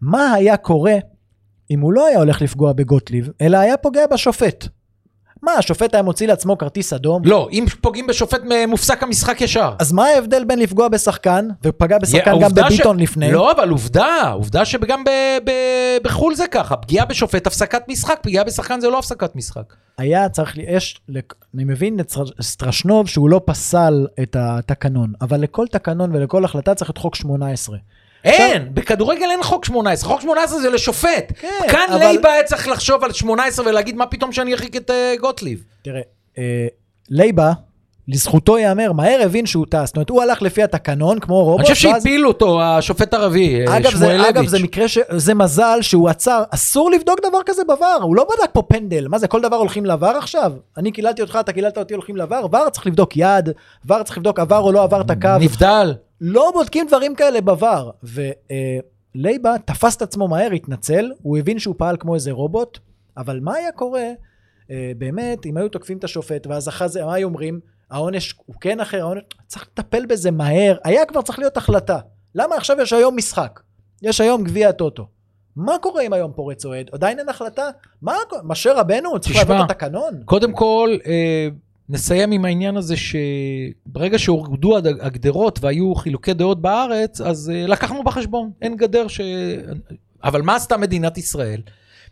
מה 0.00 0.32
היה 0.32 0.56
קורה 0.56 0.94
אם 1.70 1.80
הוא 1.80 1.92
לא 1.92 2.06
היה 2.06 2.18
הולך 2.18 2.42
לפגוע 2.42 2.72
בגוטליב, 2.72 3.28
אלא 3.40 3.56
היה 3.58 3.76
פוגע 3.76 4.06
בשופט? 4.06 4.68
מה, 5.42 5.52
השופט 5.52 5.94
היה 5.94 6.02
מוציא 6.02 6.26
לעצמו 6.26 6.58
כרטיס 6.58 6.92
אדום? 6.92 7.22
לא, 7.24 7.48
אם 7.52 7.64
פוגעים 7.80 8.06
בשופט 8.06 8.40
מופסק 8.68 9.02
המשחק 9.02 9.40
ישר. 9.40 9.74
אז 9.78 9.92
מה 9.92 10.06
ההבדל 10.06 10.44
בין 10.44 10.58
לפגוע 10.58 10.88
בשחקן, 10.88 11.48
ופגע 11.64 11.98
בשחקן 11.98 12.30
גם 12.30 12.42
העובדה 12.42 12.64
בביטון 12.66 12.98
ש... 12.98 13.02
לפני? 13.02 13.32
לא, 13.32 13.52
אבל 13.52 13.68
עובדה, 13.68 14.30
עובדה 14.32 14.64
שגם 14.64 15.04
ב... 15.04 15.08
ב... 15.44 15.50
בחו"ל 16.04 16.34
זה 16.34 16.46
ככה, 16.46 16.76
פגיעה 16.76 17.04
בשופט, 17.06 17.46
הפסקת 17.46 17.82
משחק, 17.88 18.18
פגיעה 18.22 18.44
בשחקן 18.44 18.80
זה 18.80 18.88
לא 18.88 18.98
הפסקת 18.98 19.36
משחק. 19.36 19.74
היה 19.98 20.28
צריך, 20.28 20.56
לי- 20.56 20.64
יש, 20.68 21.00
לק- 21.08 21.34
אני 21.54 21.64
מבין 21.64 22.00
את 22.00 22.10
סטר- 22.10 22.42
סטרשנוב 22.42 23.08
שהוא 23.08 23.28
לא 23.30 23.40
פסל 23.44 24.06
את 24.22 24.36
התקנון, 24.38 25.12
אבל 25.20 25.40
לכל 25.40 25.66
תקנון 25.70 26.14
ולכל 26.16 26.44
החלטה 26.44 26.74
צריך 26.74 26.90
את 26.90 26.98
חוק 26.98 27.14
18. 27.14 27.76
אין, 28.24 28.68
בכדורגל 28.74 29.26
אין 29.30 29.42
חוק 29.42 29.64
18, 29.64 30.10
חוק 30.10 30.20
18 30.20 30.58
זה 30.60 30.70
לשופט. 30.70 31.32
כן, 31.40 31.48
כאן 31.70 31.86
אבל- 31.90 31.98
לייבה 31.98 32.32
היה 32.32 32.42
צריך 32.44 32.68
לחשוב 32.68 33.04
על 33.04 33.12
18 33.12 33.66
ולהגיד 33.68 33.96
מה 33.96 34.06
פתאום 34.06 34.32
שאני 34.32 34.52
ארחיק 34.52 34.76
את 34.76 34.90
אה, 34.90 35.14
גוטליב. 35.20 35.64
תראה, 35.82 36.00
אה, 36.38 36.66
לייבה, 37.10 37.52
לזכותו 38.08 38.58
ייאמר, 38.58 38.92
מהר 38.92 39.20
הבין 39.24 39.46
שהוא 39.46 39.66
טס. 39.70 39.86
זאת 39.86 39.96
אומרת, 39.96 40.10
הוא 40.10 40.22
הלך 40.22 40.42
לפי 40.42 40.62
התקנון, 40.62 41.18
כמו 41.20 41.44
רובוט, 41.44 41.66
אני 41.66 41.74
חושב 41.74 41.88
ואז- 41.88 42.02
שהפילו 42.02 42.28
אותו, 42.28 42.62
השופט 42.62 43.14
הערבי, 43.14 43.66
אה, 43.66 43.76
אגב, 43.76 43.94
זה, 43.94 44.28
אגב. 44.28 44.46
זה 44.46 44.58
מקרה 44.62 44.88
ש... 44.88 44.98
זה 45.16 45.34
מזל 45.34 45.78
שהוא 45.82 46.08
עצר, 46.08 46.42
אסור 46.50 46.90
לבדוק 46.90 47.20
דבר 47.20 47.38
כזה 47.46 47.62
ב 47.68 47.75
VAR, 47.75 48.02
הוא 48.02 48.16
לא 48.16 48.24
בדק 48.24 48.50
פה 48.52 48.62
פנדל, 48.62 49.08
מה 49.08 49.18
זה, 49.18 49.28
כל 49.28 49.40
דבר 49.40 49.56
הולכים 49.56 49.86
ל 49.86 49.93
VAR 49.93 50.16
עכשיו? 50.18 50.52
אני 50.76 50.92
קיללתי 50.92 51.22
אותך, 51.22 51.38
אתה 51.40 51.52
קיללת 51.52 51.78
אותי, 51.78 51.94
הולכים 51.94 52.16
ל 52.16 52.22
VAR? 52.22 52.44
VAR 52.52 52.70
צריך 52.70 52.86
לבדוק 52.86 53.16
יד, 53.16 53.48
VAR 53.88 54.02
צריך 54.04 54.18
לבדוק 54.18 54.38
עבר 54.40 54.58
או 54.58 54.72
לא 54.72 54.82
עבר 54.82 55.00
את 55.00 55.10
הקו. 55.10 55.28
נבדל. 55.40 55.94
לא 56.20 56.50
בודקים 56.54 56.86
דברים 56.86 57.14
כאלה 57.14 57.38
בVAR. 57.38 58.06
ולייבה 59.14 59.54
תפס 59.64 59.96
את 59.96 60.02
עצמו 60.02 60.28
מהר, 60.28 60.50
התנצל, 60.50 61.12
הוא 61.22 61.38
הבין 61.38 61.58
שהוא 61.58 61.74
פעל 61.78 61.96
כמו 62.00 62.14
איזה 62.14 62.32
רובוט, 62.32 62.78
אבל 63.16 63.40
מה 63.40 63.54
היה 63.54 63.72
קורה, 63.72 64.08
אה, 64.70 64.92
באמת, 64.98 65.46
אם 65.46 65.56
היו 65.56 65.68
תוקפים 65.68 65.98
את 65.98 66.04
השופט, 66.04 66.46
ואז 66.46 66.68
אחרי 66.68 66.88
זה, 66.88 67.04
מה 67.04 67.14
היו 67.14 67.28
אומרים? 67.28 67.60
העונש 67.90 68.34
הוא 68.46 68.56
כן 68.60 68.80
אחר, 68.80 69.00
העונש... 69.00 69.22
צריך 69.46 69.68
לטפל 69.72 70.06
בזה 70.06 70.30
מהר, 70.30 70.76
היה 70.84 71.06
כבר 71.06 71.22
צריך 71.22 71.38
להיות 71.38 71.56
החלטה. 71.56 71.98
למה 72.34 72.56
עכשיו 72.56 72.80
יש 72.80 72.92
היום 72.92 73.16
משחק? 73.16 73.60
יש 74.02 74.20
היום 74.20 74.44
גביע 74.44 74.68
הטוטו. 74.68 75.06
מה 75.56 75.78
קורה 75.82 76.02
אם 76.02 76.12
היום 76.12 76.32
פורץ 76.32 76.64
אוהד? 76.64 76.90
עדיין 76.92 77.18
אין 77.18 77.28
החלטה? 77.28 77.70
מה, 78.02 78.14
משה 78.44 78.72
רבנו? 78.72 79.20
צריך 79.20 79.36
להביא 79.36 79.54
את 79.54 79.70
התקנון? 79.70 80.22
קודם 80.24 80.52
כל, 80.52 80.96
אה, 81.06 81.48
נסיים 81.88 82.32
עם 82.32 82.44
העניין 82.44 82.76
הזה 82.76 82.94
שברגע 82.96 84.18
שהורדו 84.18 84.76
הגדרות 85.00 85.58
והיו 85.62 85.94
חילוקי 85.94 86.34
דעות 86.34 86.62
בארץ, 86.62 87.20
אז 87.20 87.52
אה, 87.54 87.66
לקחנו 87.66 88.04
בחשבון, 88.04 88.50
אין 88.62 88.76
גדר 88.76 89.08
ש... 89.08 89.20
אבל 90.24 90.42
מה 90.42 90.54
עשתה 90.54 90.76
מדינת 90.76 91.18
ישראל? 91.18 91.60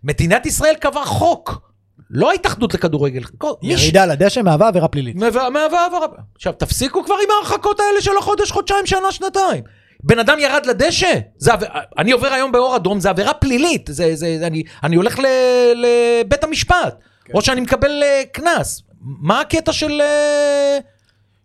מדינת 0.05 0.47
ישראל 0.47 0.74
קבעה 0.74 1.05
חוק, 1.05 1.70
לא 2.11 2.31
ההתאחדות 2.31 2.74
לכדורגל. 2.74 3.22
ירידה 3.62 4.07
לדשא 4.07 4.41
מהווה 4.41 4.68
עבירה 4.68 4.89
פלילית. 4.89 5.16
מהווה 5.16 5.87
עבירה. 5.87 6.07
עכשיו, 6.35 6.53
תפסיקו 6.53 7.05
כבר 7.05 7.14
עם 7.14 7.31
ההרחקות 7.31 7.81
האלה 7.81 8.01
של 8.01 8.11
החודש, 8.18 8.51
חודשיים, 8.51 8.87
שנה, 8.87 9.12
שנתיים. 9.12 9.62
בן 10.03 10.18
אדם 10.18 10.39
ירד 10.39 10.66
לדשא, 10.66 11.12
זה 11.37 11.53
עב... 11.53 11.61
אני 11.99 12.12
עובר 12.12 12.29
היום 12.29 12.53
באור 12.53 12.77
אדום, 12.77 13.01
זה 13.01 13.11
עבירה 13.11 13.35
פלילית. 13.35 13.87
זה, 13.93 14.16
זה, 14.16 14.39
זה, 14.39 14.47
אני, 14.47 14.62
אני 14.85 14.97
הולך 14.97 15.18
ל, 15.18 15.27
לבית 15.74 16.45
המשפט, 16.45 16.97
כן. 17.24 17.33
או 17.35 17.43
שאני 17.43 17.61
מקבל 17.61 18.03
אה, 18.03 18.22
קנס. 18.33 18.83
מה 19.07 19.41
הקטע 19.41 19.73
של 19.73 20.01
אה, 20.01 20.79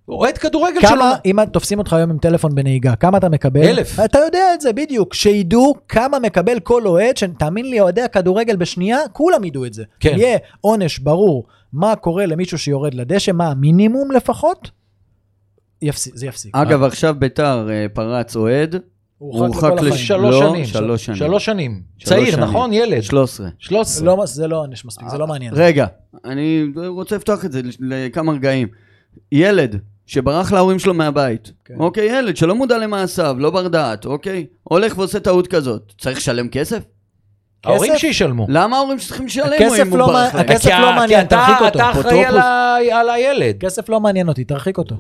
אוהד 0.10 0.38
כדורגל 0.38 0.82
שלו? 0.82 0.90
כמה, 0.90 1.16
אם 1.26 1.46
תופסים 1.46 1.80
אותך 1.80 1.94
היום 1.94 2.10
עם 2.10 2.18
טלפון 2.18 2.56
בנהיגה, 2.56 2.96
כמה 2.96 3.18
אתה 3.18 3.30
מקבל? 3.30 3.64
אלף. 3.64 4.00
אתה 4.00 4.20
יודע 4.20 4.54
את 4.54 4.62
זה, 4.62 4.74
בדיוק. 4.74 5.14
שידעו 5.14 5.76
כמה 5.88 6.20
מקבל 6.20 6.60
כל 6.60 6.88
אוהד, 6.88 7.18
שתאמין 7.18 7.70
לי, 7.70 7.80
אוהדי 7.80 8.02
הכדורגל 8.02 8.56
בשנייה, 8.56 9.00
כולם 9.12 9.44
ידעו 9.44 9.66
את 9.66 9.74
זה. 9.74 9.84
כן. 10.00 10.14
יהיה 10.18 10.38
עונש 10.62 11.00
ברור 11.00 11.46
מה 11.74 11.96
קורה 11.96 12.26
למישהו 12.26 12.58
שיורד 12.58 12.94
לדשא, 12.94 13.32
מה 13.32 13.48
המינימום 13.48 14.12
לפחות, 14.12 14.72
יפסיק, 15.82 16.16
זה 16.16 16.26
יפסיק. 16.26 16.56
אגב, 16.56 16.84
עכשיו 16.84 17.16
ביתר 17.20 17.68
אה, 17.72 17.86
פרץ 17.94 18.36
אוהד, 18.36 18.76
הוא 19.22 19.40
הורחק 19.46 19.64
הורחק 19.64 19.78
לכל 19.78 19.86
לש- 19.86 19.92
החיים. 19.92 20.06
שלוש 20.08 20.36
לא, 20.36 20.50
שנים. 20.50 20.66
שלוש 20.66 21.06
שנים. 21.06 21.18
שלוש 21.18 21.46
שנים. 21.46 21.82
שלוש 21.98 22.10
צעיר, 22.10 22.32
שנים. 22.32 22.44
נכון? 22.44 22.74
ילד. 22.74 23.02
13. 23.02 23.48
13. 23.60 24.06
לא, 24.06 24.26
זה 24.26 24.48
לא 24.48 24.58
עונש 24.60 24.86
מספיק, 24.86 25.08
זה 25.10 25.18
לא 25.18 25.28
מעניין. 25.28 25.54
רגע, 25.56 25.86
אני 26.26 26.64
רוצה 26.88 27.16
לפתוח 27.16 27.46
את 27.46 27.52
זה 27.52 27.62
לכמה 27.80 28.32
רגעים. 28.34 28.68
ילד 29.32 29.76
שברח 30.06 30.52
להורים 30.52 30.80
שלו 30.80 30.94
מהבית, 30.94 31.52
כן. 31.66 31.74
אוקיי, 31.80 32.06
ילד 32.20 32.38
שלא 32.38 32.56
מודע 32.56 32.78
למעשיו, 32.78 33.36
לא 33.40 33.50
בר 33.50 33.68
דעת, 33.68 34.06
אוקיי? 34.06 34.46
הולך 34.64 34.98
ועושה 34.98 35.20
טעות 35.20 35.48
כזאת, 35.48 35.92
צריך 35.98 36.18
לשלם 36.18 36.48
כסף? 36.50 36.84
ההורים? 37.66 37.98
שישלמו. 37.98 38.46
למה 38.50 38.78
ההורים 38.78 38.98
צריכים 38.98 39.26
לשלם 39.26 39.46
הכסף 39.56 39.80
אם 39.86 39.92
הוא 39.92 39.98
לא 39.98 40.06
ברח 40.08 40.34
מה- 40.34 40.40
להם? 40.42 40.50
הכסף 40.50 40.70
לא 40.82 40.92
מעניין, 40.96 41.26
אתה- 41.26 41.36
תרחיק 41.36 41.62
אותו. 41.62 41.80
אתה 41.80 41.92
אחראי 41.92 42.26
על 42.92 43.10
הילד. 43.10 43.58
כסף 43.60 43.90
לא 43.90 44.00
מעניין 44.00 44.28
אותי, 44.30 44.44
תרחיק 44.44 44.78
אותו. 44.78 44.96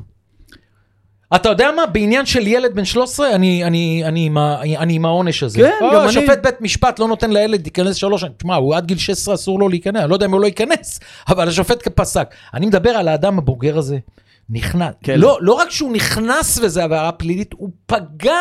אתה 1.36 1.50
יודע 1.50 1.70
מה? 1.76 1.86
בעניין 1.86 2.26
של 2.26 2.48
ילד 2.48 2.76
בן 2.76 2.86
13, 2.86 3.36
אני, 3.36 3.64
אני, 3.64 4.02
אני, 4.06 4.26
עם, 4.26 4.38
ה- 4.38 4.62
אני 4.64 4.94
עם 4.94 5.06
העונש 5.06 5.44
הזה. 5.44 5.58
כן, 5.60 5.72
או, 5.86 5.92
גם 5.94 6.04
אני. 6.04 6.12
שופט 6.12 6.44
בית 6.44 6.62
משפט 6.62 7.00
לא 7.00 7.08
נותן 7.08 7.32
לילד 7.32 7.62
להיכנס 7.62 7.96
שלוש 7.96 8.22
שנים. 8.22 8.34
תשמע, 8.38 8.56
הוא 8.56 8.76
עד 8.76 8.86
גיל 8.86 8.98
16 8.98 9.36
אסור 9.36 9.60
לו 9.60 9.70
להיכנס, 9.70 10.02
אני 10.02 10.10
לא 10.10 10.16
יודע 10.16 10.26
אם 10.26 10.32
הוא 10.32 10.42
לא 10.42 10.46
ייכנס, 10.46 11.00
אבל 11.30 11.48
השופט 11.48 11.88
פסק. 11.88 12.28
אני 12.54 12.66
מדבר 12.66 12.90
על 12.90 13.08
האדם 13.08 13.38
הבוגר 13.38 13.78
הזה, 13.78 13.98
נכנס. 14.50 14.94
כן. 15.04 15.20
לא, 15.20 15.38
לא 15.42 15.54
רק 15.54 15.70
שהוא 15.72 15.94
נכנס 15.94 16.60
וזה 16.64 16.84
עבירה 16.84 17.12
פלילית, 17.12 17.54
הוא 17.58 17.70
פגע 17.86 18.38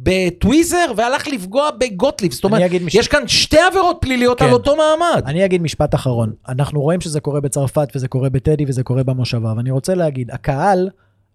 בטוויזר 0.00 0.86
והלך 0.96 1.28
לפגוע 1.28 1.70
בגוטליב. 1.78 2.32
זאת 2.32 2.44
אומרת, 2.44 2.60
אני 2.60 2.66
אגיד 2.66 2.82
מש- 2.82 2.94
יש 2.94 3.08
כאן 3.08 3.28
שתי 3.28 3.58
עבירות 3.60 3.96
פליליות 4.00 4.38
כן. 4.38 4.44
על 4.44 4.52
אותו 4.52 4.76
מעמד. 4.76 5.22
אני 5.26 5.44
אגיד 5.44 5.62
משפט 5.62 5.94
אחרון. 5.94 6.32
אנחנו 6.48 6.80
רואים 6.80 7.00
שזה 7.00 7.20
קורה 7.20 7.40
בצרפת 7.40 7.88
וזה 7.94 8.08
קורה 8.08 8.30
בטדי 8.30 8.64
וזה 8.68 8.82
קורה 8.82 9.02
במושבה, 9.02 9.52
ואני 9.56 9.70
רוצה 9.70 9.94
להגיד, 9.94 10.30
הקהל, 10.30 10.88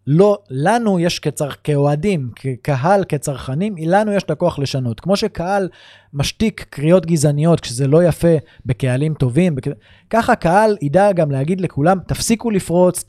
לא, 0.08 0.38
לנו 0.50 1.00
יש 1.00 1.20
כצר, 1.20 1.50
כאוהדים, 1.64 2.30
כקהל, 2.36 3.04
כצרכנים, 3.04 3.76
לנו 3.78 4.12
יש 4.14 4.24
את 4.24 4.32
הכוח 4.32 4.60
לשנות. 4.60 5.00
כמו 5.00 5.16
שקהל 5.16 5.70
משתיק 6.14 6.66
קריאות 6.70 7.06
גזעניות 7.06 7.60
כשזה 7.60 7.88
לא 7.88 8.04
יפה 8.04 8.36
בקהלים 8.66 9.14
טובים, 9.14 9.56
בכ... 9.56 9.68
ככה 10.10 10.36
קהל 10.36 10.78
ידע 10.82 11.12
גם 11.12 11.32
להגיד 11.32 11.62
לכולם, 11.62 11.98
תפסיקו 12.08 12.52
לפרוץ. 12.52 13.04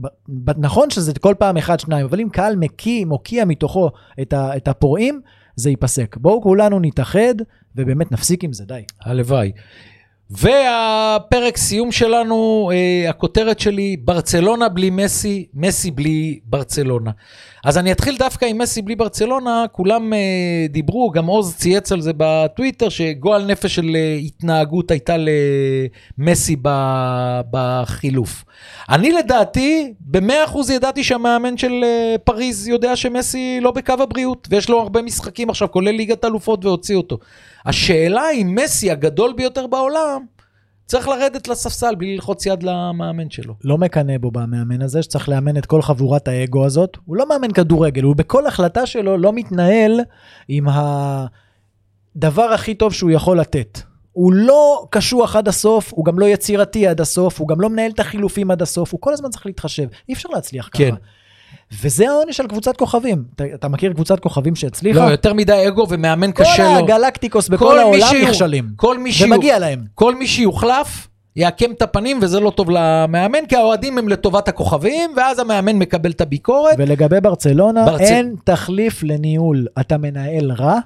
ב- 0.00 0.06
ב- 0.28 0.58
נכון 0.58 0.90
שזה 0.90 1.12
כל 1.20 1.34
פעם 1.38 1.56
אחד, 1.56 1.80
שניים, 1.80 2.06
אבל 2.06 2.20
אם 2.20 2.28
קהל 2.28 2.56
מקיא, 2.56 3.04
מוקיע 3.04 3.44
מתוכו 3.44 3.90
את, 4.20 4.32
ה, 4.32 4.56
את 4.56 4.68
הפורעים, 4.68 5.20
זה 5.56 5.70
ייפסק. 5.70 6.16
בואו 6.16 6.42
כולנו 6.42 6.80
נתאחד, 6.80 7.34
ובאמת 7.76 8.12
נפסיק 8.12 8.44
עם 8.44 8.52
זה, 8.52 8.64
די. 8.64 8.82
הלוואי. 9.00 9.52
והפרק 10.30 11.56
סיום 11.56 11.92
שלנו, 11.92 12.70
אה, 12.72 13.10
הכותרת 13.10 13.60
שלי, 13.60 13.96
ברצלונה 13.96 14.68
בלי 14.68 14.90
מסי, 14.90 15.46
מסי 15.54 15.90
בלי 15.90 16.38
ברצלונה. 16.44 17.10
אז 17.64 17.78
אני 17.78 17.92
אתחיל 17.92 18.16
דווקא 18.18 18.44
עם 18.44 18.58
מסי 18.58 18.82
בלי 18.82 18.96
ברצלונה, 18.96 19.64
כולם 19.72 20.12
אה, 20.12 20.66
דיברו, 20.68 21.10
גם 21.10 21.26
עוז 21.26 21.56
צייץ 21.56 21.92
על 21.92 22.00
זה 22.00 22.12
בטוויטר, 22.16 22.88
שגועל 22.88 23.46
נפש 23.46 23.74
של 23.74 23.96
אה, 23.96 24.14
התנהגות 24.14 24.90
הייתה 24.90 25.16
למסי 26.18 26.56
ב- 26.62 27.40
בחילוף. 27.50 28.44
אני 28.88 29.12
לדעתי, 29.12 29.92
במאה 30.00 30.44
אחוז 30.44 30.70
ידעתי 30.70 31.04
שהמאמן 31.04 31.56
של 31.56 31.84
אה, 31.84 32.16
פריז 32.24 32.68
יודע 32.68 32.96
שמסי 32.96 33.58
לא 33.62 33.70
בקו 33.70 33.94
הבריאות, 34.00 34.48
ויש 34.50 34.68
לו 34.68 34.80
הרבה 34.80 35.02
משחקים 35.02 35.50
עכשיו, 35.50 35.70
כולל 35.70 35.90
ליגת 35.90 36.24
אלופות, 36.24 36.64
והוציא 36.64 36.96
אותו. 36.96 37.18
השאלה 37.68 38.22
אם 38.34 38.54
מסי 38.62 38.90
הגדול 38.90 39.32
ביותר 39.36 39.66
בעולם, 39.66 40.24
צריך 40.86 41.08
לרדת 41.08 41.48
לספסל 41.48 41.94
בלי 41.94 42.14
ללחוץ 42.14 42.46
יד 42.46 42.62
למאמן 42.62 43.30
שלו. 43.30 43.54
לא 43.64 43.78
מקנא 43.78 44.18
בו 44.18 44.30
במאמן 44.30 44.82
הזה, 44.82 45.02
שצריך 45.02 45.28
לאמן 45.28 45.56
את 45.56 45.66
כל 45.66 45.82
חבורת 45.82 46.28
האגו 46.28 46.64
הזאת. 46.66 46.96
הוא 47.04 47.16
לא 47.16 47.28
מאמן 47.28 47.52
כדורגל, 47.52 48.02
הוא 48.02 48.16
בכל 48.16 48.46
החלטה 48.46 48.86
שלו 48.86 49.18
לא 49.18 49.32
מתנהל 49.32 50.00
עם 50.48 50.66
הדבר 52.16 52.42
הכי 52.42 52.74
טוב 52.74 52.92
שהוא 52.92 53.10
יכול 53.10 53.40
לתת. 53.40 53.80
הוא 54.12 54.32
לא 54.32 54.86
קשוח 54.90 55.36
עד 55.36 55.48
הסוף, 55.48 55.92
הוא 55.92 56.04
גם 56.04 56.18
לא 56.18 56.26
יצירתי 56.26 56.86
עד 56.86 57.00
הסוף, 57.00 57.40
הוא 57.40 57.48
גם 57.48 57.60
לא 57.60 57.70
מנהל 57.70 57.90
את 57.90 58.00
החילופים 58.00 58.50
עד 58.50 58.62
הסוף, 58.62 58.92
הוא 58.92 59.00
כל 59.00 59.12
הזמן 59.12 59.30
צריך 59.30 59.46
להתחשב. 59.46 59.88
אי 60.08 60.14
אפשר 60.14 60.28
להצליח 60.28 60.68
כן. 60.72 60.90
ככה. 60.90 60.98
וזה 61.82 62.08
העונש 62.08 62.36
של 62.36 62.46
קבוצת 62.46 62.76
כוכבים. 62.76 63.24
אתה, 63.34 63.44
אתה 63.54 63.68
מכיר 63.68 63.92
קבוצת 63.92 64.20
כוכבים 64.20 64.56
שהצליחה? 64.56 65.06
לא, 65.06 65.10
יותר 65.10 65.32
מדי 65.34 65.64
אגו 65.68 65.86
ומאמן 65.88 66.32
קשה 66.32 66.72
לו. 66.72 66.78
הגלקטיקוס 66.78 67.48
כל 67.48 67.54
בכל 67.56 67.74
מי 67.74 67.80
העולם 67.80 68.06
שיו- 68.10 68.28
נכשלים. 68.28 68.68
כל 68.76 68.98
מי 68.98 69.12
שיו- 69.12 69.26
ומגיע 69.26 69.58
להם. 69.58 69.84
כל 69.94 70.14
מי 70.14 70.26
שיוחלף, 70.26 71.08
יעקם 71.36 71.70
את 71.70 71.82
הפנים, 71.82 72.18
וזה 72.22 72.40
לא 72.40 72.50
טוב 72.50 72.70
למאמן, 72.70 73.46
כי 73.48 73.56
האוהדים 73.56 73.98
הם 73.98 74.08
לטובת 74.08 74.48
הכוכבים, 74.48 75.10
ואז 75.16 75.38
המאמן 75.38 75.76
מקבל 75.76 76.10
את 76.10 76.20
הביקורת. 76.20 76.74
ולגבי 76.78 77.20
ברצלונה, 77.20 77.86
ברצ- 77.86 78.00
אין 78.00 78.34
תחליף 78.44 79.02
לניהול. 79.02 79.66
אתה 79.80 79.98
מנהל 79.98 80.52
רע, 80.52 80.78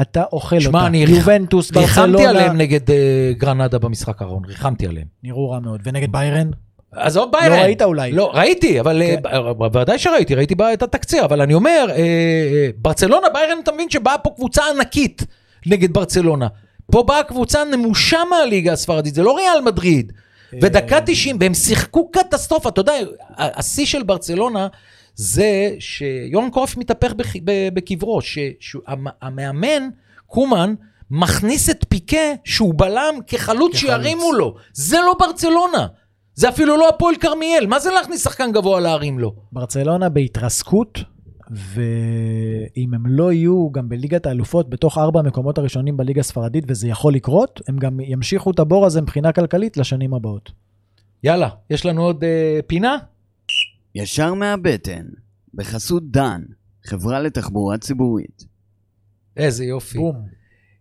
אתה 0.00 0.22
אוכל 0.32 0.60
שמע, 0.60 0.78
אותה. 0.78 0.86
אני 0.86 1.04
ריח- 1.06 1.16
יובנטוס, 1.16 1.76
ריחמתי 1.76 2.10
ברצלונה, 2.12 2.30
עליהם 2.30 2.56
נגד 2.56 2.90
אה, 2.90 2.96
גרנדה 3.38 3.78
במשחק 3.78 4.22
האחרון, 4.22 4.42
ריחמתי 4.44 4.86
עליהם. 4.86 5.06
נראו 5.22 5.50
רע 5.50 5.60
מאוד. 5.60 5.80
ונגד 5.84 6.12
ביירן? 6.12 6.50
עזוב 6.96 7.30
לא 7.34 7.40
ביירן. 7.40 7.58
ראית 7.58 7.82
אולי. 7.82 8.12
לא, 8.12 8.30
ראיתי, 8.34 8.80
אבל 8.80 9.02
אה, 9.02 9.16
כן. 9.16 9.22
ב- 9.22 9.50
בוודאי 9.52 9.98
שראיתי, 9.98 10.34
ראיתי 10.34 10.54
את 10.74 10.82
התקציר, 10.82 11.24
אבל 11.24 11.40
אני 11.40 11.54
אומר, 11.54 11.86
אה, 11.90 11.96
אה, 11.96 12.68
ברצלונה, 12.76 13.26
ביירן, 13.34 13.58
אתה 13.62 13.72
מבין 13.72 13.90
שבאה 13.90 14.18
פה 14.18 14.30
קבוצה 14.36 14.62
ענקית 14.74 15.22
נגד 15.66 15.92
ברצלונה. 15.92 16.46
פה 16.92 17.02
באה 17.02 17.22
קבוצה 17.22 17.64
נמושה 17.64 18.18
מהליגה 18.30 18.72
הספרדית, 18.72 19.14
זה 19.14 19.22
לא 19.22 19.36
ריאל 19.36 19.60
מדריד. 19.64 20.12
ודקה 20.62 20.98
90, 21.06 21.36
והם 21.40 21.54
שיחקו 21.54 22.10
קטסטרופה, 22.10 22.68
אתה 22.68 22.80
יודע, 22.80 22.92
השיא 23.36 23.86
של 23.86 24.02
ברצלונה 24.02 24.66
זה 25.14 25.70
שיורן 25.78 26.50
קורף 26.50 26.76
מתהפך 26.76 27.12
בקברו, 27.74 28.20
שהמאמן, 28.60 29.88
קומן, 30.26 30.74
מכניס 31.10 31.70
את 31.70 31.84
פיקה 31.88 32.16
שהוא 32.44 32.74
בלם 32.76 33.14
כחלוץ. 33.26 33.76
שירימו 33.76 34.32
לו. 34.32 34.54
זה 34.72 34.96
לא 35.06 35.14
ברצלונה. 35.18 35.86
זה 36.34 36.48
אפילו 36.48 36.76
לא 36.76 36.88
הפועל 36.88 37.14
כרמיאל, 37.20 37.66
מה 37.66 37.80
זה 37.80 37.90
להכניס 37.90 38.24
שחקן 38.24 38.52
גבוה 38.52 38.80
להרים 38.80 39.18
לו? 39.18 39.34
ברצלונה 39.52 40.08
בהתרסקות, 40.08 40.98
ואם 41.50 42.94
הם 42.94 43.06
לא 43.06 43.32
יהיו 43.32 43.70
גם 43.72 43.88
בליגת 43.88 44.26
האלופות 44.26 44.70
בתוך 44.70 44.98
ארבע 44.98 45.20
המקומות 45.20 45.58
הראשונים 45.58 45.96
בליגה 45.96 46.20
הספרדית, 46.20 46.64
וזה 46.68 46.88
יכול 46.88 47.14
לקרות, 47.14 47.60
הם 47.68 47.76
גם 47.76 48.00
ימשיכו 48.00 48.50
את 48.50 48.58
הבור 48.58 48.86
הזה 48.86 49.00
מבחינה 49.00 49.32
כלכלית 49.32 49.76
לשנים 49.76 50.14
הבאות. 50.14 50.50
יאללה, 51.24 51.48
יש 51.70 51.86
לנו 51.86 52.02
עוד 52.02 52.24
אה, 52.24 52.60
פינה? 52.66 52.96
ישר 53.94 54.34
מהבטן, 54.34 55.06
בחסות 55.54 56.10
דן, 56.10 56.42
חברה 56.84 57.20
לתחבורה 57.20 57.78
ציבורית. 57.78 58.44
איזה 59.36 59.64
יופי. 59.64 59.98
בום. 59.98 60.26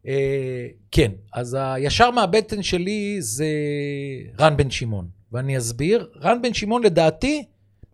אה, 0.07 0.67
כן, 0.91 1.11
אז 1.33 1.57
הישר 1.59 2.11
מהבטן 2.11 2.63
שלי 2.63 3.17
זה 3.19 3.47
רן 4.39 4.57
בן 4.57 4.69
שמעון, 4.69 5.07
ואני 5.33 5.57
אסביר. 5.57 6.07
רן 6.21 6.41
בן 6.41 6.53
שמעון 6.53 6.83
לדעתי 6.83 7.43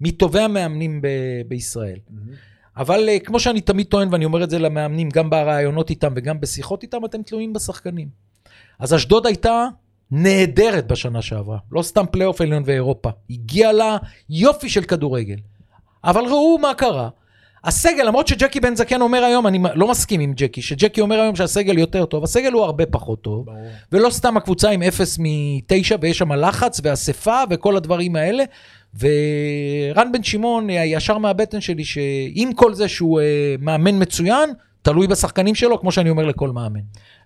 מטובי 0.01 0.39
המאמנים 0.39 1.01
ב- 1.01 1.07
בישראל. 1.47 1.97
אבל 2.77 3.09
אה, 3.09 3.19
כמו 3.19 3.39
שאני 3.39 3.61
תמיד 3.61 3.87
טוען, 3.87 4.07
ואני 4.11 4.25
אומר 4.25 4.43
את 4.43 4.49
זה 4.49 4.59
למאמנים, 4.59 5.09
גם 5.09 5.29
בראיונות 5.29 5.89
איתם 5.89 6.13
וגם 6.15 6.39
בשיחות 6.41 6.83
איתם, 6.83 7.05
אתם 7.05 7.21
תלויים 7.23 7.53
בשחקנים. 7.53 8.07
אז 8.79 8.93
אשדוד 8.95 9.25
הייתה 9.25 9.65
נהדרת 10.11 10.87
בשנה 10.87 11.21
שעברה, 11.21 11.57
לא 11.71 11.81
סתם 11.81 12.05
פלייאוף 12.11 12.41
עליון 12.41 12.63
ואירופה. 12.65 13.09
הגיע 13.29 13.71
לה 13.71 13.97
יופי 14.29 14.69
של 14.69 14.83
כדורגל. 14.83 15.37
אבל 16.03 16.21
ראו 16.21 16.57
מה 16.57 16.73
קרה. 16.73 17.09
הסגל, 17.63 18.03
למרות 18.03 18.27
שג'קי 18.27 18.59
בן 18.59 18.75
זקן 18.75 19.01
אומר 19.01 19.23
היום, 19.23 19.47
אני 19.47 19.59
לא 19.75 19.87
מסכים 19.87 20.19
עם 20.19 20.33
ג'קי, 20.35 20.61
שג'קי 20.61 21.01
אומר 21.01 21.19
היום 21.19 21.35
שהסגל 21.35 21.77
יותר 21.77 22.05
טוב, 22.05 22.23
הסגל 22.23 22.51
הוא 22.51 22.63
הרבה 22.63 22.85
פחות 22.85 23.21
טוב. 23.21 23.45
ברור. 23.45 23.57
ולא 23.91 24.09
סתם 24.09 24.37
הקבוצה 24.37 24.69
עם 24.69 24.83
0 24.83 25.19
מ-9 25.19 25.95
ויש 26.01 26.17
שם 26.17 26.31
לחץ 26.31 26.81
ואספה 26.83 27.41
וכל 27.49 27.77
הדברים 27.77 28.15
האלה. 28.15 28.43
ורן 28.99 30.11
בן 30.11 30.23
שמעון, 30.23 30.67
ישר 30.69 31.17
מהבטן 31.17 31.61
שלי, 31.61 31.85
שעם 31.85 32.53
כל 32.55 32.73
זה 32.73 32.87
שהוא 32.87 33.21
אה, 33.21 33.55
מאמן 33.59 34.01
מצוין, 34.01 34.49
תלוי 34.81 35.07
בשחקנים 35.07 35.55
שלו, 35.55 35.79
כמו 35.79 35.91
שאני 35.91 36.09
אומר 36.09 36.25
לכל 36.25 36.51
מאמן. 36.51 36.79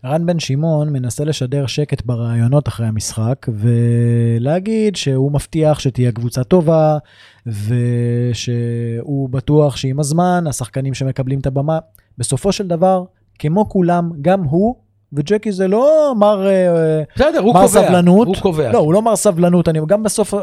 רן 0.05 0.25
בן 0.25 0.39
שמעון 0.39 0.89
מנסה 0.89 1.23
לשדר 1.23 1.65
שקט 1.65 2.01
ברעיונות 2.05 2.67
אחרי 2.67 2.87
המשחק, 2.87 3.47
ולהגיד 3.53 4.95
שהוא 4.95 5.31
מבטיח 5.31 5.79
שתהיה 5.79 6.11
קבוצה 6.11 6.43
טובה, 6.43 6.97
ושהוא 7.45 9.29
בטוח 9.29 9.75
שעם 9.75 9.99
הזמן, 9.99 10.43
השחקנים 10.49 10.93
שמקבלים 10.93 11.39
את 11.39 11.45
הבמה, 11.45 11.79
בסופו 12.17 12.51
של 12.51 12.67
דבר, 12.67 13.03
כמו 13.39 13.69
כולם, 13.69 14.11
גם 14.21 14.43
הוא, 14.43 14.75
וג'קי 15.13 15.51
זה 15.51 15.67
לא 15.67 16.13
מר, 16.17 16.47
אה, 16.47 17.03
בסדר, 17.15 17.39
הוא 17.39 17.53
מר 17.53 17.67
קובע. 17.67 17.67
סבלנות. 17.67 18.27
הוא 18.27 18.35
קובע. 18.35 18.71
לא, 18.71 18.77
הוא 18.77 18.93
לא 18.93 19.01
מר 19.01 19.15
סבלנות, 19.15 19.69
אני, 19.69 19.79
גם 19.87 20.03
בסוף, 20.03 20.33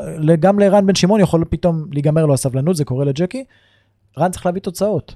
גם 0.40 0.58
לרן 0.58 0.86
בן 0.86 0.94
שמעון 0.94 1.20
יכול 1.20 1.44
פתאום 1.50 1.84
להיגמר 1.92 2.26
לו 2.26 2.34
הסבלנות, 2.34 2.76
זה 2.76 2.84
קורה 2.84 3.04
לג'קי. 3.04 3.44
רן 4.18 4.30
צריך 4.30 4.46
להביא 4.46 4.60
תוצאות. 4.60 5.14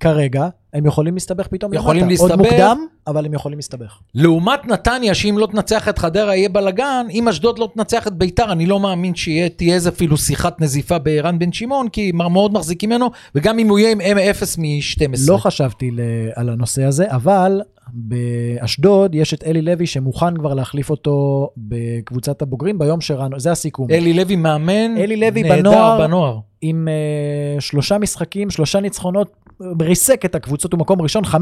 כרגע, 0.00 0.48
הם 0.76 0.86
יכולים 0.86 1.14
להסתבך 1.14 1.46
פתאום 1.46 1.74
יכולים 1.74 2.02
למטה. 2.02 2.10
להסתבך. 2.10 2.30
עוד 2.30 2.38
מוקדם, 2.38 2.78
אבל 3.06 3.26
הם 3.26 3.34
יכולים 3.34 3.58
להסתבך. 3.58 3.98
לעומת 4.14 4.66
נתניה, 4.66 5.14
שאם 5.14 5.36
לא 5.38 5.46
תנצח 5.46 5.88
את 5.88 5.98
חדרה 5.98 6.36
יהיה 6.36 6.48
בלאגן, 6.48 7.06
אם 7.10 7.28
אשדוד 7.28 7.58
לא 7.58 7.68
תנצח 7.74 8.06
את 8.06 8.12
ביתר, 8.12 8.52
אני 8.52 8.66
לא 8.66 8.80
מאמין 8.80 9.14
שתהיה 9.14 9.74
איזה 9.74 9.88
אפילו 9.88 10.16
שיחת 10.16 10.60
נזיפה 10.60 10.98
ברן 10.98 11.38
בן 11.38 11.52
שמעון, 11.52 11.88
כי 11.88 12.12
מאוד 12.12 12.52
מחזיקים 12.52 12.90
ממנו, 12.90 13.10
וגם 13.34 13.58
אם 13.58 13.68
הוא 13.68 13.78
יהיה 13.78 13.92
עם 13.92 14.00
M0 14.00 14.44
מ-12. 14.58 15.18
לא 15.28 15.36
חשבתי 15.36 15.90
על 16.34 16.48
הנושא 16.48 16.84
הזה, 16.84 17.06
אבל 17.10 17.60
באשדוד 17.92 19.14
יש 19.14 19.34
את 19.34 19.44
אלי 19.44 19.62
לוי 19.62 19.86
שמוכן 19.86 20.36
כבר 20.36 20.54
להחליף 20.54 20.90
אותו 20.90 21.48
בקבוצת 21.56 22.42
הבוגרים 22.42 22.78
ביום 22.78 23.00
שרן, 23.00 23.30
זה 23.38 23.52
הסיכום. 23.52 23.90
אלי 23.90 24.12
לוי 24.12 24.36
מאמן, 24.36 24.96
אלי 24.96 25.16
לוי 25.16 25.42
נהדר 25.42 25.58
בנוער. 25.58 25.98
בנוער. 25.98 26.38
עם 26.60 26.88
uh, 26.88 27.60
שלושה 27.60 27.98
משחקים, 27.98 28.50
שלושה 28.50 28.80
ניצחונות, 28.80 29.45
ריסק 29.80 30.24
את 30.24 30.34
הקבוצות, 30.34 30.72
הוא 30.72 30.80
מקום 30.80 31.02
ראשון, 31.02 31.24
5-0, 31.24 31.28
3-0, 31.28 31.36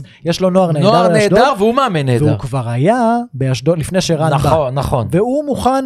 6-0, 0.00 0.02
יש 0.24 0.40
לו 0.40 0.50
נוער 0.50 0.72
נהדר 0.72 0.86
נוער 0.86 1.08
נהדר 1.08 1.52
והוא 1.58 1.74
מאמן 1.74 2.06
נהדר. 2.06 2.24
והוא 2.26 2.38
כבר 2.38 2.68
היה 2.68 3.16
באשדוד 3.34 3.78
לפני 3.78 4.00
שרן 4.00 4.30
בא. 4.30 4.36
נכון, 4.36 4.74
נכון. 4.74 5.08
והוא 5.10 5.44
מוכן, 5.44 5.84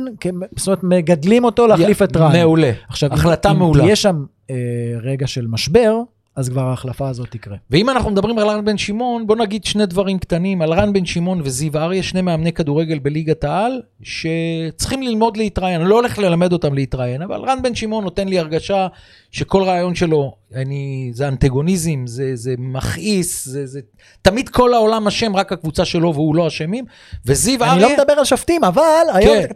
זאת 0.57 0.67
אומרת, 0.67 0.83
מגדלים 0.83 1.45
אותו 1.45 1.67
להחליף 1.67 2.03
את 2.03 2.17
רן. 2.17 2.33
מעולה. 2.37 2.71
עכשיו, 2.89 3.09
אם- 3.11 3.15
החלטה 3.15 3.51
אם 3.51 3.59
מעולה. 3.59 3.83
תהיה 3.83 3.97
שם 3.97 4.25
אה, 4.51 4.55
רגע 5.03 5.27
של 5.27 5.47
משבר, 5.47 5.97
אז 6.37 6.49
כבר 6.49 6.63
ההחלפה 6.63 7.09
הזאת 7.09 7.31
תקרה. 7.31 7.57
ואם 7.71 7.91
אנחנו 7.91 8.11
מדברים 8.11 8.39
על 8.39 8.49
רן 8.49 8.65
בן 8.65 8.79
שמעון, 8.79 9.27
בוא 9.27 9.37
נגיד 9.37 9.65
שני 9.65 9.87
דברים 9.87 10.19
קטנים. 10.19 10.63
על 10.63 10.73
רן 10.73 10.93
בן 10.93 11.05
שמעון 11.05 11.41
וזיו 11.45 11.79
אריה, 11.79 12.03
שני 12.03 12.21
מאמני 12.23 12.53
כדורגל 12.53 12.99
בליגת 12.99 13.45
העל, 13.45 13.83
שצריכים 14.03 15.03
ללמוד 15.03 15.37
להתראיין. 15.37 15.81
אני 15.81 15.91
לא 15.91 15.95
הולך 15.95 16.19
ללמד 16.19 16.53
אותם 16.53 16.75
להתראיין, 16.75 17.23
אבל 17.23 17.41
רן 17.41 17.63
בן 17.63 17.75
שמעון 17.75 18.05
נותן 18.05 18.29
לי 18.29 18.39
הרגשה 18.39 18.87
שכל 19.31 19.63
רעיון 19.63 19.95
שלו, 19.95 20.35
אני, 20.55 21.11
זה 21.15 21.29
אנטגוניזם, 21.29 22.07
זה, 22.07 22.31
זה 22.35 22.55
מכעיס, 22.59 23.49
זה, 23.49 23.67
זה... 23.67 23.81
תמיד 24.23 24.49
כל 24.49 24.75
העולם 24.75 25.07
אשם, 25.07 25.37
רק 25.37 25.53
הקבוצה 25.53 25.85
שלו 25.85 26.15
והוא 26.15 26.37
לא 26.37 26.47
אשמים. 26.47 26.85
וזיו 27.27 27.65
אני 27.65 27.71
אריה... 27.71 27.89
לא 27.89 27.95
מדבר 27.95 28.13
על 28.13 28.25
שופטים, 28.25 28.65
אבל 28.65 29.05
היום... 29.13 29.37
כן, 29.37 29.47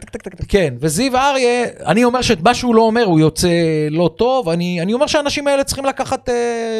כן, 0.47 0.73
וזיו 0.79 1.17
אריה, 1.17 1.65
אני 1.85 2.03
אומר 2.03 2.21
שמה 2.21 2.53
שהוא 2.53 2.75
לא 2.75 2.81
אומר 2.81 3.03
הוא 3.03 3.19
יוצא 3.19 3.49
לא 3.89 4.09
טוב, 4.17 4.49
אני, 4.49 4.81
אני 4.81 4.93
אומר 4.93 5.07
שהאנשים 5.07 5.47
האלה 5.47 5.63
צריכים 5.63 5.85
לקחת 5.85 6.29
אה, 6.29 6.70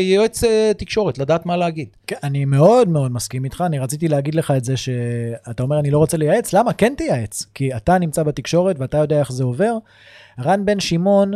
יועץ 0.00 0.44
אה, 0.44 0.72
תקשורת, 0.78 1.18
לדעת 1.18 1.46
מה 1.46 1.56
להגיד. 1.56 1.88
כן, 2.06 2.16
אני 2.22 2.44
מאוד 2.44 2.88
מאוד 2.88 3.12
מסכים 3.12 3.44
איתך, 3.44 3.64
אני 3.66 3.78
רציתי 3.78 4.08
להגיד 4.08 4.34
לך 4.34 4.50
את 4.50 4.64
זה 4.64 4.76
שאתה 4.76 5.62
אומר 5.62 5.80
אני 5.80 5.90
לא 5.90 5.98
רוצה 5.98 6.16
לייעץ, 6.16 6.52
למה? 6.52 6.72
כן 6.72 6.94
תייעץ, 6.96 7.46
כי 7.54 7.76
אתה 7.76 7.98
נמצא 7.98 8.22
בתקשורת 8.22 8.78
ואתה 8.78 8.98
יודע 8.98 9.18
איך 9.18 9.32
זה 9.32 9.44
עובר. 9.44 9.78
רן 10.40 10.64
בן 10.64 10.80
שמעון 10.80 11.32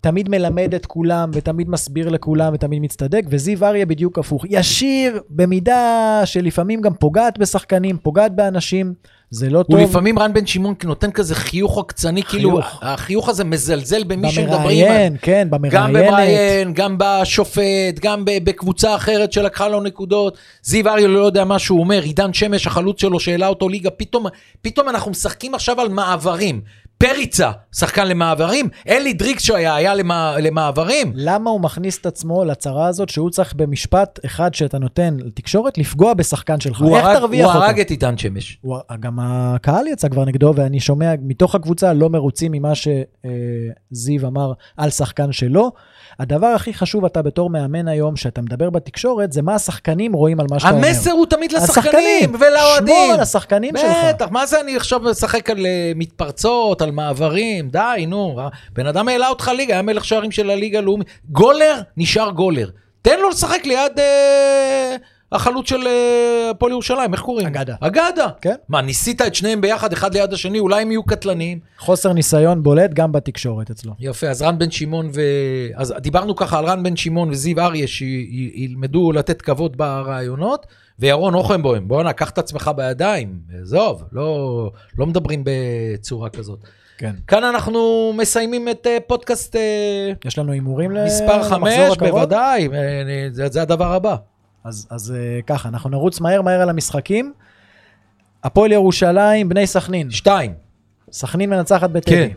תמיד 0.00 0.28
מלמד 0.28 0.74
את 0.74 0.86
כולם 0.86 1.30
ותמיד 1.32 1.68
מסביר 1.68 2.08
לכולם 2.08 2.52
ותמיד 2.54 2.82
מצטדק, 2.82 3.22
וזיו 3.28 3.64
אריה 3.64 3.86
בדיוק 3.86 4.18
הפוך. 4.18 4.44
ישיר 4.48 5.22
במידה 5.30 6.20
שלפעמים 6.24 6.80
גם 6.80 6.94
פוגעת 6.94 7.38
בשחקנים, 7.38 7.98
פוגעת 7.98 8.34
באנשים, 8.34 8.94
זה 9.30 9.50
לא 9.50 9.62
טוב. 9.62 9.76
הוא 9.76 9.88
לפעמים 9.88 10.18
רן 10.18 10.32
בן 10.32 10.46
שמעון 10.46 10.74
נותן 10.84 11.10
כזה 11.10 11.34
חיוך 11.34 11.78
עקצני, 11.78 12.22
כאילו 12.22 12.50
חיוך. 12.50 12.78
החיוך 12.82 13.28
הזה 13.28 13.44
מזלזל 13.44 14.04
במי 14.04 14.30
שמדברים. 14.30 14.60
במראיין, 14.60 15.16
כן, 15.22 15.48
גם 15.50 15.62
במראיינת. 15.62 16.08
במראיין, 16.08 16.72
גם 16.74 16.96
בשופט, 16.98 17.98
גם 18.00 18.22
בקבוצה 18.24 18.94
אחרת 18.94 19.32
שלקחה 19.32 19.68
לו 19.68 19.80
נקודות. 19.80 20.38
זיו 20.62 20.88
אריה 20.88 21.08
לא 21.08 21.18
יודע 21.18 21.44
מה 21.44 21.58
שהוא 21.58 21.80
אומר, 21.80 22.02
עידן 22.02 22.32
שמש, 22.32 22.66
החלוץ 22.66 23.00
שלו, 23.00 23.20
שהעלה 23.20 23.48
אותו 23.48 23.68
ליגה, 23.68 23.90
פתאום, 23.90 24.26
פתאום 24.62 24.88
אנחנו 24.88 25.10
משחקים 25.10 25.54
עכשיו 25.54 25.80
על 25.80 25.88
מעברים. 25.88 26.60
פריצה, 26.98 27.50
שחקן 27.72 28.08
למעברים, 28.08 28.68
אלי 28.88 29.12
דריקס 29.12 29.42
שהיה, 29.42 29.74
היה 29.74 29.94
למע... 29.94 30.34
למעברים. 30.40 31.12
למה 31.14 31.50
הוא 31.50 31.60
מכניס 31.60 31.98
את 31.98 32.06
עצמו 32.06 32.44
לצרה 32.44 32.86
הזאת 32.86 33.08
שהוא 33.08 33.30
צריך 33.30 33.54
במשפט 33.54 34.18
אחד 34.24 34.54
שאתה 34.54 34.78
נותן 34.78 35.16
לתקשורת 35.20 35.78
לפגוע 35.78 36.14
בשקן 36.14 36.60
שלך? 36.60 36.80
הוא 36.80 36.96
איך 36.96 37.06
הרג, 37.06 37.18
תרוויח 37.18 37.46
הוא 37.46 37.54
אותו? 37.54 37.64
הרג 37.64 37.80
את 37.80 37.90
עידן 37.90 38.18
שמש. 38.18 38.58
הוא, 38.60 38.78
גם 39.00 39.18
הקהל 39.20 39.86
יצא 39.86 40.08
כבר 40.08 40.24
נגדו, 40.24 40.52
ואני 40.56 40.80
שומע 40.80 41.12
מתוך 41.22 41.54
הקבוצה 41.54 41.92
לא 41.92 42.10
מרוצים 42.10 42.52
ממה 42.52 42.72
שזיו 42.74 44.26
אמר 44.26 44.52
על 44.76 44.90
שחקן 44.90 45.32
שלו. 45.32 45.72
הדבר 46.18 46.46
הכי 46.46 46.74
חשוב, 46.74 47.04
אתה 47.04 47.22
בתור 47.22 47.50
מאמן 47.50 47.88
היום, 47.88 48.16
שאתה 48.16 48.40
מדבר 48.40 48.70
בתקשורת, 48.70 49.32
זה 49.32 49.42
מה 49.42 49.54
השחקנים 49.54 50.12
רואים 50.12 50.40
על 50.40 50.46
מה 50.50 50.60
שאתה 50.60 50.74
אומר. 50.74 50.88
המסר 50.88 51.10
הוא 51.10 51.26
תמיד 51.26 51.52
לשחקנים 51.52 52.34
ולאוהדים. 52.40 52.94
שמור 52.96 53.12
על 53.14 53.20
השחקנים 53.20 53.76
שלך. 53.76 53.96
בטח, 54.08 54.26
מה 54.30 54.46
זה 54.46 54.60
אני 54.60 54.76
עכשיו 54.76 55.00
משחק 55.00 55.50
על 55.50 55.66
אה, 55.66 55.92
מתפרצות, 55.96 56.82
על 56.82 56.90
מעברים? 56.90 57.68
די, 57.68 58.06
נו. 58.08 58.40
בן 58.72 58.86
אדם 58.86 59.08
העלה 59.08 59.28
אותך 59.28 59.50
ליגה, 59.56 59.74
היה 59.74 59.82
מלך 59.82 60.04
שערים 60.04 60.30
של 60.30 60.50
הליגה 60.50 60.78
הלאומית. 60.78 61.08
גולר, 61.30 61.80
נשאר 61.96 62.30
גולר. 62.30 62.70
תן 63.02 63.20
לו 63.20 63.28
לשחק 63.28 63.60
ליד 63.64 63.98
אה, 63.98 64.96
החלוץ 65.32 65.68
של 65.68 65.86
אה, 65.86 66.50
הפועל 66.50 66.72
ירושלים, 66.72 67.12
איך 67.12 67.20
קוראים? 67.20 67.46
אגדה. 67.46 67.74
אגדה. 67.80 68.26
כן. 68.40 68.54
מה, 68.68 68.82
ניסית 68.82 69.22
את 69.22 69.34
שניהם 69.34 69.60
ביחד, 69.60 69.92
אחד 69.92 70.14
ליד 70.14 70.32
השני, 70.32 70.58
אולי 70.58 70.82
הם 70.82 70.90
יהיו 70.90 71.02
קטלניים? 71.02 71.58
חוסר 71.78 72.12
ניסיון 72.12 72.62
בולט 72.62 72.94
גם 72.94 73.12
בתקשורת 73.12 73.70
אצלו. 73.70 73.92
יפה, 73.98 74.28
אז 74.28 74.42
רן 74.42 74.58
בן 74.58 74.70
שמעון 74.70 75.10
ו... 75.14 75.20
אז 75.74 75.94
דיברנו 75.98 76.36
ככה 76.36 76.58
על 76.58 76.64
רן 76.64 76.82
בן 76.82 76.96
שמעון 76.96 77.30
וזיו 77.30 77.60
אריה, 77.60 77.86
שילמדו 77.86 79.12
לתת 79.12 79.42
כבוד 79.42 79.76
ברעיונות, 79.76 80.66
וירון 80.98 81.34
אוכנבוים, 81.34 81.88
בואנה, 81.88 82.12
קח 82.12 82.30
את 82.30 82.38
עצמך 82.38 82.70
בידיים, 82.76 83.38
עזוב, 83.62 84.04
לא, 84.12 84.70
לא 84.98 85.06
מדברים 85.06 85.42
בצורה 85.44 86.28
כזאת. 86.28 86.58
כן. 86.98 87.14
כאן 87.26 87.44
אנחנו 87.44 88.12
מסיימים 88.16 88.68
את 88.68 88.86
אה, 88.86 88.98
פודקאסט 89.06 89.56
אה, 89.56 90.12
יש 90.24 90.38
לנו 90.38 90.52
הימורים 90.52 90.94
מספר 91.06 91.36
למחזור 91.36 91.58
5, 91.58 91.74
הקרוב? 91.92 92.10
בוודאי, 92.10 92.68
אה, 92.68 92.78
אה, 92.78 93.28
זה, 93.30 93.48
זה 93.48 93.62
הדבר 93.62 93.92
הבא. 93.92 94.16
אז, 94.68 94.86
אז 94.90 95.14
אה, 95.16 95.40
ככה, 95.46 95.68
אנחנו 95.68 95.90
נרוץ 95.90 96.20
מהר 96.20 96.42
מהר 96.42 96.60
על 96.60 96.68
המשחקים. 96.70 97.32
הפועל 98.44 98.72
ירושלים, 98.72 99.48
בני 99.48 99.66
סכנין. 99.66 100.10
שתיים, 100.10 100.54
סכנין 101.12 101.50
מנצחת 101.50 101.90
בטדי. 101.90 102.28
כן. 102.28 102.34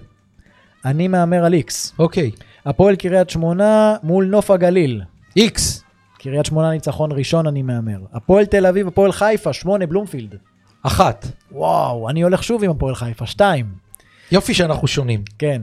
אני 0.85 1.07
מהמר 1.07 1.45
על 1.45 1.53
איקס. 1.53 1.93
אוקיי. 1.99 2.31
הפועל 2.65 2.95
קריית 2.95 3.29
שמונה 3.29 3.95
מול 4.03 4.25
נוף 4.25 4.51
הגליל. 4.51 5.01
איקס, 5.35 5.83
קריית 6.19 6.45
שמונה 6.45 6.71
ניצחון 6.71 7.11
ראשון, 7.11 7.47
אני 7.47 7.61
מהמר. 7.61 7.99
הפועל 8.13 8.45
תל 8.45 8.65
אביב, 8.65 8.87
הפועל 8.87 9.11
חיפה, 9.11 9.53
שמונה, 9.53 9.85
בלומפילד. 9.85 10.35
אחת. 10.83 11.27
וואו, 11.51 12.09
אני 12.09 12.21
הולך 12.21 12.43
שוב 12.43 12.63
עם 12.63 12.71
הפועל 12.71 12.95
חיפה, 12.95 13.25
שתיים. 13.25 13.65
יופי 14.31 14.53
שאנחנו 14.53 14.87
שונים. 14.87 15.23
כן. 15.39 15.61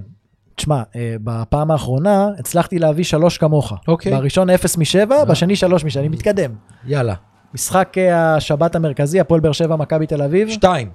תשמע, 0.58 0.82
אה, 0.96 1.16
בפעם 1.24 1.70
האחרונה 1.70 2.28
הצלחתי 2.38 2.78
להביא 2.78 3.04
שלוש 3.04 3.38
כמוך. 3.38 3.72
אוקיי. 3.88 4.12
בראשון 4.12 4.50
אפס 4.50 4.76
משבע, 4.76 5.24
בשני 5.24 5.56
שלוש 5.56 5.84
משבע, 5.84 6.00
אני 6.00 6.08
מתקדם. 6.08 6.50
יאללה. 6.86 7.14
משחק 7.54 7.98
אה, 7.98 8.34
השבת 8.34 8.74
המרכזי, 8.74 9.20
הפועל 9.20 9.40
באר 9.40 9.52
שבע, 9.52 9.76
מכבי 9.76 10.06
תל 10.06 10.22
אביב, 10.22 10.48
שתיים, 10.50 10.90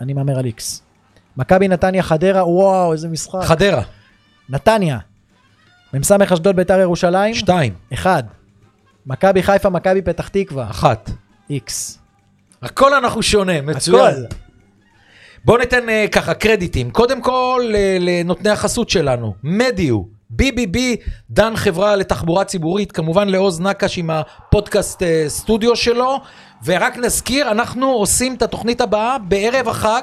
אני 0.00 0.12
מהמר 0.12 0.38
על 0.38 0.44
איקס. 0.44 0.82
מכבי 1.36 1.68
נתניה, 1.68 2.02
חדרה, 2.02 2.48
וואו, 2.48 2.92
איזה 2.92 3.08
משחק. 3.08 3.40
חדרה, 3.42 3.82
נתניה. 4.48 4.98
מ"ס 5.94 6.12
אשדוד, 6.12 6.56
ביתר 6.56 6.80
ירושלים, 6.80 7.34
שתיים, 7.34 7.74
אחד. 7.92 8.22
מכבי 9.06 9.42
חיפה, 9.42 9.70
מכבי 9.70 10.02
פתח 10.02 10.28
תקווה, 10.28 10.70
אחת. 10.70 11.10
איקס. 11.50 11.98
הכל 12.62 12.94
אנחנו 12.94 13.22
שונה, 13.22 13.60
מצוין. 13.60 14.14
הכל. 14.24 14.41
בואו 15.44 15.58
ניתן 15.58 15.88
uh, 15.88 16.08
ככה 16.08 16.34
קרדיטים. 16.34 16.90
קודם 16.90 17.20
כל 17.20 17.62
uh, 17.72 17.76
לנותני 18.00 18.50
החסות 18.50 18.90
שלנו, 18.90 19.34
מדיו, 19.42 20.02
BBB, 20.40 20.78
דן 21.30 21.56
חברה 21.56 21.96
לתחבורה 21.96 22.44
ציבורית, 22.44 22.92
כמובן 22.92 23.28
לעוז 23.28 23.60
נקש 23.60 23.98
עם 23.98 24.10
הפודקאסט 24.10 25.02
uh, 25.02 25.04
סטודיו 25.28 25.76
שלו, 25.76 26.20
ורק 26.64 26.96
נזכיר, 26.96 27.50
אנחנו 27.50 27.90
עושים 27.90 28.34
את 28.34 28.42
התוכנית 28.42 28.80
הבאה 28.80 29.18
בערב 29.18 29.68
החג, 29.68 30.02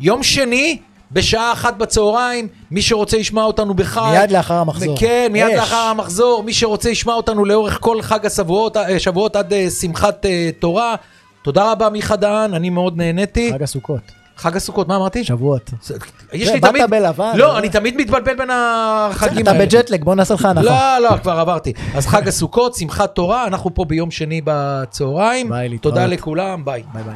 יום 0.00 0.22
שני, 0.22 0.78
בשעה 1.12 1.52
אחת 1.52 1.76
בצהריים, 1.76 2.48
מי 2.70 2.82
שרוצה 2.82 3.18
לשמוע 3.18 3.44
אותנו 3.44 3.74
בחי. 3.74 4.00
מיד 4.12 4.30
לאחר 4.30 4.54
המחזור. 4.54 4.96
כן, 4.98 5.28
מיד 5.32 5.50
אש. 5.50 5.56
לאחר 5.56 5.76
המחזור. 5.76 6.42
מי 6.42 6.52
שרוצה 6.52 6.90
לשמוע 6.90 7.14
אותנו 7.14 7.44
לאורך 7.44 7.78
כל 7.80 8.02
חג 8.02 8.26
השבועות 8.26 8.76
שבועות 8.98 9.36
עד 9.36 9.52
שמחת 9.80 10.26
תורה. 10.58 10.94
תודה 11.42 11.72
רבה, 11.72 11.88
מיכה 11.88 12.16
דהן, 12.16 12.54
אני 12.54 12.70
מאוד 12.70 12.96
נהניתי. 12.96 13.52
חג 13.52 13.62
הסוכות, 13.62 14.21
חג 14.42 14.56
הסוכות, 14.56 14.88
מה 14.88 14.96
אמרתי? 14.96 15.24
שבועות. 15.24 15.70
יש 16.32 16.48
לי 16.48 16.60
באת 16.60 16.70
תמיד... 16.70 16.90
בלבן, 16.90 17.32
לא? 17.36 17.58
אני 17.58 17.68
תמיד 17.68 17.96
מתבלבל 17.96 18.34
בין 18.34 18.50
החגים 18.52 19.42
אתה 19.42 19.50
האלה. 19.50 19.64
בג'טלג, 19.66 20.04
בוא 20.04 20.14
נעשה 20.14 20.34
לך 20.34 20.44
הנחה. 20.44 20.98
לא, 21.00 21.10
לא, 21.10 21.16
כבר 21.16 21.32
עברתי. 21.32 21.72
אז 21.94 22.06
חג 22.06 22.28
הסוכות, 22.28 22.74
שמחת 22.74 23.14
תורה, 23.14 23.46
אנחנו 23.46 23.74
פה 23.74 23.84
ביום 23.84 24.10
שני 24.10 24.40
בצהריים. 24.44 25.50
תודה 25.80 26.06
לכולם, 26.06 26.64
ביי. 26.64 26.82
ביי 26.92 27.02
ביי. 27.02 27.14